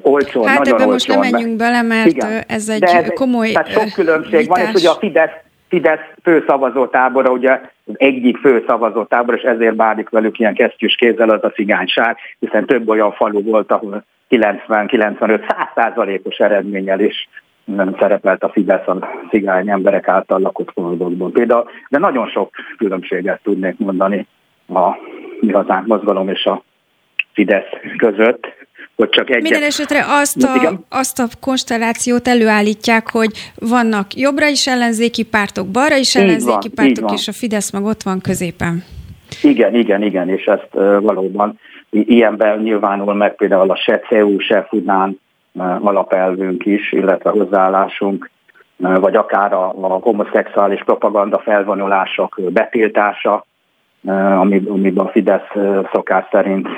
olcsó, 0.03 0.43
hát 0.43 0.59
nagyon 0.59 0.75
olcsó. 0.75 0.91
most 0.91 1.09
nem 1.09 1.19
menjünk 1.19 1.57
bele, 1.57 1.83
mert 1.83 2.07
Igen, 2.07 2.43
ez 2.49 2.69
egy 2.69 2.83
ez, 2.83 3.13
komoly 3.15 3.53
Tehát 3.53 3.71
sok 3.71 3.93
különbség 3.95 4.41
vitás. 4.41 4.63
van, 4.63 4.75
és 4.75 4.81
ugye 4.81 4.91
a 4.91 4.95
Fidesz 4.95 5.47
Fidesz 5.69 6.01
fő 6.23 6.45
szavazótábora, 6.47 7.31
ugye 7.31 7.61
az 7.85 7.95
egyik 7.97 8.37
fő 8.37 8.65
szavazótábor, 8.67 9.35
és 9.35 9.43
ezért 9.43 9.77
bánik 9.77 10.09
velük 10.09 10.39
ilyen 10.39 10.55
kesztyűs 10.55 10.95
kézzel 10.95 11.31
az 11.31 11.45
a 11.45 11.51
cigányság, 11.51 12.17
hiszen 12.39 12.67
több 12.67 12.89
olyan 12.89 13.13
falu 13.13 13.43
volt, 13.43 13.71
ahol 13.71 14.05
90-95-100 14.31 15.41
százalékos 15.75 16.37
eredménnyel 16.37 17.01
is 17.01 17.29
nem 17.75 17.97
szerepelt 17.99 18.43
a 18.43 18.49
Fidesz 18.49 18.87
a 18.87 19.09
cigány 19.31 19.71
emberek 19.71 20.09
által 20.09 20.41
lakott 20.41 20.71
faludokban. 20.75 21.33
Például, 21.33 21.65
de 21.89 21.99
nagyon 21.99 22.29
sok 22.29 22.51
különbséget 22.79 23.41
tudnék 23.43 23.79
mondani 23.79 24.27
a 24.69 24.89
mi 25.41 25.53
hazánk 25.53 25.87
mozgalom 25.87 26.29
és 26.29 26.45
a 26.45 26.63
Fidesz 27.33 27.69
között, 27.97 28.47
hogy 28.97 29.09
csak 29.09 29.31
egyet. 29.31 29.43
Minden 29.43 29.63
esetre 29.63 30.05
azt 30.07 30.43
a, 30.43 30.81
azt 30.89 31.19
a 31.19 31.27
konstellációt 31.41 32.29
előállítják, 32.29 33.11
hogy 33.11 33.31
vannak 33.55 34.15
jobbra 34.15 34.47
is 34.47 34.67
ellenzéki 34.67 35.23
pártok, 35.23 35.67
balra 35.67 35.97
is 35.97 36.15
így 36.15 36.23
ellenzéki 36.23 36.71
van, 36.75 36.75
pártok, 36.75 37.13
és 37.13 37.29
a 37.29 37.33
Fidesz 37.33 37.73
meg 37.73 37.85
ott 37.85 38.03
van 38.03 38.21
középen. 38.21 38.85
Igen, 39.43 39.75
igen, 39.75 40.03
igen, 40.03 40.29
és 40.29 40.45
ezt 40.45 40.69
uh, 40.73 41.01
valóban 41.01 41.59
ilyenben 41.91 42.59
nyilvánul 42.59 43.15
meg 43.15 43.35
például 43.35 43.71
a 43.71 43.77
se 43.77 44.01
CEU, 44.09 44.39
se 44.39 44.67
Fudnán 44.69 45.09
uh, 45.09 45.17
alapelvünk 45.61 46.67
is, 46.67 46.93
illetve 46.93 47.31
hozzáállásunk, 47.31 48.31
uh, 48.77 48.99
vagy 49.01 49.17
akár 49.17 49.53
a, 49.53 49.75
a 49.81 49.87
homoszexuális 49.87 50.83
propaganda 50.85 51.39
felvonulások 51.39 52.41
betiltása, 52.53 53.45
amiben 54.05 55.07
a 55.07 55.09
Fidesz 55.09 55.51
szokás 55.93 56.25
szerint 56.31 56.69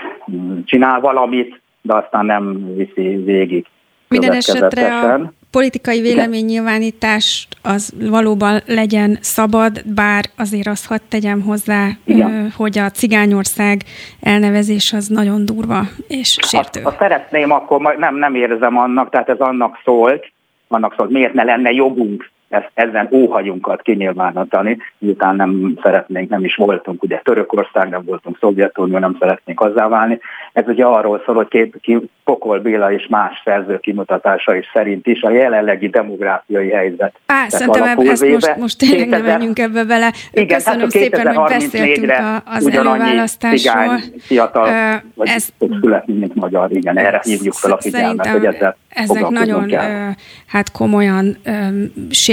csinál 0.64 1.00
valamit, 1.00 1.60
de 1.82 1.94
aztán 1.94 2.26
nem 2.26 2.74
viszi 2.74 3.16
végig. 3.16 3.66
Minden 4.08 4.32
esetre 4.32 5.00
a 5.00 5.32
politikai 5.50 6.00
véleménynyilvánítás 6.00 7.48
az 7.62 7.94
valóban 8.10 8.60
legyen 8.66 9.18
szabad, 9.20 9.82
bár 9.94 10.24
azért 10.36 10.66
azt 10.66 10.86
hadd 10.86 11.00
tegyem 11.08 11.40
hozzá, 11.40 11.88
Igen. 12.04 12.52
hogy 12.56 12.78
a 12.78 12.90
cigányország 12.90 13.80
elnevezés 14.20 14.92
az 14.92 15.06
nagyon 15.06 15.44
durva 15.44 15.80
és 16.08 16.38
sértő. 16.42 16.80
Ha, 16.80 16.90
ha 16.90 16.96
szeretném, 16.98 17.50
akkor 17.50 17.96
nem, 17.98 18.16
nem 18.16 18.34
érzem 18.34 18.78
annak, 18.78 19.10
tehát 19.10 19.28
ez 19.28 19.38
annak 19.38 19.80
szólt, 19.84 20.32
annak 20.68 20.94
szólt, 20.96 21.10
miért 21.10 21.32
ne 21.32 21.42
lenne 21.42 21.70
jogunk 21.70 22.30
ezt, 22.50 22.70
ezen 22.74 23.08
óhajunkat 23.12 23.82
kinyilvánítani, 23.82 24.78
miután 24.98 25.36
nem 25.36 25.78
szeretnénk, 25.82 26.28
nem 26.28 26.44
is 26.44 26.54
voltunk, 26.54 27.02
ugye 27.02 27.20
Törökország, 27.24 27.88
nem 27.88 28.04
voltunk 28.04 28.38
Szovjetunió, 28.40 28.98
nem 28.98 29.16
szeretnénk 29.20 29.60
azzá 29.60 29.88
válni. 29.88 30.20
Ez 30.52 30.64
ugye 30.66 30.84
arról 30.84 31.22
szól, 31.26 31.34
hogy 31.34 31.48
két, 31.48 31.76
ki, 31.80 31.98
Pokol 32.24 32.58
Béla 32.58 32.92
és 32.92 33.06
más 33.08 33.42
szerző 33.44 33.78
kimutatása 33.78 34.54
is 34.54 34.70
szerint 34.72 35.06
is 35.06 35.22
a 35.22 35.30
jelenlegi 35.30 35.88
demográfiai 35.88 36.70
helyzet. 36.70 37.14
Á, 37.26 37.48
szerintem 37.48 37.98
ezt 37.98 38.28
most, 38.28 38.56
most 38.56 38.78
tényleg 38.78 39.08
nem 39.08 39.22
menjünk 39.22 39.58
ebbe 39.58 39.84
bele. 39.84 40.12
Igen, 40.32 40.58
Köszönöm 40.58 40.88
szépen, 40.88 41.34
hogy 41.34 41.48
beszéltünk 41.48 42.12
az 42.44 42.70
előválasztásról. 42.70 44.00
fiatal, 44.18 44.68
uh, 44.68 45.02
vagy 45.14 45.28
ez, 45.28 45.48
születni, 45.58 46.14
mint 46.14 46.34
magyar, 46.34 46.70
igen, 46.72 46.98
erre 46.98 47.20
hívjuk 47.24 47.54
fel 47.54 47.72
a 47.72 47.80
figyelmet, 47.80 48.26
hogy 48.26 48.44
ezzel 48.44 48.76
ezek 48.90 49.28
nagyon 49.28 49.66
kell. 49.66 50.12
hát 50.46 50.72
komolyan 50.72 51.36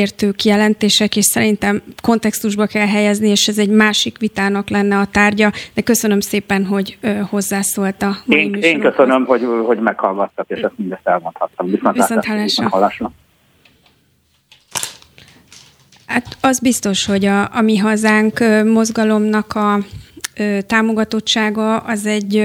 sértő 0.07 0.31
kijelentések, 0.31 1.15
és 1.15 1.25
szerintem 1.25 1.81
kontextusba 2.01 2.65
kell 2.65 2.87
helyezni, 2.87 3.29
és 3.29 3.47
ez 3.47 3.57
egy 3.57 3.69
másik 3.69 4.17
vitának 4.17 4.69
lenne 4.69 4.97
a 4.97 5.05
tárgya, 5.05 5.51
de 5.73 5.81
köszönöm 5.81 6.19
szépen, 6.19 6.65
hogy 6.65 6.97
hozzászólt 7.29 8.01
a 8.01 8.17
mai 8.25 8.39
én, 8.39 8.53
én 8.53 8.79
köszönöm, 8.79 9.25
hogy, 9.25 9.47
hogy 9.65 9.79
meghallgattak, 9.79 10.45
és 10.49 10.59
ezt 10.59 10.73
mindezt 10.75 11.07
elmondhattam. 11.07 11.71
Viszont, 11.71 11.95
Viszont 11.95 12.25
hallásra. 12.69 13.11
Hát 16.05 16.37
az 16.41 16.59
biztos, 16.59 17.05
hogy 17.05 17.25
a, 17.25 17.41
a 17.41 17.61
mi 17.61 17.77
hazánk 17.77 18.39
mozgalomnak 18.65 19.55
a 19.55 19.79
támogatottsága 20.67 21.77
az 21.77 22.05
egy 22.05 22.43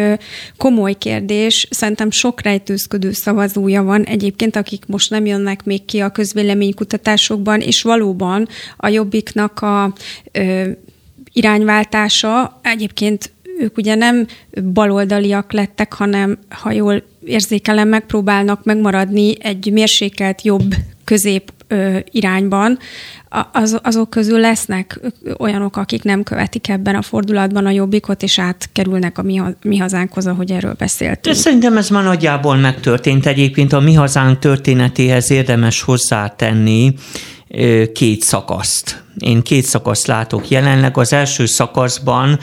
komoly 0.57 0.93
kérdés. 0.93 1.67
Szerintem 1.71 2.11
sok 2.11 2.43
rejtőzködő 2.43 3.13
szavazója 3.13 3.83
van 3.83 4.05
egyébként, 4.05 4.57
akik 4.57 4.87
most 4.87 5.11
nem 5.11 5.27
jönnek 5.27 5.65
még 5.65 5.85
ki 5.85 6.01
a 6.01 6.11
közvéleménykutatásokban, 6.11 7.61
és 7.61 7.83
valóban 7.83 8.49
a 8.77 8.89
jobbiknak 8.89 9.61
a 9.61 9.93
irányváltása 11.33 12.61
egyébként 12.63 13.33
ők 13.59 13.77
ugye 13.77 13.95
nem 13.95 14.27
baloldaliak 14.73 15.53
lettek, 15.53 15.93
hanem, 15.93 16.39
ha 16.49 16.73
jól 16.73 17.03
érzékelem, 17.25 17.89
megpróbálnak 17.89 18.65
megmaradni 18.65 19.35
egy 19.45 19.73
mérsékelt 19.73 20.43
jobb 20.43 20.75
közép 21.05 21.53
irányban, 22.11 22.79
az, 23.53 23.79
azok 23.83 24.11
közül 24.11 24.41
lesznek 24.41 25.01
olyanok, 25.39 25.77
akik 25.77 26.03
nem 26.03 26.23
követik 26.23 26.69
ebben 26.69 26.95
a 26.95 27.03
fordulatban 27.03 27.67
a 27.67 27.71
jobbikot, 27.71 28.23
és 28.23 28.39
átkerülnek 28.39 29.19
a 29.19 29.23
mi, 29.23 29.43
mi 29.63 29.77
hazánkhoz, 29.77 30.27
ahogy 30.27 30.51
erről 30.51 30.75
beszéltünk. 30.79 31.37
De 31.37 31.41
szerintem 31.43 31.77
ez 31.77 31.89
már 31.89 32.05
nagyjából 32.05 32.57
megtörtént. 32.57 33.27
Egyébként 33.27 33.73
a 33.73 33.81
mi 33.81 33.95
hazánk 33.95 34.39
történetéhez 34.39 35.31
érdemes 35.31 35.83
hozzátenni 35.83 36.95
két 37.93 38.23
szakaszt. 38.23 39.03
Én 39.19 39.43
két 39.43 39.65
szakaszt 39.65 40.07
látok 40.07 40.49
jelenleg. 40.49 40.99
Az 40.99 41.13
első 41.13 41.47
szakaszban, 41.47 42.39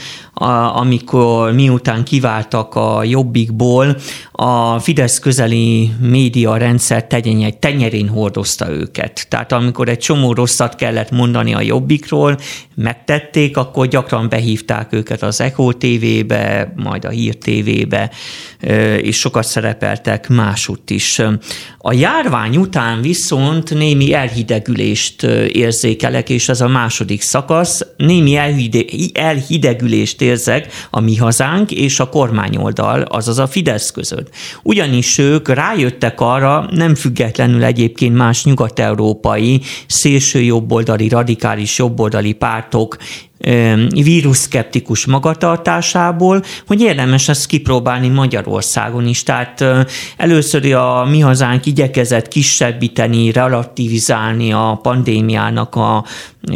amikor 0.74 1.52
miután 1.52 2.04
kiváltak 2.04 2.76
a 2.76 3.04
Jobbikból, 3.04 3.98
a 4.32 4.80
Fidesz 4.80 5.20
közeli 5.20 5.92
média 6.00 6.58
rendszer 6.58 7.08
tegyenye, 7.08 7.50
tenyerén 7.50 8.08
hordozta 8.08 8.70
őket. 8.70 9.26
Tehát 9.30 9.52
amikor 9.52 9.90
egy 9.90 9.98
csomó 9.98 10.34
rosszat 10.34 10.76
kellett 10.76 11.12
mondani 11.12 11.54
a 11.54 11.62
Jobbikról, 11.62 12.38
megtették, 12.76 13.58
akkor 13.58 13.88
gyakran 13.88 14.30
behívták 14.30 14.94
őket 14.94 15.22
az 15.22 15.42
Echo 15.42 15.74
TV-be, 15.74 16.74
majd 16.76 17.06
a 17.06 17.10
Hír 17.10 17.38
TV-be, 17.38 18.12
és 19.02 19.18
sokat 19.18 19.46
szerepeltek 19.46 20.28
másutt 20.30 20.90
is. 20.90 21.22
A 21.78 21.94
járvány 21.94 22.58
után 22.58 23.02
viszont 23.02 23.74
némi 23.74 24.14
elhidegülést 24.14 25.24
érzékelek, 25.52 26.30
és 26.30 26.50
ez 26.60 26.66
a 26.66 26.72
második 26.72 27.22
szakasz, 27.22 27.86
némi 27.97 28.36
elhide, 28.36 28.80
elhidegülést 29.14 30.22
érzek 30.22 30.68
a 30.89 30.99
mi 30.99 31.16
hazánk 31.16 31.72
és 31.72 31.99
a 31.99 32.10
kormányoldal, 32.10 33.01
azaz 33.01 33.39
a 33.39 33.47
Fidesz 33.47 33.91
között. 33.91 34.30
Ugyanis 34.64 35.18
ők 35.18 35.47
rájöttek 35.47 36.22
arra, 36.22 36.70
nem 36.72 36.95
függetlenül 36.95 37.64
egyébként 37.64 38.16
más 38.16 38.43
nyugat-európai 38.43 39.62
szélső 39.88 40.41
jobboldali, 40.41 41.07
radikális 41.07 41.78
jobboldali 41.78 42.34
pártok 42.34 42.97
vírusszkeptikus 43.90 45.06
magatartásából, 45.06 46.44
hogy 46.68 46.82
érdemes 46.82 47.30
ezt 47.30 47.46
kipróbálni 47.46 48.08
Magyarországon 48.08 49.08
is. 49.08 49.24
Tehát 49.24 49.66
először 50.18 50.74
a 50.74 51.06
mi 51.06 51.20
hazánk 51.20 51.66
igyekezett 51.66 52.28
kisebbíteni, 52.28 53.32
relativizálni 53.32 54.52
a 54.52 54.80
pandémiának 54.82 55.76
a 55.76 56.06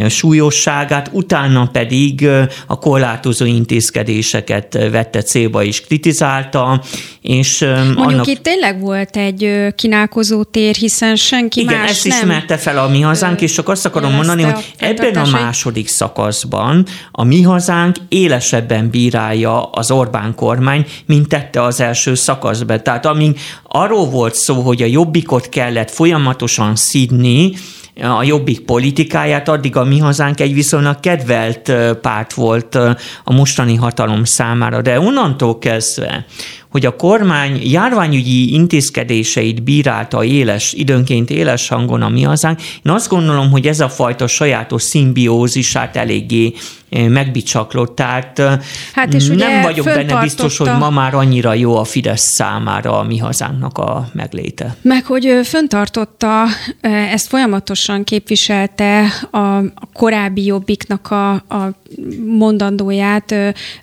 súlyosságát, 0.09 1.09
utána 1.11 1.67
pedig 1.71 2.27
a 2.67 2.79
korlátozó 2.79 3.45
intézkedéseket 3.45 4.73
vette 4.91 5.21
célba 5.21 5.63
és 5.63 5.81
kritizálta. 5.81 6.81
És 7.21 7.59
Mondjuk 7.59 7.97
annak... 7.97 8.27
itt 8.27 8.43
tényleg 8.43 8.79
volt 8.79 9.17
egy 9.17 9.67
kínálkozó 9.75 10.43
tér, 10.43 10.75
hiszen 10.75 11.15
senki 11.15 11.61
Igen, 11.61 11.79
más 11.79 11.89
ezt 11.89 12.07
nem 12.07 12.17
ismerte 12.17 12.57
fel 12.57 12.77
a 12.77 12.87
mi 12.87 13.01
hazánk, 13.01 13.41
és 13.41 13.51
csak 13.51 13.69
azt 13.69 13.85
akarom 13.85 14.13
mondani, 14.13 14.43
hogy 14.43 14.73
ebben 14.77 15.15
a 15.15 15.29
második 15.29 15.87
szakaszban 15.87 16.72
a 17.11 17.23
mi 17.23 17.41
hazánk 17.41 17.95
élesebben 18.09 18.89
bírálja 18.89 19.63
az 19.63 19.91
Orbán 19.91 20.35
kormány, 20.35 20.85
mint 21.05 21.27
tette 21.27 21.63
az 21.63 21.81
első 21.81 22.15
szakaszban. 22.15 22.83
Tehát 22.83 23.05
amíg 23.05 23.39
arról 23.63 24.05
volt 24.09 24.35
szó, 24.35 24.61
hogy 24.61 24.81
a 24.81 24.85
jobbikot 24.85 25.49
kellett 25.49 25.91
folyamatosan 25.91 26.75
szidni, 26.75 27.53
a 28.01 28.23
jobbik 28.23 28.59
politikáját, 28.59 29.49
addig 29.49 29.75
a 29.75 29.83
mi 29.83 29.99
hazánk 29.99 30.39
egy 30.39 30.53
viszonylag 30.53 30.99
kedvelt 30.99 31.73
párt 32.01 32.33
volt 32.33 32.75
a 33.23 33.33
mostani 33.33 33.75
hatalom 33.75 34.23
számára. 34.23 34.81
De 34.81 34.99
onnantól 34.99 35.59
kezdve, 35.59 36.25
hogy 36.73 36.85
a 36.85 36.95
kormány 36.95 37.59
járványügyi 37.63 38.53
intézkedéseit 38.53 39.63
bírálta 39.63 40.23
éles, 40.23 40.73
időnként 40.73 41.29
éles 41.29 41.67
hangon 41.67 42.01
a 42.01 42.09
mi 42.09 42.21
hazánk, 42.21 42.61
én 42.61 42.91
azt 42.91 43.09
gondolom, 43.09 43.51
hogy 43.51 43.67
ez 43.67 43.79
a 43.79 43.89
fajta 43.89 44.27
sajátos 44.27 44.81
szimbiózisát 44.81 45.95
eléggé 45.95 46.53
megbicsaklott, 46.89 47.95
tehát 47.95 48.41
hát 48.93 49.13
és 49.13 49.27
nem 49.27 49.61
vagyok 49.61 49.85
benne 49.85 50.21
biztos, 50.21 50.57
hogy 50.57 50.71
ma 50.79 50.89
már 50.89 51.13
annyira 51.13 51.53
jó 51.53 51.77
a 51.77 51.83
Fidesz 51.83 52.33
számára 52.33 52.99
a 52.99 53.03
mi 53.03 53.17
hazánknak 53.17 53.77
a 53.77 54.09
megléte. 54.13 54.75
Meg, 54.81 55.05
hogy 55.05 55.39
föntartotta, 55.43 56.43
ezt 56.81 57.27
folyamatosan 57.27 58.03
képviselte 58.03 59.05
a 59.31 59.63
korábbi 59.93 60.45
jobbiknak 60.45 61.11
a, 61.11 61.31
a 61.31 61.73
mondandóját 62.25 63.35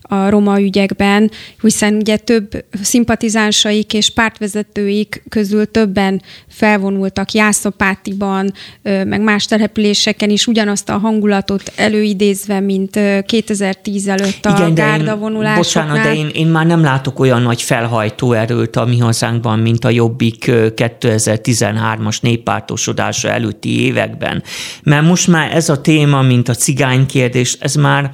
a 0.02 0.28
roma 0.28 0.60
ügyekben, 0.60 1.30
hiszen 1.60 1.94
ugye 1.94 2.16
több 2.16 2.64
szimpatizánsaik 2.82 3.94
és 3.94 4.10
pártvezetőik 4.10 5.22
közül 5.28 5.70
többen 5.70 6.22
felvonultak 6.48 7.32
Jászapátiban, 7.32 8.52
meg 8.82 9.20
más 9.20 9.44
településeken 9.44 10.30
is 10.30 10.46
ugyanazt 10.46 10.88
a 10.88 10.98
hangulatot 10.98 11.72
előidézve, 11.76 12.60
mint 12.60 12.98
2010 13.26 14.08
előtt 14.08 14.44
a 14.44 14.54
Igen, 14.56 14.74
gárda 14.74 15.16
vonulásoknál. 15.16 15.56
Bocsánat, 15.56 16.02
de 16.02 16.14
én, 16.14 16.28
én 16.28 16.46
már 16.46 16.66
nem 16.66 16.82
látok 16.82 17.18
olyan 17.20 17.42
nagy 17.42 17.62
felhajtó 17.62 18.32
erőt 18.32 18.76
a 18.76 18.84
mi 18.84 18.98
hazánkban, 18.98 19.58
mint 19.58 19.84
a 19.84 19.90
Jobbik 19.90 20.44
2013-as 20.48 22.20
néppártosodása 22.20 23.28
előtti 23.28 23.80
években. 23.80 24.42
Mert 24.82 25.06
most 25.06 25.28
már 25.28 25.54
ez 25.54 25.68
a 25.68 25.80
téma, 25.80 26.22
mint 26.22 26.48
a 26.48 26.54
cigány 26.54 27.06
kérdés, 27.06 27.56
ez 27.60 27.74
már, 27.74 28.12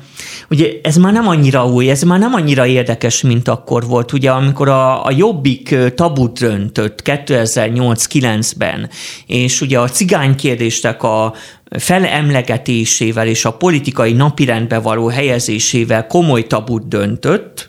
ugye 0.51 0.69
ez 0.83 0.97
már 0.97 1.13
nem 1.13 1.29
annyira 1.29 1.67
új, 1.67 1.91
ez 1.91 2.03
már 2.03 2.19
nem 2.19 2.35
annyira 2.35 2.67
érdekes, 2.67 3.23
mint 3.23 3.49
akkor 3.49 3.87
volt. 3.87 4.13
Ugye 4.13 4.31
amikor 4.31 4.56
a, 4.61 5.05
a 5.05 5.11
Jobbik 5.11 5.75
tabut 5.95 6.39
döntött 6.39 7.03
2008-9-ben, 7.05 8.91
és 9.27 9.61
ugye 9.61 9.79
a 9.79 9.89
cigány 9.89 10.35
kérdéstek 10.35 11.03
a 11.03 11.35
felemlegetésével 11.79 13.27
és 13.27 13.45
a 13.45 13.57
politikai 13.57 14.13
napirendbe 14.13 14.79
való 14.79 15.07
helyezésével 15.07 16.07
komoly 16.07 16.47
tabut 16.47 16.89
döntött, 16.89 17.69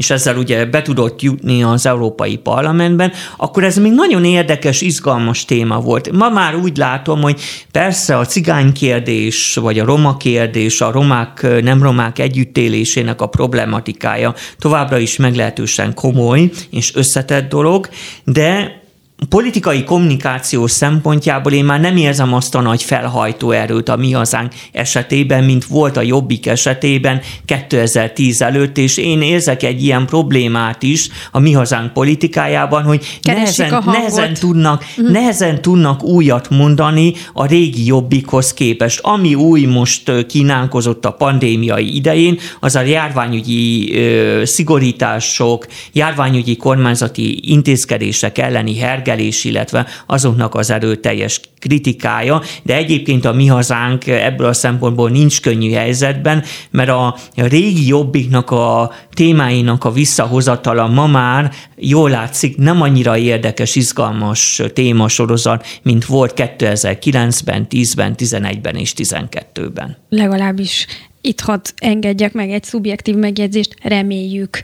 és 0.00 0.10
ezzel 0.10 0.36
ugye 0.36 0.64
be 0.64 0.82
tudott 0.82 1.22
jutni 1.22 1.62
az 1.62 1.86
Európai 1.86 2.36
Parlamentben, 2.36 3.12
akkor 3.36 3.64
ez 3.64 3.76
még 3.76 3.92
nagyon 3.92 4.24
érdekes, 4.24 4.80
izgalmas 4.80 5.44
téma 5.44 5.80
volt. 5.80 6.12
Ma 6.12 6.28
már 6.28 6.54
úgy 6.54 6.76
látom, 6.76 7.20
hogy 7.20 7.40
persze 7.72 8.16
a 8.16 8.24
cigány 8.24 8.72
kérdés, 8.72 9.54
vagy 9.54 9.78
a 9.78 9.84
roma 9.84 10.16
kérdés, 10.16 10.80
a 10.80 10.90
romák, 10.90 11.46
nem 11.62 11.82
romák 11.82 12.18
együttélésének 12.18 13.20
a 13.20 13.26
problematikája 13.26 14.34
továbbra 14.58 14.98
is 14.98 15.16
meglehetősen 15.16 15.94
komoly 15.94 16.50
és 16.70 16.94
összetett 16.94 17.48
dolog, 17.48 17.88
de 18.24 18.79
politikai 19.28 19.84
kommunikáció 19.84 20.66
szempontjából 20.66 21.52
én 21.52 21.64
már 21.64 21.80
nem 21.80 21.96
érzem 21.96 22.34
azt 22.34 22.54
a 22.54 22.60
nagy 22.60 22.82
felhajtó 22.82 23.50
erőt 23.50 23.88
a 23.88 23.96
mi 23.96 24.12
hazánk 24.12 24.52
esetében, 24.72 25.44
mint 25.44 25.64
volt 25.64 25.96
a 25.96 26.02
Jobbik 26.02 26.46
esetében 26.46 27.20
2010 27.44 28.42
előtt, 28.42 28.78
és 28.78 28.96
én 28.96 29.22
érzek 29.22 29.62
egy 29.62 29.82
ilyen 29.82 30.06
problémát 30.06 30.82
is 30.82 31.08
a 31.32 31.38
mi 31.38 31.52
hazánk 31.52 31.92
politikájában, 31.92 32.82
hogy 32.82 33.18
nehezen, 33.22 33.82
nehezen, 33.86 34.34
tudnak, 34.34 34.84
uh-huh. 34.96 35.12
nehezen 35.12 35.62
tudnak 35.62 36.02
újat 36.02 36.50
mondani 36.50 37.12
a 37.32 37.46
régi 37.46 37.86
Jobbikhoz 37.86 38.54
képest. 38.54 39.00
Ami 39.02 39.34
új 39.34 39.64
most 39.64 40.26
kínálkozott 40.26 41.04
a 41.04 41.12
pandémiai 41.12 41.96
idején, 41.96 42.38
az 42.60 42.76
a 42.76 42.80
járványügyi 42.80 43.92
ö, 43.94 44.44
szigorítások, 44.44 45.66
járványügyi 45.92 46.56
kormányzati 46.56 47.40
intézkedések 47.42 48.38
elleni 48.38 48.78
herge 48.78 49.09
értékelés, 49.10 49.44
illetve 49.44 49.86
azoknak 50.06 50.54
az 50.54 50.70
erőteljes 50.70 51.40
kritikája, 51.58 52.42
de 52.62 52.76
egyébként 52.76 53.24
a 53.24 53.32
mi 53.32 53.46
hazánk 53.46 54.06
ebből 54.06 54.46
a 54.46 54.52
szempontból 54.52 55.10
nincs 55.10 55.40
könnyű 55.40 55.70
helyzetben, 55.70 56.44
mert 56.70 56.88
a 56.88 57.16
régi 57.34 57.86
jobbiknak 57.86 58.50
a 58.50 58.92
témáinak 59.14 59.84
a 59.84 59.92
visszahozatala 59.92 60.86
ma 60.86 61.06
már 61.06 61.52
jól 61.76 62.10
látszik, 62.10 62.56
nem 62.56 62.82
annyira 62.82 63.16
érdekes, 63.16 63.76
izgalmas 63.76 64.62
témasorozat, 64.74 65.66
mint 65.82 66.04
volt 66.04 66.32
2009-ben, 66.36 67.66
10-ben, 67.70 68.14
11-ben 68.16 68.74
és 68.74 68.92
12-ben. 68.96 69.96
Legalábbis 70.08 70.86
itt 71.20 71.40
hadd 71.40 71.64
engedjek 71.76 72.32
meg 72.32 72.50
egy 72.50 72.64
szubjektív 72.64 73.14
megjegyzést, 73.14 73.74
reméljük. 73.82 74.60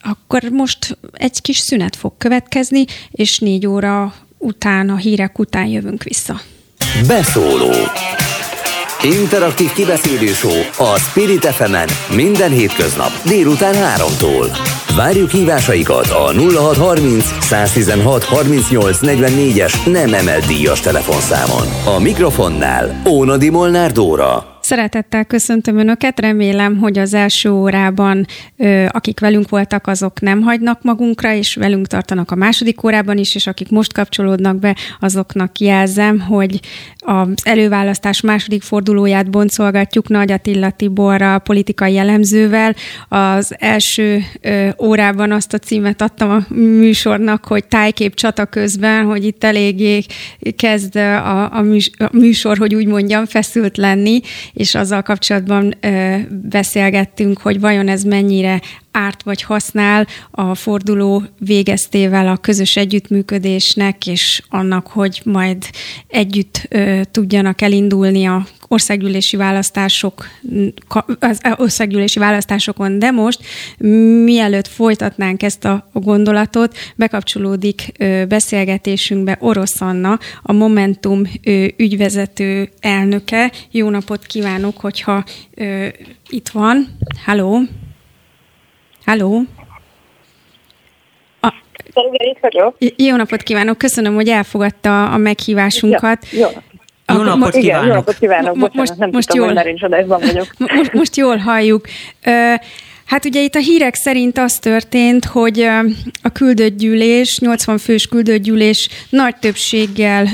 Akkor 0.00 0.42
most 0.42 0.98
egy 1.12 1.40
kis 1.40 1.58
szünet 1.58 1.96
fog 1.96 2.12
következni, 2.18 2.84
és 3.10 3.38
négy 3.38 3.66
óra 3.66 4.14
után, 4.38 4.88
a 4.88 4.96
hírek 4.96 5.38
után 5.38 5.66
jövünk 5.66 6.02
vissza. 6.02 6.40
Beszóló 7.06 7.72
Interaktív 9.02 9.72
kibeszélő 9.72 10.30
a 10.78 10.98
Spirit 10.98 11.46
fm 11.46 11.74
minden 12.14 12.50
hétköznap 12.50 13.10
délután 13.24 13.74
3-tól. 13.74 14.58
Várjuk 14.96 15.30
hívásaikat 15.30 16.10
a 16.10 16.32
0630 16.32 17.24
116 17.40 18.24
38 18.24 18.98
44-es 19.02 19.92
nem 19.92 20.14
emelt 20.14 20.46
díjas 20.46 20.80
telefonszámon. 20.80 21.96
A 21.96 21.98
mikrofonnál 21.98 23.02
Ónadi 23.08 23.50
Molnár 23.50 23.92
Dóra. 23.92 24.49
Szeretettel 24.70 25.24
köszöntöm 25.24 25.78
Önöket, 25.78 26.20
remélem, 26.20 26.76
hogy 26.78 26.98
az 26.98 27.14
első 27.14 27.50
órában, 27.50 28.26
akik 28.88 29.20
velünk 29.20 29.48
voltak, 29.48 29.86
azok 29.86 30.20
nem 30.20 30.42
hagynak 30.42 30.82
magunkra, 30.82 31.34
és 31.34 31.54
velünk 31.54 31.86
tartanak 31.86 32.30
a 32.30 32.34
második 32.34 32.84
órában 32.84 33.18
is, 33.18 33.34
és 33.34 33.46
akik 33.46 33.70
most 33.70 33.92
kapcsolódnak 33.92 34.58
be, 34.58 34.76
azoknak 35.00 35.58
jelzem, 35.58 36.20
hogy 36.20 36.60
az 36.98 37.28
előválasztás 37.42 38.20
második 38.20 38.62
fordulóját 38.62 39.30
boncolgatjuk 39.30 40.08
Nagy 40.08 40.32
Attila 40.32 40.70
Tiborra, 40.70 41.38
politikai 41.38 41.92
jellemzővel. 41.92 42.74
Az 43.08 43.54
első 43.58 44.22
órában 44.82 45.32
azt 45.32 45.52
a 45.52 45.58
címet 45.58 46.02
adtam 46.02 46.30
a 46.30 46.54
műsornak, 46.54 47.44
hogy 47.44 47.64
tájkép 47.64 48.14
csata 48.14 48.46
közben, 48.46 49.04
hogy 49.04 49.24
itt 49.24 49.44
eléggé 49.44 50.02
kezd 50.56 50.96
a, 50.96 51.52
a 51.52 51.64
műsor, 52.12 52.58
hogy 52.58 52.74
úgy 52.74 52.86
mondjam, 52.86 53.26
feszült 53.26 53.76
lenni, 53.76 54.20
és 54.60 54.74
azzal 54.74 55.02
kapcsolatban 55.02 55.74
beszélgettünk, 56.30 57.38
hogy 57.38 57.60
vajon 57.60 57.88
ez 57.88 58.02
mennyire 58.02 58.60
árt 58.92 59.22
vagy 59.22 59.42
használ 59.42 60.06
a 60.30 60.54
forduló 60.54 61.22
végeztével 61.38 62.28
a 62.28 62.36
közös 62.36 62.76
együttműködésnek, 62.76 64.06
és 64.06 64.42
annak, 64.48 64.86
hogy 64.86 65.20
majd 65.24 65.64
együtt 66.06 66.66
ö, 66.68 67.00
tudjanak 67.10 67.60
elindulni 67.60 68.24
a 68.24 68.46
országgyűlési 68.72 69.36
választások, 69.36 70.26
az 71.18 71.40
országgyűlési 71.56 72.18
választásokon, 72.18 72.98
de 72.98 73.10
most 73.10 73.40
mielőtt 74.24 74.66
folytatnánk 74.66 75.42
ezt 75.42 75.64
a 75.64 75.90
gondolatot, 75.92 76.76
bekapcsolódik 76.96 77.92
beszélgetésünkbe 78.28 79.36
Orosz 79.40 79.80
Anna, 79.80 80.18
a 80.42 80.52
Momentum 80.52 81.22
ügyvezető 81.76 82.70
elnöke. 82.80 83.52
Jó 83.70 83.90
napot 83.90 84.26
kívánok, 84.26 84.76
hogyha 84.76 85.24
itt 86.28 86.48
van. 86.48 86.96
Halló! 87.24 87.62
Halló! 89.04 89.42
Jó 92.96 93.16
napot 93.16 93.42
kívánok, 93.42 93.78
köszönöm, 93.78 94.14
hogy 94.14 94.28
elfogadta 94.28 95.04
a 95.04 95.16
meghívásunkat. 95.16 96.26
Ja, 96.32 96.48
jó 97.06 97.16
jó 97.16 97.22
napot 97.22 97.54
igen, 97.54 97.62
kívánok! 97.62 97.86
Jó 97.86 97.94
napot 97.94 98.18
kívánok, 98.18 98.58
bocsánat, 98.58 98.74
most, 98.74 98.96
nem 98.96 99.10
most 99.12 99.28
tudtam, 99.28 99.54
jól, 99.54 99.62
hogy 99.62 100.06
vagyok. 100.06 100.46
Most, 100.58 100.92
most 100.92 101.16
jól 101.16 101.36
halljuk. 101.36 101.86
Hát 103.10 103.24
ugye 103.24 103.42
itt 103.42 103.54
a 103.54 103.58
hírek 103.58 103.94
szerint 103.94 104.38
az 104.38 104.58
történt, 104.58 105.24
hogy 105.24 105.60
a 106.22 106.28
küldöttgyűlés, 106.32 107.38
80 107.38 107.78
fős 107.78 108.06
küldöttgyűlés 108.06 108.88
nagy 109.08 109.36
többséggel 109.36 110.26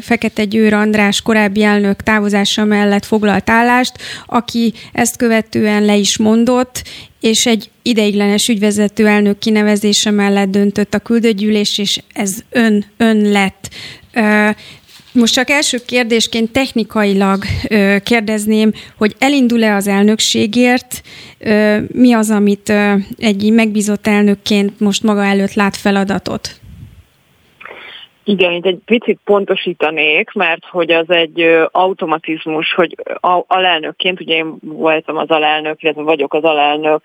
Fekete 0.00 0.44
Győr 0.44 0.72
András 0.72 1.22
korábbi 1.22 1.62
elnök 1.62 2.02
távozása 2.02 2.64
mellett 2.64 3.04
foglalt 3.04 3.50
állást, 3.50 3.92
aki 4.26 4.72
ezt 4.92 5.16
követően 5.16 5.84
le 5.84 5.96
is 5.96 6.18
mondott, 6.18 6.82
és 7.20 7.46
egy 7.46 7.70
ideiglenes 7.82 8.48
ügyvezető 8.48 9.06
elnök 9.06 9.38
kinevezése 9.38 10.10
mellett 10.10 10.48
döntött 10.48 10.94
a 10.94 10.98
küldöttgyűlés, 10.98 11.78
és 11.78 12.00
ez 12.12 12.34
ön, 12.50 12.84
ön 12.96 13.30
lett. 13.30 13.68
Most 15.12 15.34
csak 15.34 15.50
első 15.50 15.78
kérdésként 15.86 16.52
technikailag 16.52 17.38
ö, 17.68 17.96
kérdezném, 18.04 18.72
hogy 18.98 19.14
elindul-e 19.18 19.74
az 19.74 19.88
elnökségért, 19.88 21.02
ö, 21.38 21.76
mi 21.92 22.12
az, 22.12 22.30
amit 22.30 22.68
ö, 22.68 22.92
egy 23.18 23.52
megbízott 23.52 24.06
elnökként 24.06 24.80
most 24.80 25.02
maga 25.02 25.24
előtt 25.24 25.54
lát 25.54 25.76
feladatot? 25.76 26.48
Igen, 28.24 28.52
itt 28.52 28.64
egy 28.64 28.78
picit 28.84 29.18
pontosítanék, 29.24 30.32
mert 30.32 30.64
hogy 30.64 30.90
az 30.90 31.10
egy 31.10 31.40
automatizmus, 31.70 32.74
hogy 32.74 32.96
alelnökként, 33.46 34.20
ugye 34.20 34.34
én 34.34 34.54
voltam 34.60 35.16
az 35.16 35.28
alelnök, 35.28 35.82
illetve 35.82 36.02
vagyok 36.02 36.34
az 36.34 36.44
alelnök 36.44 37.00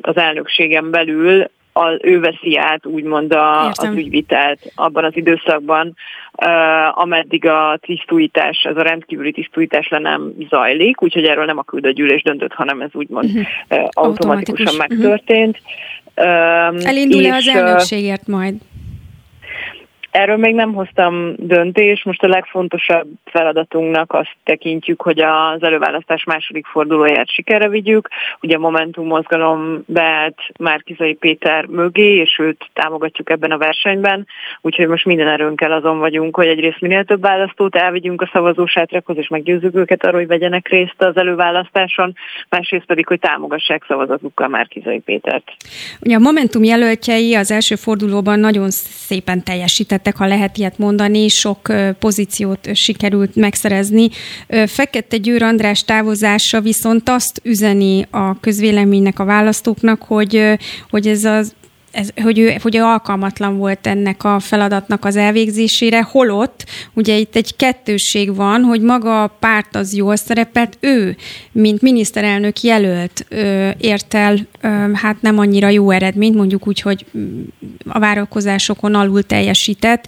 az 0.00 0.16
elnökségen 0.16 0.90
belül, 0.90 1.50
az, 1.76 1.98
ő 2.02 2.20
veszi 2.20 2.56
át 2.56 2.86
úgymond 2.86 3.32
a, 3.32 3.68
az 3.68 3.90
ügyvitelt 3.94 4.72
abban 4.74 5.04
az 5.04 5.16
időszakban, 5.16 5.96
uh, 6.36 6.98
ameddig 6.98 7.46
a 7.46 7.78
tisztújítás, 7.80 8.62
ez 8.62 8.76
a 8.76 8.82
rendkívüli 8.82 9.32
tisztújítás 9.32 9.88
le 9.88 9.98
nem 9.98 10.32
zajlik, 10.48 11.02
úgyhogy 11.02 11.24
erről 11.24 11.44
nem 11.44 11.58
a 11.58 11.62
küldőgyűlés 11.62 12.22
döntött, 12.22 12.52
hanem 12.52 12.80
ez 12.80 12.90
úgymond 12.92 13.24
uh-huh. 13.24 13.42
uh, 13.70 13.88
automatikusan 13.90 14.66
Automatikus. 14.66 14.98
megtörtént. 14.98 15.58
Uh-huh. 16.16 16.88
Elindul-e 16.88 17.34
az 17.34 17.48
elnökségért 17.48 18.26
majd? 18.26 18.54
Erről 20.14 20.36
még 20.36 20.54
nem 20.54 20.74
hoztam 20.74 21.34
döntést, 21.36 22.04
most 22.04 22.22
a 22.22 22.28
legfontosabb 22.28 23.08
feladatunknak 23.24 24.12
azt 24.12 24.36
tekintjük, 24.44 25.02
hogy 25.02 25.20
az 25.20 25.62
előválasztás 25.62 26.24
második 26.24 26.66
fordulóját 26.66 27.30
sikerre 27.30 27.68
vigyük. 27.68 28.08
Ugye 28.40 28.56
a 28.56 28.58
Momentum 28.58 29.06
mozgalom 29.06 29.82
beállt 29.86 30.38
Márkizai 30.58 31.14
Péter 31.14 31.64
mögé, 31.64 32.14
és 32.14 32.38
őt 32.38 32.70
támogatjuk 32.72 33.30
ebben 33.30 33.50
a 33.50 33.58
versenyben, 33.58 34.26
úgyhogy 34.60 34.86
most 34.86 35.04
minden 35.04 35.28
erőnkkel 35.28 35.72
azon 35.72 35.98
vagyunk, 35.98 36.36
hogy 36.36 36.46
egyrészt 36.46 36.80
minél 36.80 37.04
több 37.04 37.20
választót 37.20 37.76
elvigyünk 37.76 38.22
a 38.22 38.30
szavazósátrakhoz, 38.32 39.16
és 39.16 39.28
meggyőzzük 39.28 39.74
őket 39.74 40.04
arról, 40.04 40.18
hogy 40.18 40.28
vegyenek 40.28 40.68
részt 40.68 41.02
az 41.02 41.16
előválasztáson, 41.16 42.14
másrészt 42.48 42.86
pedig, 42.86 43.06
hogy 43.06 43.18
támogassák 43.18 43.84
szavazatukkal 43.88 44.48
Márkizai 44.48 45.00
Pétert. 45.00 45.52
Ugye 46.00 46.16
a 46.16 46.18
Momentum 46.18 46.64
jelöltjei 46.64 47.34
az 47.34 47.50
első 47.50 47.74
fordulóban 47.74 48.38
nagyon 48.38 48.70
szépen 48.70 49.42
teljesített 49.42 50.02
lettek, 50.04 50.16
ha 50.16 50.26
lehet 50.26 50.58
ilyet 50.58 50.78
mondani, 50.78 51.28
sok 51.28 51.72
pozíciót 51.98 52.74
sikerült 52.74 53.36
megszerezni. 53.36 54.08
Fekete 54.66 55.16
Győr 55.16 55.42
András 55.42 55.84
távozása 55.84 56.60
viszont 56.60 57.08
azt 57.08 57.40
üzeni 57.42 58.06
a 58.10 58.40
közvéleménynek, 58.40 59.18
a 59.18 59.24
választóknak, 59.24 60.02
hogy, 60.02 60.58
hogy 60.90 61.06
ez 61.06 61.24
az 61.24 61.54
ez, 61.94 62.08
hogy, 62.22 62.38
ő, 62.38 62.54
hogy 62.62 62.76
ő 62.76 62.82
alkalmatlan 62.82 63.56
volt 63.56 63.86
ennek 63.86 64.24
a 64.24 64.40
feladatnak 64.40 65.04
az 65.04 65.16
elvégzésére, 65.16 66.02
holott 66.02 66.64
ugye 66.94 67.16
itt 67.16 67.36
egy 67.36 67.56
kettősség 67.56 68.34
van, 68.34 68.62
hogy 68.62 68.80
maga 68.80 69.22
a 69.22 69.36
párt 69.40 69.76
az 69.76 69.94
jól 69.94 70.16
szerepelt, 70.16 70.76
ő, 70.80 71.16
mint 71.52 71.82
miniszterelnök 71.82 72.60
jelölt 72.60 73.26
ért 73.78 74.14
el 74.14 74.46
hát 74.92 75.16
nem 75.20 75.38
annyira 75.38 75.68
jó 75.68 75.90
eredményt, 75.90 76.34
mondjuk 76.34 76.66
úgy, 76.66 76.80
hogy 76.80 77.06
a 77.86 77.98
várakozásokon 77.98 78.94
alul 78.94 79.22
teljesített. 79.22 80.06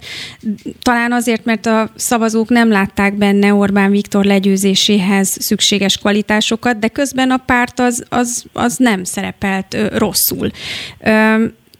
Talán 0.81 1.11
azért, 1.11 1.45
mert 1.45 1.65
a 1.65 1.89
szavazók 1.95 2.49
nem 2.49 2.69
látták 2.69 3.13
benne 3.13 3.53
Orbán 3.53 3.91
Viktor 3.91 4.25
legyőzéséhez 4.25 5.37
szükséges 5.39 5.97
kvalitásokat, 5.97 6.79
de 6.79 6.87
közben 6.87 7.31
a 7.31 7.37
párt 7.37 7.79
az, 7.79 8.03
az, 8.09 8.45
az 8.53 8.77
nem 8.77 9.03
szerepelt 9.03 9.77
rosszul. 9.93 10.51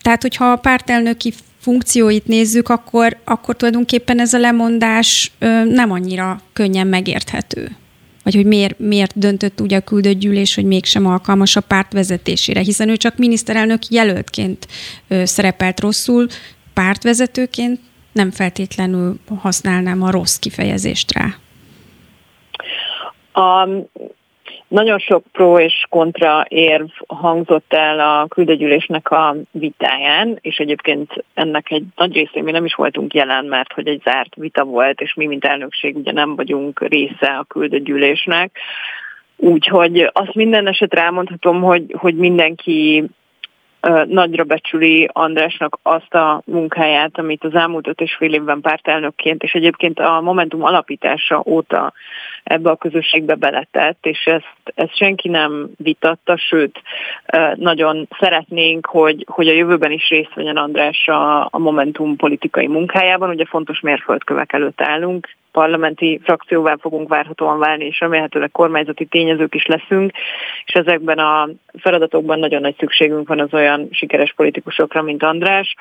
Ö, 0.08 0.10
tehát, 0.10 0.22
hogyha 0.22 0.52
a 0.52 0.56
pártelnöki 0.56 1.34
funkcióit 1.60 2.28
nézzük, 2.28 2.70
akkor, 2.70 3.18
akkor 3.24 3.56
tulajdonképpen 3.56 4.20
ez 4.20 4.34
a 4.34 4.40
lemondás 4.40 5.32
nem 5.70 5.92
annyira 5.92 6.42
könnyen 6.54 6.88
megérthető 6.88 7.76
vagy 8.24 8.36
hogy 8.36 8.46
miért, 8.46 8.80
miért 8.80 9.20
döntött 9.20 9.62
úgy 9.62 9.74
a 9.74 9.80
küldött 9.80 10.20
gyűlés, 10.20 10.56
hogy 10.56 10.66
mégsem 10.66 11.06
alkalmas 11.06 11.56
a 11.56 11.62
párt 11.62 11.94
vezetésére, 11.94 12.60
hiszen 12.60 12.90
ő 12.90 12.98
csak 12.98 13.18
miniszterelnök 13.18 13.88
jelöltként 13.90 14.68
ö, 15.08 15.26
szerepelt 15.26 15.80
rosszul, 15.80 16.28
pártvezetőként 16.74 17.80
nem 18.12 18.32
feltétlenül 18.32 19.20
használnám 19.40 20.02
a 20.02 20.12
rossz 20.12 20.36
kifejezést 20.36 21.12
rá. 21.14 21.36
A, 23.44 23.70
nagyon 24.68 25.00
sok 25.00 25.24
pro 25.32 25.60
és 25.60 25.86
kontra 25.90 26.46
érv 26.48 26.88
hangzott 27.08 27.74
el 27.74 28.00
a 28.00 28.28
küldegyűlésnek 28.28 29.12
a 29.12 29.36
vitáján, 29.52 30.38
és 30.42 30.58
egyébként 30.58 31.26
ennek 31.34 31.72
egy 31.72 31.84
nagy 31.96 32.14
részén 32.14 32.44
mi 32.44 32.52
nem 32.52 32.66
is 32.66 32.74
voltunk 32.74 33.14
jelen, 33.14 33.46
mert 33.46 33.74
hogy 33.74 33.88
egy 33.88 34.02
zárt 34.04 34.36
vita 34.36 34.64
volt, 34.64 35.02
és 35.02 35.14
mi, 35.14 35.26
mint 35.26 35.46
elnökség, 35.46 35.96
ugye 35.96 36.12
nem 36.12 36.36
vagyunk 36.36 36.88
része 36.88 37.38
a 37.40 37.44
küldegyűlésnek. 37.44 38.58
Úgyhogy 39.36 40.10
azt 40.14 40.34
minden 40.34 40.68
esetre 40.68 41.02
elmondhatom, 41.02 41.62
hogy, 41.62 41.96
hogy 41.98 42.16
mindenki 42.16 43.06
nagyra 44.06 44.44
becsüli 44.44 45.10
Andrásnak 45.14 45.80
azt 45.82 46.14
a 46.14 46.42
munkáját, 46.46 47.18
amit 47.18 47.44
az 47.44 47.56
elmúlt 47.56 47.88
öt 47.88 48.02
és 48.02 48.16
fél 48.16 48.34
évben 48.34 48.62
pártelnökként, 48.62 49.44
és 49.44 49.52
egyébként 49.52 50.00
a 50.00 50.22
Momentum 50.22 50.64
alapítása 50.64 51.44
óta 51.46 51.94
ebbe 52.48 52.70
a 52.70 52.76
közösségbe 52.76 53.36
beletett, 53.36 54.06
és 54.06 54.26
ezt, 54.26 54.56
ezt 54.76 54.96
senki 54.96 55.30
nem 55.30 55.70
vitatta, 55.78 56.38
sőt, 56.38 56.82
nagyon 57.56 58.08
szeretnénk, 58.20 58.86
hogy, 58.86 59.26
hogy 59.28 59.48
a 59.48 59.54
jövőben 59.54 59.92
is 59.92 60.10
részt 60.10 60.34
vegyen 60.34 60.58
András 60.58 61.08
a, 61.08 61.42
a 61.46 61.58
Momentum 61.58 62.16
politikai 62.16 62.68
munkájában. 62.68 63.30
Ugye 63.30 63.46
fontos 63.46 63.80
mérföldkövek 63.80 64.54
előtt 64.54 64.82
állunk, 64.82 65.30
parlamenti 65.52 66.20
frakcióvá 66.24 66.76
fogunk 66.80 67.10
várhatóan 67.10 67.60
válni, 67.60 67.86
és 67.86 68.00
remélhetőleg 68.00 68.52
kormányzati 68.52 69.06
tényezők 69.06 69.56
is 69.56 69.66
leszünk, 69.66 70.12
és 70.66 70.74
ezekben 70.74 71.18
a 71.18 71.50
feladatokban 71.80 72.40
nagyon 72.40 72.62
nagy 72.62 72.76
szükségünk 72.78 73.28
van 73.28 73.40
az 73.40 73.54
olyan 73.54 73.88
sikeres 73.92 74.34
politikusokra, 74.34 75.02
mint 75.02 75.24
András. 75.24 75.76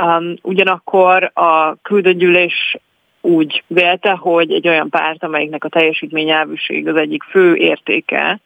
Um, 0.00 0.34
ugyanakkor 0.42 1.30
a 1.34 1.74
küldőgyűlés 1.82 2.76
úgy 3.20 3.62
vélte, 3.66 4.10
hogy 4.10 4.52
egy 4.52 4.68
olyan 4.68 4.88
párt, 4.88 5.24
amelyiknek 5.24 5.64
a 5.64 5.68
teljesítményelvűség 5.68 6.88
az 6.88 6.96
egyik 6.96 7.22
fő 7.22 7.54
értéke, 7.54 8.40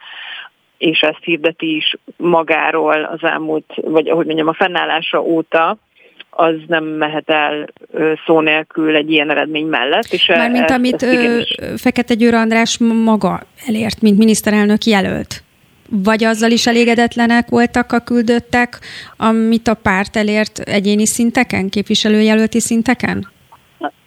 és 0.79 1.01
ezt 1.01 1.23
hirdeti 1.23 1.77
is 1.77 1.97
magáról 2.17 3.05
az 3.05 3.23
elmúlt, 3.23 3.73
vagy 3.77 4.09
ahogy 4.09 4.27
mondjam, 4.27 4.49
a 4.49 4.55
fennállása 4.55 5.23
óta, 5.23 5.79
az 6.31 6.55
nem 6.67 6.85
mehet 6.85 7.31
el 7.31 7.67
szó 8.27 8.41
nélkül 8.41 8.97
egy 8.97 9.11
ilyen 9.11 9.31
eredmény 9.31 9.67
mellett. 9.67 10.13
És 10.13 10.27
Mármint 10.27 10.65
ezt, 10.65 10.75
amit 10.75 11.03
ezt 11.03 11.81
Fekete 11.81 12.15
Győr 12.15 12.35
András 12.35 12.79
maga 13.05 13.41
elért, 13.67 14.01
mint 14.01 14.19
miniszterelnök 14.19 14.85
jelölt. 14.85 15.43
Vagy 15.89 16.25
azzal 16.25 16.51
is 16.51 16.67
elégedetlenek 16.67 17.49
voltak 17.49 17.93
a 17.93 17.99
küldöttek, 17.99 18.79
amit 19.17 19.69
a 19.69 19.75
párt 19.75 20.17
elért 20.17 20.59
egyéni 20.59 21.07
szinteken, 21.07 21.69
képviselőjelölti 21.69 22.61
szinteken? 22.61 23.33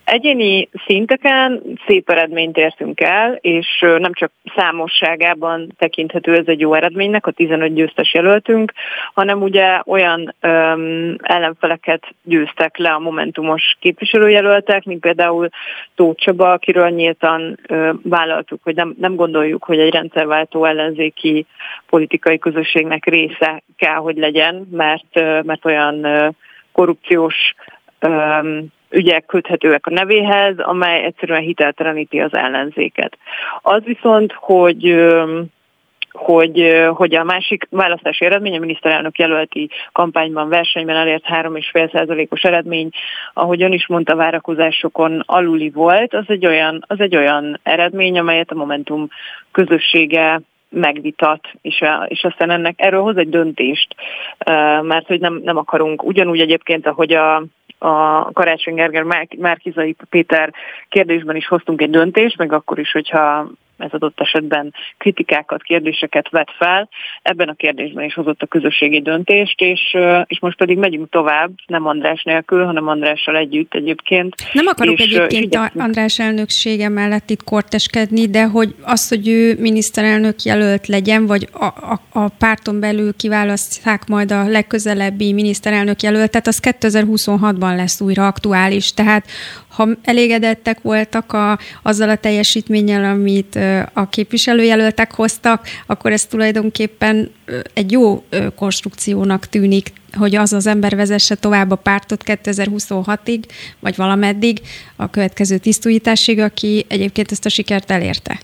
Egyéni 0.09 0.69
szinteken 0.85 1.61
szép 1.87 2.09
eredményt 2.09 2.57
értünk 2.57 3.01
el, 3.01 3.37
és 3.41 3.67
nem 3.79 4.13
csak 4.13 4.31
számosságában 4.55 5.73
tekinthető 5.77 6.35
ez 6.35 6.47
egy 6.47 6.59
jó 6.59 6.73
eredménynek, 6.73 7.27
a 7.27 7.31
15 7.31 7.73
győztes 7.73 8.13
jelöltünk, 8.13 8.73
hanem 9.13 9.41
ugye 9.41 9.81
olyan 9.85 10.35
öm, 10.39 11.15
ellenfeleket 11.21 12.03
győztek 12.23 12.77
le 12.77 12.89
a 12.89 12.99
momentumos 12.99 13.77
képviselőjelöltek, 13.79 14.83
mint 14.83 14.99
például 14.99 15.49
Tóth 15.95 16.23
Csaba, 16.23 16.51
akiről 16.51 16.89
nyíltan 16.89 17.59
ö, 17.67 17.91
vállaltuk, 18.03 18.59
hogy 18.63 18.75
nem, 18.75 18.95
nem 18.99 19.15
gondoljuk, 19.15 19.63
hogy 19.63 19.79
egy 19.79 19.93
rendszerváltó 19.93 20.65
ellenzéki 20.65 21.45
politikai 21.89 22.37
közösségnek 22.37 23.05
része 23.05 23.63
kell, 23.77 23.95
hogy 23.95 24.17
legyen, 24.17 24.67
mert, 24.71 25.05
ö, 25.13 25.41
mert 25.41 25.65
olyan 25.65 26.03
ö, 26.03 26.29
korrupciós 26.71 27.55
ügyek 28.89 29.25
köthetőek 29.25 29.87
a 29.87 29.93
nevéhez, 29.93 30.59
amely 30.59 31.03
egyszerűen 31.03 31.41
hitelteleníti 31.41 32.19
az 32.19 32.33
ellenzéket. 32.33 33.17
Az 33.61 33.83
viszont, 33.83 34.33
hogy 34.33 34.95
hogy, 36.17 36.85
hogy 36.93 37.15
a 37.15 37.23
másik 37.23 37.67
választási 37.69 38.25
eredmény, 38.25 38.55
a 38.55 38.59
miniszterelnök 38.59 39.17
jelölti 39.17 39.69
kampányban, 39.91 40.49
versenyben 40.49 40.95
elért 40.95 41.23
3,5%-os 41.27 42.41
eredmény, 42.41 42.89
ahogy 43.33 43.61
ön 43.61 43.71
is 43.71 43.87
mondta, 43.87 44.15
várakozásokon 44.15 45.23
aluli 45.25 45.69
volt, 45.69 46.13
az 46.13 46.23
egy 46.27 46.45
olyan, 46.45 46.83
az 46.87 46.99
egy 46.99 47.15
olyan 47.15 47.59
eredmény, 47.63 48.19
amelyet 48.19 48.51
a 48.51 48.55
Momentum 48.55 49.07
közössége 49.51 50.41
megvitat, 50.69 51.47
és, 51.61 51.83
és 52.07 52.23
aztán 52.23 52.49
ennek 52.49 52.73
erről 52.77 53.01
hoz 53.01 53.17
egy 53.17 53.29
döntést, 53.29 53.95
mert 54.81 55.07
hogy 55.07 55.19
nem, 55.19 55.41
nem 55.43 55.57
akarunk, 55.57 56.03
ugyanúgy 56.03 56.39
egyébként, 56.39 56.87
ahogy 56.87 57.13
a 57.13 57.43
a 57.77 58.31
Karácsony 58.31 58.73
Gerger 58.73 59.27
Márkizai 59.37 59.95
Péter 60.09 60.53
kérdésben 60.89 61.35
is 61.35 61.47
hoztunk 61.47 61.81
egy 61.81 61.89
döntést, 61.89 62.37
meg 62.37 62.53
akkor 62.53 62.79
is, 62.79 62.91
hogyha 62.91 63.49
ez 63.77 63.91
adott 63.91 64.19
esetben 64.19 64.73
kritikákat, 64.97 65.63
kérdéseket 65.63 66.29
vet 66.29 66.51
fel. 66.57 66.89
Ebben 67.21 67.47
a 67.47 67.53
kérdésben 67.53 68.03
is 68.03 68.13
hozott 68.13 68.41
a 68.41 68.45
közösségi 68.45 69.01
döntést, 69.01 69.61
és, 69.61 69.97
és 70.25 70.39
most 70.39 70.57
pedig 70.57 70.77
megyünk 70.77 71.09
tovább, 71.09 71.51
nem 71.65 71.87
András 71.87 72.23
nélkül, 72.23 72.65
hanem 72.65 72.87
Andrással 72.87 73.37
együtt 73.37 73.73
egyébként. 73.73 74.35
Nem 74.53 74.67
akarok 74.67 74.99
és, 74.99 75.05
egyébként 75.05 75.53
és 75.53 75.59
András 75.77 76.19
elnöksége 76.19 76.89
mellett 76.89 77.29
itt 77.29 77.43
korteskedni, 77.43 78.27
de 78.29 78.45
hogy 78.45 78.75
az, 78.83 79.07
hogy 79.09 79.27
ő 79.27 79.55
miniszterelnök 79.59 80.41
jelölt 80.41 80.87
legyen, 80.87 81.25
vagy 81.25 81.47
a, 81.51 81.65
a, 81.65 81.99
a 82.11 82.27
párton 82.27 82.79
belül 82.79 83.15
kiválasztják 83.15 84.07
majd 84.07 84.31
a 84.31 84.47
legközelebbi 84.47 85.33
miniszterelnök 85.33 86.01
jelöltet, 86.01 86.47
az 86.47 86.59
2026-ban 86.63 87.75
lesz 87.75 88.01
újra 88.01 88.27
aktuális. 88.27 88.93
Tehát 88.93 89.25
ha 89.77 89.87
elégedettek 90.03 90.81
voltak 90.81 91.33
a, 91.33 91.59
azzal 91.83 92.09
a 92.09 92.15
teljesítménnyel, 92.15 93.03
amit 93.03 93.59
a 93.93 94.09
képviselőjelöltek 94.09 95.13
hoztak, 95.13 95.67
akkor 95.85 96.11
ez 96.11 96.25
tulajdonképpen 96.25 97.31
egy 97.73 97.91
jó 97.91 98.23
konstrukciónak 98.55 99.47
tűnik, 99.47 99.93
hogy 100.13 100.35
az 100.35 100.53
az 100.53 100.67
ember 100.67 100.95
vezesse 100.95 101.35
tovább 101.35 101.71
a 101.71 101.75
pártot 101.75 102.23
2026-ig, 102.25 103.43
vagy 103.79 103.95
valameddig 103.95 104.61
a 104.95 105.09
következő 105.09 105.57
tisztújításig, 105.57 106.39
aki 106.39 106.85
egyébként 106.87 107.31
ezt 107.31 107.45
a 107.45 107.49
sikert 107.49 107.91
elérte. 107.91 108.39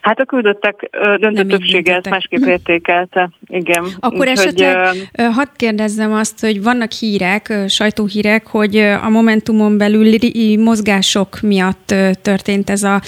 Hát 0.00 0.20
a 0.20 0.24
küldöttek 0.24 0.90
döntő 1.18 1.46
többsége 1.46 1.94
ezt 1.94 2.08
másképp 2.10 2.44
értékelte. 2.46 3.30
Igen. 3.46 3.84
Akkor 4.00 4.18
Úgy, 4.18 4.38
esetleg 4.38 4.88
hogy, 4.88 5.24
hadd 5.32 5.46
kérdezzem 5.56 6.12
azt, 6.12 6.40
hogy 6.40 6.62
vannak 6.62 6.92
hírek, 6.92 7.52
sajtóhírek, 7.68 8.46
hogy 8.46 8.76
a 8.76 9.08
Momentumon 9.08 9.78
belüli 9.78 10.56
mozgások 10.56 11.40
miatt 11.40 11.94
történt 12.22 12.70
ez 12.70 12.82
a 12.82 13.00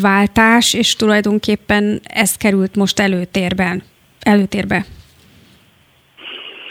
váltás, 0.00 0.74
és 0.74 0.96
tulajdonképpen 0.96 2.00
ez 2.02 2.36
került 2.36 2.76
most 2.76 3.00
előtérben, 3.00 3.82
előtérbe. 4.20 4.84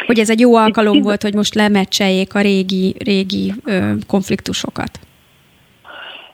Hogy 0.05 0.19
ez 0.19 0.29
egy 0.29 0.39
jó 0.39 0.55
alkalom 0.55 1.01
volt, 1.01 1.21
hogy 1.21 1.33
most 1.33 1.55
lemecseljék 1.55 2.35
a 2.35 2.41
régi, 2.41 2.95
régi 2.99 3.53
konfliktusokat. 4.07 4.99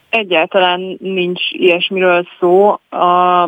Egyáltalán 0.09 0.97
nincs 0.99 1.51
ilyesmiről 1.51 2.27
szó. 2.39 2.79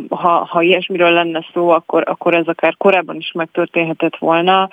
Ha, 0.10 0.48
ha 0.50 0.62
ilyesmiről 0.62 1.12
lenne 1.12 1.46
szó, 1.54 1.70
akkor, 1.70 2.04
akkor 2.06 2.36
ez 2.36 2.48
akár 2.48 2.78
korábban 2.78 3.16
is 3.16 3.32
megtörténhetett 3.32 4.18
volna. 4.18 4.70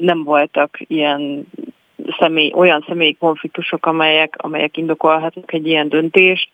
Nem 0.00 0.22
voltak 0.24 0.78
ilyen 0.86 1.46
személy, 2.18 2.52
olyan 2.54 2.84
személyi 2.88 3.14
konfliktusok, 3.14 3.86
amelyek, 3.86 4.34
amelyek 4.36 4.76
indokolhatnak 4.76 5.52
egy 5.52 5.66
ilyen 5.66 5.88
döntést. 5.88 6.48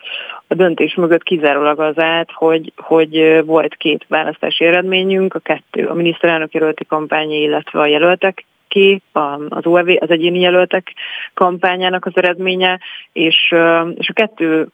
A 0.47 0.55
döntés 0.55 0.95
mögött 0.95 1.23
kizárólag 1.23 1.81
az 1.81 1.99
állt, 1.99 2.31
hogy, 2.33 2.73
hogy 2.77 3.43
volt 3.45 3.75
két 3.75 4.05
választási 4.09 4.65
eredményünk, 4.65 5.35
a 5.35 5.39
kettő, 5.39 5.87
a 5.87 5.95
miniszterelnök 5.95 6.55
jelölti 6.55 6.85
kampány, 6.85 7.31
illetve 7.31 7.81
a 7.81 7.87
jelöltek 7.87 8.45
ki 8.79 9.03
az 9.49 9.67
OEV, 9.67 9.89
az 10.01 10.11
egyéni 10.11 10.41
jelöltek 10.41 10.93
kampányának 11.35 12.07
az 12.07 12.13
eredménye, 12.15 12.79
és, 13.13 13.55
és 13.95 14.09
a 14.09 14.13
kettő 14.13 14.69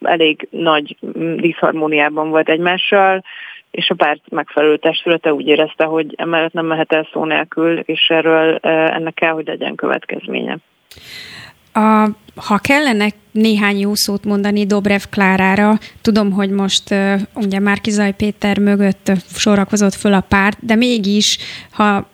elég 0.00 0.48
nagy 0.50 0.96
diszharmóniában 1.36 2.30
volt 2.30 2.48
egymással, 2.48 3.24
és 3.70 3.90
a 3.90 3.94
párt 3.94 4.20
megfelelő 4.30 4.76
testülete 4.76 5.34
úgy 5.34 5.46
érezte, 5.46 5.84
hogy 5.84 6.14
emellett 6.16 6.52
nem 6.52 6.66
mehet 6.66 6.92
el 6.92 7.08
szó 7.12 7.24
nélkül, 7.24 7.78
és 7.78 8.06
erről 8.08 8.56
ennek 8.66 9.14
kell, 9.14 9.32
hogy 9.32 9.46
legyen 9.46 9.74
következménye. 9.74 10.56
A, 11.72 12.08
ha 12.36 12.58
kellene 12.58 13.08
néhány 13.30 13.78
jó 13.78 13.94
szót 13.94 14.24
mondani 14.24 14.66
Dobrev 14.66 15.02
Klárára, 15.10 15.72
tudom, 16.02 16.32
hogy 16.32 16.50
most 16.50 16.94
ugye 17.34 17.60
Márkizaj 17.60 18.12
Péter 18.16 18.58
mögött 18.58 19.12
sorakozott 19.26 19.94
föl 19.94 20.12
a 20.12 20.24
párt, 20.28 20.58
de 20.66 20.74
mégis, 20.74 21.38
ha 21.70 22.10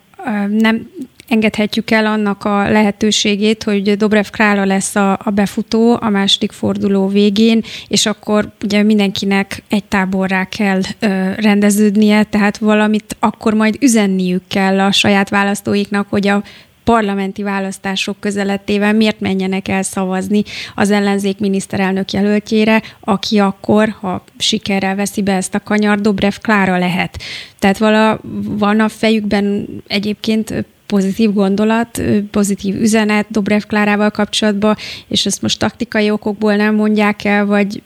nem 0.49 0.91
engedhetjük 1.29 1.91
el 1.91 2.07
annak 2.07 2.45
a 2.45 2.71
lehetőségét, 2.71 3.63
hogy 3.63 3.97
Dobrev 3.97 4.27
Krála 4.31 4.65
lesz 4.65 4.97
a, 4.97 5.13
a 5.13 5.31
befutó 5.31 5.99
a 6.01 6.09
második 6.09 6.53
forduló 6.53 7.09
végén, 7.09 7.63
és 7.89 8.07
akkor 8.07 8.53
ugye 8.63 8.83
mindenkinek 8.83 9.63
egy 9.69 9.85
táborrá 9.85 10.45
kell 10.45 10.81
ö, 10.99 11.31
rendeződnie, 11.37 12.23
tehát 12.23 12.59
valamit 12.59 13.17
akkor 13.19 13.55
majd 13.55 13.77
üzenniük 13.81 14.43
kell 14.49 14.81
a 14.81 14.93
saját 14.93 15.29
választóiknak, 15.29 16.07
hogy 16.11 16.29
a 16.29 16.43
parlamenti 16.85 17.43
választások 17.43 18.21
közelettével 18.21 18.93
miért 18.93 19.21
menjenek 19.21 19.69
el 19.69 19.83
szavazni 19.83 20.43
az 20.75 20.91
ellenzék 20.91 21.39
miniszterelnök 21.39 22.13
jelöltjére, 22.13 22.83
aki 23.01 23.39
akkor, 23.39 23.95
ha 24.01 24.25
sikerrel 24.39 24.95
veszi 24.95 25.23
be 25.23 25.33
ezt 25.33 25.55
a 25.55 25.61
kanyar, 25.61 26.01
Dobrev 26.01 26.35
Klára 26.43 26.79
lehet. 26.79 27.23
Tehát 27.59 27.79
vala, 27.79 28.21
van 28.43 28.81
a 28.81 28.89
fejükben 28.89 29.67
egyébként 29.87 30.65
pozitív 30.89 31.33
gondolat, 31.33 32.03
pozitív 32.31 32.81
üzenet 32.81 33.27
Dobrev 33.31 33.61
Klárával 33.61 34.11
kapcsolatban, 34.11 34.77
és 35.09 35.27
ezt 35.27 35.43
most 35.43 35.59
taktikai 35.59 36.11
okokból 36.11 36.57
nem 36.57 36.75
mondják 36.75 37.25
el, 37.25 37.47
vagy 37.47 37.83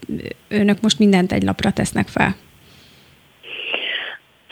önök 0.48 0.80
most 0.80 0.98
mindent 0.98 1.32
egy 1.32 1.42
lapra 1.42 1.70
tesznek 1.70 2.08
fel? 2.08 2.36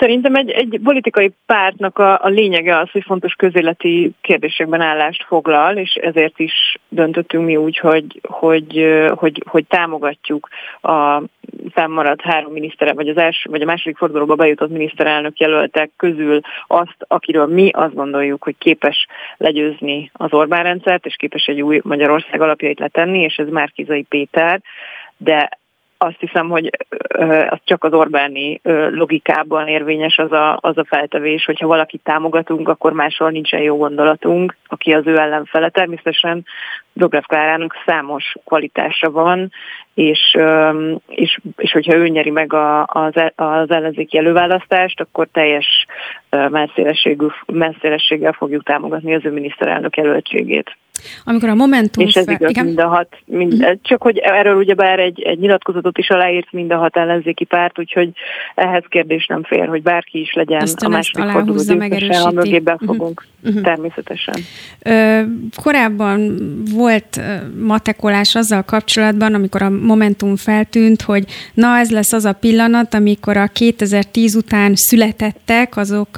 Szerintem 0.00 0.34
egy, 0.34 0.50
egy 0.50 0.80
politikai 0.82 1.32
pártnak 1.46 1.98
a, 1.98 2.24
a 2.24 2.28
lényege 2.28 2.78
az, 2.78 2.90
hogy 2.90 3.02
fontos 3.04 3.32
közéleti 3.34 4.12
kérdésekben 4.20 4.80
állást 4.80 5.24
foglal, 5.24 5.76
és 5.76 5.94
ezért 5.94 6.38
is 6.38 6.78
döntöttünk 6.88 7.44
mi 7.44 7.56
úgy, 7.56 7.78
hogy, 7.78 8.20
hogy, 8.22 8.86
hogy, 9.14 9.42
hogy 9.46 9.66
támogatjuk 9.66 10.48
a 10.82 11.22
számmaradt 11.74 12.20
három 12.20 12.52
minisztere, 12.52 12.92
vagy 12.92 13.08
az 13.08 13.16
első, 13.16 13.50
vagy 13.50 13.62
a 13.62 13.64
második 13.64 13.96
fordulóba 13.96 14.34
bejutott 14.34 14.70
miniszterelnök 14.70 15.38
jelöltek 15.38 15.90
közül 15.96 16.40
azt, 16.66 16.96
akiről 16.98 17.46
mi 17.46 17.70
azt 17.72 17.94
gondoljuk, 17.94 18.42
hogy 18.42 18.54
képes 18.58 19.06
legyőzni 19.36 20.10
az 20.12 20.32
Orbán 20.32 20.62
rendszert, 20.62 21.06
és 21.06 21.14
képes 21.16 21.44
egy 21.44 21.62
új 21.62 21.80
Magyarország 21.84 22.40
alapjait 22.40 22.78
letenni, 22.78 23.20
és 23.20 23.36
ez 23.36 23.48
Márkizai 23.48 24.02
Péter, 24.02 24.60
de 25.16 25.59
azt 26.02 26.16
hiszem, 26.18 26.48
hogy 26.48 26.70
az 27.48 27.58
csak 27.64 27.84
az 27.84 27.92
Orbáni 27.92 28.60
logikában 28.90 29.68
érvényes 29.68 30.18
az 30.18 30.32
a, 30.32 30.58
az 30.60 30.78
a 30.78 30.84
feltevés, 30.84 31.44
hogyha 31.44 31.66
valakit 31.66 32.00
támogatunk, 32.04 32.68
akkor 32.68 32.92
máshol 32.92 33.30
nincsen 33.30 33.60
jó 33.60 33.76
gondolatunk, 33.76 34.56
aki 34.66 34.92
az 34.92 35.06
ő 35.06 35.18
ellenfele. 35.18 35.68
Természetesen 35.68 36.44
Dobrev 36.92 37.22
Klárának 37.22 37.74
számos 37.86 38.34
kvalitása 38.44 39.10
van, 39.10 39.52
és, 39.94 40.36
és, 41.08 41.38
és 41.56 41.72
hogyha 41.72 41.96
ő 41.96 42.08
nyeri 42.08 42.30
meg 42.30 42.52
a, 42.52 42.84
az, 42.86 43.16
e, 43.16 43.32
az 43.36 43.70
ellenzéki 43.70 44.18
előválasztást, 44.18 45.00
akkor 45.00 45.28
teljes 45.32 45.86
messzélességgel 47.46 48.32
fogjuk 48.32 48.62
támogatni 48.62 49.14
az 49.14 49.24
ő 49.24 49.30
miniszterelnök 49.30 49.96
jelöltségét. 49.96 50.76
Amikor 51.24 51.48
a 51.48 51.54
Momentum... 51.54 52.06
És 52.06 52.14
ez 52.14 52.24
fel... 52.24 52.34
igaz 52.34 52.50
igen? 52.50 52.64
mind 52.64 52.80
a 52.80 52.88
hat, 52.88 53.08
mind, 53.24 53.52
uh-huh. 53.52 53.78
csak 53.82 54.02
hogy 54.02 54.18
erről 54.18 54.56
ugyebár 54.56 54.98
egy, 54.98 55.22
egy 55.22 55.38
nyilatkozatot 55.38 55.98
is 55.98 56.10
aláírt 56.10 56.52
mind 56.52 56.70
a 56.70 56.76
hat 56.76 56.96
ellenzéki 56.96 57.44
párt, 57.44 57.78
úgyhogy 57.78 58.10
ehhez 58.54 58.84
kérdés 58.88 59.26
nem 59.26 59.42
fér, 59.42 59.68
hogy 59.68 59.82
bárki 59.82 60.20
is 60.20 60.32
legyen 60.32 60.60
Aztán 60.60 60.90
a 60.90 60.94
második 60.94 61.30
forduló 61.30 61.62
győztese, 61.62 62.20
a 62.20 62.30
mögé 62.30 62.58
befogunk. 62.58 63.24
Uh-huh. 63.42 63.50
Uh-huh. 63.50 63.62
Természetesen. 63.62 64.34
Ö, 64.82 65.20
korábban 65.62 66.38
volt 66.74 67.20
matekolás 67.60 68.34
azzal 68.34 68.62
kapcsolatban, 68.62 69.34
amikor 69.34 69.62
a 69.62 69.70
Momentum 69.70 70.36
feltűnt, 70.36 71.02
hogy 71.02 71.24
na 71.54 71.78
ez 71.78 71.90
lesz 71.90 72.12
az 72.12 72.24
a 72.24 72.32
pillanat, 72.32 72.94
amikor 72.94 73.36
a 73.36 73.46
2010 73.46 74.34
után 74.34 74.74
születettek, 74.74 75.76
azok 75.76 76.08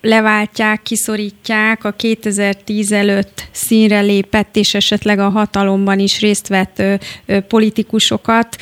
leváltják, 0.00 0.82
kiszorítják 0.82 1.84
a 1.84 1.90
2010 1.90 2.92
előtt 2.92 3.48
színre 3.50 4.00
lépett 4.00 4.56
és 4.56 4.74
esetleg 4.74 5.18
a 5.18 5.28
hatalomban 5.28 5.98
is 5.98 6.20
részt 6.20 6.48
vett 6.48 6.78
ö, 6.78 6.94
ö, 7.26 7.40
politikusokat. 7.40 8.56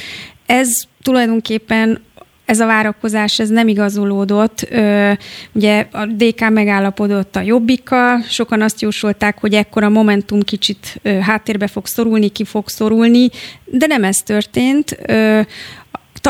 Ez 0.46 0.68
tulajdonképpen 1.02 2.00
ez 2.44 2.60
a 2.60 2.66
várakozás 2.66 3.38
ez 3.38 3.48
nem 3.48 3.68
igazolódott. 3.68 4.66
Ö, 4.70 5.12
ugye 5.52 5.86
a 5.90 6.06
DK 6.06 6.48
megállapodott 6.50 7.36
a 7.36 7.40
jobbikkal, 7.40 8.22
sokan 8.28 8.62
azt 8.62 8.80
jósolták, 8.80 9.38
hogy 9.38 9.54
ekkor 9.54 9.82
a 9.82 9.88
Momentum 9.88 10.42
kicsit 10.42 10.98
ö, 11.02 11.18
háttérbe 11.18 11.66
fog 11.66 11.86
szorulni, 11.86 12.28
ki 12.28 12.44
fog 12.44 12.68
szorulni, 12.68 13.28
de 13.64 13.86
nem 13.86 14.04
ez 14.04 14.16
történt. 14.16 14.98
Ö, 15.06 15.40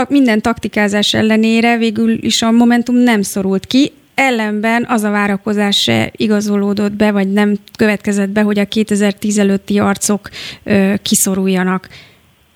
minden 0.09 0.41
taktikázás 0.41 1.15
ellenére 1.15 1.77
végül 1.77 2.25
is 2.25 2.43
a 2.43 2.51
Momentum 2.51 2.97
nem 2.97 3.23
szorult 3.23 3.67
ki 3.67 3.93
ellenben 4.19 4.85
az 4.89 5.03
a 5.03 5.11
várakozás 5.11 5.77
se 5.77 6.11
igazolódott 6.17 6.93
be, 6.93 7.11
vagy 7.11 7.33
nem 7.33 7.57
következett 7.77 8.29
be, 8.29 8.43
hogy 8.43 8.59
a 8.59 8.65
2010 8.65 9.39
előtti 9.39 9.79
arcok 9.79 10.29
ö, 10.63 10.95
kiszoruljanak. 11.03 11.89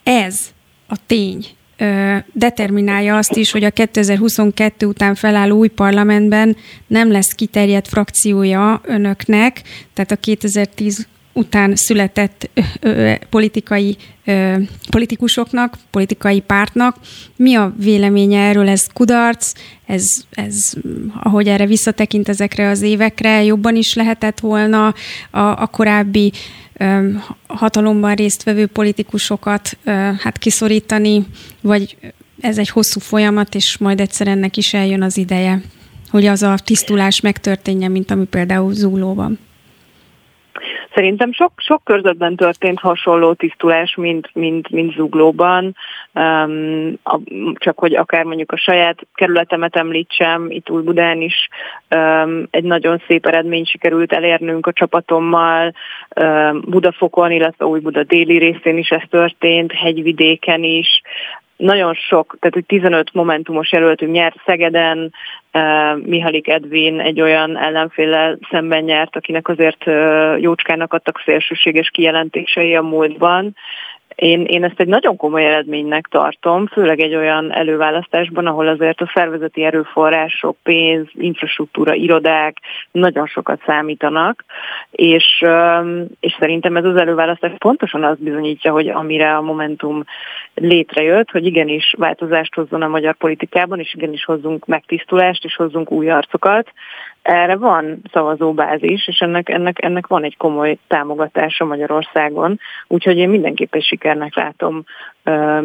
Ez 0.02 0.40
a 0.86 0.96
tény 1.06 1.46
ö, 1.76 2.16
determinálja 2.32 3.16
azt 3.16 3.36
is, 3.36 3.50
hogy 3.50 3.64
a 3.64 3.70
2022 3.70 4.86
után 4.86 5.14
felálló 5.14 5.58
új 5.58 5.68
parlamentben 5.68 6.56
nem 6.86 7.10
lesz 7.10 7.32
kiterjedt 7.32 7.88
frakciója 7.88 8.80
önöknek, 8.84 9.62
tehát 9.94 10.10
a 10.10 10.16
2010 10.16 11.06
után 11.32 11.76
született 11.76 12.50
ö, 12.54 12.60
ö, 12.80 13.12
politikai 13.30 13.96
ö, 14.24 14.56
politikusoknak, 14.90 15.76
politikai 15.90 16.40
pártnak. 16.40 16.96
Mi 17.36 17.54
a 17.54 17.74
véleménye 17.76 18.40
erről? 18.40 18.68
Ez 18.68 18.86
kudarc, 18.86 19.52
ez, 19.86 20.04
ez, 20.30 20.72
ahogy 21.22 21.48
erre 21.48 21.66
visszatekint 21.66 22.28
ezekre 22.28 22.68
az 22.68 22.82
évekre, 22.82 23.44
jobban 23.44 23.76
is 23.76 23.94
lehetett 23.94 24.40
volna 24.40 24.86
a, 25.30 25.40
a 25.40 25.66
korábbi 25.66 26.32
ö, 26.72 27.08
hatalomban 27.46 28.14
résztvevő 28.14 28.66
politikusokat 28.66 29.78
ö, 29.84 29.90
hát 30.18 30.38
kiszorítani, 30.38 31.26
vagy 31.60 31.96
ez 32.40 32.58
egy 32.58 32.68
hosszú 32.68 33.00
folyamat, 33.00 33.54
és 33.54 33.78
majd 33.78 34.00
egyszer 34.00 34.28
ennek 34.28 34.56
is 34.56 34.74
eljön 34.74 35.02
az 35.02 35.16
ideje, 35.16 35.62
hogy 36.10 36.26
az 36.26 36.42
a 36.42 36.58
tisztulás 36.64 37.20
megtörténjen, 37.20 37.90
mint 37.90 38.10
ami 38.10 38.24
például 38.24 38.72
Zúlóban. 38.74 39.38
Szerintem 40.94 41.32
sok, 41.32 41.52
sok 41.56 41.84
körzetben 41.84 42.36
történt 42.36 42.80
hasonló 42.80 43.32
tisztulás, 43.32 43.94
mint, 43.94 44.30
mint, 44.32 44.70
mint 44.70 44.94
Zuglóban, 44.94 45.76
um, 46.14 46.92
a, 47.02 47.18
csak 47.54 47.78
hogy 47.78 47.94
akár 47.94 48.24
mondjuk 48.24 48.52
a 48.52 48.56
saját 48.56 48.98
kerületemet 49.14 49.76
említsem, 49.76 50.50
itt 50.50 50.70
Új-Budán 50.70 51.20
is 51.20 51.48
um, 51.94 52.46
egy 52.50 52.64
nagyon 52.64 53.02
szép 53.06 53.26
eredményt 53.26 53.68
sikerült 53.68 54.12
elérnünk 54.12 54.66
a 54.66 54.72
csapatommal, 54.72 55.74
um, 56.20 56.60
Budafokon, 56.66 57.30
illetve 57.30 57.64
Új-Buda 57.64 58.02
déli 58.02 58.38
részén 58.38 58.78
is 58.78 58.88
ez 58.88 59.02
történt, 59.10 59.72
hegyvidéken 59.72 60.62
is, 60.62 61.02
nagyon 61.62 61.94
sok, 61.94 62.36
tehát 62.40 62.54
hogy 62.54 62.64
15 62.66 63.12
momentumos 63.12 63.72
jelöltünk 63.72 64.12
nyert 64.12 64.36
Szegeden, 64.46 65.12
Mihalik 66.04 66.48
Edvin 66.48 67.00
egy 67.00 67.20
olyan 67.20 67.56
ellenféle 67.58 68.36
szemben 68.50 68.82
nyert, 68.82 69.16
akinek 69.16 69.48
azért 69.48 69.84
jócskának 70.40 70.92
adtak 70.92 71.22
szélsőséges 71.24 71.90
kijelentései 71.90 72.76
a 72.76 72.82
múltban, 72.82 73.56
én, 74.14 74.44
én 74.44 74.64
ezt 74.64 74.80
egy 74.80 74.86
nagyon 74.86 75.16
komoly 75.16 75.44
eredménynek 75.44 76.06
tartom, 76.06 76.66
főleg 76.66 77.00
egy 77.00 77.14
olyan 77.14 77.52
előválasztásban, 77.52 78.46
ahol 78.46 78.68
azért 78.68 79.00
a 79.00 79.10
szervezeti 79.14 79.64
erőforrások, 79.64 80.56
pénz, 80.62 81.06
infrastruktúra, 81.14 81.94
irodák 81.94 82.56
nagyon 82.90 83.26
sokat 83.26 83.62
számítanak, 83.66 84.44
és, 84.90 85.44
és 86.20 86.36
szerintem 86.38 86.76
ez 86.76 86.84
az 86.84 86.96
előválasztás 86.96 87.52
pontosan 87.58 88.04
azt 88.04 88.22
bizonyítja, 88.22 88.72
hogy 88.72 88.88
amire 88.88 89.36
a 89.36 89.40
Momentum 89.40 90.04
létrejött, 90.54 91.30
hogy 91.30 91.46
igenis 91.46 91.94
változást 91.98 92.54
hozzon 92.54 92.82
a 92.82 92.88
magyar 92.88 93.14
politikában, 93.14 93.78
és 93.78 93.94
igenis 93.94 94.24
hozzunk 94.24 94.66
megtisztulást, 94.66 95.44
és 95.44 95.56
hozzunk 95.56 95.90
új 95.90 96.10
arcokat, 96.10 96.72
erre 97.22 97.56
van 97.56 98.02
szavazóbázis, 98.12 99.08
és 99.08 99.18
ennek, 99.18 99.48
ennek, 99.48 99.82
ennek 99.82 100.06
van 100.06 100.24
egy 100.24 100.36
komoly 100.36 100.78
támogatása 100.88 101.64
Magyarországon, 101.64 102.58
úgyhogy 102.86 103.16
én 103.16 103.28
mindenképpen 103.28 103.80
sikernek 103.80 104.34
látom 104.34 104.84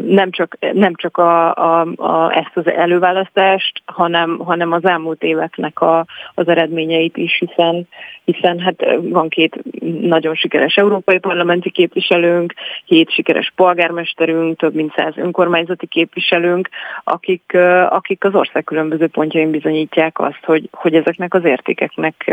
nem 0.06 0.32
csak, 0.32 0.58
nem 0.74 0.96
csak 0.96 1.18
a, 1.18 1.54
a, 1.56 1.88
a, 1.96 2.38
ezt 2.38 2.52
az 2.54 2.68
előválasztást, 2.68 3.82
hanem, 3.86 4.38
hanem 4.38 4.72
az 4.72 4.86
elmúlt 4.86 5.24
éveknek 5.24 5.82
a, 5.82 6.06
az 6.34 6.48
eredményeit 6.48 7.18
is, 7.18 7.44
hiszen, 7.46 7.88
hiszen 8.26 8.60
hát 8.60 8.86
van 9.02 9.30
két 9.30 9.64
nagyon 10.02 10.36
sikeres 10.36 10.76
európai 10.76 11.20
parlamenti 11.20 11.70
képviselőnk, 11.70 12.54
hét 12.86 13.12
sikeres 13.12 13.52
polgármesterünk, 13.56 14.58
több 14.58 14.74
mint 14.74 14.94
száz 14.96 15.14
önkormányzati 15.18 15.88
képviselőnk, 15.88 16.70
akik, 17.04 17.58
akik 17.90 18.24
az 18.24 18.36
ország 18.36 18.64
különböző 18.64 19.08
pontjain 19.08 19.52
bizonyítják 19.52 20.20
azt, 20.20 20.44
hogy, 20.44 20.70
hogy 20.72 20.94
ezeknek 20.94 21.34
az 21.34 21.46
értékeknek, 21.46 22.28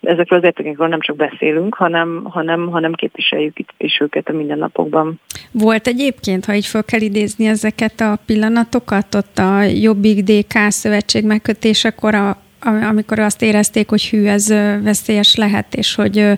ezekről 0.00 0.38
az 0.38 0.44
értékekről 0.44 0.88
nem 0.88 1.00
csak 1.00 1.16
beszélünk, 1.16 1.74
hanem, 1.74 2.24
hanem, 2.24 2.70
hanem 2.70 2.92
képviseljük 2.92 3.58
itt 3.58 3.74
is 3.76 4.00
őket 4.00 4.28
a 4.28 4.32
mindennapokban. 4.32 5.20
Volt 5.52 5.86
egyébként, 5.86 6.44
ha 6.44 6.54
így 6.54 6.65
föl 6.66 6.84
kell 6.84 7.00
idézni 7.00 7.46
ezeket 7.46 8.00
a 8.00 8.18
pillanatokat, 8.26 9.14
ott 9.14 9.38
a 9.38 9.62
Jobbik 9.62 10.22
DK 10.22 10.58
szövetség 10.68 11.24
megkötésekor 11.24 12.14
a 12.14 12.44
amikor 12.88 13.18
azt 13.18 13.42
érezték, 13.42 13.88
hogy 13.88 14.08
hű, 14.08 14.26
ez 14.26 14.48
veszélyes 14.82 15.34
lehet, 15.34 15.74
és 15.74 15.94
hogy, 15.94 16.32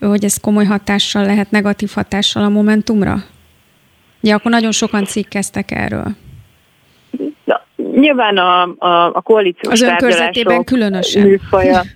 hogy 0.00 0.24
ez 0.24 0.36
komoly 0.36 0.64
hatással 0.64 1.24
lehet, 1.24 1.50
negatív 1.50 1.90
hatással 1.94 2.44
a 2.44 2.48
Momentumra? 2.48 3.16
Ja, 4.20 4.34
akkor 4.34 4.50
nagyon 4.50 4.72
sokan 4.72 5.04
cikkeztek 5.04 5.70
erről. 5.70 6.06
Na, 7.44 7.62
nyilván 7.92 8.36
a, 8.36 8.62
a, 8.62 9.14
a 9.14 9.20
koalíciós 9.20 9.72
Az 9.72 9.82
önkörzetében 9.82 10.64
különösen. 10.64 11.26
Műfaja. 11.26 11.82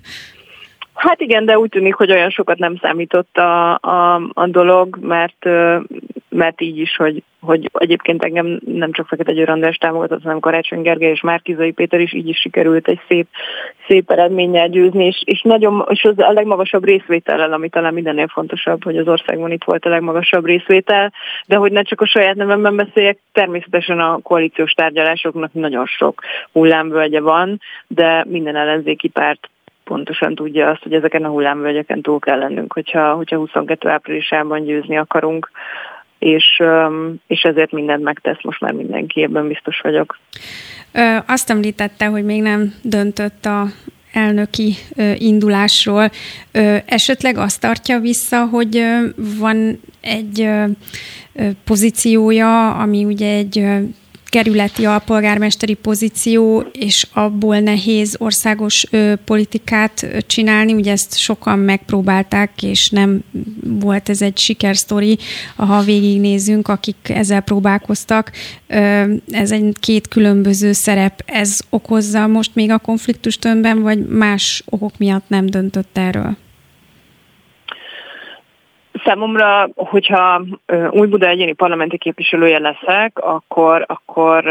Hát 0.94 1.20
igen, 1.20 1.44
de 1.44 1.58
úgy 1.58 1.68
tűnik, 1.68 1.94
hogy 1.94 2.10
olyan 2.10 2.30
sokat 2.30 2.58
nem 2.58 2.76
számított 2.76 3.36
a, 3.36 3.78
a, 3.80 4.14
a 4.32 4.46
dolog, 4.46 4.98
mert 5.00 5.48
mert 6.32 6.60
így 6.60 6.78
is, 6.78 6.96
hogy, 6.96 7.22
hogy 7.40 7.70
egyébként 7.72 8.24
engem 8.24 8.60
nem 8.66 8.92
csak 8.92 9.06
Fekete 9.06 9.32
Győr 9.32 9.48
András 9.48 9.76
támogatott, 9.76 10.22
hanem 10.22 10.40
Karácsony 10.40 10.82
Gergely 10.82 11.10
és 11.10 11.20
Márkizai 11.20 11.70
Péter 11.70 12.00
is 12.00 12.12
így 12.12 12.28
is 12.28 12.38
sikerült 12.38 12.88
egy 12.88 13.00
szép, 13.08 13.26
szép 13.88 14.10
eredménnyel 14.10 14.68
győzni, 14.68 15.04
és, 15.04 15.22
és, 15.24 15.42
nagyon, 15.42 15.86
és 15.88 16.04
az 16.04 16.18
a 16.18 16.32
legmagasabb 16.32 16.84
részvétellel, 16.84 17.52
ami 17.52 17.68
talán 17.68 17.94
mindennél 17.94 18.28
fontosabb, 18.28 18.84
hogy 18.84 18.96
az 18.96 19.08
országban 19.08 19.50
itt 19.50 19.64
volt 19.64 19.84
a 19.84 19.88
legmagasabb 19.88 20.46
részvétel, 20.46 21.12
de 21.46 21.56
hogy 21.56 21.72
ne 21.72 21.82
csak 21.82 22.00
a 22.00 22.06
saját 22.06 22.34
nevemben 22.36 22.76
beszéljek, 22.76 23.18
természetesen 23.32 24.00
a 24.00 24.18
koalíciós 24.22 24.72
tárgyalásoknak 24.72 25.52
nagyon 25.52 25.86
sok 25.86 26.22
hullámvölgye 26.52 27.20
van, 27.20 27.60
de 27.86 28.24
minden 28.28 28.56
ellenzéki 28.56 29.08
párt 29.08 29.50
pontosan 29.92 30.34
tudja 30.34 30.68
azt, 30.68 30.82
hogy 30.82 30.92
ezeken 30.92 31.24
a 31.24 31.28
hullámvölgyeken 31.28 32.02
túl 32.02 32.18
kell 32.18 32.38
lennünk, 32.38 32.72
hogyha, 32.72 33.12
hogyha 33.14 33.36
22 33.36 33.88
áprilisában 33.88 34.64
győzni 34.64 34.96
akarunk, 34.96 35.50
és, 36.18 36.62
és 37.26 37.42
ezért 37.42 37.72
mindent 37.72 38.02
megtesz 38.02 38.42
most 38.42 38.60
már 38.60 38.72
mindenki, 38.72 39.22
ebben 39.22 39.48
biztos 39.48 39.80
vagyok. 39.80 40.18
Ö, 40.92 41.16
azt 41.26 41.50
említette, 41.50 42.06
hogy 42.06 42.24
még 42.24 42.42
nem 42.42 42.74
döntött 42.82 43.44
a 43.44 43.64
elnöki 44.12 44.72
ö, 44.96 45.12
indulásról. 45.14 46.10
Ö, 46.52 46.76
esetleg 46.86 47.36
azt 47.36 47.60
tartja 47.60 47.98
vissza, 47.98 48.46
hogy 48.46 48.76
ö, 48.76 48.98
van 49.38 49.80
egy 50.00 50.40
ö, 50.40 50.64
pozíciója, 51.64 52.70
ami 52.70 53.04
ugye 53.04 53.36
egy 53.36 53.64
kerületi 54.32 54.84
alpolgármesteri 54.84 55.74
pozíció, 55.74 56.60
és 56.72 57.06
abból 57.12 57.58
nehéz 57.58 58.16
országos 58.18 58.86
ö, 58.90 59.12
politikát 59.24 60.06
csinálni. 60.26 60.72
Ugye 60.72 60.90
ezt 60.90 61.18
sokan 61.18 61.58
megpróbálták, 61.58 62.62
és 62.62 62.90
nem 62.90 63.20
volt 63.62 64.08
ez 64.08 64.22
egy 64.22 64.38
sikersztori, 64.38 65.18
ha 65.56 65.82
végignézünk, 65.82 66.68
akik 66.68 66.96
ezzel 67.08 67.40
próbálkoztak. 67.40 68.32
Ö, 68.66 69.14
ez 69.30 69.50
egy 69.50 69.76
két 69.80 70.08
különböző 70.08 70.72
szerep. 70.72 71.22
Ez 71.26 71.58
okozza 71.70 72.26
most 72.26 72.54
még 72.54 72.70
a 72.70 72.78
konfliktust 72.78 73.44
önben, 73.44 73.82
vagy 73.82 74.06
más 74.06 74.62
okok 74.66 74.98
miatt 74.98 75.28
nem 75.28 75.46
döntött 75.46 75.98
erről? 75.98 76.36
Számomra, 79.04 79.68
hogyha 79.74 80.42
új 80.90 81.06
Buda 81.06 81.28
egyéni 81.28 81.52
parlamenti 81.52 81.98
képviselője 81.98 82.58
leszek, 82.58 83.18
akkor, 83.18 83.84
akkor 83.86 84.46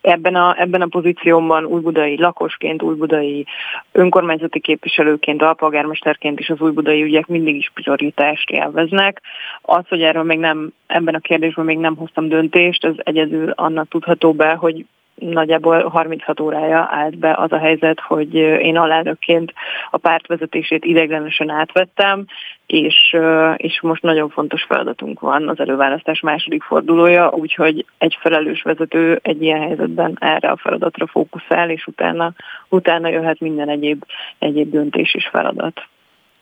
ebben, 0.00 0.34
a, 0.34 0.60
ebben 0.60 0.80
a 0.80 0.86
pozíciómban 0.86 1.64
újbudai 1.64 2.20
lakosként, 2.20 2.82
újbudai 2.82 3.46
önkormányzati 3.92 4.60
képviselőként, 4.60 5.42
alpolgármesterként 5.42 6.40
is 6.40 6.50
az 6.50 6.60
újbudai 6.60 7.02
ügyek 7.02 7.26
mindig 7.26 7.56
is 7.56 7.70
prioritást 7.74 8.50
élveznek. 8.50 9.20
Az, 9.62 9.84
hogy 9.88 10.02
erről 10.02 10.24
még 10.24 10.38
nem, 10.38 10.72
ebben 10.86 11.14
a 11.14 11.18
kérdésben 11.18 11.64
még 11.64 11.78
nem 11.78 11.96
hoztam 11.96 12.28
döntést, 12.28 12.84
ez 12.84 12.94
egyedül 12.96 13.50
annak 13.50 13.88
tudható 13.88 14.32
be, 14.32 14.52
hogy 14.52 14.84
nagyjából 15.14 15.88
36 15.88 16.40
órája 16.40 16.88
állt 16.90 17.18
be 17.18 17.34
az 17.36 17.52
a 17.52 17.58
helyzet, 17.58 18.00
hogy 18.00 18.34
én 18.34 18.76
alelnökként 18.76 19.52
a 19.90 19.96
pártvezetését 19.96 20.84
ideiglenesen 20.84 21.50
átvettem, 21.50 22.24
és, 22.66 23.16
és 23.56 23.80
most 23.80 24.02
nagyon 24.02 24.28
fontos 24.28 24.62
feladatunk 24.62 25.20
van 25.20 25.48
az 25.48 25.60
előválasztás 25.60 26.20
második 26.20 26.62
fordulója, 26.62 27.30
úgyhogy 27.30 27.84
egy 27.98 28.16
felelős 28.20 28.62
vezető 28.62 29.20
egy 29.22 29.42
ilyen 29.42 29.60
helyzetben 29.60 30.16
erre 30.20 30.48
a 30.48 30.56
feladatra 30.56 31.06
fókuszál, 31.06 31.70
és 31.70 31.86
utána, 31.86 32.32
utána 32.68 33.08
jöhet 33.08 33.40
minden 33.40 33.68
egyéb, 33.68 34.04
egyéb 34.38 34.70
döntés 34.70 35.14
és 35.14 35.28
feladat 35.30 35.88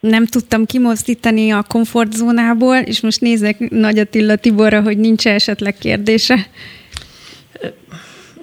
nem 0.03 0.27
tudtam 0.27 0.65
kimozdítani 0.65 1.51
a 1.51 1.63
komfortzónából, 1.69 2.77
és 2.77 3.01
most 3.01 3.21
nézek 3.21 3.71
Nagy 3.71 3.99
Attila 3.99 4.37
Tiborra, 4.37 4.83
hogy 4.83 4.99
nincs 4.99 5.27
esetleg 5.27 5.75
kérdése. 5.75 6.35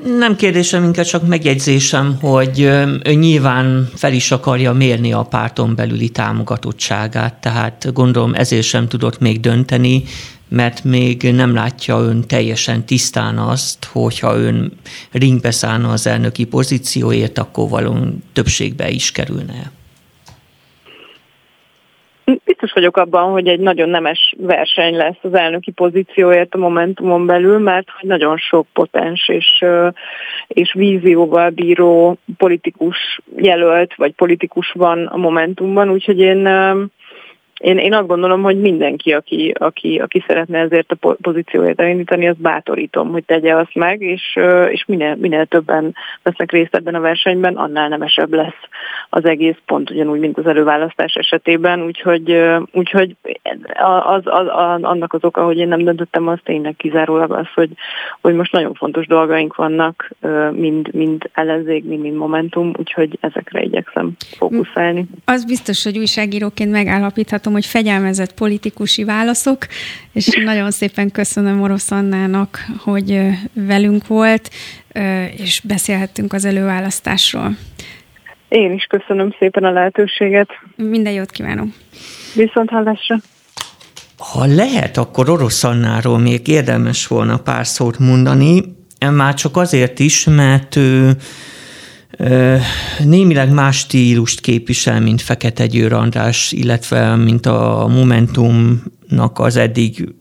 Nem 0.04 0.36
kérdésem, 0.36 0.84
inkább 0.84 1.06
csak 1.06 1.28
megjegyzésem, 1.28 2.18
hogy 2.22 2.60
ő 2.60 3.14
nyilván 3.14 3.90
fel 3.96 4.14
is 4.14 4.32
akarja 4.32 4.74
mérni 4.74 5.14
a 5.14 5.22
párton 5.22 5.76
belüli 5.76 6.10
támogatottságát, 6.10 7.34
tehát 7.34 7.94
gondolom 7.94 8.34
ezért 8.34 8.66
sem 8.66 8.88
tudott 8.88 9.20
még 9.20 9.40
dönteni, 9.40 10.04
mert 10.50 10.84
még 10.84 11.22
nem 11.22 11.54
látja 11.54 11.98
ön 12.00 12.28
teljesen 12.28 12.86
tisztán 12.86 13.38
azt, 13.38 13.86
hogyha 13.86 14.38
ön 14.38 14.72
ringbe 15.12 15.52
szállna 15.52 15.90
az 15.90 16.08
elnöki 16.08 16.44
pozícióért, 16.44 17.38
akkor 17.38 17.70
valóan 17.70 18.24
többségbe 18.34 18.90
is 18.90 19.12
kerülne. 19.12 19.72
Biztos 22.46 22.72
vagyok 22.74 22.98
abban, 22.98 23.32
hogy 23.32 23.48
egy 23.48 23.60
nagyon 23.60 23.90
nemes 23.90 24.36
verseny 24.38 24.96
lesz 24.96 25.18
az 25.22 25.34
elnöki 25.34 25.72
pozícióért 25.72 26.54
a 26.54 26.58
Momentumon 26.58 27.26
belül, 27.26 27.60
mert 27.60 27.90
hogy 27.90 28.10
nagyon 28.10 28.38
sok 28.38 28.68
potens 28.74 29.30
és, 29.30 29.66
és 30.48 30.74
vízióval 30.74 31.50
bíró 31.50 32.18
politikus 32.38 33.22
jelölt, 33.36 33.96
vagy 33.96 34.14
politikus 34.14 34.72
van 34.72 35.06
a 35.06 35.18
Momentumban, 35.18 35.90
úgyhogy 35.90 36.20
én 36.20 36.48
én, 37.60 37.78
én 37.78 37.94
azt 37.94 38.08
gondolom, 38.08 38.42
hogy 38.42 38.60
mindenki, 38.60 39.12
aki, 39.12 39.54
aki, 39.60 39.98
aki 39.98 40.24
szeretne 40.28 40.60
ezért 40.60 40.92
a 40.92 41.16
pozícióját 41.22 41.80
elindítani, 41.80 42.28
azt 42.28 42.42
bátorítom, 42.42 43.12
hogy 43.12 43.24
tegye 43.24 43.56
azt 43.56 43.76
meg, 43.76 44.02
és, 44.02 44.40
és 44.70 44.86
minél, 44.86 45.16
minél 45.16 45.46
többen 45.46 45.96
vesznek 46.24 46.52
részt 46.52 46.76
ebben 46.76 46.96
a 46.96 47.00
versenyben, 47.00 47.56
annál 47.56 47.88
nemesebb 47.88 48.34
lesz 48.34 48.62
az 49.10 49.26
egész 49.26 49.58
pont 49.66 49.90
ugyanúgy, 49.90 50.20
mint 50.20 50.38
az 50.38 50.46
előválasztás 50.46 51.14
esetében, 51.14 51.84
úgyhogy, 51.84 52.44
úgyhogy 52.72 53.16
az, 54.04 54.22
az, 54.26 54.46
az, 54.48 54.82
annak 54.82 55.14
az 55.14 55.24
oka, 55.24 55.44
hogy 55.44 55.58
én 55.58 55.68
nem 55.68 55.84
döntöttem, 55.84 56.28
az 56.28 56.40
tényleg 56.44 56.76
kizárólag 56.76 57.32
az, 57.32 57.48
hogy, 57.56 57.70
hogy 58.22 58.34
most 58.34 58.52
nagyon 58.52 58.74
fontos 58.74 59.08
dolgaink 59.08 59.56
vannak, 59.56 60.10
mind, 60.52 60.94
mind 60.94 61.30
ellenzék, 61.34 61.84
mind, 61.84 62.02
mind 62.02 62.16
momentum, 62.16 62.72
úgyhogy 62.78 63.18
ezekre 63.22 63.62
igyekszem 63.62 64.12
fókuszálni. 64.38 65.06
Az 65.26 65.46
biztos, 65.46 65.84
hogy 65.84 65.98
újságíróként 65.98 66.72
megállapíthatom, 66.72 67.49
látom, 67.50 67.54
hogy 67.54 67.66
fegyelmezett 67.66 68.34
politikusi 68.34 69.04
válaszok, 69.04 69.68
és 70.14 70.28
nagyon 70.46 70.72
szépen 70.72 71.12
köszönöm 71.12 71.62
Orosz 71.62 71.92
Annának, 71.92 72.66
hogy 72.78 73.22
velünk 73.54 74.08
volt, 74.08 74.50
és 75.38 75.62
beszélhettünk 75.64 76.34
az 76.34 76.46
előválasztásról. 76.46 77.58
Én 78.50 78.74
is 78.74 78.84
köszönöm 78.84 79.36
szépen 79.40 79.64
a 79.64 79.72
lehetőséget. 79.72 80.50
Minden 80.76 81.14
jót 81.14 81.32
kívánok. 81.32 81.68
Viszont 82.36 82.70
hallásra. 82.70 83.16
Ha 84.18 84.46
lehet, 84.46 84.98
akkor 84.98 85.30
Orosz 85.30 85.64
Annáról 85.64 86.18
még 86.18 86.48
érdemes 86.48 87.08
volna 87.08 87.38
pár 87.38 87.68
szót 87.68 88.00
mondani, 88.00 88.62
már 89.12 89.34
csak 89.34 89.58
azért 89.58 90.00
is, 90.00 90.26
mert 90.26 90.76
ő 90.76 91.12
némileg 93.04 93.52
más 93.52 93.78
stílust 93.78 94.40
képvisel, 94.40 95.02
mint 95.02 95.22
Fekete 95.22 95.66
Győr 95.66 95.94
András, 95.94 96.52
illetve 96.52 97.16
mint 97.16 97.46
a 97.46 97.88
Momentumnak 97.90 99.40
az 99.40 99.56
eddig 99.56 100.14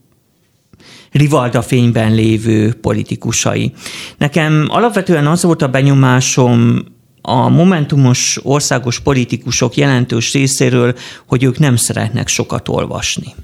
rivalda 1.10 1.62
fényben 1.62 2.14
lévő 2.14 2.72
politikusai. 2.72 3.72
Nekem 4.18 4.66
alapvetően 4.68 5.26
az 5.26 5.42
volt 5.42 5.62
a 5.62 5.68
benyomásom 5.68 6.84
a 7.22 7.48
momentumos 7.48 8.38
országos 8.42 9.00
politikusok 9.00 9.76
jelentős 9.76 10.32
részéről, 10.32 10.94
hogy 11.26 11.42
ők 11.42 11.58
nem 11.58 11.76
szeretnek 11.76 12.28
sokat 12.28 12.68
olvasni 12.68 13.34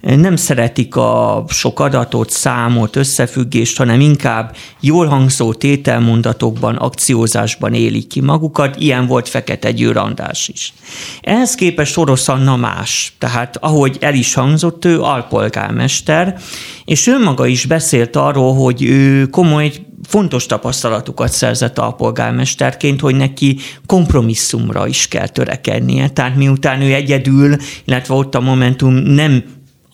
nem 0.00 0.36
szeretik 0.36 0.96
a 0.96 1.44
sok 1.48 1.80
adatot, 1.80 2.30
számot, 2.30 2.96
összefüggést, 2.96 3.76
hanem 3.76 4.00
inkább 4.00 4.56
jól 4.80 5.06
hangzó 5.06 5.54
tételmondatokban, 5.54 6.76
akciózásban 6.76 7.74
élik 7.74 8.06
ki 8.06 8.20
magukat. 8.20 8.76
Ilyen 8.76 9.06
volt 9.06 9.28
Fekete 9.28 9.70
Győr 9.70 9.96
András 9.96 10.48
is. 10.48 10.72
Ehhez 11.20 11.54
képest 11.54 11.96
Orosz 11.96 12.28
Anna 12.28 12.56
más. 12.56 13.12
Tehát 13.18 13.56
ahogy 13.60 13.96
el 14.00 14.14
is 14.14 14.34
hangzott, 14.34 14.84
ő 14.84 15.00
alpolgármester, 15.00 16.38
és 16.84 17.06
ő 17.06 17.18
maga 17.22 17.46
is 17.46 17.64
beszélt 17.64 18.16
arról, 18.16 18.54
hogy 18.54 18.82
ő 18.82 19.26
komoly 19.26 19.72
fontos 20.06 20.46
tapasztalatukat 20.46 21.32
szerzett 21.32 21.78
a 21.78 21.90
polgármesterként, 21.90 23.00
hogy 23.00 23.14
neki 23.14 23.58
kompromisszumra 23.86 24.86
is 24.86 25.08
kell 25.08 25.28
törekednie. 25.28 26.08
Tehát 26.08 26.36
miután 26.36 26.80
ő 26.80 26.92
egyedül, 26.92 27.56
illetve 27.84 28.14
ott 28.14 28.34
a 28.34 28.40
Momentum 28.40 28.94
nem 28.94 29.44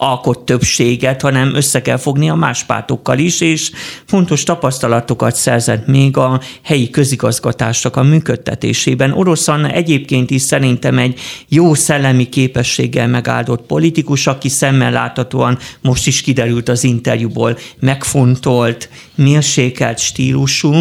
alkot 0.03 0.39
többséget, 0.39 1.21
hanem 1.21 1.55
össze 1.55 1.83
kell 1.83 1.97
fogni 1.97 2.31
a 2.31 2.35
más 2.35 2.65
pártokkal 2.65 3.19
is, 3.19 3.41
és 3.41 3.71
fontos 4.07 4.43
tapasztalatokat 4.43 5.37
szerzett 5.37 5.87
még 5.87 6.17
a 6.17 6.41
helyi 6.63 6.91
közigazgatásnak 6.91 7.97
a 7.97 8.03
működtetésében. 8.03 9.13
Orosz 9.13 9.49
Anna 9.49 9.69
egyébként 9.69 10.31
is 10.31 10.43
szerintem 10.43 10.99
egy 10.99 11.21
jó 11.49 11.75
szellemi 11.75 12.29
képességgel 12.29 13.09
megáldott 13.09 13.67
politikus, 13.67 14.27
aki 14.27 14.49
szemmel 14.49 14.93
láthatóan 14.93 15.59
most 15.81 16.07
is 16.07 16.21
kiderült 16.21 16.69
az 16.69 16.85
interjúból 16.85 17.59
megfontolt, 17.81 18.89
mérsékelt 19.15 19.99
stílusú, 19.99 20.73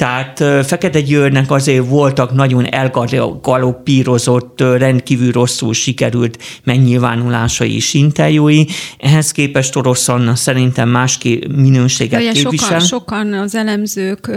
tehát 0.00 0.66
Fekete 0.66 1.00
Győrnek 1.00 1.50
azért 1.50 1.88
voltak 1.88 2.32
nagyon 2.32 2.72
elgaloppírozott, 2.72 4.60
rendkívül 4.60 5.32
rosszul 5.32 5.74
sikerült 5.74 6.38
megnyilvánulásai 6.64 7.74
és 7.74 7.94
interjúi. 7.94 8.59
Ehhez 8.98 9.30
képest 9.32 9.76
Orosz 9.76 10.08
Anna 10.08 10.34
szerintem 10.34 10.88
más 10.88 11.18
minőséget 11.56 12.20
Ugye 12.20 12.32
képvisel. 12.32 12.78
Sokan, 12.78 12.80
sokan 12.80 13.32
az 13.32 13.54
elemzők 13.54 14.30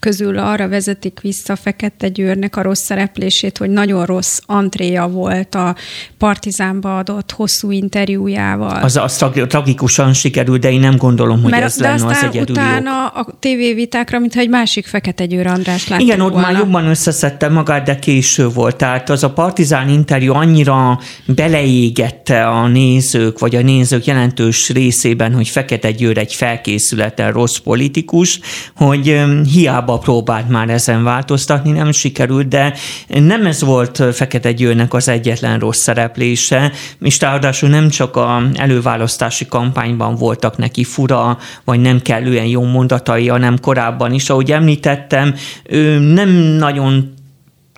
közül 0.00 0.38
arra 0.38 0.68
vezetik 0.68 1.20
vissza 1.20 1.56
Fekete 1.56 2.08
Győrnek 2.08 2.56
a 2.56 2.62
rossz 2.62 2.82
szereplését, 2.82 3.58
hogy 3.58 3.70
nagyon 3.70 4.04
rossz 4.04 4.38
antréja 4.46 5.08
volt 5.08 5.54
a 5.54 5.76
Partizánba 6.18 6.98
adott 6.98 7.32
hosszú 7.32 7.70
interjújával. 7.70 8.82
Az, 8.82 8.96
az 8.96 9.24
tragikusan 9.48 10.12
sikerült, 10.12 10.60
de 10.60 10.72
én 10.72 10.80
nem 10.80 10.96
gondolom, 10.96 11.42
hogy 11.42 11.50
Mert 11.50 11.64
ez 11.64 11.78
lenne 11.78 12.06
az 12.06 12.22
egyedül 12.22 12.54
utána 12.54 13.06
a 13.06 13.26
tévévitákra, 13.38 14.18
mintha 14.18 14.40
egy 14.40 14.48
másik 14.48 14.86
Fekete 14.86 15.26
Győr 15.26 15.46
András 15.46 15.88
láttuk 15.88 16.06
Igen, 16.06 16.20
ott 16.20 16.32
volna. 16.32 16.46
már 16.46 16.56
jobban 16.56 16.86
összeszedte 16.86 17.48
magát, 17.48 17.84
de 17.84 17.98
késő 17.98 18.48
volt. 18.48 18.76
Tehát 18.76 19.10
az 19.10 19.24
a 19.24 19.30
partizán 19.30 19.88
interjú 19.88 20.34
annyira 20.34 21.00
beleégette 21.26 22.46
a 22.46 22.68
nézők, 22.68 23.38
vagy 23.38 23.55
a 23.56 23.62
nézők 23.62 24.04
jelentős 24.04 24.68
részében, 24.68 25.34
hogy 25.34 25.48
Fekete 25.48 25.90
Győr 25.90 26.18
egy 26.18 26.34
felkészületen 26.34 27.32
rossz 27.32 27.56
politikus, 27.56 28.40
hogy 28.76 29.22
hiába 29.52 29.98
próbált 29.98 30.48
már 30.48 30.68
ezen 30.68 31.04
változtatni, 31.04 31.70
nem 31.70 31.92
sikerült, 31.92 32.48
de 32.48 32.74
nem 33.08 33.46
ez 33.46 33.62
volt 33.62 34.02
Fekete 34.12 34.52
Győrnek 34.52 34.94
az 34.94 35.08
egyetlen 35.08 35.58
rossz 35.58 35.80
szereplése, 35.80 36.72
és 37.00 37.20
ráadásul 37.20 37.68
nem 37.68 37.88
csak 37.88 38.16
a 38.16 38.42
előválasztási 38.54 39.46
kampányban 39.46 40.14
voltak 40.14 40.56
neki 40.56 40.84
fura, 40.84 41.38
vagy 41.64 41.80
nem 41.80 42.02
kellően 42.02 42.46
jó 42.46 42.62
mondatai, 42.62 43.28
hanem 43.28 43.60
korábban 43.60 44.12
is, 44.12 44.30
ahogy 44.30 44.52
említettem, 44.52 45.34
ő 45.64 45.98
nem 45.98 46.28
nagyon 46.38 47.14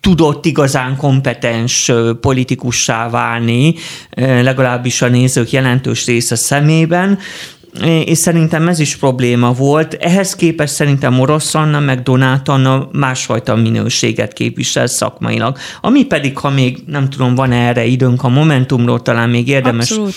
tudott 0.09 0.47
igazán 0.47 0.97
kompetens 0.97 1.93
politikussá 2.21 3.09
válni, 3.11 3.75
legalábbis 4.17 5.03
a 5.03 5.09
nézők 5.09 5.51
jelentős 5.51 6.07
része 6.07 6.37
szemében, 6.37 7.19
és 7.85 8.19
szerintem 8.19 8.69
ez 8.69 8.79
is 8.79 8.97
probléma 8.97 9.53
volt. 9.53 9.95
Ehhez 9.95 10.35
képest 10.35 10.75
szerintem 10.75 11.21
Orosz 11.21 11.55
Anna 11.55 11.81
meg 11.81 12.03
Donát 12.03 12.49
Anna 12.49 12.89
másfajta 12.93 13.57
minőséget 13.57 14.33
képvisel 14.33 14.87
szakmailag. 14.87 15.57
Ami 15.81 16.05
pedig, 16.05 16.39
ha 16.39 16.51
még 16.51 16.79
nem 16.87 17.11
tudom, 17.11 17.35
van 17.35 17.53
erre 17.53 17.85
időnk 17.85 18.23
a 18.23 18.29
Momentumról, 18.29 19.03
talán 19.03 19.31
még 19.31 19.49
érdemes, 19.49 19.91
Abszolút. 19.91 20.15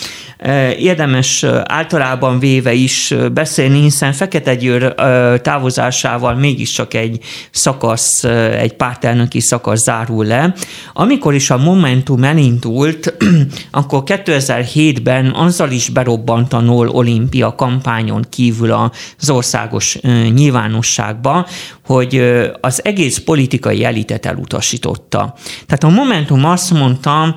érdemes 0.78 1.44
általában 1.64 2.40
véve 2.40 2.74
is 2.74 3.14
beszélni, 3.34 3.82
hiszen 3.82 4.14
Fekete 4.14 4.56
Győr 4.56 4.96
távozásával 5.42 6.36
mégiscsak 6.36 6.94
egy 6.94 7.20
szakasz, 7.52 8.24
egy 8.58 8.74
pártelnöki 8.74 9.40
szakasz 9.40 9.84
zárul 9.84 10.26
le. 10.26 10.54
Amikor 10.94 11.34
is 11.34 11.50
a 11.50 11.58
Momentum 11.58 12.24
elindult, 12.24 13.14
akkor 13.72 14.04
2007-ben 14.06 15.26
azzal 15.26 15.72
is 15.72 15.90
berobbant 15.90 16.54
a 16.54 16.60
NOL 16.60 16.88
olimpia 16.88 17.51
kampányon 17.56 18.26
kívül 18.30 18.72
az 18.72 19.30
országos 19.30 20.00
nyilvánosságba, 20.34 21.48
hogy 21.86 22.42
az 22.62 22.86
egész 22.86 23.18
politikai 23.18 23.84
elitet 23.84 24.26
elutasította. 24.26 25.34
Tehát 25.66 25.84
a 25.84 25.90
Momentum 25.90 26.46
azt 26.46 26.72
mondta, 26.72 27.36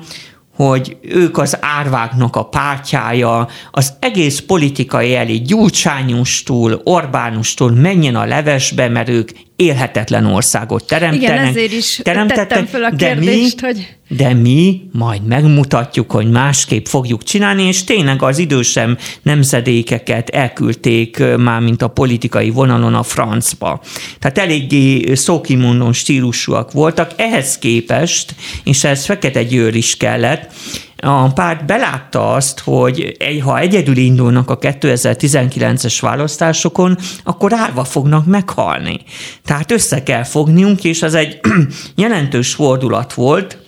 hogy 0.55 0.97
ők 1.01 1.37
az 1.37 1.57
árváknak 1.61 2.35
a 2.35 2.45
pártjája, 2.45 3.47
az 3.71 3.93
egész 3.99 4.39
politikai 4.39 5.15
elit 5.15 5.45
Gyurcsányustól, 5.45 6.81
Orbánustól 6.83 7.71
menjen 7.71 8.15
a 8.15 8.25
levesbe, 8.25 8.87
mert 8.87 9.09
ők 9.09 9.29
élhetetlen 9.55 10.25
országot 10.25 10.87
teremtenek. 10.87 11.21
Igen, 11.21 11.45
ezért 11.45 11.71
is 11.71 12.01
tettem 12.27 12.65
föl 12.65 12.83
a 12.83 12.89
kérdést, 12.95 13.61
de 13.61 13.67
mi, 13.67 13.73
hogy... 13.73 13.95
De 14.17 14.33
mi 14.33 14.81
majd 14.91 15.25
megmutatjuk, 15.25 16.11
hogy 16.11 16.29
másképp 16.29 16.85
fogjuk 16.85 17.23
csinálni, 17.23 17.63
és 17.63 17.83
tényleg 17.83 18.23
az 18.23 18.37
idősem 18.37 18.97
nemzedékeket 19.21 20.29
elküldték 20.29 21.23
már, 21.37 21.61
mint 21.61 21.81
a 21.81 21.87
politikai 21.87 22.49
vonalon 22.49 22.93
a 22.93 23.03
francba. 23.03 23.81
Tehát 24.19 24.37
eléggé 24.37 25.13
szókimondón 25.13 25.93
stílusúak 25.93 26.71
voltak. 26.71 27.11
Ehhez 27.15 27.57
képest, 27.57 28.35
és 28.63 28.83
ez 28.83 29.05
Fekete 29.05 29.43
Győr 29.43 29.75
is 29.75 29.97
kellett, 29.97 30.53
a 31.05 31.33
párt 31.33 31.65
belátta 31.65 32.33
azt, 32.33 32.59
hogy 32.59 33.17
ha 33.43 33.59
egyedül 33.59 33.97
indulnak 33.97 34.49
a 34.49 34.57
2019-es 34.57 35.97
választásokon, 36.01 36.97
akkor 37.23 37.53
árva 37.53 37.83
fognak 37.83 38.25
meghalni. 38.25 38.99
Tehát 39.43 39.71
össze 39.71 40.03
kell 40.03 40.23
fogniunk, 40.23 40.83
és 40.83 41.01
az 41.01 41.13
egy 41.13 41.39
jelentős 41.95 42.53
fordulat 42.53 43.13
volt, 43.13 43.64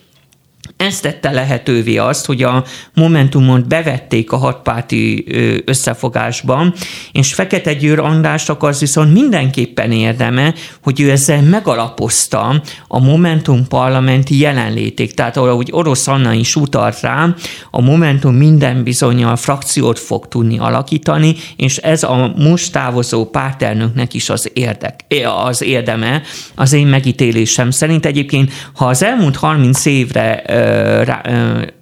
ez 0.77 0.99
tette 0.99 1.31
lehetővé 1.31 1.97
azt, 1.97 2.25
hogy 2.25 2.43
a 2.43 2.63
Momentumot 2.93 3.67
bevették 3.67 4.31
a 4.31 4.37
hatpárti 4.37 5.25
összefogásban, 5.65 6.73
és 7.11 7.33
Fekete 7.33 7.73
Győr 7.73 7.99
Andrásnak 7.99 8.63
az 8.63 8.79
viszont 8.79 9.13
mindenképpen 9.13 9.91
érdeme, 9.91 10.53
hogy 10.83 11.01
ő 11.01 11.11
ezzel 11.11 11.41
megalapozta 11.41 12.63
a 12.87 12.99
Momentum 12.99 13.67
parlamenti 13.67 14.39
jelenléték. 14.39 15.13
Tehát 15.13 15.37
ahogy 15.37 15.69
Orosz 15.71 16.07
Anna 16.07 16.33
is 16.33 16.55
utalt 16.55 17.01
rá, 17.01 17.35
a 17.71 17.81
Momentum 17.81 18.35
minden 18.35 18.83
bizonyal 18.83 19.35
frakciót 19.35 19.99
fog 19.99 20.27
tudni 20.27 20.57
alakítani, 20.57 21.35
és 21.55 21.77
ez 21.77 22.03
a 22.03 22.33
most 22.37 22.71
távozó 22.71 23.25
pártelnöknek 23.25 24.13
is 24.13 24.29
az, 24.29 24.51
érdek, 24.53 25.05
az 25.47 25.61
érdeme, 25.61 26.21
az 26.55 26.73
én 26.73 26.87
megítélésem 26.87 27.71
szerint. 27.71 28.05
Egyébként, 28.05 28.51
ha 28.73 28.85
az 28.85 29.03
elmúlt 29.03 29.35
30 29.35 29.85
évre 29.85 30.41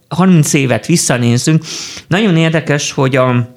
30 0.08 0.54
évet 0.54 0.86
visszanézünk, 0.86 1.64
nagyon 2.08 2.38
érdekes, 2.38 2.92
hogy 2.92 3.16
a 3.16 3.54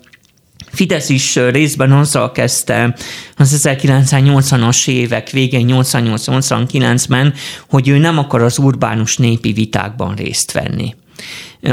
Fidesz 0.73 1.09
is 1.09 1.37
részben 1.37 1.93
azzal 1.93 2.33
kezdte 2.33 2.95
az 3.37 3.61
1980-as 3.65 4.89
évek 4.89 5.31
végén, 5.31 5.67
88-89-ben, 5.71 7.35
hogy 7.69 7.89
ő 7.89 7.99
nem 7.99 8.19
akar 8.19 8.43
az 8.43 8.59
urbánus 8.59 9.17
népi 9.17 9.53
vitákban 9.53 10.15
részt 10.15 10.53
venni. 10.53 10.95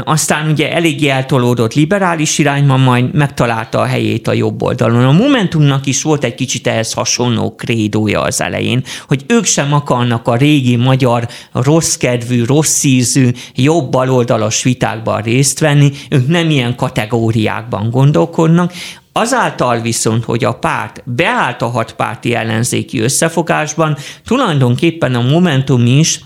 Aztán 0.04 0.50
ugye 0.50 0.72
eléggé 0.72 1.08
eltolódott 1.08 1.74
liberális 1.74 2.38
irányban, 2.38 2.80
majd 2.80 3.14
megtalálta 3.14 3.80
a 3.80 3.84
helyét 3.84 4.28
a 4.28 4.32
jobb 4.32 4.62
oldalon. 4.62 5.04
A 5.04 5.12
Momentumnak 5.12 5.86
is 5.86 6.02
volt 6.02 6.24
egy 6.24 6.34
kicsit 6.34 6.66
ehhez 6.66 6.92
hasonló 6.92 7.54
krédója 7.54 8.20
az 8.20 8.40
elején, 8.40 8.84
hogy 9.06 9.24
ők 9.26 9.44
sem 9.44 9.72
akarnak 9.72 10.28
a 10.28 10.36
régi 10.36 10.76
magyar 10.76 11.28
rossz 11.52 11.94
kedvű, 11.96 12.44
rossz 12.44 12.84
ízű, 12.84 13.30
jobb 13.54 13.90
baloldalas 13.90 14.62
vitákban 14.62 15.22
részt 15.22 15.58
venni, 15.58 15.90
ők 16.10 16.28
nem 16.28 16.50
ilyen 16.50 16.76
kategóriákban 16.76 17.90
gondolkodnak, 17.90 18.72
Azáltal 19.18 19.80
viszont, 19.80 20.24
hogy 20.24 20.44
a 20.44 20.52
párt 20.52 21.02
beállt 21.04 21.62
a 21.62 21.66
hatpárti 21.66 22.34
ellenzéki 22.34 23.00
összefogásban, 23.00 23.96
tulajdonképpen 24.26 25.14
a 25.14 25.20
Momentum 25.20 25.86
is 25.86 26.20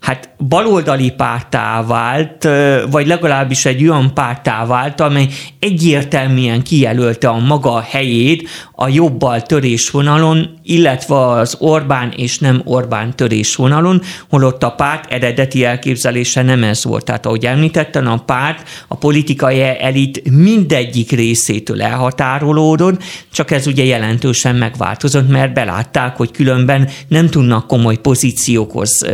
hát 0.00 0.30
baloldali 0.48 1.10
pártá 1.10 1.82
vált, 1.82 2.48
vagy 2.90 3.06
legalábbis 3.06 3.64
egy 3.64 3.82
olyan 3.82 4.14
pártá 4.14 4.66
vált, 4.66 5.00
amely 5.00 5.28
egyértelműen 5.58 6.62
kijelölte 6.62 7.28
a 7.28 7.38
maga 7.38 7.80
helyét 7.80 8.48
a 8.72 8.88
jobbal 8.88 9.42
törésvonalon, 9.42 10.55
illetve 10.66 11.28
az 11.28 11.56
Orbán 11.58 12.12
és 12.16 12.38
nem 12.38 12.62
Orbán 12.64 13.16
törésvonalon, 13.16 14.02
holott 14.30 14.62
a 14.62 14.70
párt 14.70 15.12
eredeti 15.12 15.64
elképzelése 15.64 16.42
nem 16.42 16.62
ez 16.62 16.84
volt. 16.84 17.04
Tehát 17.04 17.26
ahogy 17.26 17.46
említettem, 17.46 18.06
a 18.06 18.16
párt 18.16 18.68
a 18.88 18.96
politikai 18.96 19.60
elit 19.60 20.30
mindegyik 20.30 21.10
részétől 21.10 21.82
elhatárolódott, 21.82 23.02
csak 23.32 23.50
ez 23.50 23.66
ugye 23.66 23.84
jelentősen 23.84 24.56
megváltozott, 24.56 25.28
mert 25.28 25.54
belátták, 25.54 26.16
hogy 26.16 26.30
különben 26.30 26.88
nem 27.08 27.28
tudnak 27.28 27.66
komoly 27.66 27.96
pozíciókhoz 27.96 29.06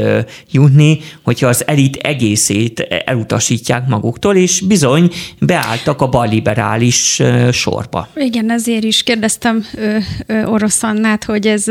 jutni, 0.50 1.00
hogyha 1.22 1.46
az 1.46 1.66
elit 1.66 1.96
egészét 1.96 2.80
elutasítják 3.04 3.88
maguktól, 3.88 4.36
és 4.36 4.60
bizony 4.60 5.10
beálltak 5.38 6.00
a 6.00 6.08
balliberális 6.08 7.22
sorba. 7.52 8.08
Igen, 8.14 8.50
ezért 8.50 8.84
is 8.84 9.02
kérdeztem 9.02 9.64
Orosz 10.44 10.82
Annát, 10.82 11.24
hogy 11.24 11.41
ez 11.46 11.64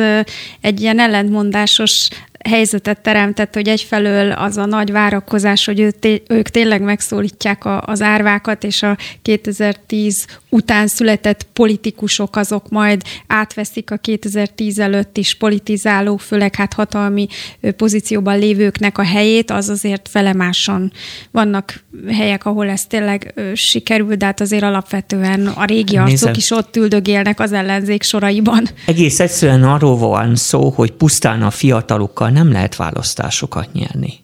egy 0.61 0.81
ilyen 0.81 0.99
ellentmondásos 0.99 2.10
helyzetet 2.49 3.02
teremtett, 3.02 3.53
hogy 3.53 3.68
egyfelől 3.68 4.31
az 4.31 4.57
a 4.57 4.65
nagy 4.65 4.91
várakozás, 4.91 5.65
hogy 5.65 5.95
ők 6.27 6.49
tényleg 6.49 6.81
megszólítják 6.81 7.65
a, 7.65 7.81
az 7.85 8.02
árvákat, 8.02 8.64
és 8.64 8.84
a 8.84 8.98
2010 9.22 10.26
után 10.52 10.88
született 10.88 11.48
politikusok 11.53 12.36
azok 12.36 12.69
majd 12.69 13.02
átveszik 13.28 13.91
a 13.91 13.98
2010 13.98 14.80
előtt 14.80 15.18
is 15.18 15.36
politizáló, 15.36 16.18
főleg 16.18 16.56
hát 16.56 16.73
hatalmi 16.73 17.28
pozícióban 17.78 18.40
lévőknek 18.40 18.98
a 18.98 19.03
helyét, 19.03 19.52
az 19.52 19.69
azért 19.69 20.07
felemáson 20.10 20.91
vannak 21.32 21.84
helyek, 22.07 22.45
ahol 22.45 22.69
ez 22.69 22.86
tényleg 22.86 23.34
sikerül, 23.53 24.15
de 24.15 24.26
hát 24.26 24.41
azért 24.41 24.64
alapvetően 24.64 25.48
a 25.48 25.65
régi 25.65 25.98
arcok 25.98 26.10
Nézem. 26.10 26.34
is 26.36 26.52
ott 26.52 26.76
üldögélnek 26.76 27.40
az 27.40 27.52
ellenzék 27.52 28.03
soraiban. 28.03 28.68
Egész 28.86 29.19
egyszerűen 29.19 29.64
arról 29.64 29.98
van 29.98 30.36
szó, 30.36 30.69
hogy 30.69 30.91
pusztán 30.91 31.41
a 31.41 31.52
fiatalokkal 31.52 32.30
nem 32.30 32.52
lehet 32.52 32.76
választásokat 32.76 33.73
nyerni. 33.73 34.20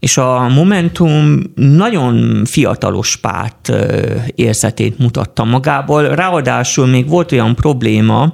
És 0.00 0.16
a 0.16 0.48
Momentum 0.48 1.42
nagyon 1.54 2.44
fiatalos 2.44 3.16
párt 3.16 3.72
érzetét 4.34 4.98
mutatta 4.98 5.44
magából, 5.44 6.02
ráadásul 6.08 6.86
még 6.86 7.08
volt 7.08 7.32
olyan 7.32 7.54
probléma, 7.54 8.32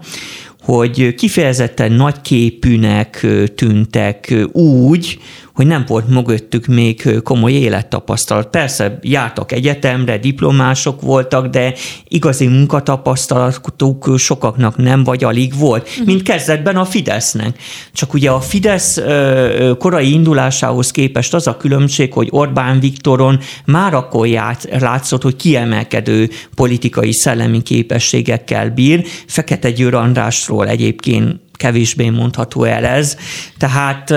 hogy 0.63 1.15
kifejezetten 1.15 1.93
nagyképűnek 1.93 3.27
tűntek 3.55 4.35
úgy, 4.53 5.19
hogy 5.57 5.67
nem 5.67 5.85
volt 5.87 6.09
mögöttük 6.09 6.67
még 6.67 7.21
komoly 7.23 7.53
élettapasztalat. 7.53 8.51
Persze 8.51 8.99
jártak 9.03 9.53
egyetemre, 9.53 10.19
diplomások 10.19 11.01
voltak, 11.01 11.47
de 11.47 11.75
igazi 12.09 12.47
munkatapasztalatuk 12.47 14.19
sokaknak 14.19 14.77
nem, 14.77 15.05
vagy 15.05 15.25
alig 15.25 15.59
volt, 15.59 15.89
uh-huh. 15.89 16.07
mint 16.07 16.23
kezdetben 16.23 16.77
a 16.77 16.85
Fidesznek. 16.85 17.59
Csak 17.93 18.15
ugye 18.15 18.31
a 18.31 18.41
Fidesz 18.41 19.01
korai 19.79 20.13
indulásához 20.13 20.91
képest 20.91 21.35
az 21.35 21.47
a 21.47 21.57
különbség, 21.57 22.13
hogy 22.13 22.29
Orbán 22.31 22.81
Viktoron 22.81 23.39
már 23.65 23.95
akkor 23.95 24.27
ját, 24.27 24.69
látszott, 24.81 25.23
hogy 25.23 25.37
kiemelkedő 25.37 26.31
politikai 26.55 27.13
szellemi 27.13 27.63
képességekkel 27.63 28.71
bír. 28.71 29.05
Fekete 29.27 29.71
Győr 29.71 29.95
Andrásról 29.95 30.69
egyébként 30.69 31.41
kevésbé 31.53 32.11
mondható 32.11 32.65
el 32.65 32.85
ez. 32.85 33.17
Tehát 33.59 34.15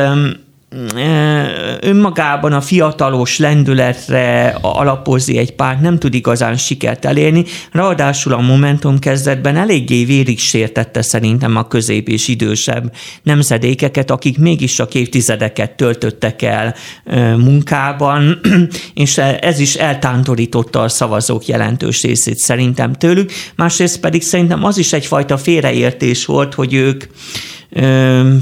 önmagában 1.79 2.53
a 2.53 2.61
fiatalos 2.61 3.37
lendületre 3.37 4.57
alapozni 4.61 5.37
egy 5.37 5.55
párt 5.55 5.81
nem 5.81 5.99
tud 5.99 6.13
igazán 6.13 6.57
sikert 6.57 7.05
elérni, 7.05 7.45
ráadásul 7.71 8.33
a 8.33 8.41
Momentum 8.41 8.99
kezdetben 8.99 9.55
eléggé 9.55 10.05
vérig 10.05 10.39
sértette 10.39 11.01
szerintem 11.01 11.55
a 11.55 11.67
közép 11.67 12.07
és 12.07 12.27
idősebb 12.27 12.93
nemzedékeket, 13.23 14.11
akik 14.11 14.37
mégis 14.37 14.79
a 14.79 14.87
évtizedeket 14.91 15.71
töltöttek 15.71 16.41
el 16.41 16.75
munkában, 17.37 18.39
és 18.93 19.17
ez 19.17 19.59
is 19.59 19.75
eltántorította 19.75 20.81
a 20.81 20.89
szavazók 20.89 21.45
jelentős 21.45 22.01
részét 22.01 22.37
szerintem 22.37 22.93
tőlük, 22.93 23.31
másrészt 23.55 23.99
pedig 23.99 24.21
szerintem 24.21 24.63
az 24.63 24.77
is 24.77 24.93
egyfajta 24.93 25.37
félreértés 25.37 26.25
volt, 26.25 26.53
hogy 26.53 26.73
ők 26.73 27.03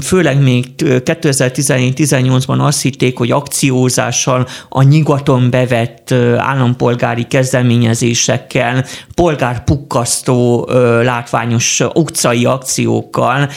főleg 0.02 0.42
még 0.42 0.66
2017-18-ban 0.78 2.58
azt 2.58 2.82
hitték, 2.82 3.18
hogy 3.18 3.30
akciózással 3.30 4.46
a 4.68 4.82
nyugaton 4.82 5.50
bevett 5.50 6.14
állampolgári 6.36 7.26
kezdeményezésekkel, 7.26 8.84
polgárpukkasztó 9.14 10.68
látványos 11.02 11.80
utcai 11.94 12.44
akciókkal 12.44 13.50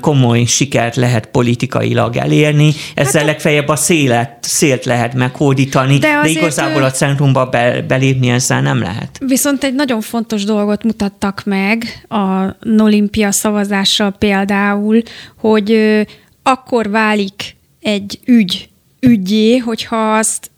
komoly 0.00 0.44
sikert 0.44 0.96
lehet 0.96 1.26
politikailag 1.26 2.16
elérni. 2.16 2.72
Ezzel 2.94 3.20
hát, 3.20 3.30
legfeljebb 3.30 3.68
a 3.68 3.76
szélet, 3.76 4.36
szélt 4.40 4.84
lehet 4.84 5.14
meghódítani, 5.14 5.98
de, 5.98 6.20
de 6.22 6.28
igazából 6.28 6.82
a 6.82 6.90
centrumba 6.90 7.46
be, 7.46 7.84
belépni 7.88 8.28
ezzel 8.28 8.62
nem 8.62 8.80
lehet. 8.80 9.18
Viszont 9.26 9.64
egy 9.64 9.74
nagyon 9.74 10.00
fontos 10.00 10.44
dolgot 10.44 10.84
mutattak 10.84 11.42
meg 11.44 12.06
a 12.08 12.56
Olimpia 12.78 13.32
szavazással 13.32 14.10
például, 14.18 15.02
hogy 15.36 16.02
akkor 16.42 16.90
válik 16.90 17.56
egy 17.80 18.18
ügy 18.24 18.68
ügyé, 19.00 19.56
hogyha 19.56 20.16
azt 20.16 20.50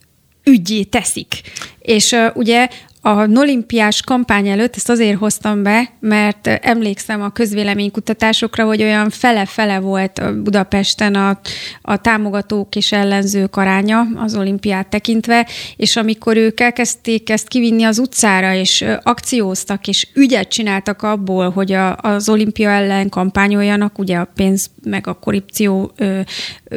ügyé 0.45 0.83
teszik. 0.83 1.41
És 1.79 2.17
ugye 2.35 2.69
a 3.07 3.27
nolimpiás 3.27 4.03
kampány 4.03 4.49
előtt 4.49 4.77
ezt 4.77 4.89
azért 4.89 5.19
hoztam 5.19 5.63
be, 5.63 5.91
mert 6.01 6.47
emlékszem 6.47 7.23
a 7.23 7.31
közvéleménykutatásokra, 7.31 8.65
hogy 8.65 8.83
olyan 8.83 9.11
fele-fele 9.11 9.79
volt 9.79 10.43
Budapesten 10.43 11.15
a, 11.15 11.41
a 11.83 11.97
támogatók 11.97 12.77
és 12.77 12.93
ellenzők 12.93 13.57
aránya 13.57 14.07
az 14.17 14.37
olimpiát 14.37 14.89
tekintve, 14.89 15.47
és 15.77 15.97
amikor 15.97 16.37
ők 16.37 16.61
elkezdték 16.61 17.31
ezt 17.31 17.49
kivinni 17.49 17.83
az 17.83 17.99
utcára, 17.99 18.55
és 18.55 18.85
akcióztak, 19.03 19.87
és 19.87 20.09
ügyet 20.15 20.49
csináltak 20.49 21.03
abból, 21.03 21.51
hogy 21.51 21.73
a, 21.73 21.97
az 21.97 22.29
olimpia 22.29 22.71
ellen 22.71 23.09
kampányoljanak, 23.09 23.99
ugye 23.99 24.17
a 24.17 24.29
pénz 24.35 24.71
meg 24.83 25.07
a 25.07 25.13
korrupció 25.13 25.93
ö, 25.97 26.21
ö, 26.65 26.77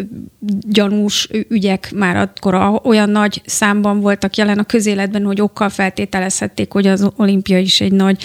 gyanús 0.67 1.29
ügyek 1.49 1.91
már 1.95 2.15
akkor 2.15 2.81
olyan 2.83 3.09
nagy 3.09 3.41
számban 3.45 3.99
voltak 3.99 4.35
jelen 4.35 4.59
a 4.59 4.63
közéletben, 4.63 5.23
hogy 5.23 5.41
okkal 5.41 5.69
feltétel 5.69 6.15
feltételezhették, 6.17 6.71
hogy 6.71 6.87
az 6.87 7.09
olimpia 7.15 7.59
is 7.59 7.81
egy 7.81 7.91
nagy 7.91 8.23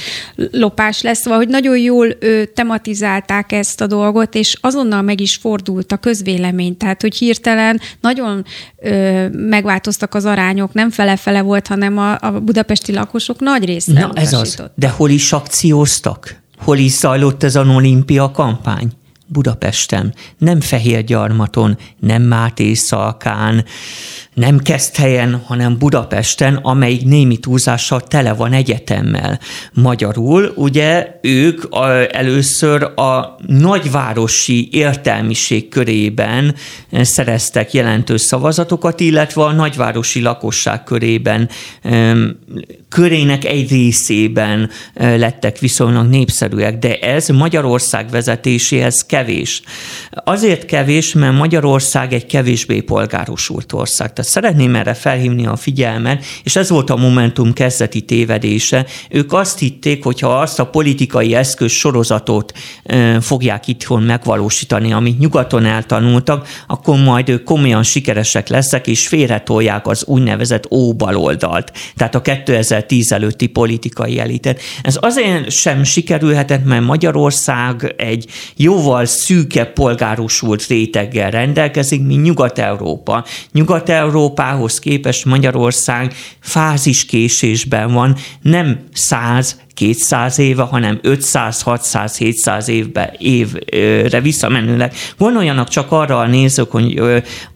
lopás 0.51 1.02
lesz, 1.02 1.19
szóval, 1.19 1.39
hogy 1.39 1.48
nagyon 1.48 1.78
jól 1.78 2.09
ö, 2.19 2.43
tematizálták 2.55 3.52
ezt 3.52 3.81
a 3.81 3.86
dolgot, 3.86 4.35
és 4.35 4.56
azonnal 4.60 5.02
meg 5.02 5.20
is 5.20 5.36
fordult 5.36 5.93
a 5.93 5.97
közvélemény, 5.97 6.77
tehát, 6.77 7.01
hogy 7.01 7.16
hirtelen 7.16 7.81
nagyon 8.01 8.44
ö, 8.82 9.28
megváltoztak 9.28 10.14
az 10.14 10.24
arányok, 10.24 10.73
nem 10.73 10.90
fele-fele 10.90 11.43
volt, 11.43 11.66
hanem 11.66 11.98
a, 11.98 12.19
a 12.20 12.40
budapesti 12.40 12.93
lakosok 12.93 13.40
nagy 13.40 13.64
része 13.64 13.93
Na 13.93 14.10
ez 14.14 14.32
az, 14.32 14.62
de 14.74 14.89
hol 14.89 15.10
is 15.10 15.32
akcióztak? 15.32 16.40
Hol 16.59 16.78
is 16.78 16.93
zajlott 16.93 17.43
ez 17.43 17.56
az 17.56 17.69
olimpia 17.69 18.31
kampány? 18.31 18.90
Budapesten, 19.32 20.14
nem 20.38 20.60
Fehérgyarmaton, 20.60 21.78
nem 22.00 22.22
Máté 22.22 22.74
Szalkán, 22.74 23.64
nem 24.34 24.60
helyen, 24.94 25.42
hanem 25.46 25.78
Budapesten, 25.78 26.54
amelyik 26.54 27.04
némi 27.04 27.36
túlzással 27.36 28.00
tele 28.00 28.32
van 28.32 28.52
egyetemmel. 28.52 29.40
Magyarul 29.72 30.52
ugye 30.54 31.18
ők 31.22 31.64
a, 31.64 32.16
először 32.16 32.82
a 32.82 33.36
nagyvárosi 33.46 34.68
értelmiség 34.72 35.68
körében 35.68 36.54
szereztek 36.90 37.72
jelentős 37.72 38.20
szavazatokat, 38.20 39.00
illetve 39.00 39.42
a 39.42 39.52
nagyvárosi 39.52 40.20
lakosság 40.20 40.84
körében, 40.84 41.48
körének 42.88 43.44
egy 43.44 43.70
részében 43.70 44.70
lettek 44.94 45.59
viszonylag 45.59 46.09
népszerűek, 46.09 46.78
de 46.78 46.98
ez 46.98 47.28
Magyarország 47.28 48.10
vezetéséhez 48.10 49.06
kevés. 49.23 49.62
Azért 50.11 50.65
kevés, 50.65 51.12
mert 51.12 51.36
Magyarország 51.36 52.12
egy 52.12 52.27
kevésbé 52.27 52.81
polgárosult 52.81 53.73
ország. 53.73 54.12
Tehát 54.12 54.31
szeretném 54.31 54.74
erre 54.74 54.94
felhívni 54.94 55.47
a 55.47 55.57
figyelmet, 55.57 56.24
és 56.43 56.57
ez 56.57 56.69
volt 56.69 56.90
a 56.90 56.97
Momentum 56.97 57.53
kezdeti 57.53 58.01
tévedése. 58.01 58.86
Ők 59.11 59.32
azt 59.32 59.59
hitték, 59.59 60.05
hogy 60.05 60.20
ha 60.20 60.39
azt 60.39 60.59
a 60.59 60.66
politikai 60.66 61.35
eszköz 61.35 61.70
sorozatot 61.70 62.53
fogják 63.20 63.69
itthon 63.69 64.03
megvalósítani, 64.03 64.93
amit 64.93 65.19
nyugaton 65.19 65.65
eltanultak, 65.65 66.49
akkor 66.66 66.99
majd 66.99 67.28
ők 67.28 67.44
komolyan 67.44 67.82
sikeresek 67.82 68.49
leszek, 68.49 68.86
és 68.86 69.09
félretolják 69.09 69.86
az 69.86 70.05
úgynevezett 70.05 70.70
óbaloldalt, 70.70 71.73
tehát 71.97 72.15
a 72.15 72.23
2010 72.23 73.12
előtti 73.12 73.47
politikai 73.47 74.19
elitet. 74.19 74.61
Ez 74.82 74.99
azért 75.01 75.51
sem 75.51 75.85
sikerülhetett, 75.85 76.65
mert 76.65 76.85
Magyarország 76.85 77.94
egy 77.97 78.27
jóval 78.57 79.05
szűkebb 79.12 79.72
polgárosult 79.72 80.66
réteggel 80.66 81.30
rendelkezik, 81.30 82.06
mint 82.06 82.22
Nyugat-Európa. 82.22 83.24
Nyugat-Európához 83.52 84.78
képest 84.78 85.24
Magyarország 85.24 86.14
fáziskésésben 86.40 87.93
van, 87.93 88.16
nem 88.40 88.78
100, 88.93 89.60
200 89.74 90.39
éve, 90.39 90.62
hanem 90.62 90.99
500, 91.03 91.62
600, 91.62 92.16
700 92.16 92.69
évbe, 92.69 93.15
évre 93.19 94.20
visszamenőleg. 94.20 94.93
Gondoljanak 95.19 95.69
csak 95.69 95.93
arra 95.93 96.19
a 96.19 96.27
nézők, 96.27 96.70
hogy 96.70 97.03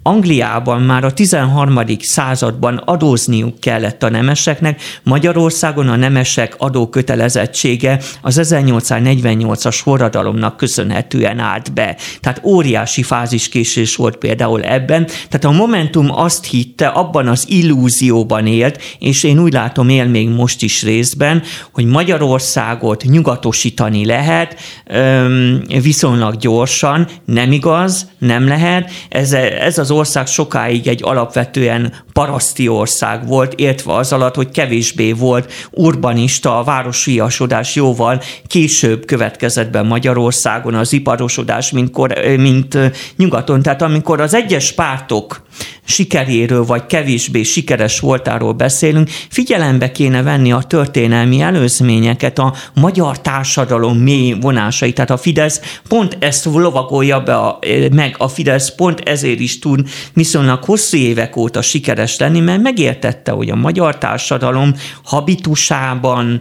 Angliában 0.03 0.83
már 0.83 1.05
a 1.05 1.13
13. 1.13 1.81
században 2.01 2.77
adózniuk 2.77 3.61
kellett 3.61 4.03
a 4.03 4.11
nemeseknek, 4.11 4.81
Magyarországon 5.03 5.89
a 5.89 5.97
nemesek 5.97 6.55
adókötelezettsége 6.59 8.01
az 8.23 8.41
1848-as 8.43 9.79
forradalomnak 9.83 10.57
köszönhetően 10.57 11.39
állt 11.39 11.73
be. 11.73 11.97
Tehát 12.21 12.41
óriási 12.45 13.03
fáziskésés 13.03 13.97
volt 13.97 14.17
például 14.17 14.63
ebben. 14.63 15.07
Tehát 15.07 15.45
a 15.45 15.51
Momentum 15.51 16.11
azt 16.11 16.45
hitte, 16.45 16.87
abban 16.87 17.29
az 17.29 17.45
illúzióban 17.49 18.47
élt, 18.47 18.83
és 18.99 19.25
én 19.25 19.39
úgy 19.39 19.53
látom 19.53 19.89
él 19.89 20.05
még 20.05 20.29
most 20.29 20.63
is 20.63 20.83
részben, 20.83 21.43
hogy 21.73 21.85
Magyar 21.85 22.06
Magyarországot 22.07 23.03
nyugatosítani 23.05 24.05
lehet 24.05 24.57
viszonylag 25.83 26.37
gyorsan, 26.37 27.09
nem 27.25 27.53
igaz, 27.53 28.11
nem 28.19 28.49
lehet. 28.49 28.91
Ez, 29.09 29.33
ez 29.33 29.79
az 29.79 29.91
ország 29.91 30.27
sokáig 30.27 30.87
egy 30.87 31.01
alapvetően 31.03 31.93
paraszti 32.17 32.69
ország 32.69 33.27
volt, 33.27 33.53
értve 33.55 33.95
az 33.95 34.13
alatt, 34.13 34.35
hogy 34.35 34.51
kevésbé 34.51 35.13
volt 35.13 35.53
urbanista, 35.71 36.59
a 36.59 36.65
városiasodás 36.65 37.75
jóval 37.75 38.23
később 38.47 39.05
következett 39.05 39.71
be 39.71 39.83
Magyarországon 39.83 40.75
az 40.75 40.93
iparosodás, 40.93 41.71
mint, 41.71 41.91
kor, 41.91 42.13
mint 42.37 42.79
nyugaton. 43.17 43.63
Tehát 43.63 43.83
amikor 43.83 44.21
az 44.21 44.35
egyes 44.35 44.73
pártok 44.73 45.45
sikeréről 45.85 46.65
vagy 46.65 46.87
kevésbé 46.87 47.43
sikeres 47.43 48.01
voltáról 48.01 48.53
beszélünk, 48.53 49.09
figyelembe 49.31 49.91
kéne 49.91 50.23
venni 50.23 50.53
a 50.53 50.63
történelmi 50.63 51.41
előzményeket, 51.41 52.39
a 52.39 52.55
magyar 52.75 53.21
társadalom 53.21 53.99
mély 53.99 54.37
vonásait. 54.41 54.95
Tehát 54.95 55.11
a 55.11 55.17
Fidesz 55.17 55.61
pont 55.89 56.17
ezt 56.21 56.45
lovagolja 56.45 57.21
be 57.21 57.37
a, 57.37 57.59
meg, 57.93 58.15
a 58.19 58.29
Fidesz 58.29 58.75
pont 58.75 59.01
ezért 59.01 59.41
is 59.41 59.59
tud 59.59 59.89
viszonylag 60.13 60.65
hosszú 60.65 60.97
évek 60.97 61.37
óta 61.37 61.63
sikeres 61.63 62.06
lenni, 62.19 62.41
mert 62.41 62.63
megértette, 62.63 63.31
hogy 63.31 63.51
a 63.51 63.57
magyar 63.57 63.99
társadalom 63.99 64.75
habitusában, 65.05 66.41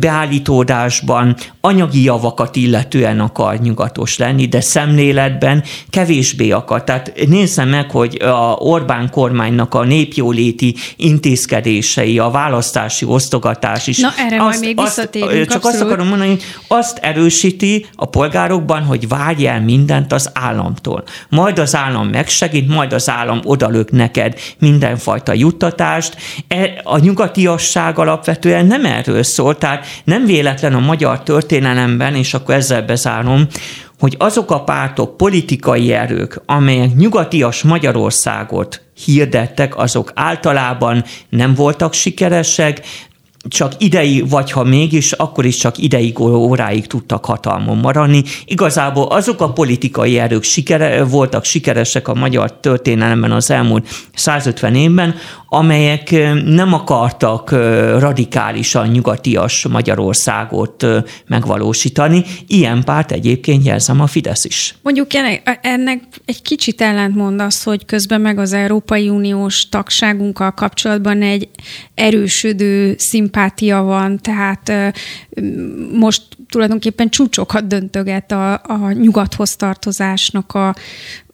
beállítódásban 0.00 1.36
anyagi 1.60 2.02
javakat 2.02 2.56
illetően 2.56 3.20
akar 3.20 3.58
nyugatos 3.58 4.18
lenni, 4.18 4.46
de 4.46 4.60
szemléletben 4.60 5.64
kevésbé 5.90 6.50
akar. 6.50 6.84
Tehát 6.84 7.12
nézze 7.26 7.64
meg, 7.64 7.90
hogy 7.90 8.22
a 8.22 8.56
Orbán 8.58 9.10
kormánynak 9.10 9.74
a 9.74 9.84
népjóléti 9.84 10.74
intézkedései, 10.96 12.18
a 12.18 12.30
választási 12.30 13.04
osztogatás 13.04 13.86
is. 13.86 13.98
Na 13.98 14.12
erre 14.16 14.36
azt, 14.36 14.48
majd 14.48 14.60
még 14.60 14.84
visszatérünk. 14.84 15.46
Csak 15.46 15.64
abszolút. 15.64 15.64
azt 15.64 15.80
akarom 15.80 16.06
mondani, 16.08 16.30
hogy 16.30 16.42
azt 16.68 16.98
erősíti 16.98 17.86
a 17.94 18.04
polgárokban, 18.04 18.82
hogy 18.82 19.08
várj 19.08 19.46
el 19.46 19.60
mindent 19.60 20.12
az 20.12 20.30
államtól. 20.34 21.04
Majd 21.28 21.58
az 21.58 21.76
állam 21.76 22.08
megsegít, 22.08 22.68
majd 22.68 22.92
az 22.92 23.08
állam 23.10 23.40
odalök 23.44 23.90
neked 23.90 24.38
mindenfajta 24.78 25.32
juttatást. 25.32 26.16
E, 26.48 26.80
a 26.82 26.98
nyugatiasság 26.98 27.98
alapvetően 27.98 28.66
nem 28.66 28.84
erről 28.84 29.22
szól, 29.22 29.58
tehát 29.58 29.86
nem 30.04 30.24
véletlen 30.24 30.74
a 30.74 30.80
magyar 30.80 31.22
történelemben, 31.22 32.14
és 32.14 32.34
akkor 32.34 32.54
ezzel 32.54 32.82
bezárom, 32.82 33.46
hogy 33.98 34.14
azok 34.18 34.50
a 34.50 34.64
pártok, 34.64 35.16
politikai 35.16 35.92
erők, 35.92 36.40
amelyek 36.46 36.94
nyugatias 36.94 37.62
Magyarországot 37.62 38.82
hirdettek, 39.04 39.76
azok 39.76 40.12
általában 40.14 41.04
nem 41.28 41.54
voltak 41.54 41.92
sikeresek, 41.92 42.80
csak 43.48 43.72
idei, 43.78 44.24
vagy 44.28 44.50
ha 44.50 44.64
mégis, 44.64 45.12
akkor 45.12 45.44
is 45.44 45.56
csak 45.56 45.78
ideig 45.78 46.18
óráig 46.20 46.86
tudtak 46.86 47.24
hatalmon 47.24 47.76
maradni. 47.76 48.22
Igazából 48.44 49.06
azok 49.06 49.40
a 49.40 49.52
politikai 49.52 50.18
erők 50.18 50.42
sikere, 50.42 51.04
voltak 51.04 51.44
sikeresek 51.44 52.08
a 52.08 52.14
magyar 52.14 52.60
történelemben 52.60 53.32
az 53.32 53.50
elmúlt 53.50 53.88
150 54.14 54.74
évben, 54.74 55.14
amelyek 55.48 56.10
nem 56.44 56.72
akartak 56.72 57.50
radikálisan 57.98 58.88
nyugatias 58.88 59.66
Magyarországot 59.66 60.86
megvalósítani. 61.26 62.24
Ilyen 62.46 62.84
párt 62.84 63.12
egyébként 63.12 63.64
jelzem 63.66 64.00
a 64.00 64.06
Fidesz 64.06 64.44
is. 64.44 64.74
Mondjuk 64.82 65.06
ennek, 65.60 66.02
egy 66.24 66.42
kicsit 66.42 66.80
ellentmond 66.80 67.40
az, 67.40 67.62
hogy 67.62 67.84
közben 67.84 68.20
meg 68.20 68.38
az 68.38 68.52
Európai 68.52 69.08
Uniós 69.08 69.68
tagságunkkal 69.68 70.52
kapcsolatban 70.52 71.22
egy 71.22 71.48
erősödő 71.94 72.94
szimpátia 72.98 73.36
van, 73.84 74.18
tehát 74.18 74.72
most 75.92 76.22
tulajdonképpen 76.48 77.08
csúcsokat 77.08 77.66
döntöget 77.66 78.32
a, 78.32 78.52
a 78.52 78.92
nyugathoz 78.92 79.56
tartozásnak 79.56 80.54
a, 80.54 80.74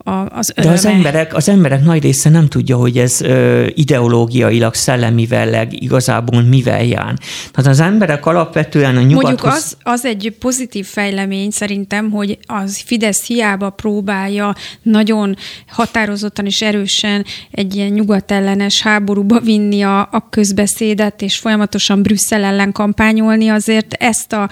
a, 0.05 0.11
az 0.11 0.53
öröme. 0.55 0.73
De 0.73 0.79
az 0.79 0.87
emberek, 0.87 1.35
az 1.35 1.49
emberek 1.49 1.85
nagy 1.85 2.03
része 2.03 2.29
nem 2.29 2.49
tudja, 2.49 2.77
hogy 2.77 2.99
ez 2.99 3.21
ö, 3.21 3.67
ideológiailag, 3.75 4.75
szellemivelleg 4.75 5.83
igazából 5.83 6.43
mivel 6.43 6.85
jár. 6.85 7.15
Tehát 7.53 7.71
az 7.71 7.81
emberek 7.81 8.27
alapvetően 8.27 8.97
a 8.97 9.01
nyugathoz... 9.01 9.23
Mondjuk 9.23 9.53
az, 9.53 9.77
az 9.83 10.05
egy 10.05 10.37
pozitív 10.39 10.87
fejlemény 10.87 11.51
szerintem, 11.51 12.11
hogy 12.11 12.39
az 12.47 12.83
Fidesz 12.85 13.27
hiába 13.27 13.71
próbálja 13.71 14.55
nagyon 14.83 15.37
határozottan 15.67 16.47
és 16.47 16.63
erősen 16.63 17.25
egy 17.51 17.75
ilyen 17.75 17.91
nyugatellenes 17.91 18.83
háborúba 18.83 19.41
vinni 19.41 19.83
a, 19.83 20.01
a 20.01 20.27
közbeszédet, 20.31 21.23
és 21.23 21.37
folyamatosan 21.37 22.03
Brüsszel 22.03 22.45
ellen 22.45 22.73
kampányolni, 22.73 23.49
azért 23.49 23.93
ezt 23.93 24.33
a 24.33 24.51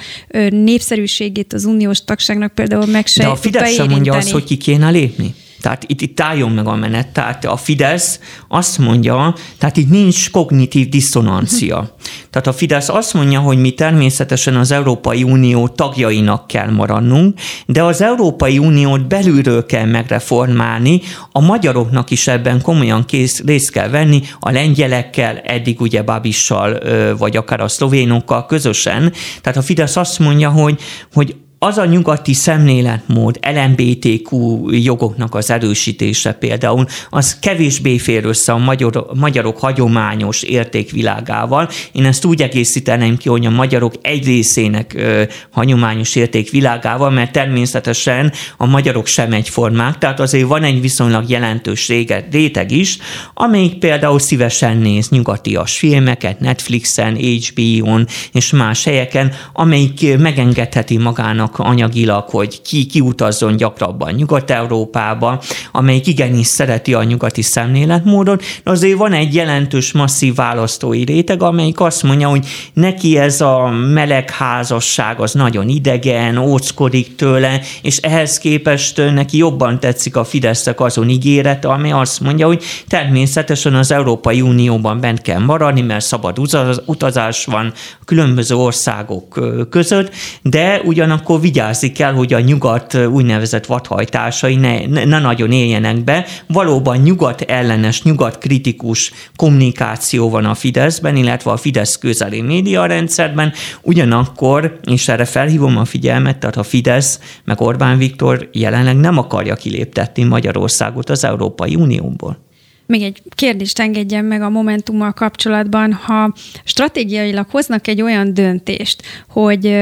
népszerűségét 0.51 1.53
az 1.53 1.65
uniós 1.65 2.05
tagságnak 2.05 2.53
például 2.53 2.87
meg 2.87 3.07
se 3.07 3.23
De 3.23 3.29
a 3.29 3.37
Fidesz 3.37 3.75
sem 3.75 3.89
mondja 3.89 4.15
azt, 4.15 4.31
hogy 4.31 4.45
ki 4.45 4.57
kéne 4.57 4.91
lépni. 4.91 5.35
Tehát 5.63 5.85
itt, 5.87 6.01
itt 6.01 6.21
álljon 6.21 6.51
meg 6.51 6.67
a 6.67 6.75
menet. 6.75 7.09
Tehát 7.09 7.45
a 7.45 7.57
Fidesz 7.57 8.21
azt 8.49 8.79
mondja, 8.79 9.35
tehát 9.59 9.77
itt 9.77 9.91
nincs 9.91 10.31
kognitív 10.31 10.89
diszonancia. 10.89 11.97
Tehát 12.31 12.47
a 12.47 12.53
Fidesz 12.53 12.89
azt 12.89 13.15
mondja, 13.15 13.41
hogy 13.41 13.59
mi 13.59 13.71
természetesen 13.71 14.57
az 14.57 14.71
Európai 14.71 15.23
Unió 15.23 15.69
tagjainak 15.69 16.47
kell 16.47 16.71
maradnunk, 16.71 17.39
de 17.67 17.83
az 17.83 18.03
Európai 18.03 18.59
Uniót 18.59 19.07
belülről 19.07 19.67
kell 19.67 19.87
megreformálni, 19.87 21.01
a 21.33 21.41
magyaroknak 21.41 22.11
is 22.11 22.27
ebben 22.27 22.63
komolyan 22.63 23.05
kész, 23.05 23.43
részt 23.45 23.71
kell 23.71 23.89
venni, 23.89 24.23
a 24.41 24.51
lengyelekkel, 24.51 25.39
eddig 25.39 25.81
ugye 25.81 26.03
Babissal, 26.03 26.79
vagy 27.19 27.37
akár 27.37 27.61
a 27.61 27.69
szlovénokkal 27.69 28.47
közösen. 28.47 29.13
Tehát 29.41 29.59
a 29.59 29.63
Fidesz 29.63 29.97
azt 29.97 30.19
mondja, 30.19 30.51
hogy, 30.51 30.81
hogy 31.13 31.37
az 31.65 31.79
a 31.79 31.85
nyugati 31.85 32.33
szemléletmód, 32.33 33.39
LMBTQ 33.55 34.61
jogoknak 34.71 35.35
az 35.35 35.51
erősítése 35.51 36.33
például, 36.33 36.87
az 37.11 37.39
kevésbé 37.39 37.99
fér 37.99 38.25
össze 38.25 38.53
a 38.53 38.59
magyar, 38.59 39.07
magyarok 39.15 39.59
hagyományos 39.59 40.43
értékvilágával. 40.43 41.69
Én 41.93 42.05
ezt 42.05 42.25
úgy 42.25 42.43
egészíteném 42.43 43.17
ki, 43.17 43.29
hogy 43.29 43.47
a 43.47 43.51
magyarok 43.51 43.95
egy 44.01 44.25
részének 44.25 44.95
ö, 44.97 45.23
hagyományos 45.51 46.15
értékvilágával, 46.15 47.11
mert 47.11 47.33
természetesen 47.33 48.33
a 48.57 48.67
magyarok 48.67 49.07
sem 49.07 49.33
egyformák, 49.33 49.99
tehát 49.99 50.21
azért 50.21 50.47
van 50.47 50.63
egy 50.63 50.81
viszonylag 50.81 51.29
jelentős 51.29 51.89
réteg 52.31 52.71
is, 52.71 52.99
amelyik 53.35 53.79
például 53.79 54.19
szívesen 54.19 54.77
néz 54.77 55.09
nyugatias 55.09 55.79
filmeket, 55.79 56.41
Netflixen, 56.41 57.17
HBO-n 57.17 58.07
és 58.33 58.51
más 58.51 58.85
helyeken, 58.85 59.33
amelyik 59.53 60.19
megengedheti 60.19 60.97
magának 60.99 61.51
annak 61.59 61.73
anyagilag, 61.73 62.29
hogy 62.29 62.63
ki 62.63 62.87
kiutazzon 62.87 63.57
gyakrabban 63.57 64.13
Nyugat-Európába, 64.13 65.43
amelyik 65.73 66.07
igenis 66.07 66.47
szereti 66.47 66.95
a 66.95 67.03
nyugati 67.03 67.43
szemléletmódot, 67.43 68.43
de 68.65 68.71
azért 68.71 68.99
van 68.99 69.13
egy 69.13 69.35
jelentős 69.35 69.93
masszív 69.93 70.35
választói 70.35 71.05
réteg, 71.05 71.43
amelyik 71.43 71.81
azt 71.81 72.03
mondja, 72.03 72.29
hogy 72.29 72.47
neki 72.73 73.19
ez 73.19 73.41
a 73.41 73.71
meleg 73.93 74.31
házasság 74.31 75.21
az 75.21 75.33
nagyon 75.33 75.69
idegen, 75.69 76.37
óckodik 76.37 77.17
tőle, 77.17 77.61
és 77.83 77.97
ehhez 77.97 78.39
képest 78.39 78.97
neki 78.97 79.37
jobban 79.37 79.81
tetszik 79.81 80.17
a 80.17 80.25
Fidesznek 80.25 80.81
azon 80.81 81.09
ígérete, 81.09 81.69
ami 81.69 81.93
azt 81.93 82.21
mondja, 82.21 82.47
hogy 82.47 82.63
természetesen 82.89 83.75
az 83.75 83.93
Európai 83.93 84.41
Unióban 84.41 85.01
bent 85.01 85.23
kell 85.23 85.41
maradni, 85.41 85.81
mert 85.81 86.05
szabad 86.05 86.39
utazás 86.85 87.45
van 87.45 87.73
különböző 88.05 88.55
országok 88.55 89.41
között, 89.71 90.11
de 90.43 90.81
ugyanakkor 90.85 91.41
vigyázni 91.43 91.93
kell, 91.93 92.13
hogy 92.13 92.33
a 92.33 92.41
nyugat 92.41 92.95
úgynevezett 92.95 93.67
vadhajtásai 93.67 94.55
ne, 94.55 94.87
ne, 94.87 95.05
ne 95.05 95.19
nagyon 95.19 95.53
éljenek 95.53 96.05
be. 96.05 96.27
Valóban 96.47 96.99
nyugat 96.99 97.41
ellenes, 97.41 98.03
nyugat 98.03 98.39
kritikus 98.39 99.13
kommunikáció 99.37 100.31
van 100.31 100.45
a 100.45 100.55
Fideszben, 100.55 101.17
illetve 101.17 101.51
a 101.51 101.57
Fidesz 101.57 101.99
közeli 101.99 102.41
médiarendszerben, 102.41 103.53
ugyanakkor, 103.83 104.79
és 104.85 105.09
erre 105.09 105.25
felhívom 105.25 105.77
a 105.77 105.85
figyelmet, 105.85 106.39
tehát 106.39 106.57
a 106.57 106.63
Fidesz 106.63 107.21
meg 107.45 107.61
Orbán 107.61 107.99
Viktor 107.99 108.49
jelenleg 108.53 108.97
nem 108.97 109.19
akarja 109.19 109.55
kiléptetni 109.55 110.25
Magyarországot 110.25 111.11
az 111.11 111.25
Európai 111.25 111.75
Unióból. 111.75 112.39
Még 112.87 113.03
egy 113.03 113.23
kérdést 113.35 113.79
engedjen 113.79 114.25
meg 114.25 114.43
a 114.43 114.49
Momentummal 114.49 115.13
kapcsolatban, 115.13 115.93
ha 115.93 116.33
stratégiailag 116.65 117.47
hoznak 117.51 117.87
egy 117.87 118.03
olyan 118.03 118.35
döntést, 118.35 119.03
hogy 119.29 119.77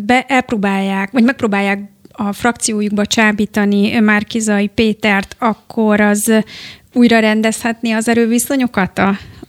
be, 0.00 0.24
elpróbálják, 0.28 1.10
vagy 1.10 1.24
megpróbálják 1.24 1.90
a 2.12 2.32
frakciójukba 2.32 3.06
csábítani 3.06 3.98
Márkizai 3.98 4.66
Pétert, 4.66 5.36
akkor 5.38 6.00
az 6.00 6.32
újra 6.92 7.18
rendezhetni 7.18 7.92
az 7.92 8.08
erőviszonyokat 8.08 8.98
a, 8.98 9.08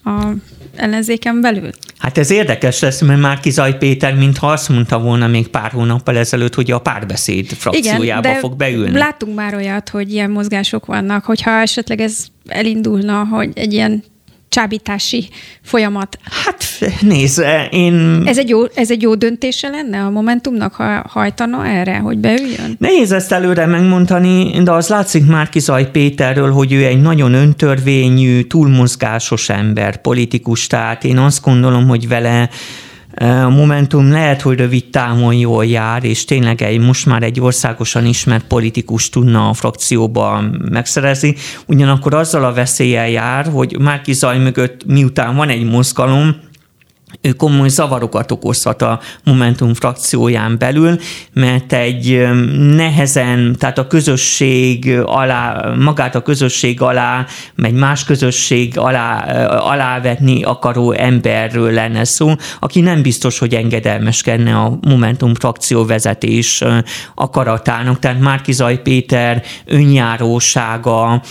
a 0.10 0.34
ellenzéken 0.76 1.42
belül? 1.42 1.70
Hát 1.98 2.18
ez 2.18 2.32
érdekes 2.32 2.80
lesz, 2.80 3.02
mert 3.02 3.20
már 3.20 3.40
Kizaj 3.40 3.78
Péter, 3.78 4.16
mintha 4.16 4.52
azt 4.52 4.70
mondta 4.70 5.00
volna 5.00 5.28
még 5.28 5.48
pár 5.48 5.72
hónappal 5.72 6.18
ezelőtt, 6.18 6.54
hogy 6.54 6.72
a 6.72 6.80
párbeszéd 6.80 7.46
frakciójába 7.46 8.28
Igen, 8.28 8.40
fog 8.40 8.56
beülni. 8.56 8.98
láttunk 8.98 9.36
már 9.36 9.56
olyat, 9.56 9.90
hogy 9.90 10.12
ilyen 10.12 10.30
mozgások 10.30 10.86
vannak, 10.86 11.24
hogyha 11.24 11.52
esetleg 11.52 12.02
ez 12.02 12.26
elindulna, 12.48 13.28
hogy 13.32 13.50
egy 13.54 13.74
ilyen 13.74 14.04
csábítási 14.54 15.30
folyamat. 15.62 16.18
Hát 16.24 16.64
nézd, 17.02 17.44
én... 17.72 18.24
Ez 18.26 18.38
egy, 18.38 18.50
jó, 18.50 18.66
ez 18.76 18.92
egy 18.92 19.02
jó 19.02 19.16
döntése 19.16 19.70
lenne 19.70 20.04
a 20.04 20.10
Momentumnak, 20.10 20.74
ha 20.74 21.04
hajtana 21.08 21.68
erre, 21.68 21.98
hogy 21.98 22.18
beüljön? 22.18 22.76
Nehéz 22.78 23.12
ezt 23.12 23.32
előre 23.32 23.66
megmondani, 23.66 24.64
de 24.64 24.72
az 24.72 24.88
látszik 24.88 25.26
Márkizaj 25.26 25.92
Péterről, 25.92 26.52
hogy 26.52 26.74
ő 26.74 26.86
egy 26.86 27.02
nagyon 27.02 27.34
öntörvényű, 27.34 28.42
túlmozgásos 28.42 29.50
ember, 29.50 30.02
politikus, 30.02 30.68
tehát 30.68 31.04
én 31.04 31.18
azt 31.18 31.44
gondolom, 31.44 31.88
hogy 31.88 32.08
vele 32.08 32.50
a 33.16 33.50
Momentum 33.50 34.12
lehet, 34.12 34.42
hogy 34.42 34.58
rövid 34.58 34.90
távon 34.90 35.34
jól 35.34 35.66
jár, 35.66 36.04
és 36.04 36.26
tényleg 36.26 36.62
egy, 36.62 36.80
most 36.80 37.06
már 37.06 37.24
egy 37.24 37.40
országosan 37.40 38.06
ismert 38.06 38.48
politikus 38.48 39.10
tudna 39.10 39.50
a 39.50 39.54
frakcióba 39.54 40.44
megszerezni, 40.70 41.36
ugyanakkor 41.68 42.14
azzal 42.14 42.46
a 42.46 42.54
veszéllyel 42.54 43.10
jár, 43.10 43.46
hogy 43.46 43.78
Márki 43.80 44.14
Zaj 44.14 44.38
mögött 44.38 44.86
miután 44.86 45.36
van 45.36 45.50
egy 45.50 45.64
mozgalom, 45.64 46.36
komoly 47.38 47.68
zavarokat 47.68 48.32
okozhat 48.32 48.82
a 48.82 49.00
Momentum 49.24 49.74
frakcióján 49.74 50.58
belül, 50.58 51.00
mert 51.34 51.74
egy 51.74 52.28
nehezen, 52.58 53.56
tehát 53.60 53.78
a 53.78 53.88
közösség 53.88 55.00
alá, 55.06 55.74
magát 55.80 56.16
a 56.16 56.22
közösség 56.22 56.82
alá, 56.82 57.26
egy 57.58 57.74
más 57.74 58.04
közösség 58.04 58.78
alá, 58.78 59.18
alávetni 59.48 60.44
akaró 60.44 60.92
emberről 60.92 61.72
lenne 61.72 62.04
szó, 62.04 62.32
aki 62.60 62.82
nem 62.82 63.02
biztos, 63.02 63.40
hogy 63.40 63.56
engedelmeskedne 63.56 64.56
a 64.56 64.78
Momentum 64.82 65.34
frakció 65.36 65.86
vezetés 65.86 66.64
akaratának, 67.16 68.00
tehát 68.00 68.20
Márkizaj 68.20 68.82
Péter 68.82 69.44
önjárósága 69.66 71.22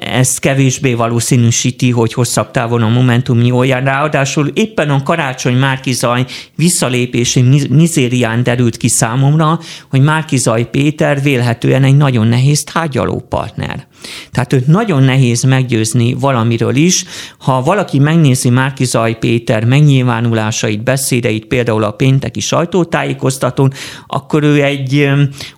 ezt 0.00 0.38
kevésbé 0.38 0.94
valószínűsíti, 0.94 1.90
hogy 1.90 2.12
hosszabb 2.12 2.50
távon 2.50 2.82
a 2.82 2.88
Momentum 2.88 3.42
jól 3.42 3.66
jár. 3.66 3.82
Ráadásul 3.82 4.50
éppen 4.54 4.90
a 4.90 4.99
Karácsony 5.02 5.56
Márkizaj 5.56 6.26
visszalépési 6.54 7.42
mizérián 7.70 8.42
derült 8.42 8.76
ki 8.76 8.88
számomra, 8.88 9.60
hogy 9.90 10.00
Márkizaj 10.00 10.70
Péter 10.70 11.22
vélhetően 11.22 11.84
egy 11.84 11.96
nagyon 11.96 12.26
nehéz 12.26 12.62
tárgyalópartner. 12.62 13.86
Tehát 14.32 14.52
őt 14.52 14.66
nagyon 14.66 15.02
nehéz 15.02 15.42
meggyőzni 15.42 16.14
valamiről 16.14 16.76
is. 16.76 17.04
Ha 17.38 17.62
valaki 17.62 17.98
megnézi 17.98 18.50
Márkizaj 18.50 19.18
Péter 19.18 19.64
megnyilvánulásait, 19.64 20.82
beszédeit, 20.82 21.44
például 21.44 21.84
a 21.84 21.90
pénteki 21.90 22.40
sajtótájékoztatón, 22.40 23.72
akkor 24.06 24.42
ő 24.42 24.62
egy 24.62 25.10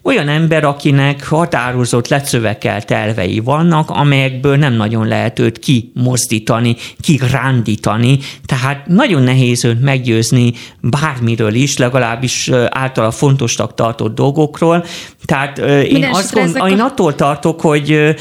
olyan 0.03 0.29
ember, 0.29 0.65
akinek 0.65 1.29
határozott 1.29 2.09
lecövekelt 2.09 2.91
elvei 2.91 3.39
vannak, 3.39 3.91
amelyekből 3.91 4.57
nem 4.57 4.73
nagyon 4.73 5.07
lehet 5.07 5.39
őt 5.39 5.59
kimozdítani, 5.59 6.77
kirándítani. 7.01 8.19
Tehát 8.47 8.87
nagyon 8.87 9.23
nehéz 9.23 9.65
őt 9.65 9.83
meggyőzni 9.83 10.53
bármiről 10.81 11.55
is, 11.55 11.77
legalábbis 11.77 12.51
általa 12.69 13.11
fontosnak 13.11 13.75
tartott 13.75 14.15
dolgokról. 14.15 14.85
Tehát 15.25 15.59
én, 15.59 16.05
azt 16.13 16.35
gond, 16.35 16.61
én 16.69 16.81
attól 16.81 17.15
tartok, 17.15 17.61
hogy 17.61 18.15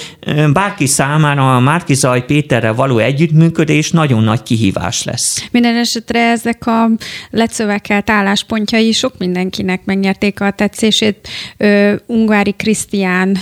bárki 0.53 0.85
számára 0.85 1.55
a 1.55 1.59
Márkizaj 1.59 2.25
Péterrel 2.25 2.73
való 2.73 2.97
együttműködés 2.97 3.91
nagyon 3.91 4.23
nagy 4.23 4.43
kihívás 4.43 5.03
lesz. 5.03 5.47
Minden 5.51 5.75
esetre 5.75 6.29
ezek 6.29 6.67
a 6.67 6.89
lecövekelt 7.29 8.09
álláspontjai 8.09 8.91
sok 8.91 9.17
mindenkinek 9.17 9.85
megnyerték 9.85 10.41
a 10.41 10.51
tetszését. 10.51 11.27
Ö, 11.57 11.93
Ungvári 12.05 12.51
Krisztián 12.51 13.38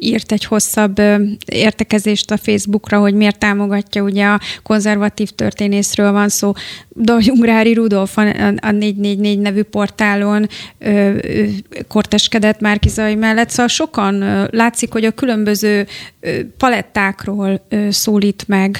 írt 0.00 0.32
egy 0.32 0.44
hosszabb 0.44 1.00
értekezést 1.46 2.30
a 2.30 2.36
Facebookra, 2.36 2.98
hogy 2.98 3.14
miért 3.14 3.38
támogatja, 3.38 4.02
ugye 4.02 4.26
a 4.26 4.40
konzervatív 4.62 5.28
történészről 5.28 6.12
van 6.12 6.28
szó. 6.28 6.52
Ungvári 7.26 7.74
Rudolf 7.74 8.18
a, 8.18 8.22
a 8.60 8.70
444 8.70 9.38
nevű 9.38 9.62
portálon 9.62 10.48
ö, 10.78 10.88
ö, 11.22 11.44
korteskedett 11.88 12.60
Márkizai 12.60 13.14
mellett, 13.14 13.50
szóval 13.50 13.68
sokan 13.68 14.22
ö, 14.22 14.44
látszik, 14.50 14.92
hogy 14.92 15.04
a 15.04 15.10
különböző 15.10 15.59
palettákról 16.56 17.66
szólít 17.90 18.44
meg. 18.46 18.78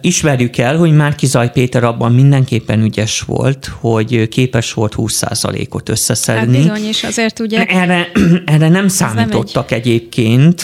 Ismerjük 0.00 0.56
el, 0.56 0.76
hogy 0.76 0.92
Márki 0.92 1.26
Zaj 1.26 1.50
Péter 1.50 1.84
abban 1.84 2.12
mindenképpen 2.12 2.82
ügyes 2.82 3.20
volt, 3.20 3.70
hogy 3.80 4.28
képes 4.28 4.72
volt 4.72 4.94
20%-ot 4.96 5.88
összeszedni. 5.88 6.56
Hát 6.56 6.72
bizony, 6.72 6.88
és 6.88 7.04
azért 7.04 7.40
ugye... 7.40 7.64
Erre, 7.64 8.10
erre 8.54 8.68
nem 8.68 8.88
számítottak 8.88 9.70
nem 9.70 9.78
egy... 9.78 9.86
egyébként 9.86 10.62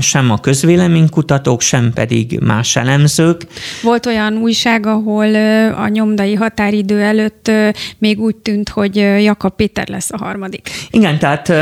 sem 0.00 0.30
a 0.30 0.40
közvéleménykutatók, 0.40 1.60
sem 1.60 1.92
pedig 1.92 2.38
más 2.38 2.76
elemzők. 2.76 3.46
Volt 3.82 4.06
olyan 4.06 4.36
újság, 4.36 4.86
ahol 4.86 5.34
a 5.74 5.88
nyomdai 5.88 6.34
határidő 6.34 7.00
előtt 7.00 7.50
még 7.98 8.20
úgy 8.20 8.36
tűnt, 8.36 8.68
hogy 8.68 8.96
Jakab 8.96 9.56
Péter 9.56 9.88
lesz 9.88 10.12
a 10.12 10.16
harmadik. 10.16 10.70
Igen, 10.90 11.18
tehát 11.18 11.52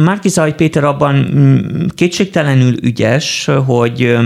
Márki 0.00 0.28
Zaj 0.28 0.54
Péter 0.54 0.84
abban 0.84 1.14
mm, 1.14 1.86
feltétlenül 2.44 2.74
ügyes, 2.82 3.48
hogy 3.66 4.16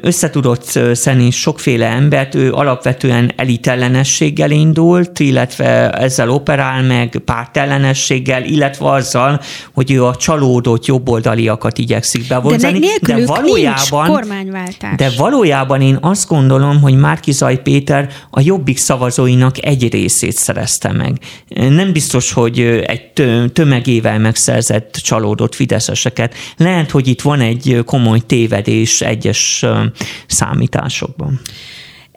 összetudott 0.00 0.78
szedni 0.92 1.30
sokféle 1.30 1.86
embert, 1.86 2.34
ő 2.34 2.52
alapvetően 2.52 3.32
elitellenességgel 3.36 4.50
indult, 4.50 5.18
illetve 5.18 5.90
ezzel 5.90 6.30
operál 6.30 6.82
meg 6.82 7.22
pártellenességgel, 7.24 8.44
illetve 8.44 8.90
azzal, 8.90 9.40
hogy 9.74 9.92
ő 9.92 10.04
a 10.04 10.16
csalódott 10.16 10.86
jobboldaliakat 10.86 11.78
igyekszik 11.78 12.28
bevonzani. 12.28 12.78
De, 12.78 13.14
de 13.14 13.26
valójában, 13.26 14.24
de 14.96 15.10
valójában 15.16 15.80
én 15.80 15.98
azt 16.00 16.28
gondolom, 16.28 16.80
hogy 16.80 16.94
Márkizaj 16.94 17.62
Péter 17.62 18.08
a 18.30 18.40
jobbik 18.40 18.78
szavazóinak 18.78 19.64
egy 19.64 19.92
részét 19.92 20.36
szerezte 20.36 20.92
meg. 20.92 21.18
Nem 21.70 21.92
biztos, 21.92 22.32
hogy 22.32 22.60
egy 22.86 23.12
tömegével 23.52 24.18
megszerzett 24.18 24.94
csalódott 24.94 25.54
fideszeseket. 25.54 26.34
Lehet, 26.56 26.90
hogy 26.90 27.08
itt 27.08 27.19
van 27.22 27.40
egy 27.40 27.82
komoly 27.84 28.20
tévedés 28.20 29.00
egyes 29.00 29.64
számításokban. 30.26 31.40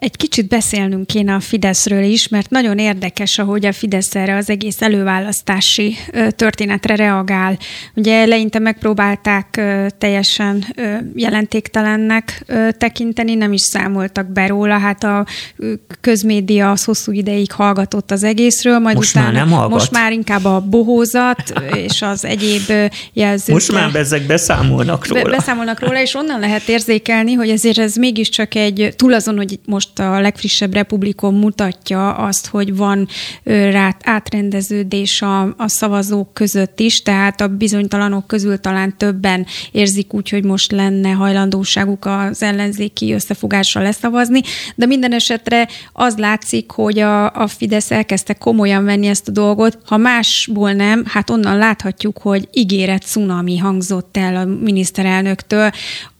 Egy 0.04 0.16
kicsit 0.16 0.48
beszélnünk 0.48 1.06
kéne 1.06 1.34
a 1.34 1.40
Fideszről 1.40 2.02
is, 2.02 2.28
mert 2.28 2.50
nagyon 2.50 2.78
érdekes, 2.78 3.38
ahogy 3.38 3.66
a 3.66 3.72
Fidesz 3.72 4.14
erre 4.14 4.36
az 4.36 4.50
egész 4.50 4.82
előválasztási 4.82 5.96
történetre 6.30 6.94
reagál. 6.94 7.58
Ugye 7.94 8.20
eleinte 8.20 8.58
megpróbálták 8.58 9.62
teljesen 9.98 10.64
jelentéktelennek 11.14 12.44
tekinteni, 12.78 13.34
nem 13.34 13.52
is 13.52 13.60
számoltak 13.60 14.32
be 14.32 14.46
róla, 14.46 14.78
hát 14.78 15.04
a 15.04 15.26
közmédia 16.00 16.70
az 16.70 16.84
hosszú 16.84 17.12
ideig 17.12 17.52
hallgatott 17.52 18.10
az 18.10 18.22
egészről, 18.22 18.78
majd 18.78 18.96
most 18.96 19.16
utána 19.16 19.32
már 19.32 19.34
nem 19.34 19.50
hallgat. 19.50 19.70
most 19.70 19.90
már 19.90 20.12
inkább 20.12 20.44
a 20.44 20.60
bohózat 20.60 21.52
és 21.74 22.02
az 22.02 22.24
egyéb 22.24 22.72
jelzők. 23.12 23.54
Most 23.54 23.72
már 23.72 23.94
ezek 23.94 24.26
beszámolnak 24.26 25.06
róla. 25.06 25.22
Be, 25.22 25.30
beszámolnak 25.30 25.80
róla, 25.80 26.00
és 26.00 26.14
onnan 26.14 26.40
lehet 26.40 26.68
érzékelni, 26.68 27.32
hogy 27.32 27.50
ezért 27.50 27.78
ez 27.78 27.94
mégiscsak 27.94 28.54
egy, 28.54 28.94
túl 28.96 29.12
azon, 29.12 29.36
hogy 29.36 29.58
most 29.66 29.92
a 29.98 30.20
legfrissebb 30.20 30.72
Republikon 30.72 31.34
mutatja 31.34 32.14
azt, 32.14 32.46
hogy 32.46 32.76
van 32.76 33.08
rá 33.44 33.96
átrendeződés 34.02 35.22
a, 35.22 35.42
a 35.42 35.68
szavazók 35.68 36.34
között 36.34 36.80
is, 36.80 37.02
tehát 37.02 37.40
a 37.40 37.48
bizonytalanok 37.48 38.26
közül 38.26 38.60
talán 38.60 38.96
többen 38.96 39.46
érzik 39.72 40.14
úgy, 40.14 40.28
hogy 40.28 40.44
most 40.44 40.72
lenne 40.72 41.10
hajlandóságuk 41.10 42.04
az 42.04 42.42
ellenzéki 42.42 43.12
összefogásra 43.12 43.82
leszavazni, 43.82 44.40
de 44.74 44.86
minden 44.86 45.12
esetre 45.12 45.68
az 45.92 46.16
látszik, 46.16 46.70
hogy 46.70 46.98
a, 46.98 47.32
a 47.32 47.46
Fidesz 47.46 47.90
elkezdte 47.90 48.34
komolyan 48.34 48.84
venni 48.84 49.06
ezt 49.06 49.28
a 49.28 49.32
dolgot, 49.32 49.78
ha 49.86 49.96
másból 49.96 50.72
nem, 50.72 51.04
hát 51.06 51.30
onnan 51.30 51.58
láthatjuk, 51.58 52.18
hogy 52.18 52.48
ígéret 52.52 53.02
cunami 53.02 53.58
hangzott 53.58 54.16
el 54.16 54.36
a 54.36 54.44
miniszterelnöktől, 54.44 55.70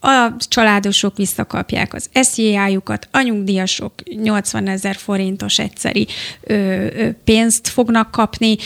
a 0.05 0.37
családosok 0.49 1.17
visszakapják 1.17 1.95
az 1.95 2.09
SZJA-jukat, 2.13 3.09
a 3.11 3.21
nyugdíjasok 3.21 3.93
80 4.23 4.69
ezer 4.69 4.97
forintos 4.97 5.59
egyszeri 5.59 6.07
ö, 6.41 6.55
ö, 6.55 7.09
pénzt 7.25 7.69
fognak 7.69 8.11
kapni, 8.11 8.57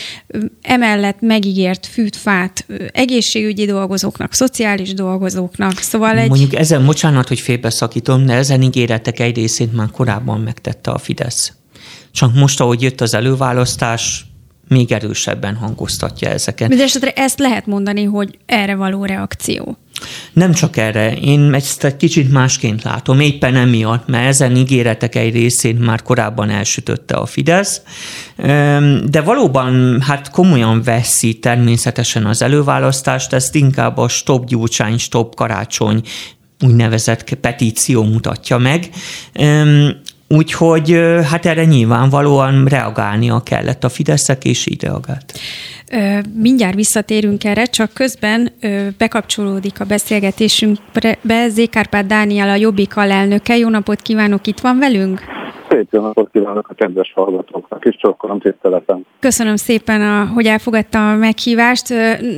emellett 0.61 1.21
megígért 1.21 1.85
fűtfát 1.85 2.65
egészségügyi 2.91 3.65
dolgozóknak, 3.65 4.33
szociális 4.33 4.93
dolgozóknak, 4.93 5.77
szóval 5.77 6.17
egy... 6.17 6.29
Mondjuk 6.29 6.55
ezen, 6.55 6.85
bocsánat, 6.85 7.27
hogy 7.27 7.39
félbeszakítom, 7.39 8.25
de 8.25 8.33
ezen 8.33 8.61
ígéretek 8.61 9.19
egy 9.19 9.35
részét 9.35 9.73
már 9.73 9.91
korábban 9.91 10.41
megtette 10.41 10.91
a 10.91 10.97
Fidesz. 10.97 11.53
Csak 12.11 12.33
most, 12.33 12.59
ahogy 12.59 12.81
jött 12.81 13.01
az 13.01 13.13
előválasztás, 13.13 14.25
még 14.67 14.91
erősebben 14.91 15.55
hangoztatja 15.55 16.29
ezeket. 16.29 16.67
Mindenesetre 16.67 17.11
ezt 17.11 17.39
lehet 17.39 17.65
mondani, 17.65 18.03
hogy 18.03 18.37
erre 18.45 18.75
való 18.75 19.05
reakció. 19.05 19.77
Nem 20.33 20.53
csak 20.53 20.77
erre, 20.77 21.13
én 21.13 21.53
ezt 21.53 21.83
egy 21.83 21.97
kicsit 21.97 22.31
másként 22.31 22.83
látom, 22.83 23.19
éppen 23.19 23.55
emiatt, 23.55 24.07
mert 24.07 24.27
ezen 24.27 24.55
ígéretek 24.55 25.15
egy 25.15 25.33
részét 25.33 25.85
már 25.85 26.01
korábban 26.01 26.49
elsütötte 26.49 27.15
a 27.15 27.25
Fidesz, 27.25 27.81
de 29.05 29.21
valóban 29.23 30.01
hát 30.01 30.29
komolyan 30.29 30.83
veszi 30.83 31.33
természetesen 31.33 32.25
az 32.25 32.41
előválasztást, 32.41 33.33
ezt 33.33 33.55
inkább 33.55 33.97
a 33.97 34.07
stop 34.07 34.45
Gyurcsány, 34.45 34.97
stop 34.97 35.35
Karácsony 35.35 36.01
úgynevezett 36.61 37.33
petíció 37.33 38.03
mutatja 38.03 38.57
meg. 38.57 38.89
Úgyhogy 40.31 40.99
hát 41.29 41.45
erre 41.45 41.65
nyilvánvalóan 41.65 42.65
reagálnia 42.65 43.41
kellett 43.43 43.83
a 43.83 43.89
Fideszek, 43.89 44.45
és 44.45 44.67
így 44.67 44.83
reagált. 44.83 45.39
Mindjárt 46.33 46.75
visszatérünk 46.75 47.43
erre, 47.43 47.65
csak 47.65 47.93
közben 47.93 48.51
bekapcsolódik 48.97 49.79
a 49.79 49.85
beszélgetésünkbe 49.85 51.49
Zékárpát 51.49 52.05
Dániel, 52.05 52.49
a 52.49 52.55
Jobbik 52.55 52.97
alelnöke. 52.97 53.57
Jó 53.57 53.69
napot 53.69 54.01
kívánok, 54.01 54.47
itt 54.47 54.59
van 54.59 54.79
velünk? 54.79 55.21
Szép 55.69 55.87
jó 55.91 56.01
napot 56.01 56.29
kívánok 56.31 56.69
a 56.69 56.73
kedves 56.73 57.11
hallgatóknak, 57.15 57.85
és 57.85 57.95
csokkolom 57.95 58.39
tiszteletem. 58.39 59.01
Köszönöm 59.19 59.55
szépen, 59.55 60.27
hogy 60.27 60.45
elfogadta 60.45 61.11
a 61.11 61.15
meghívást. 61.15 61.89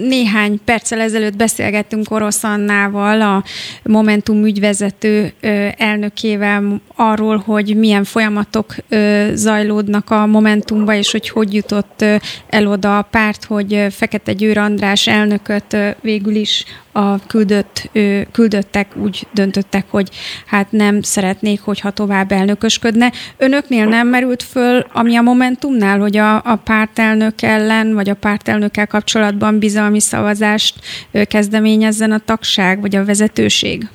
Néhány 0.07 0.59
perccel 0.65 0.99
ezelőtt 0.99 1.35
beszélgettünk 1.35 2.11
Orosz 2.11 2.43
Annával, 2.43 3.21
a 3.21 3.43
Momentum 3.83 4.43
ügyvezető 4.43 5.31
elnökével 5.77 6.81
arról, 6.95 7.37
hogy 7.37 7.77
milyen 7.77 8.03
folyamatok 8.03 8.75
zajlódnak 9.33 10.09
a 10.09 10.25
Momentumba, 10.25 10.93
és 10.93 11.11
hogy 11.11 11.29
hogy 11.29 11.53
jutott 11.53 12.05
el 12.49 12.67
oda 12.67 12.97
a 12.97 13.01
párt, 13.01 13.43
hogy 13.43 13.85
Fekete 13.89 14.33
Győr 14.33 14.57
András 14.57 15.07
elnököt 15.07 15.77
végül 16.01 16.35
is 16.35 16.65
a 16.91 17.25
küldött, 17.27 17.89
küldöttek 18.31 18.87
úgy 18.95 19.27
döntöttek, 19.33 19.85
hogy 19.89 20.09
hát 20.45 20.71
nem 20.71 21.01
szeretnék, 21.01 21.61
hogyha 21.61 21.91
tovább 21.91 22.31
elnökösködne. 22.31 23.11
Önöknél 23.37 23.85
nem 23.85 24.07
merült 24.07 24.43
föl, 24.43 24.83
ami 24.93 25.15
a 25.15 25.21
Momentumnál, 25.21 25.99
hogy 25.99 26.17
a, 26.17 26.35
a 26.35 26.55
pártelnök 26.63 27.41
ellen, 27.41 27.93
vagy 27.93 28.09
a 28.09 28.15
pártelnökkel 28.15 28.87
kapcsolatban 28.87 29.59
bizalmi 29.59 29.99
szavazást 29.99 30.75
kezdeményezzen 31.27 32.11
a 32.11 32.19
tagság, 32.25 32.81
vagy 32.81 32.95
a 32.95 33.05
vezetőség? 33.05 33.89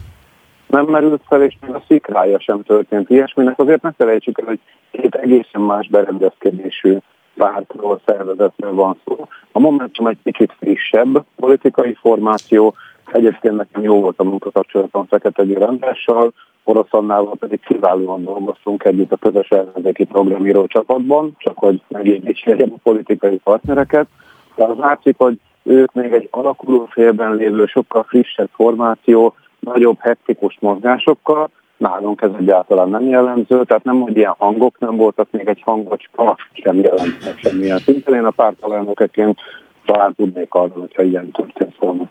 Nem 0.66 0.85
merült 0.85 1.23
fel, 1.28 1.43
és 1.43 1.56
még 1.60 1.74
a 1.74 1.82
szikrája 1.89 2.40
sem 2.40 2.62
történt 2.62 3.10
ilyesminek. 3.10 3.59
Azért 3.59 3.82
ne 3.82 3.93
felejtsük 3.93 4.39
el, 4.39 4.47
hogy 4.47 4.60
két 4.90 5.14
egészen 5.14 5.60
más 5.60 5.89
berendezkedésű 5.89 6.97
pártról, 7.36 8.01
szervezetről 8.06 8.74
van 8.74 9.01
szó. 9.05 9.28
A 9.52 9.59
Momentum 9.59 10.06
egy 10.06 10.18
kicsit 10.24 10.52
frissebb 10.59 11.24
politikai 11.36 11.97
formáció, 12.01 12.74
egyébként 13.12 13.57
nekem 13.57 13.83
jó 13.83 14.01
volt 14.01 14.20
a 14.20 14.24
munkakapcsolatom 14.24 15.07
Fekete 15.07 15.45
Győr 15.45 15.62
Andrással, 15.62 16.33
Orosz 16.65 16.87
Annával 16.91 17.37
pedig 17.39 17.61
kiválóan 17.61 18.24
dolgoztunk 18.24 18.85
együtt 18.85 19.12
a 19.12 19.16
közös 19.16 19.49
ellenzéki 19.49 20.05
programíró 20.05 20.66
csapatban, 20.66 21.35
csak 21.39 21.59
hogy 21.59 21.83
megérdítségem 21.89 22.73
a 22.74 22.81
politikai 22.83 23.37
partnereket. 23.37 24.07
De 24.55 24.65
az 24.65 24.77
látszik, 24.77 25.15
hogy 25.19 25.41
ők 25.62 25.93
még 25.93 26.12
egy 26.12 26.28
alakuló 26.31 26.87
félben 26.91 27.35
lévő, 27.35 27.66
sokkal 27.66 28.03
frissebb 28.03 28.49
formáció, 28.53 29.35
nagyobb 29.59 29.97
hektikus 30.01 30.57
mozgásokkal, 30.61 31.51
nálunk 31.77 32.23
ez 32.23 32.31
egyáltalán 32.39 32.89
nem 32.89 33.09
jellemző, 33.09 33.65
tehát 33.65 33.85
nem, 33.85 34.01
hogy 34.01 34.16
ilyen 34.16 34.35
hangok 34.39 34.78
nem 34.78 34.97
voltak, 34.97 35.28
még 35.31 35.47
egy 35.47 35.62
hangocska 35.65 36.37
sem 36.53 36.77
jelent 36.77 37.35
semmilyen 37.37 37.78
szinten. 37.78 38.15
Én 38.15 38.24
a 38.24 38.31
pártalelnökeként 38.31 39.39
talán 39.86 40.14
tudnék 40.14 40.54
arról, 40.54 40.80
hogyha 40.80 41.02
ilyen 41.02 41.30
történt 41.30 41.74
volna. 41.78 42.10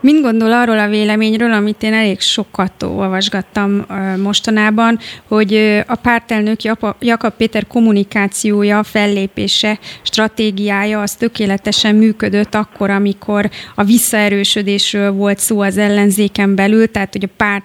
Mind 0.00 0.22
gondol 0.22 0.52
arról 0.52 0.78
a 0.78 0.88
véleményről, 0.88 1.52
amit 1.52 1.82
én 1.82 1.92
elég 1.92 2.20
sokat 2.20 2.82
olvasgattam 2.82 3.86
mostanában, 4.22 4.98
hogy 5.28 5.54
a 5.86 5.94
pártelnök 5.94 6.62
Jakab 7.00 7.34
Péter 7.36 7.66
kommunikációja, 7.66 8.82
fellépése, 8.82 9.78
stratégiája 10.02 11.00
az 11.00 11.14
tökéletesen 11.14 11.94
működött 11.94 12.54
akkor, 12.54 12.90
amikor 12.90 13.50
a 13.74 13.84
visszaerősödésről 13.84 15.12
volt 15.12 15.38
szó 15.38 15.60
az 15.60 15.78
ellenzéken 15.78 16.54
belül, 16.54 16.90
tehát 16.90 17.12
hogy 17.12 17.24
a 17.24 17.34
párt 17.36 17.64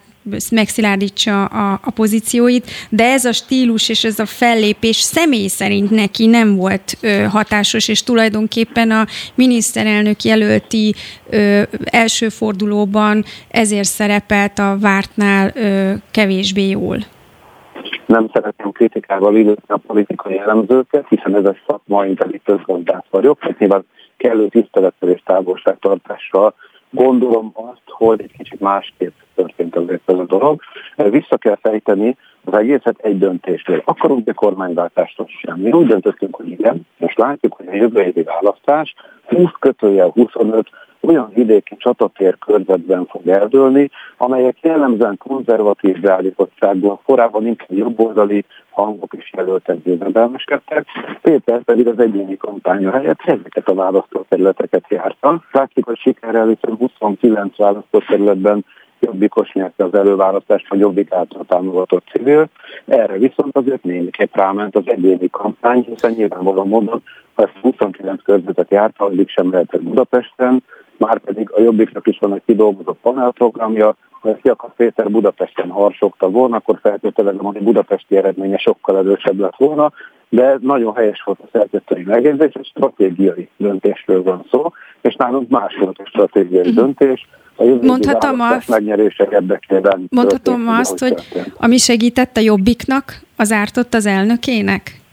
megszilárdítsa 0.52 1.46
a, 1.46 1.80
a 1.84 1.92
pozícióit, 1.92 2.66
de 2.90 3.04
ez 3.04 3.26
a 3.26 3.32
stílus 3.32 3.90
és 3.90 4.04
ez 4.04 4.20
a 4.20 4.26
fellépés 4.26 4.96
személy 4.96 5.48
szerint 5.48 5.90
neki 5.90 6.26
nem 6.26 6.56
volt 6.56 6.98
ö, 7.02 7.24
hatásos, 7.30 7.88
és 7.88 8.04
tulajdonképpen 8.04 8.92
a 8.92 9.06
miniszterelnök 9.36 10.24
jelölti 10.24 10.94
ö, 11.30 11.62
első 11.84 12.30
fordulóban 12.30 13.24
ezért 13.50 13.88
szerepelt 13.88 14.60
a 14.60 14.78
vártnál 14.80 15.52
ö, 15.56 15.94
kevésbé 16.12 16.70
jól. 16.70 16.98
Nem 18.06 18.30
szeretném 18.34 18.72
kritikával 18.72 19.36
illetni 19.36 19.74
a 19.74 19.80
politikai 19.88 20.40
elemzőket, 20.40 21.06
hiszen 21.10 21.36
ez 21.36 21.46
egy 21.46 21.62
szakma, 21.68 22.06
én 22.06 22.16
pedig 22.16 22.42
közgazdász 22.44 23.06
vagyok, 23.10 23.40
tehát 23.40 23.60
nyilván 23.60 23.86
kellő 24.18 24.48
tisztelettel 24.48 25.10
és 25.10 25.22
távolságtartással 25.26 26.54
gondolom 26.96 27.52
azt, 27.54 27.82
hogy 27.86 28.22
egy 28.22 28.32
kicsit 28.38 28.60
másképp 28.60 29.14
történt 29.36 29.76
azért 29.76 30.10
ez 30.10 30.18
a 30.18 30.26
dolog. 30.26 30.62
Vissza 30.96 31.38
kell 31.38 31.58
fejteni 31.62 32.18
az 32.44 32.54
egészet 32.54 33.00
egy 33.00 33.18
döntésről. 33.18 33.82
Akarunk-e 33.86 34.34
kormányváltást 34.34 35.22
sem? 35.28 35.60
Mi 35.60 35.72
úgy 35.72 35.88
döntöttünk, 35.88 36.36
hogy 36.36 36.50
igen, 36.50 36.88
és 36.98 37.14
látjuk, 37.16 37.54
hogy 37.54 37.68
a 37.68 37.76
jövő 37.76 38.02
évi 38.02 38.24
választás 38.24 38.94
20 39.26 39.50
kötőjel 39.60 40.10
25 40.10 40.70
olyan 41.02 41.32
vidéki 41.34 41.76
csatatér 41.78 42.38
körzetben 42.38 43.06
fog 43.06 43.28
eldőlni, 43.28 43.90
amelyek 44.18 44.58
jellemzően 44.62 45.18
konzervatív 45.18 46.00
beállítottságból 46.00 47.00
korábban 47.06 47.46
inkább 47.46 47.78
jobboldali 47.78 48.46
hangok 48.70 49.14
is 49.14 49.32
jelöltek 49.38 49.84
győzedelmeskedtek. 49.84 50.86
Péter 51.22 51.62
pedig 51.62 51.88
az 51.88 52.00
egyéni 52.00 52.38
kampánya 52.38 52.92
helyett 52.92 53.22
ezeket 53.24 53.68
a 53.68 53.74
választóterületeket 53.74 54.86
járta. 54.90 55.44
Látszik, 55.52 55.86
hogy 55.86 55.98
sikerrel 55.98 56.48
hiszen 56.48 56.76
29 56.78 57.58
választóterületben 57.58 58.66
jobbikos 59.00 59.52
nyerte 59.54 59.84
az 59.84 59.94
előválasztást, 59.94 60.70
vagy 60.70 60.80
jobbik 60.80 61.14
által 61.14 61.46
támogatott 61.48 62.06
civil. 62.12 62.48
Erre 62.86 63.18
viszont 63.18 63.58
azért 63.58 63.84
némiképp 63.84 64.36
ráment 64.36 64.76
az 64.76 64.84
egyéni 64.86 65.30
kampány, 65.30 65.86
hiszen 65.88 66.12
nyilvánvalóan 66.12 66.68
módon, 66.68 67.04
ha 67.34 67.44
ezt 67.44 67.58
29 67.62 68.24
körzetet 68.24 68.72
járta, 68.72 69.06
addig 69.06 69.30
sem 69.30 69.52
lehetett 69.52 69.84
Budapesten, 69.84 70.64
már 70.98 71.18
pedig 71.18 71.52
a 71.52 71.62
Jobbiknak 71.62 72.08
is 72.08 72.18
van 72.20 72.34
egy 72.34 72.42
kidolgozott 72.46 73.00
panelprogramja, 73.02 73.96
ha 74.10 74.30
ezt 74.30 74.40
Jakab 74.46 74.72
Péter 74.76 75.12
Budapesten 75.12 75.70
harsogta 75.70 76.30
volna, 76.30 76.56
akkor 76.56 76.80
feltételezem, 76.82 77.44
hogy 77.44 77.64
budapesti 77.64 78.18
eredménye 78.18 78.58
sokkal 78.58 78.98
erősebb 78.98 79.40
lett 79.40 79.56
volna, 79.58 79.92
de 80.30 80.58
nagyon 80.62 80.96
helyes 80.96 81.22
volt 81.26 81.40
a 81.40 81.48
szerkesztői 81.52 82.04
megjegyzés, 82.04 82.54
egy 82.54 82.66
stratégiai 82.66 83.50
döntésről 83.58 84.24
van 84.24 84.46
szó, 84.52 84.72
és 85.02 85.16
nálunk 85.16 85.50
más 85.50 85.76
volt 85.80 86.00
a 86.00 86.06
stratégiai 86.06 86.60
uh-huh. 86.60 86.76
döntés, 86.76 87.28
a 87.56 87.64
mondhatom 87.64 88.40
azt, 88.40 88.70
megnyerések 88.70 89.32
érdekében. 89.32 90.08
Mondhatom 90.10 90.56
történt, 90.56 90.80
azt, 90.80 91.00
hogy 91.00 91.24
ami 91.58 91.78
segített 91.78 92.38
a 92.38 92.40
Jobbiknak, 92.40 93.22
az 93.38 93.52
ártott 93.52 93.94
az 93.94 94.06
elnökének? 94.06 95.05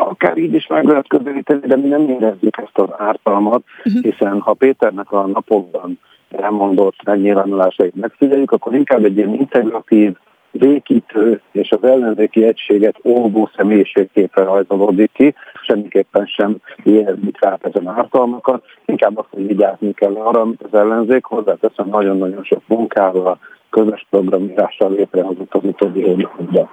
Akár 0.00 0.36
így 0.36 0.54
is 0.54 0.66
meg 0.66 0.84
lehet 0.84 1.08
közelíteni, 1.08 1.66
de 1.66 1.76
mi 1.76 1.88
nem 1.88 2.08
érezzük 2.08 2.56
ezt 2.56 2.78
az 2.78 2.88
ártalmat, 2.96 3.62
uh-huh. 3.84 4.02
hiszen 4.02 4.40
ha 4.40 4.52
Péternek 4.52 5.12
a 5.12 5.26
napokban 5.26 5.98
elmondott 6.30 7.02
megnyilvánulásait 7.04 7.94
megfigyeljük, 7.94 8.50
akkor 8.50 8.74
inkább 8.74 9.04
egy 9.04 9.16
ilyen 9.16 9.34
integratív, 9.34 10.16
vékítő 10.50 11.40
és 11.52 11.70
az 11.70 11.84
ellenzéki 11.84 12.44
egységet 12.44 12.96
óvó 13.04 13.50
személyiségképpen 13.56 14.44
rajzolódik 14.44 15.12
ki, 15.12 15.34
semmiképpen 15.62 16.26
sem 16.26 16.56
érezni 16.82 17.30
rá 17.40 17.58
ezen 17.62 17.88
ártalmakat, 17.88 18.64
inkább 18.84 19.18
azt, 19.18 19.28
hogy 19.30 19.46
vigyázni 19.46 19.92
kell 19.92 20.14
arra, 20.14 20.40
amit 20.40 20.62
az 20.62 20.78
ellenzék 20.78 21.24
hozzáteszem 21.24 21.88
nagyon-nagyon 21.88 22.44
sok 22.44 22.62
munkával, 22.66 23.38
közös 23.70 24.06
programírással 24.10 24.92
létrehozott 24.92 25.54
az 25.54 25.64
utóbbi 25.64 26.02
hónapokban. 26.02 26.70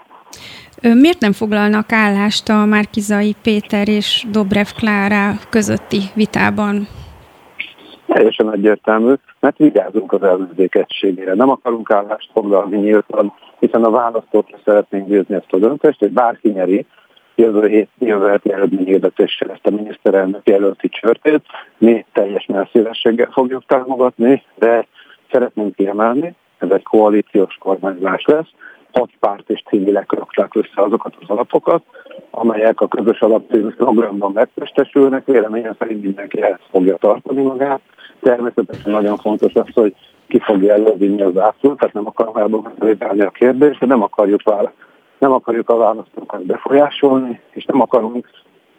Miért 0.82 1.20
nem 1.20 1.32
foglalnak 1.32 1.92
állást 1.92 2.50
a 2.50 2.66
Márkizai 2.66 3.36
Péter 3.44 3.88
és 3.88 4.26
Dobrev 4.32 4.68
Klára 4.78 5.34
közötti 5.50 6.02
vitában? 6.14 6.88
Teljesen 8.06 8.54
egyértelmű, 8.54 9.14
mert 9.40 9.58
vigyázunk 9.58 10.12
az 10.14 10.24
ellenzék 10.24 10.76
egységére. 10.76 11.34
Nem 11.34 11.50
akarunk 11.50 11.92
állást 11.92 12.30
foglalni 12.34 12.78
nyíltan, 12.78 13.34
hiszen 13.60 13.84
a 13.84 13.90
választókra 13.90 14.58
szeretnénk 14.66 15.08
győzni 15.08 15.36
ezt 15.36 15.54
a 15.54 15.58
döntést, 15.58 16.00
hogy 16.00 16.12
bárki 16.12 16.50
nyeri, 16.50 16.86
jövő 17.36 17.68
hét, 17.68 17.90
heti 18.28 18.54
eredményhirdetéssel 18.54 19.52
ezt 19.52 19.66
a 19.66 19.70
miniszterelnök 19.70 20.48
jelölti 20.48 20.90
csörtét. 20.90 21.46
Mi 21.78 22.06
teljes 22.14 22.46
melszélességgel 22.46 23.30
fogjuk 23.32 23.66
támogatni, 23.66 24.44
de 24.56 24.88
szeretnénk 25.32 25.76
kiemelni, 25.76 26.36
ez 26.58 26.70
egy 26.70 26.84
koalíciós 26.84 27.56
kormányzás 27.60 28.24
lesz, 28.26 28.50
hat 28.92 29.10
párt 29.20 29.50
és 29.50 29.64
civilek 29.70 30.12
rakták 30.12 30.56
össze 30.56 30.82
azokat 30.82 31.14
az 31.20 31.30
alapokat, 31.30 31.84
amelyek 32.32 32.82
a 32.82 32.88
közös 32.88 33.20
alapcímű 33.20 33.70
programban 33.70 34.32
megtestesülnek. 34.32 35.26
Véleményem 35.26 35.76
szerint 35.80 36.04
mindenki 36.04 36.42
ezt 36.42 36.68
fogja 36.72 36.96
tartani 36.96 37.42
magát. 37.42 37.82
Természetesen 38.22 38.92
nagyon 38.92 39.18
fontos 39.18 39.54
az, 39.54 39.74
hogy 39.74 39.96
ki 40.28 40.40
fogja 40.40 40.74
elővinni 40.74 41.22
az 41.22 41.38
ászlót, 41.38 41.78
tehát 41.78 41.94
nem 41.94 42.08
akarom 42.08 42.36
elbogatni 42.36 43.22
a 43.22 43.30
kérdést, 43.30 43.80
de 43.80 43.86
nem 43.86 44.02
akarjuk, 44.04 44.44
vála- 44.44 44.74
nem 45.18 45.32
akarjuk 45.32 45.70
a 45.70 45.78
választókat 45.78 46.46
befolyásolni, 46.46 47.42
és 47.52 47.66
nem 47.66 47.82
akarunk 47.82 48.30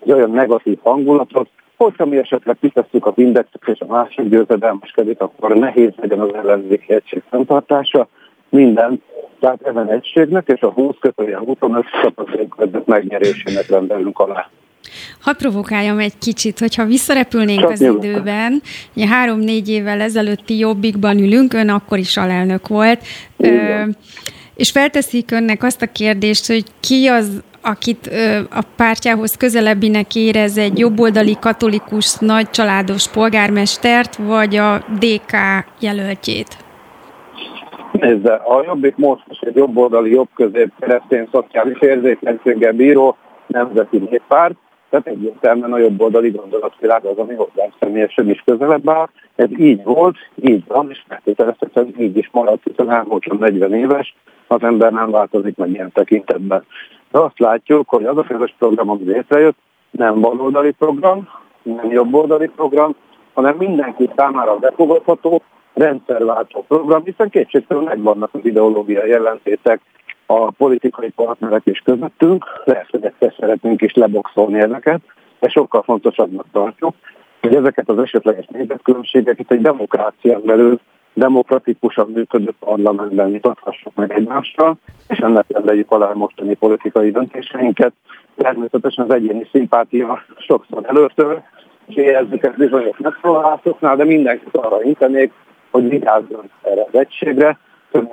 egy 0.01 0.13
olyan 0.13 0.31
negatív 0.31 0.79
hangulatot, 0.83 1.49
Hogyha 1.79 2.07
mi 2.07 2.17
esetleg 2.17 2.57
kitesszük 2.61 3.07
az 3.07 3.13
indexet 3.17 3.63
és 3.67 3.81
a 3.81 3.87
másik 3.87 4.29
győzedelmeskedik, 4.29 5.21
akkor 5.21 5.57
nehéz 5.57 5.93
legyen 5.97 6.21
az 6.21 6.35
ellenzéki 6.35 6.93
egység 6.93 7.23
fenntartása. 7.31 8.09
Minden, 8.49 9.03
tehát 9.41 9.63
ezen 9.63 9.91
egységnek 9.91 10.49
és 10.49 10.61
a 10.61 10.71
20 10.71 10.95
kötője 11.01 11.39
25 11.39 11.85
szakaszénk 12.03 12.87
megnyerésének 12.87 13.69
rendelünk 13.69 14.19
alá. 14.19 14.51
Hadd 15.21 15.37
provokáljam 15.37 15.99
egy 15.99 16.19
kicsit, 16.19 16.59
hogyha 16.59 16.85
visszarepülnénk 16.85 17.61
Csak 17.61 17.71
az 17.71 17.81
nyilván. 17.81 18.03
időben, 18.03 18.63
ugye 18.95 19.07
három-négy 19.07 19.69
évvel 19.69 20.01
ezelőtti 20.01 20.59
jobbikban 20.59 21.19
ülünk, 21.19 21.55
ön 21.55 21.69
akkor 21.69 21.99
is 21.99 22.17
alelnök 22.17 22.69
volt, 22.69 23.01
ö, 23.37 23.83
és 24.55 24.71
felteszik 24.71 25.31
önnek 25.31 25.63
azt 25.63 25.83
a 25.83 25.93
kérdést, 25.93 26.47
hogy 26.47 26.65
ki 26.81 27.07
az, 27.07 27.43
akit 27.61 28.09
ö, 28.13 28.39
a 28.51 28.63
pártjához 28.77 29.37
közelebbinek 29.37 30.15
érez 30.15 30.59
egy 30.59 30.79
jobboldali 30.79 31.37
katolikus 31.41 32.15
nagy 32.15 32.51
családos 32.51 33.09
polgármestert, 33.09 34.17
vagy 34.17 34.57
a 34.57 34.85
DK 34.99 35.33
jelöltjét? 35.81 36.67
Nézze, 37.93 38.35
a 38.35 38.63
Jobbik 38.67 38.97
most 38.97 39.43
egy 39.43 39.57
jobboldali, 39.57 40.11
jobbközép 40.11 40.73
keresztény 40.79 41.29
szociális 41.33 41.81
érzékenységgel 41.81 42.73
bíró 42.73 43.17
nemzeti 43.47 43.99
néppárt, 43.99 44.55
tehát 44.91 45.07
egyértelműen 45.07 45.73
a 45.73 45.79
jobb 45.79 46.01
oldali 46.01 46.31
gondolatvilág 46.31 47.05
az, 47.05 47.19
ami 47.19 47.35
hozzám 47.35 47.73
személyesen 47.81 48.31
is 48.31 48.43
közelebb 48.45 48.89
áll. 48.89 49.09
Ez 49.37 49.49
így 49.59 49.85
volt, 49.85 50.17
így 50.35 50.63
van, 50.67 50.91
és 50.91 51.03
feltételezhetően 51.09 51.95
így 51.99 52.17
is 52.17 52.29
maradt, 52.33 52.63
hiszen 52.65 52.91
elmúlt 52.91 53.39
40 53.39 53.75
éves, 53.75 54.15
az 54.47 54.63
ember 54.63 54.93
nem 54.93 55.11
változik 55.11 55.57
meg 55.57 55.71
ilyen 55.71 55.93
tekintetben. 55.93 56.65
De 57.11 57.19
azt 57.19 57.39
látjuk, 57.39 57.89
hogy 57.89 58.05
az 58.05 58.19
a 58.19 58.23
közös 58.23 58.55
program, 58.59 58.91
ami 58.91 59.05
létrejött, 59.05 59.57
nem 59.91 60.21
baloldali 60.21 60.73
program, 60.73 61.29
nem 61.63 61.91
jobboldali 61.91 62.49
program, 62.57 62.95
hanem 63.35 63.57
mindenki 63.57 64.11
számára 64.17 64.57
befogadható, 64.57 65.43
rendszerváltó 65.79 66.65
program, 66.69 67.05
hiszen 67.05 67.31
kétségtelen 67.31 67.83
megvannak 67.83 68.31
az 68.33 68.41
ideológiai 68.43 69.09
jelentétek, 69.09 69.81
a 70.27 70.51
politikai 70.51 71.09
partnerek 71.09 71.63
is 71.65 71.83
közöttünk. 71.85 72.45
Lehet, 72.65 72.91
hogy 72.91 73.05
egyszer 73.05 73.35
szeretnénk 73.39 73.83
is 73.83 73.95
leboxolni 73.95 74.61
ezeket, 74.61 75.01
de 75.41 75.49
sokkal 75.49 75.83
fontosabbnak 75.83 76.47
tartjuk, 76.53 76.95
hogy 77.41 77.55
ezeket 77.55 77.89
az 77.89 77.99
esetleges 77.99 78.47
nézetkülönbségeket 78.47 79.51
egy 79.51 79.61
demokrácián 79.61 80.43
belül 80.45 80.81
demokratikusan 81.15 82.11
működő 82.11 82.55
parlamentben 82.59 83.33
vitathassuk 83.33 83.95
meg 83.95 84.13
egymással, 84.13 84.77
és 85.09 85.19
ennek 85.19 85.45
rendeljük 85.49 85.91
alá 85.91 86.13
mostani 86.13 86.55
politikai 86.55 87.11
döntéseinket. 87.11 87.93
Természetesen 88.37 89.05
az 89.05 89.15
egyéni 89.15 89.49
szimpátia 89.53 90.25
sokszor 90.39 90.85
előtől, 90.87 91.43
és 91.87 91.95
érezzük 91.95 92.43
ezt 92.43 92.57
bizonyos 92.57 92.97
megszólalásoknál, 92.99 93.97
de 93.97 94.05
mindenkit 94.05 94.57
arra 94.57 94.83
intenék, 94.83 95.33
hogy 95.71 95.89
vigyázzon 95.89 96.51
erre 96.63 96.87
az 96.93 96.99
egységre, 96.99 97.59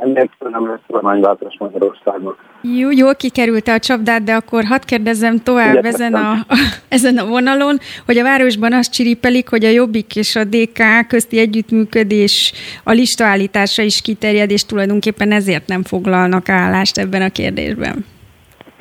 nélkül 0.03 0.49
nem 0.49 0.67
lesz 0.67 0.79
kormányváltás 0.87 1.55
Magyarországon. 1.59 2.35
Jó, 2.61 2.91
jól 2.91 3.15
kikerülte 3.15 3.73
a 3.73 3.79
csapdát, 3.79 4.23
de 4.23 4.33
akkor 4.33 4.63
hadd 4.63 4.85
kérdezzem 4.85 5.37
tovább 5.37 5.85
ezen 5.85 6.13
a, 6.13 6.33
ezen 6.89 7.17
a 7.17 7.25
vonalon, 7.25 7.77
hogy 8.05 8.17
a 8.17 8.23
városban 8.23 8.73
azt 8.73 8.91
csiripelik, 8.91 9.49
hogy 9.49 9.65
a 9.65 9.69
Jobbik 9.69 10.15
és 10.15 10.35
a 10.35 10.43
DK 10.43 11.07
közti 11.07 11.39
együttműködés 11.39 12.53
a 12.83 12.91
listaállítása 12.91 13.81
is 13.81 14.01
kiterjed, 14.01 14.51
és 14.51 14.65
tulajdonképpen 14.65 15.31
ezért 15.31 15.67
nem 15.67 15.83
foglalnak 15.83 16.49
állást 16.49 16.97
ebben 16.97 17.21
a 17.21 17.29
kérdésben. 17.29 18.05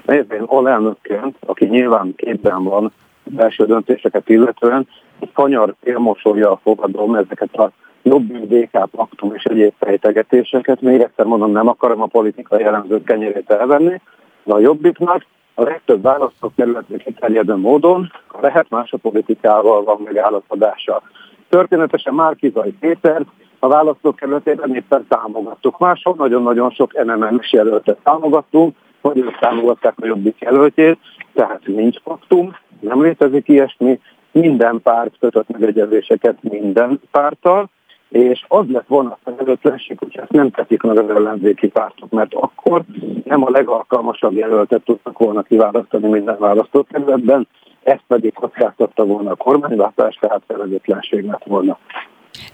Nézd, 0.06 0.32
én 0.32 0.42
alelnökként, 0.46 1.36
aki 1.40 1.64
nyilván 1.64 2.14
képben 2.16 2.64
van 2.64 2.92
belső 3.24 3.66
döntéseket 3.66 4.28
illetően, 4.28 4.88
kanyar 5.32 5.74
élmosolja 5.82 6.60
fogadom 6.62 7.14
ezeket 7.14 7.55
a 7.55 7.70
jobb 8.05 8.47
DK 8.47 8.90
paktum 8.90 9.35
és 9.35 9.44
egyéb 9.44 9.72
fejtegetéseket. 9.78 10.81
Még 10.81 11.01
egyszer 11.01 11.26
mondom, 11.26 11.51
nem 11.51 11.68
akarom 11.68 12.02
a 12.02 12.06
politikai 12.06 12.60
jellemzőt 12.60 13.05
kenyerét 13.05 13.51
elvenni, 13.51 14.01
de 14.43 14.52
a 14.52 14.59
jobbiknak 14.59 15.26
a 15.55 15.62
legtöbb 15.62 16.02
választókerületre 16.02 16.97
kiterjedő 16.97 17.55
módon 17.56 18.12
lehet 18.40 18.70
más 18.70 18.93
a 18.93 18.97
politikával 18.97 19.85
van 19.85 20.01
megállapodása. 20.05 21.02
Történetesen 21.48 22.14
Márkizai 22.14 22.72
Péter 22.72 23.22
a 23.59 23.68
választókerületében 23.68 24.74
éppen 24.74 25.06
támogattuk. 25.09 25.78
Máshol 25.78 26.14
nagyon-nagyon 26.18 26.70
sok 26.70 27.05
NMM-es 27.05 27.52
jelöltet 27.52 27.98
támogattunk, 28.02 28.76
vagy 29.01 29.18
ők 29.18 29.39
támogatták 29.39 29.94
a 30.01 30.06
jobbik 30.06 30.40
jelöltjét, 30.40 30.98
tehát 31.35 31.60
nincs 31.66 32.01
paktum, 32.01 32.56
nem 32.81 33.02
létezik 33.02 33.48
ilyesmi, 33.48 34.01
minden 34.32 34.81
párt 34.82 35.14
kötött 35.20 35.48
megegyezéseket 35.48 36.43
minden 36.43 37.01
párttal, 37.10 37.68
és 38.14 38.44
az 38.48 38.64
lett 38.68 38.86
volna 38.86 39.10
a 39.10 39.18
felelőtlenség, 39.24 39.98
hogy 39.98 40.18
ezt 40.22 40.30
nem 40.30 40.50
teszik 40.50 40.82
meg 40.82 40.98
az 40.98 41.10
ellenzéki 41.10 41.68
pártok, 41.68 42.10
mert 42.10 42.34
akkor 42.34 42.82
nem 43.24 43.44
a 43.44 43.50
legalkalmasabb 43.50 44.32
jelöltet 44.32 44.84
tudtak 44.84 45.18
volna 45.18 45.42
kiválasztani 45.42 46.08
minden 46.08 46.36
választókerületben, 46.38 47.48
ezt 47.82 48.02
pedig 48.08 48.32
kockáztatta 48.32 49.04
volna 49.04 49.30
a 49.30 49.34
kormányváltás, 49.34 50.18
tehát 50.20 50.42
felelőtlenség 50.46 51.24
lett 51.24 51.44
volna. 51.44 51.78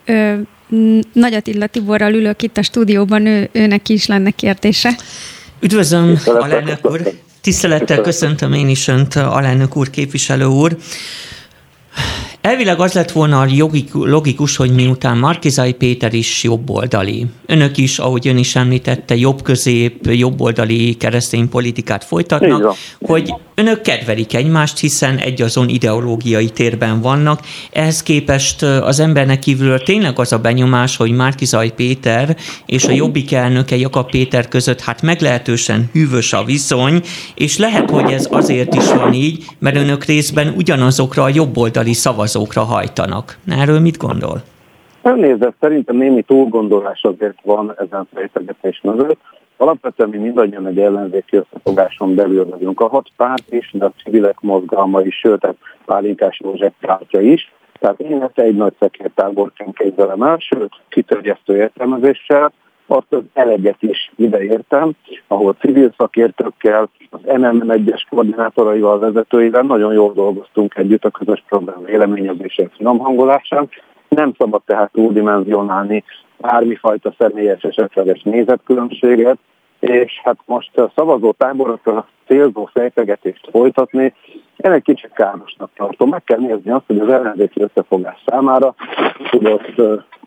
Ö, 0.06 0.34
Nagy 1.12 1.34
Attila 1.34 1.66
Tiborral 1.66 2.12
ülök 2.12 2.42
itt 2.42 2.56
a 2.56 2.62
stúdióban, 2.62 3.26
ő, 3.26 3.48
őnek 3.52 3.88
is 3.88 4.06
lenne 4.06 4.30
kérdése. 4.30 4.90
Üdvözlöm, 5.60 6.14
alelnök 6.24 6.78
úr! 6.82 7.00
Tisztelettel 7.40 8.00
köszöntöm 8.00 8.52
én 8.52 8.68
is 8.68 8.88
Önt, 8.88 9.14
alelnök 9.14 9.76
úr, 9.76 9.90
képviselő 9.90 10.44
úr. 10.44 10.76
Elvileg 12.40 12.80
az 12.80 12.92
lett 12.92 13.10
volna 13.10 13.46
logikus, 13.92 14.56
hogy 14.56 14.74
miután 14.74 15.18
Markizai 15.18 15.72
Péter 15.72 16.14
is 16.14 16.42
jobboldali, 16.42 17.26
önök 17.46 17.76
is, 17.76 17.98
ahogy 17.98 18.28
ön 18.28 18.36
is 18.36 18.56
említette, 18.56 19.16
jobb-közép, 19.16 20.06
jobboldali 20.06 20.94
keresztény 20.94 21.48
politikát 21.48 22.04
folytatnak, 22.04 22.76
hogy 23.00 23.34
önök 23.54 23.80
kedvelik 23.80 24.34
egymást, 24.34 24.78
hiszen 24.78 25.16
egy 25.16 25.42
azon 25.42 25.68
ideológiai 25.68 26.50
térben 26.50 27.00
vannak. 27.00 27.40
Ehhez 27.72 28.02
képest 28.02 28.62
az 28.62 29.00
embernek 29.00 29.38
kívülről 29.38 29.82
tényleg 29.82 30.18
az 30.18 30.32
a 30.32 30.38
benyomás, 30.38 30.96
hogy 30.96 31.10
Márkizaj 31.10 31.74
Péter 31.74 32.36
és 32.66 32.84
a 32.84 32.92
Jobbik 32.92 33.32
elnöke 33.32 33.76
Jakab 33.76 34.10
Péter 34.10 34.48
között 34.48 34.80
hát 34.80 35.02
meglehetősen 35.02 35.90
hűvös 35.92 36.32
a 36.32 36.44
viszony, 36.44 37.02
és 37.34 37.58
lehet, 37.58 37.90
hogy 37.90 38.12
ez 38.12 38.26
azért 38.30 38.74
is 38.74 38.86
van 38.86 39.12
így, 39.12 39.44
mert 39.58 39.76
önök 39.76 40.04
részben 40.04 40.54
ugyanazokra 40.56 41.22
a 41.22 41.30
jobboldali 41.32 41.92
szavazókra 42.30 42.62
hajtanak. 42.62 43.38
Erről 43.48 43.80
mit 43.80 43.96
gondol? 43.96 44.42
Nézd, 45.02 45.52
szerintem 45.60 45.96
némi 45.96 46.22
túlgondolás 46.22 47.02
azért 47.02 47.38
van 47.42 47.74
ezen 47.78 48.08
fejtegetés 48.14 48.80
mögött. 48.82 49.20
Alapvetően 49.56 50.08
mi 50.08 50.16
mindannyian 50.16 50.66
egy 50.66 50.78
ellenzéki 50.78 51.36
összefogáson 51.36 52.14
belül 52.14 52.48
vagyunk. 52.48 52.80
A 52.80 52.88
hat 52.88 53.08
párt 53.16 53.52
is, 53.52 53.70
de 53.72 53.84
a 53.84 53.92
civilek 54.02 54.40
mozgalma 54.40 55.00
is, 55.00 55.18
sőt, 55.18 55.44
a 55.44 55.54
Pálinkás 55.84 56.40
József 56.44 56.72
pártja 56.80 57.20
is. 57.20 57.52
Tehát 57.80 58.00
én 58.00 58.22
ezt 58.22 58.38
egy 58.38 58.56
nagy 58.56 58.72
szekértáborként 58.78 59.76
képzelem 59.78 60.22
el, 60.22 60.36
sőt, 60.38 60.72
kitörjesztő 60.88 61.56
értelmezéssel, 61.56 62.52
azt 62.90 63.12
az 63.12 63.22
eleget 63.32 63.82
is 63.82 64.12
ideértem, 64.16 64.92
ahol 65.26 65.56
civil 65.60 65.94
szakértőkkel, 65.96 66.88
az 67.10 67.20
MMM 67.24 67.70
egyes 67.70 68.06
koordinátoraival, 68.10 68.98
vezetőivel 68.98 69.62
nagyon 69.62 69.92
jól 69.92 70.12
dolgoztunk 70.12 70.76
együtt 70.76 71.04
a 71.04 71.10
közös 71.10 71.44
program 71.48 71.84
véleményezésen, 71.84 72.70
finomhangolásán. 72.76 73.68
Nem 74.08 74.32
szabad 74.38 74.62
tehát 74.64 74.92
túldimenzionálni 74.92 76.04
bármifajta 76.36 77.14
személyes 77.18 77.62
esetleges 77.62 78.22
nézetkülönbséget, 78.22 79.38
és 79.80 80.20
hát 80.24 80.36
most 80.46 80.78
a 80.78 80.92
szavazó 80.94 81.32
táborokra 81.32 82.06
célzó 82.26 82.68
fejtegetést 82.72 83.48
folytatni, 83.50 84.14
én 84.56 84.72
egy 84.72 84.82
kicsit 84.82 85.12
károsnak 85.12 85.70
tartom. 85.74 86.08
Meg 86.08 86.24
kell 86.24 86.38
nézni 86.38 86.70
azt, 86.70 86.84
hogy 86.86 86.98
az 86.98 87.08
ellenzéki 87.08 87.62
összefogás 87.62 88.22
számára 88.26 88.74
tudott 89.30 89.74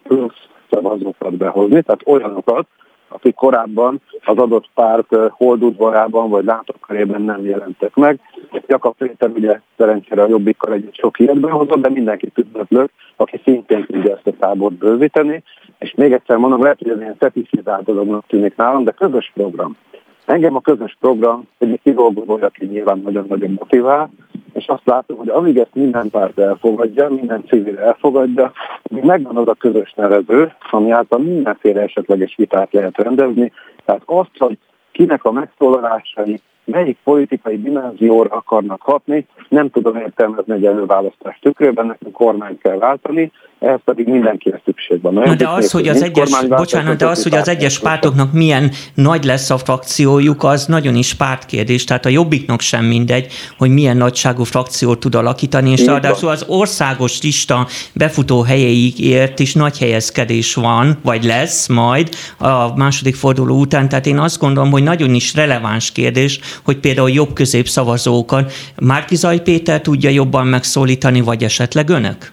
plusz 0.04 0.48
szavazókat 0.74 1.38
behozni, 1.38 1.82
tehát 1.82 2.02
olyanokat, 2.06 2.68
akik 3.08 3.36
korábban 3.36 4.02
az 4.26 4.38
adott 4.38 4.70
párt 4.74 5.16
holdudvarában 5.30 6.30
vagy 6.30 6.46
látókörében 6.46 7.22
nem 7.22 7.46
jelentek 7.46 7.96
meg. 7.96 8.20
Jakab 8.68 8.96
Péter 8.98 9.30
ugye 9.30 9.60
szerencsére 9.78 10.22
a 10.22 10.28
jobbikkal 10.28 10.74
együtt 10.74 10.96
sok 10.96 11.20
ilyet 11.20 11.40
behozott, 11.40 11.82
de 11.82 11.90
mindenkit 11.90 12.38
üdvözlök, 12.38 12.90
aki 13.16 13.42
szintén 13.44 13.86
tudja 13.86 14.16
ezt 14.16 14.28
a 14.28 14.32
tábort 14.40 14.74
bővíteni. 14.74 15.44
És 15.80 15.94
még 15.96 16.14
egyszer 16.14 16.38
mondom, 16.38 16.62
lehet, 16.62 16.80
hogy 16.80 16.90
ez 16.90 17.00
ilyen 17.00 17.16
szetifizált 17.20 17.84
dolognak 17.84 18.26
tűnik 18.28 18.56
nálam, 18.56 18.84
de 18.84 18.92
közös 18.92 19.32
program. 19.34 19.78
Engem 20.26 20.56
a 20.56 20.62
közös 20.62 20.98
program 21.00 21.48
egyik 21.58 21.82
kidolgozója, 21.84 22.46
aki 22.46 22.66
nyilván 22.66 23.00
nagyon-nagyon 23.00 23.56
motivál, 23.60 24.10
és 24.54 24.68
azt 24.68 24.86
látom, 24.86 25.18
hogy 25.18 25.30
amíg 25.30 25.58
ezt 25.58 25.74
minden 25.76 26.10
párt 26.10 26.40
elfogadja, 26.40 27.10
minden 27.10 27.44
civil 27.48 27.80
elfogadja, 27.80 28.52
még 28.90 29.04
megvan 29.04 29.38
az 29.38 29.48
a 29.48 29.54
közös 29.54 29.94
nevező, 29.96 30.54
ami 30.72 30.92
által 30.92 31.20
mindenféle 31.20 31.82
esetleges 31.82 32.36
vitát 32.36 32.74
lehet 32.74 32.98
rendezni. 32.98 33.52
Tehát 33.86 34.02
azt, 34.06 34.38
hogy 34.38 34.58
kinek 34.92 35.24
a 35.24 35.32
megszólalásai 35.32 36.42
melyik 36.66 36.98
politikai 37.04 37.62
dimenzióra 37.62 38.36
akarnak 38.36 38.82
hatni, 38.82 39.28
nem 39.50 39.70
tudom 39.70 39.96
értelmezni 39.96 40.54
egy 40.54 40.66
előválasztás 40.66 41.40
tükrében, 41.42 41.86
nekünk 41.86 42.14
kormányt 42.14 42.62
kell 42.62 42.78
váltani, 42.78 43.32
ehhez 43.64 43.80
pedig 43.86 44.08
mindenkire 44.08 44.62
szükség 44.66 45.02
van. 45.02 45.14
Na 45.14 45.36
de 45.36 45.48
az, 45.48 45.72
hogy 45.72 45.88
az 45.88 46.02
egyes, 46.02 46.46
bocsánat, 46.48 46.98
de 46.98 47.08
az, 47.08 47.24
hogy 47.24 47.36
az 47.36 47.48
egyes 47.48 47.80
pártoknak 47.80 48.34
milyen 48.34 48.72
nagy 48.94 49.24
lesz 49.24 49.50
a 49.50 49.58
frakciójuk, 49.58 50.44
az 50.44 50.66
nagyon 50.66 50.96
is 50.96 51.14
pártkérdés. 51.14 51.84
Tehát 51.84 52.06
a 52.06 52.10
jobbiknak 52.10 52.62
sem 52.62 52.86
mindegy, 52.86 53.28
hogy 53.58 53.70
milyen 53.70 53.98
nagyságú 53.98 54.44
frakciót 54.44 55.00
tud 55.00 55.16
alakítani, 55.16 55.72
és 55.72 55.86
ráadásul 55.86 56.30
az 56.30 56.46
országos 56.48 57.22
lista 57.22 57.68
befutó 57.94 58.42
helyeig 58.42 59.00
ért 59.00 59.40
is 59.40 59.54
nagy 59.54 59.78
helyezkedés 59.78 60.54
van, 60.54 60.98
vagy 61.04 61.24
lesz 61.24 61.68
majd 61.68 62.10
a 62.38 62.76
második 62.76 63.16
forduló 63.16 63.60
után. 63.60 63.90
Tehát 63.90 64.06
én 64.06 64.20
azt 64.20 64.40
gondolom, 64.40 64.72
hogy 64.72 64.84
nagyon 64.84 65.14
is 65.14 65.36
releváns 65.36 65.92
kérdés, 65.92 66.40
hogy 66.64 66.78
például 66.78 67.10
jobb-közép 67.10 67.68
szavazókat 67.68 68.54
Márkizaj 68.82 69.42
Péter 69.42 69.82
tudja 69.82 70.10
jobban 70.10 70.48
megszólítani, 70.48 71.22
vagy 71.22 71.44
esetleg 71.44 71.90
önök? 71.90 72.33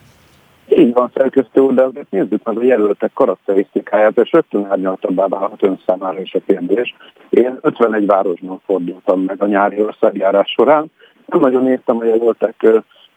Így 0.77 0.93
van, 0.93 1.11
szerkesztő 1.15 1.61
úr, 1.61 1.75
de 1.75 1.83
azért 1.83 2.11
nézzük 2.11 2.45
meg 2.45 2.59
a 2.59 2.63
jelöltek 2.63 3.13
karakterisztikáját, 3.15 4.19
és 4.19 4.33
rögtön 4.33 4.67
árnyaltabbá 4.71 5.27
válhat 5.27 5.63
ön 5.63 5.81
számára 5.87 6.21
is 6.21 6.35
a 6.35 6.41
kérdés. 6.47 6.95
Én 7.31 7.59
51 7.61 8.07
városban 8.07 8.61
fordultam 8.67 9.21
meg 9.21 9.43
a 9.43 9.47
nyári 9.47 9.83
országjárás 9.83 10.51
során. 10.51 10.91
Nem 11.27 11.41
nagyon 11.41 11.67
értem 11.67 11.99
a 11.99 12.05
jelöltek 12.05 12.67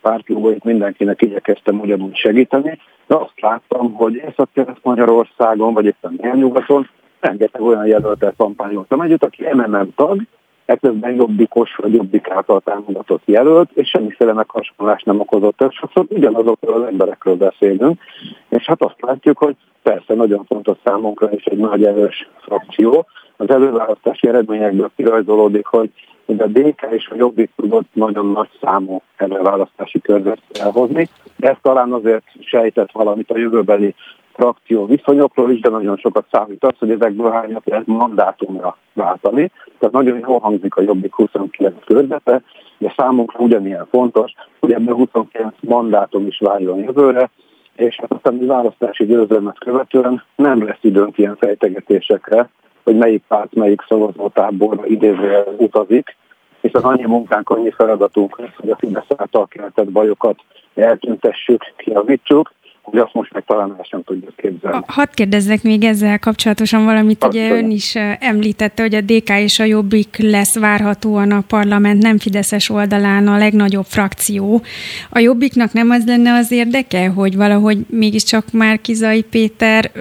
pártlógóit, 0.02 0.64
mindenkinek 0.64 1.22
igyekeztem 1.22 1.80
ugyanúgy 1.80 2.16
segíteni, 2.16 2.80
de 3.08 3.16
azt 3.16 3.42
láttam, 3.42 3.94
hogy 3.94 4.16
Észak-Kelet-Magyarországon, 4.16 5.74
vagy 5.74 5.86
éppen 5.86 6.20
nyugaton 6.34 6.90
rengeteg 7.20 7.62
olyan 7.62 7.86
jelöltet 7.86 8.34
kampányoltam 8.38 9.02
együtt, 9.02 9.24
aki 9.24 9.44
MMM 9.54 9.94
tag, 9.96 10.22
ekközben 10.66 11.16
jobbikos 11.16 11.76
vagy 11.76 11.94
jobbik 11.94 12.30
által 12.30 12.62
támogatott 12.62 13.22
jelölt, 13.26 13.70
és 13.74 13.90
semmiféle 13.90 14.34
meghasonlást 14.34 15.06
nem 15.06 15.20
okozott. 15.20 15.58
Tehát 15.58 15.74
sokszor 15.74 16.06
ugyanazokról 16.10 16.82
az 16.82 16.88
emberekről 16.88 17.36
beszélünk, 17.36 18.02
és 18.50 18.66
hát 18.66 18.82
azt 18.82 19.02
látjuk, 19.02 19.38
hogy 19.38 19.56
persze 19.84 20.14
nagyon 20.14 20.46
fontos 20.46 20.78
számunkra 20.84 21.32
is 21.32 21.44
egy 21.44 21.58
nagy 21.58 21.84
erős 21.84 22.30
frakció. 22.42 23.06
Az 23.38 23.50
előválasztási 23.50 24.28
eredményekből 24.28 24.92
kirajzolódik, 24.96 25.66
hogy 25.66 25.90
a 26.26 26.48
DK 26.48 26.88
és 26.92 27.08
a 27.08 27.16
Jobbik 27.16 27.52
tudott 27.56 27.88
nagyon 27.94 28.32
nagy 28.32 28.50
számú 28.62 29.02
előválasztási 29.16 30.02
körzetet 30.02 30.58
elhozni, 30.60 31.10
ez 31.40 31.56
talán 31.62 31.94
azért 31.94 32.24
sejtett 32.40 32.92
valamit 32.92 33.32
a 33.32 33.38
jövőbeli 33.38 33.96
frakció 34.34 34.86
viszonyokról 34.86 35.52
is, 35.52 35.60
de 35.60 35.70
nagyon 35.70 35.98
sokat 35.98 36.26
számít 36.32 36.64
az, 36.64 36.78
hogy 36.80 36.92
ezekből 36.92 37.32
hányat 37.32 37.66
lehet 37.66 37.88
mandátumra 37.88 38.78
váltani. 38.94 39.52
Tehát 39.80 39.94
nagyon 39.94 40.20
jól 40.20 40.40
hangzik 40.40 40.76
a 40.76 40.82
Jobbik 40.82 41.14
29 41.14 41.86
körzete, 41.86 42.42
de 42.78 42.94
számunkra 42.98 43.40
ugyanilyen 43.40 43.88
fontos, 43.90 44.34
hogy 44.60 44.72
ebből 44.72 44.96
29 44.96 45.56
mandátum 45.60 46.28
is 46.28 46.40
váljon 46.40 46.80
jövőre, 46.80 47.30
és 47.76 47.96
hát 48.00 48.12
aztán 48.12 48.38
a 48.42 48.46
választási 48.46 49.06
győzelmet 49.06 49.60
követően 49.60 50.24
nem 50.36 50.66
lesz 50.66 50.80
időnk 50.82 51.18
ilyen 51.18 51.36
fejtegetésekre, 51.36 52.50
hogy 52.84 52.98
melyik 52.98 53.24
párt, 53.28 53.54
melyik 53.56 53.82
szavazótáborba 53.88 54.86
idézően 54.86 55.46
utazik, 55.58 56.16
hiszen 56.62 56.82
annyi 56.82 57.06
munkánk, 57.06 57.50
annyi 57.50 57.72
feladatunk 57.72 58.40
lesz, 58.40 58.56
hogy 58.58 58.70
a 58.70 58.76
Fidesz 58.76 59.06
által 59.18 59.48
keltett 59.48 59.92
bajokat 59.92 60.40
eltüntessük, 60.76 61.74
kiavítsuk, 61.78 62.54
hogy 62.84 63.00
azt 63.00 63.14
most 63.14 63.34
meg 63.34 63.44
talán 63.48 63.76
el 63.78 63.86
sem 63.90 64.04
tudjuk 64.04 64.36
képzelni. 64.36 64.84
Hadd 64.88 65.08
kérdezzek 65.14 65.64
még 65.64 65.84
ezzel 65.84 66.20
kapcsolatosan 66.20 66.86
valamit, 66.86 67.24
ugye 67.24 67.52
ön 67.52 67.72
is 67.72 67.96
említette, 68.20 68.82
hogy 68.82 68.96
a 68.96 69.02
DK 69.02 69.30
és 69.30 69.60
a 69.60 69.64
Jobbik 69.64 70.18
lesz 70.18 70.60
várhatóan 70.60 71.32
a 71.32 71.42
parlament 71.48 72.02
nem 72.02 72.18
Fideszes 72.18 72.70
oldalán 72.70 73.28
a 73.28 73.38
legnagyobb 73.38 73.86
frakció. 73.86 74.62
A 75.10 75.20
Jobbiknak 75.20 75.74
nem 75.74 75.90
az 75.90 76.06
lenne 76.06 76.34
az 76.34 76.52
érdeke, 76.52 77.08
hogy 77.08 77.36
valahogy 77.36 77.86
mégiscsak 77.90 78.52
már 78.52 78.82
Kizai 78.82 79.22
Péter 79.22 79.92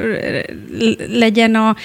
legyen 1.09 1.55
a 1.55 1.77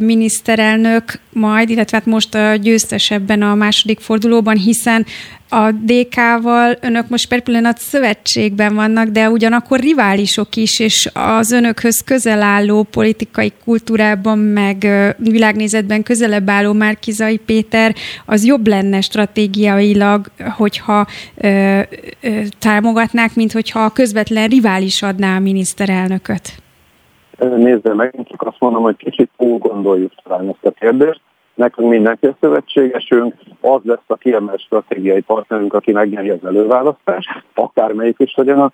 miniszterelnök 0.00 1.20
majd, 1.32 1.70
illetve 1.70 1.96
hát 1.96 2.06
most 2.06 2.34
a 2.34 2.54
győztes 2.54 3.10
ebben 3.10 3.42
a 3.42 3.54
második 3.54 4.00
fordulóban, 4.00 4.56
hiszen 4.56 5.06
a 5.52 5.70
DK-val 5.72 6.76
önök 6.80 7.08
most 7.08 7.28
per 7.28 7.42
pillanat 7.42 7.78
szövetségben 7.78 8.74
vannak, 8.74 9.06
de 9.06 9.30
ugyanakkor 9.30 9.80
riválisok 9.80 10.56
is, 10.56 10.80
és 10.80 11.10
az 11.14 11.52
önökhöz 11.52 12.00
közel 12.04 12.42
álló 12.42 12.82
politikai 12.82 13.52
kultúrában, 13.64 14.38
meg 14.38 14.86
világnézetben 15.18 16.02
közelebb 16.02 16.50
álló 16.50 16.72
Márkizai 16.72 17.38
Péter, 17.38 17.94
az 18.26 18.46
jobb 18.46 18.66
lenne 18.66 19.00
stratégiailag, 19.00 20.26
hogyha 20.56 21.06
ö, 21.36 21.80
ö, 22.20 22.28
támogatnák, 22.58 23.34
mint 23.34 23.52
hogyha 23.52 23.80
a 23.80 23.92
közvetlen 23.92 24.48
rivális 24.48 25.02
adná 25.02 25.36
a 25.36 25.40
miniszterelnököt. 25.40 26.52
Nézze 27.56 27.94
meg, 27.94 28.14
csak 28.28 28.42
azt 28.42 28.60
mondom, 28.60 28.82
hogy 28.82 28.96
kicsit 28.96 29.30
túl 29.36 29.58
gondoljuk 29.58 30.12
talán 30.22 30.48
ezt 30.48 30.64
a 30.64 30.70
kérdést 30.70 31.20
nekünk 31.62 31.88
mindenki 31.88 32.26
a 32.26 32.36
szövetségesünk, 32.40 33.34
az 33.60 33.80
lesz 33.82 34.06
a 34.06 34.16
kiemelt 34.16 34.60
stratégiai 34.60 35.20
partnerünk, 35.20 35.74
aki 35.74 35.92
megnyeri 35.92 36.30
az 36.30 36.44
előválasztást, 36.44 37.28
akármelyik 37.54 38.16
is 38.18 38.34
legyen 38.34 38.60
a 38.60 38.72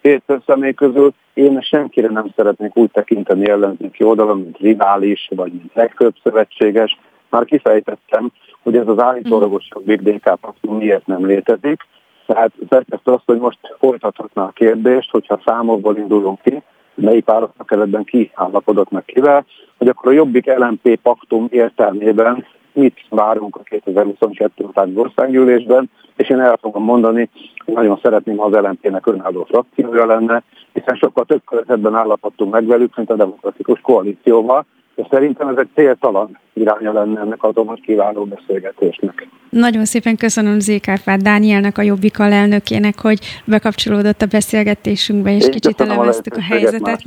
két 0.00 0.22
személy 0.46 0.72
közül. 0.72 1.12
Én 1.34 1.60
senkire 1.60 2.08
nem 2.08 2.32
szeretnék 2.36 2.76
úgy 2.76 2.90
tekinteni 2.90 3.48
ellenzéki 3.48 4.04
oldalon, 4.04 4.38
mint 4.40 4.58
rivális, 4.58 5.28
vagy 5.34 5.52
mint 5.52 5.74
legfőbb 5.74 6.14
szövetséges. 6.22 6.98
Már 7.30 7.44
kifejtettem, 7.44 8.30
hogy 8.62 8.76
ez 8.76 8.88
az 8.88 8.98
állítólagos 8.98 9.68
Big 9.84 10.02
DK 10.02 10.38
miért 10.60 11.06
nem 11.06 11.26
létezik. 11.26 11.86
Tehát 12.26 12.52
szerkesztő 12.70 13.12
azt, 13.12 13.26
hogy 13.26 13.38
most 13.38 13.58
folytathatná 13.78 14.42
a 14.42 14.52
kérdést, 14.54 15.10
hogyha 15.10 15.40
számokból 15.44 15.96
indulunk 15.96 16.40
ki, 16.42 16.62
melyik 17.00 17.24
ebben 17.66 18.04
ki 18.04 18.30
állapodott 18.34 18.90
meg 18.90 19.04
kivel, 19.04 19.46
hogy 19.78 19.88
akkor 19.88 20.12
a 20.12 20.14
Jobbik 20.14 20.46
LMP 20.56 21.00
paktum 21.02 21.46
értelmében 21.50 22.44
mit 22.72 23.04
várunk 23.08 23.56
a 23.56 23.60
2022 23.62 24.64
utáni 24.64 24.96
országgyűlésben, 24.96 25.90
és 26.16 26.28
én 26.28 26.40
el 26.40 26.58
fogom 26.60 26.84
mondani, 26.84 27.30
hogy 27.64 27.74
nagyon 27.74 27.98
szeretném, 28.02 28.36
ha 28.36 28.44
az 28.44 28.64
LMP-nek 28.64 29.06
önálló 29.06 29.44
frakciója 29.44 30.06
lenne, 30.06 30.42
hiszen 30.72 30.96
sokkal 30.96 31.24
több 31.24 31.42
körzetben 31.44 31.94
állapodtunk 31.94 32.52
meg 32.52 32.66
velük, 32.66 32.96
mint 32.96 33.10
a 33.10 33.16
demokratikus 33.16 33.80
koalícióval, 33.80 34.66
és 34.98 35.06
szerintem 35.10 35.48
ez 35.48 35.56
egy 35.56 35.68
céltalan 35.74 36.38
iránya 36.52 36.92
lenne 36.92 37.20
ennek 37.20 37.42
a 37.42 37.64
most 37.64 37.82
kiváló 37.82 38.24
beszélgetésnek. 38.24 39.28
Nagyon 39.50 39.84
szépen 39.84 40.16
köszönöm 40.16 40.60
Zékárpát 40.60 41.22
Dánielnek, 41.22 41.78
a 41.78 41.82
Jobbik 41.82 42.18
alelnökének, 42.18 43.00
hogy 43.00 43.18
bekapcsolódott 43.44 44.22
a 44.22 44.26
beszélgetésünkbe, 44.26 45.34
és 45.34 45.44
Én 45.44 45.50
kicsit 45.50 45.80
elemeztük 45.80 46.34
a, 46.34 46.38
a 46.38 46.42
helyzetet. 46.42 47.02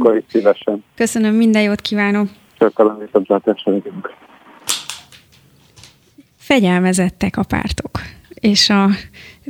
Köszönöm, 0.95 1.35
minden 1.35 1.61
jót 1.61 1.81
kívánok! 1.81 2.27
Fegyelmezettek 6.37 7.37
a 7.37 7.43
pártok, 7.47 7.91
és 8.29 8.69
a 8.69 8.87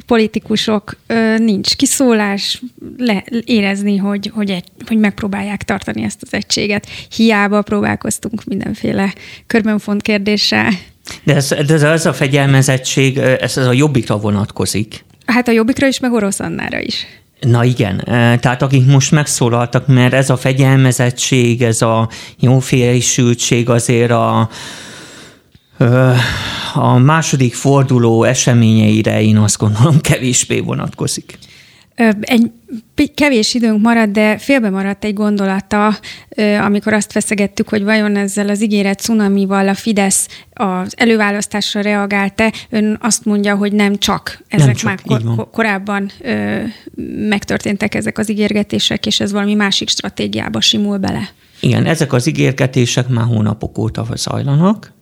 politikusok 0.05 0.97
nincs 1.37 1.75
kiszólás, 1.75 2.61
le, 2.97 3.23
érezni, 3.45 3.97
hogy, 3.97 4.31
hogy, 4.33 4.49
egy, 4.49 4.63
hogy 4.87 4.97
megpróbálják 4.97 5.63
tartani 5.63 6.03
ezt 6.03 6.21
az 6.21 6.33
egységet. 6.33 6.87
Hiába 7.15 7.61
próbálkoztunk 7.61 8.43
mindenféle 8.43 9.13
körbenfont 9.47 10.01
kérdéssel. 10.01 10.69
De 11.23 11.35
ez, 11.35 11.47
de 11.65 11.87
ez 11.87 12.05
a 12.05 12.13
fegyelmezettség, 12.13 13.17
ez, 13.17 13.57
ez 13.57 13.65
a 13.65 13.73
jobbikra 13.73 14.17
vonatkozik. 14.17 15.03
Hát 15.25 15.47
a 15.47 15.51
jobbikra 15.51 15.87
is, 15.87 15.99
meg 15.99 16.13
orosz 16.13 16.39
Annára 16.39 16.79
is. 16.79 17.05
Na 17.39 17.63
igen, 17.63 18.01
tehát 18.39 18.61
akik 18.61 18.85
most 18.85 19.11
megszólaltak, 19.11 19.87
mert 19.87 20.13
ez 20.13 20.29
a 20.29 20.37
fegyelmezettség, 20.37 21.61
ez 21.61 21.81
a 21.81 22.09
jófélesültség 22.39 23.69
azért 23.69 24.11
a, 24.11 24.49
a 26.73 26.97
második 26.97 27.53
forduló 27.53 28.23
eseményeire 28.23 29.21
én 29.21 29.37
azt 29.37 29.57
gondolom 29.57 30.01
kevésbé 30.01 30.59
vonatkozik. 30.59 31.37
Egy 32.21 32.51
kevés 33.15 33.53
időnk 33.53 33.81
maradt, 33.81 34.11
de 34.11 34.37
félbe 34.37 34.69
maradt 34.69 35.03
egy 35.03 35.13
gondolata, 35.13 35.97
amikor 36.61 36.93
azt 36.93 37.13
veszegettük, 37.13 37.69
hogy 37.69 37.83
vajon 37.83 38.15
ezzel 38.15 38.49
az 38.49 38.61
ígéret 38.61 38.99
cunamival 38.99 39.67
a 39.67 39.73
Fidesz 39.73 40.27
az 40.53 40.93
előválasztásra 40.97 41.81
reagált-e. 41.81 42.53
Ön 42.69 42.97
azt 43.01 43.25
mondja, 43.25 43.55
hogy 43.55 43.73
nem 43.73 43.97
csak. 43.97 44.43
Ezek 44.47 44.65
nem 44.65 44.75
csak, 44.75 44.87
már 44.87 45.21
kor- 45.23 45.49
korábban 45.51 46.11
ö, 46.21 46.57
megtörténtek 47.29 47.95
ezek 47.95 48.17
az 48.17 48.29
ígérgetések, 48.29 49.05
és 49.05 49.19
ez 49.19 49.31
valami 49.31 49.53
másik 49.53 49.89
stratégiába 49.89 50.61
simul 50.61 50.97
bele. 50.97 51.29
Igen, 51.59 51.85
ezek 51.85 52.13
az 52.13 52.27
ígérgetések 52.27 53.07
már 53.07 53.25
hónapok 53.25 53.77
óta 53.77 54.05
zajlanak, 54.15 54.93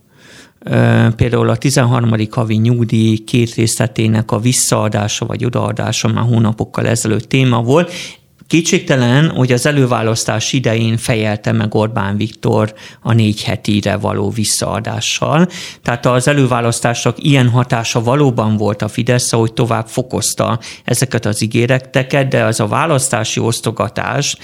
Például 1.16 1.50
a 1.50 1.56
13. 1.56 2.14
havi 2.32 2.56
nyugdíj 2.56 3.18
két 3.18 3.54
részletének 3.54 4.32
a 4.32 4.40
visszaadása 4.40 5.26
vagy 5.26 5.46
odaadása 5.46 6.08
már 6.08 6.24
hónapokkal 6.24 6.88
ezelőtt 6.88 7.30
téma 7.30 7.62
volt. 7.62 7.92
Kétségtelen, 8.48 9.30
hogy 9.30 9.52
az 9.52 9.66
előválasztás 9.66 10.54
idején 10.54 10.98
fejelte 10.98 11.52
meg 11.52 11.76
Orbán 11.76 12.18
Viktor 12.18 12.74
a 13.02 13.14
négy 13.14 13.44
hetire 13.44 13.96
való 13.98 14.30
visszaadással. 14.30 15.48
Tehát 15.84 16.06
az 16.06 16.28
előválasztások 16.28 17.24
ilyen 17.24 17.50
hatása 17.50 18.04
valóban 18.04 18.58
volt 18.58 18.82
a 18.82 18.88
Fidesz, 18.88 19.32
hogy 19.32 19.54
tovább 19.54 19.88
fokozta 19.88 20.60
ezeket 20.84 21.26
az 21.26 21.42
ígéreteket, 21.42 22.28
de 22.28 22.44
az 22.44 22.60
a 22.60 22.68
választási 22.68 23.40
osztogatás, 23.40 24.38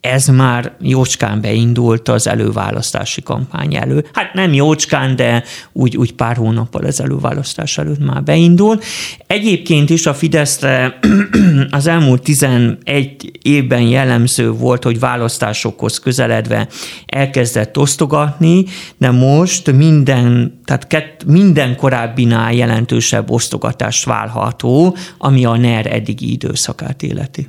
ez 0.00 0.26
már 0.26 0.72
jócskán 0.80 1.40
beindult 1.40 2.08
az 2.08 2.26
előválasztási 2.26 3.22
kampány 3.22 3.76
elő. 3.76 4.04
Hát 4.12 4.34
nem 4.34 4.52
jócskán, 4.52 5.16
de 5.16 5.44
úgy, 5.72 5.96
úgy 5.96 6.12
pár 6.12 6.36
hónappal 6.36 6.84
az 6.84 7.00
előválasztás 7.00 7.78
előtt 7.78 8.04
már 8.04 8.22
beindul. 8.22 8.78
Egyébként 9.26 9.90
is 9.90 10.06
a 10.06 10.14
Fideszre 10.14 10.98
az 11.70 11.86
elmúlt 11.86 12.22
11 12.22 13.38
évben 13.42 13.82
jellemző 13.82 14.50
volt, 14.50 14.84
hogy 14.84 14.98
választásokhoz 14.98 15.98
közeledve 15.98 16.68
elkezdett 17.06 17.78
osztogatni, 17.78 18.64
de 18.96 19.10
most 19.10 19.72
minden, 19.72 20.54
tehát 20.64 20.86
kett, 20.86 21.24
minden 21.26 21.76
korábbinál 21.76 22.52
jelentősebb 22.52 23.30
osztogatást 23.30 24.04
válható, 24.04 24.96
ami 25.18 25.44
a 25.44 25.56
NER 25.56 25.86
eddigi 25.86 26.32
időszakát 26.32 27.02
életi. 27.02 27.48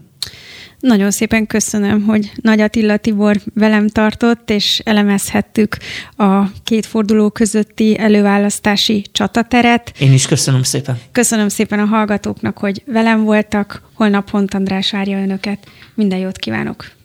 Nagyon 0.80 1.12
szépen 1.12 1.48
köszönöm, 1.48 2.04
hogy 2.04 2.32
Nagy 2.42 2.60
Attila 2.60 2.98
Tibor 2.98 3.38
velem 3.54 3.88
tartott, 3.88 4.50
és 4.50 4.82
elemezhettük 4.86 5.78
a 6.16 6.52
két 6.64 6.86
forduló 6.86 7.30
közötti 7.30 7.98
előválasztási 7.98 9.06
csatateret. 9.12 9.92
Én 10.00 10.14
is 10.14 10.28
köszönöm 10.28 10.64
szépen. 10.64 11.00
Köszönöm 11.12 11.48
szépen 11.50 11.80
a 11.80 11.86
hallgatóknak, 11.86 12.58
hogy 12.58 12.84
velem 12.86 13.24
voltak. 13.24 13.82
Holnap 13.94 14.30
Hont 14.30 14.54
András 14.54 14.92
várja 14.92 15.22
önöket. 15.22 15.68
Minden 15.96 16.20
jót 16.20 16.38
kívánok! 16.38 16.99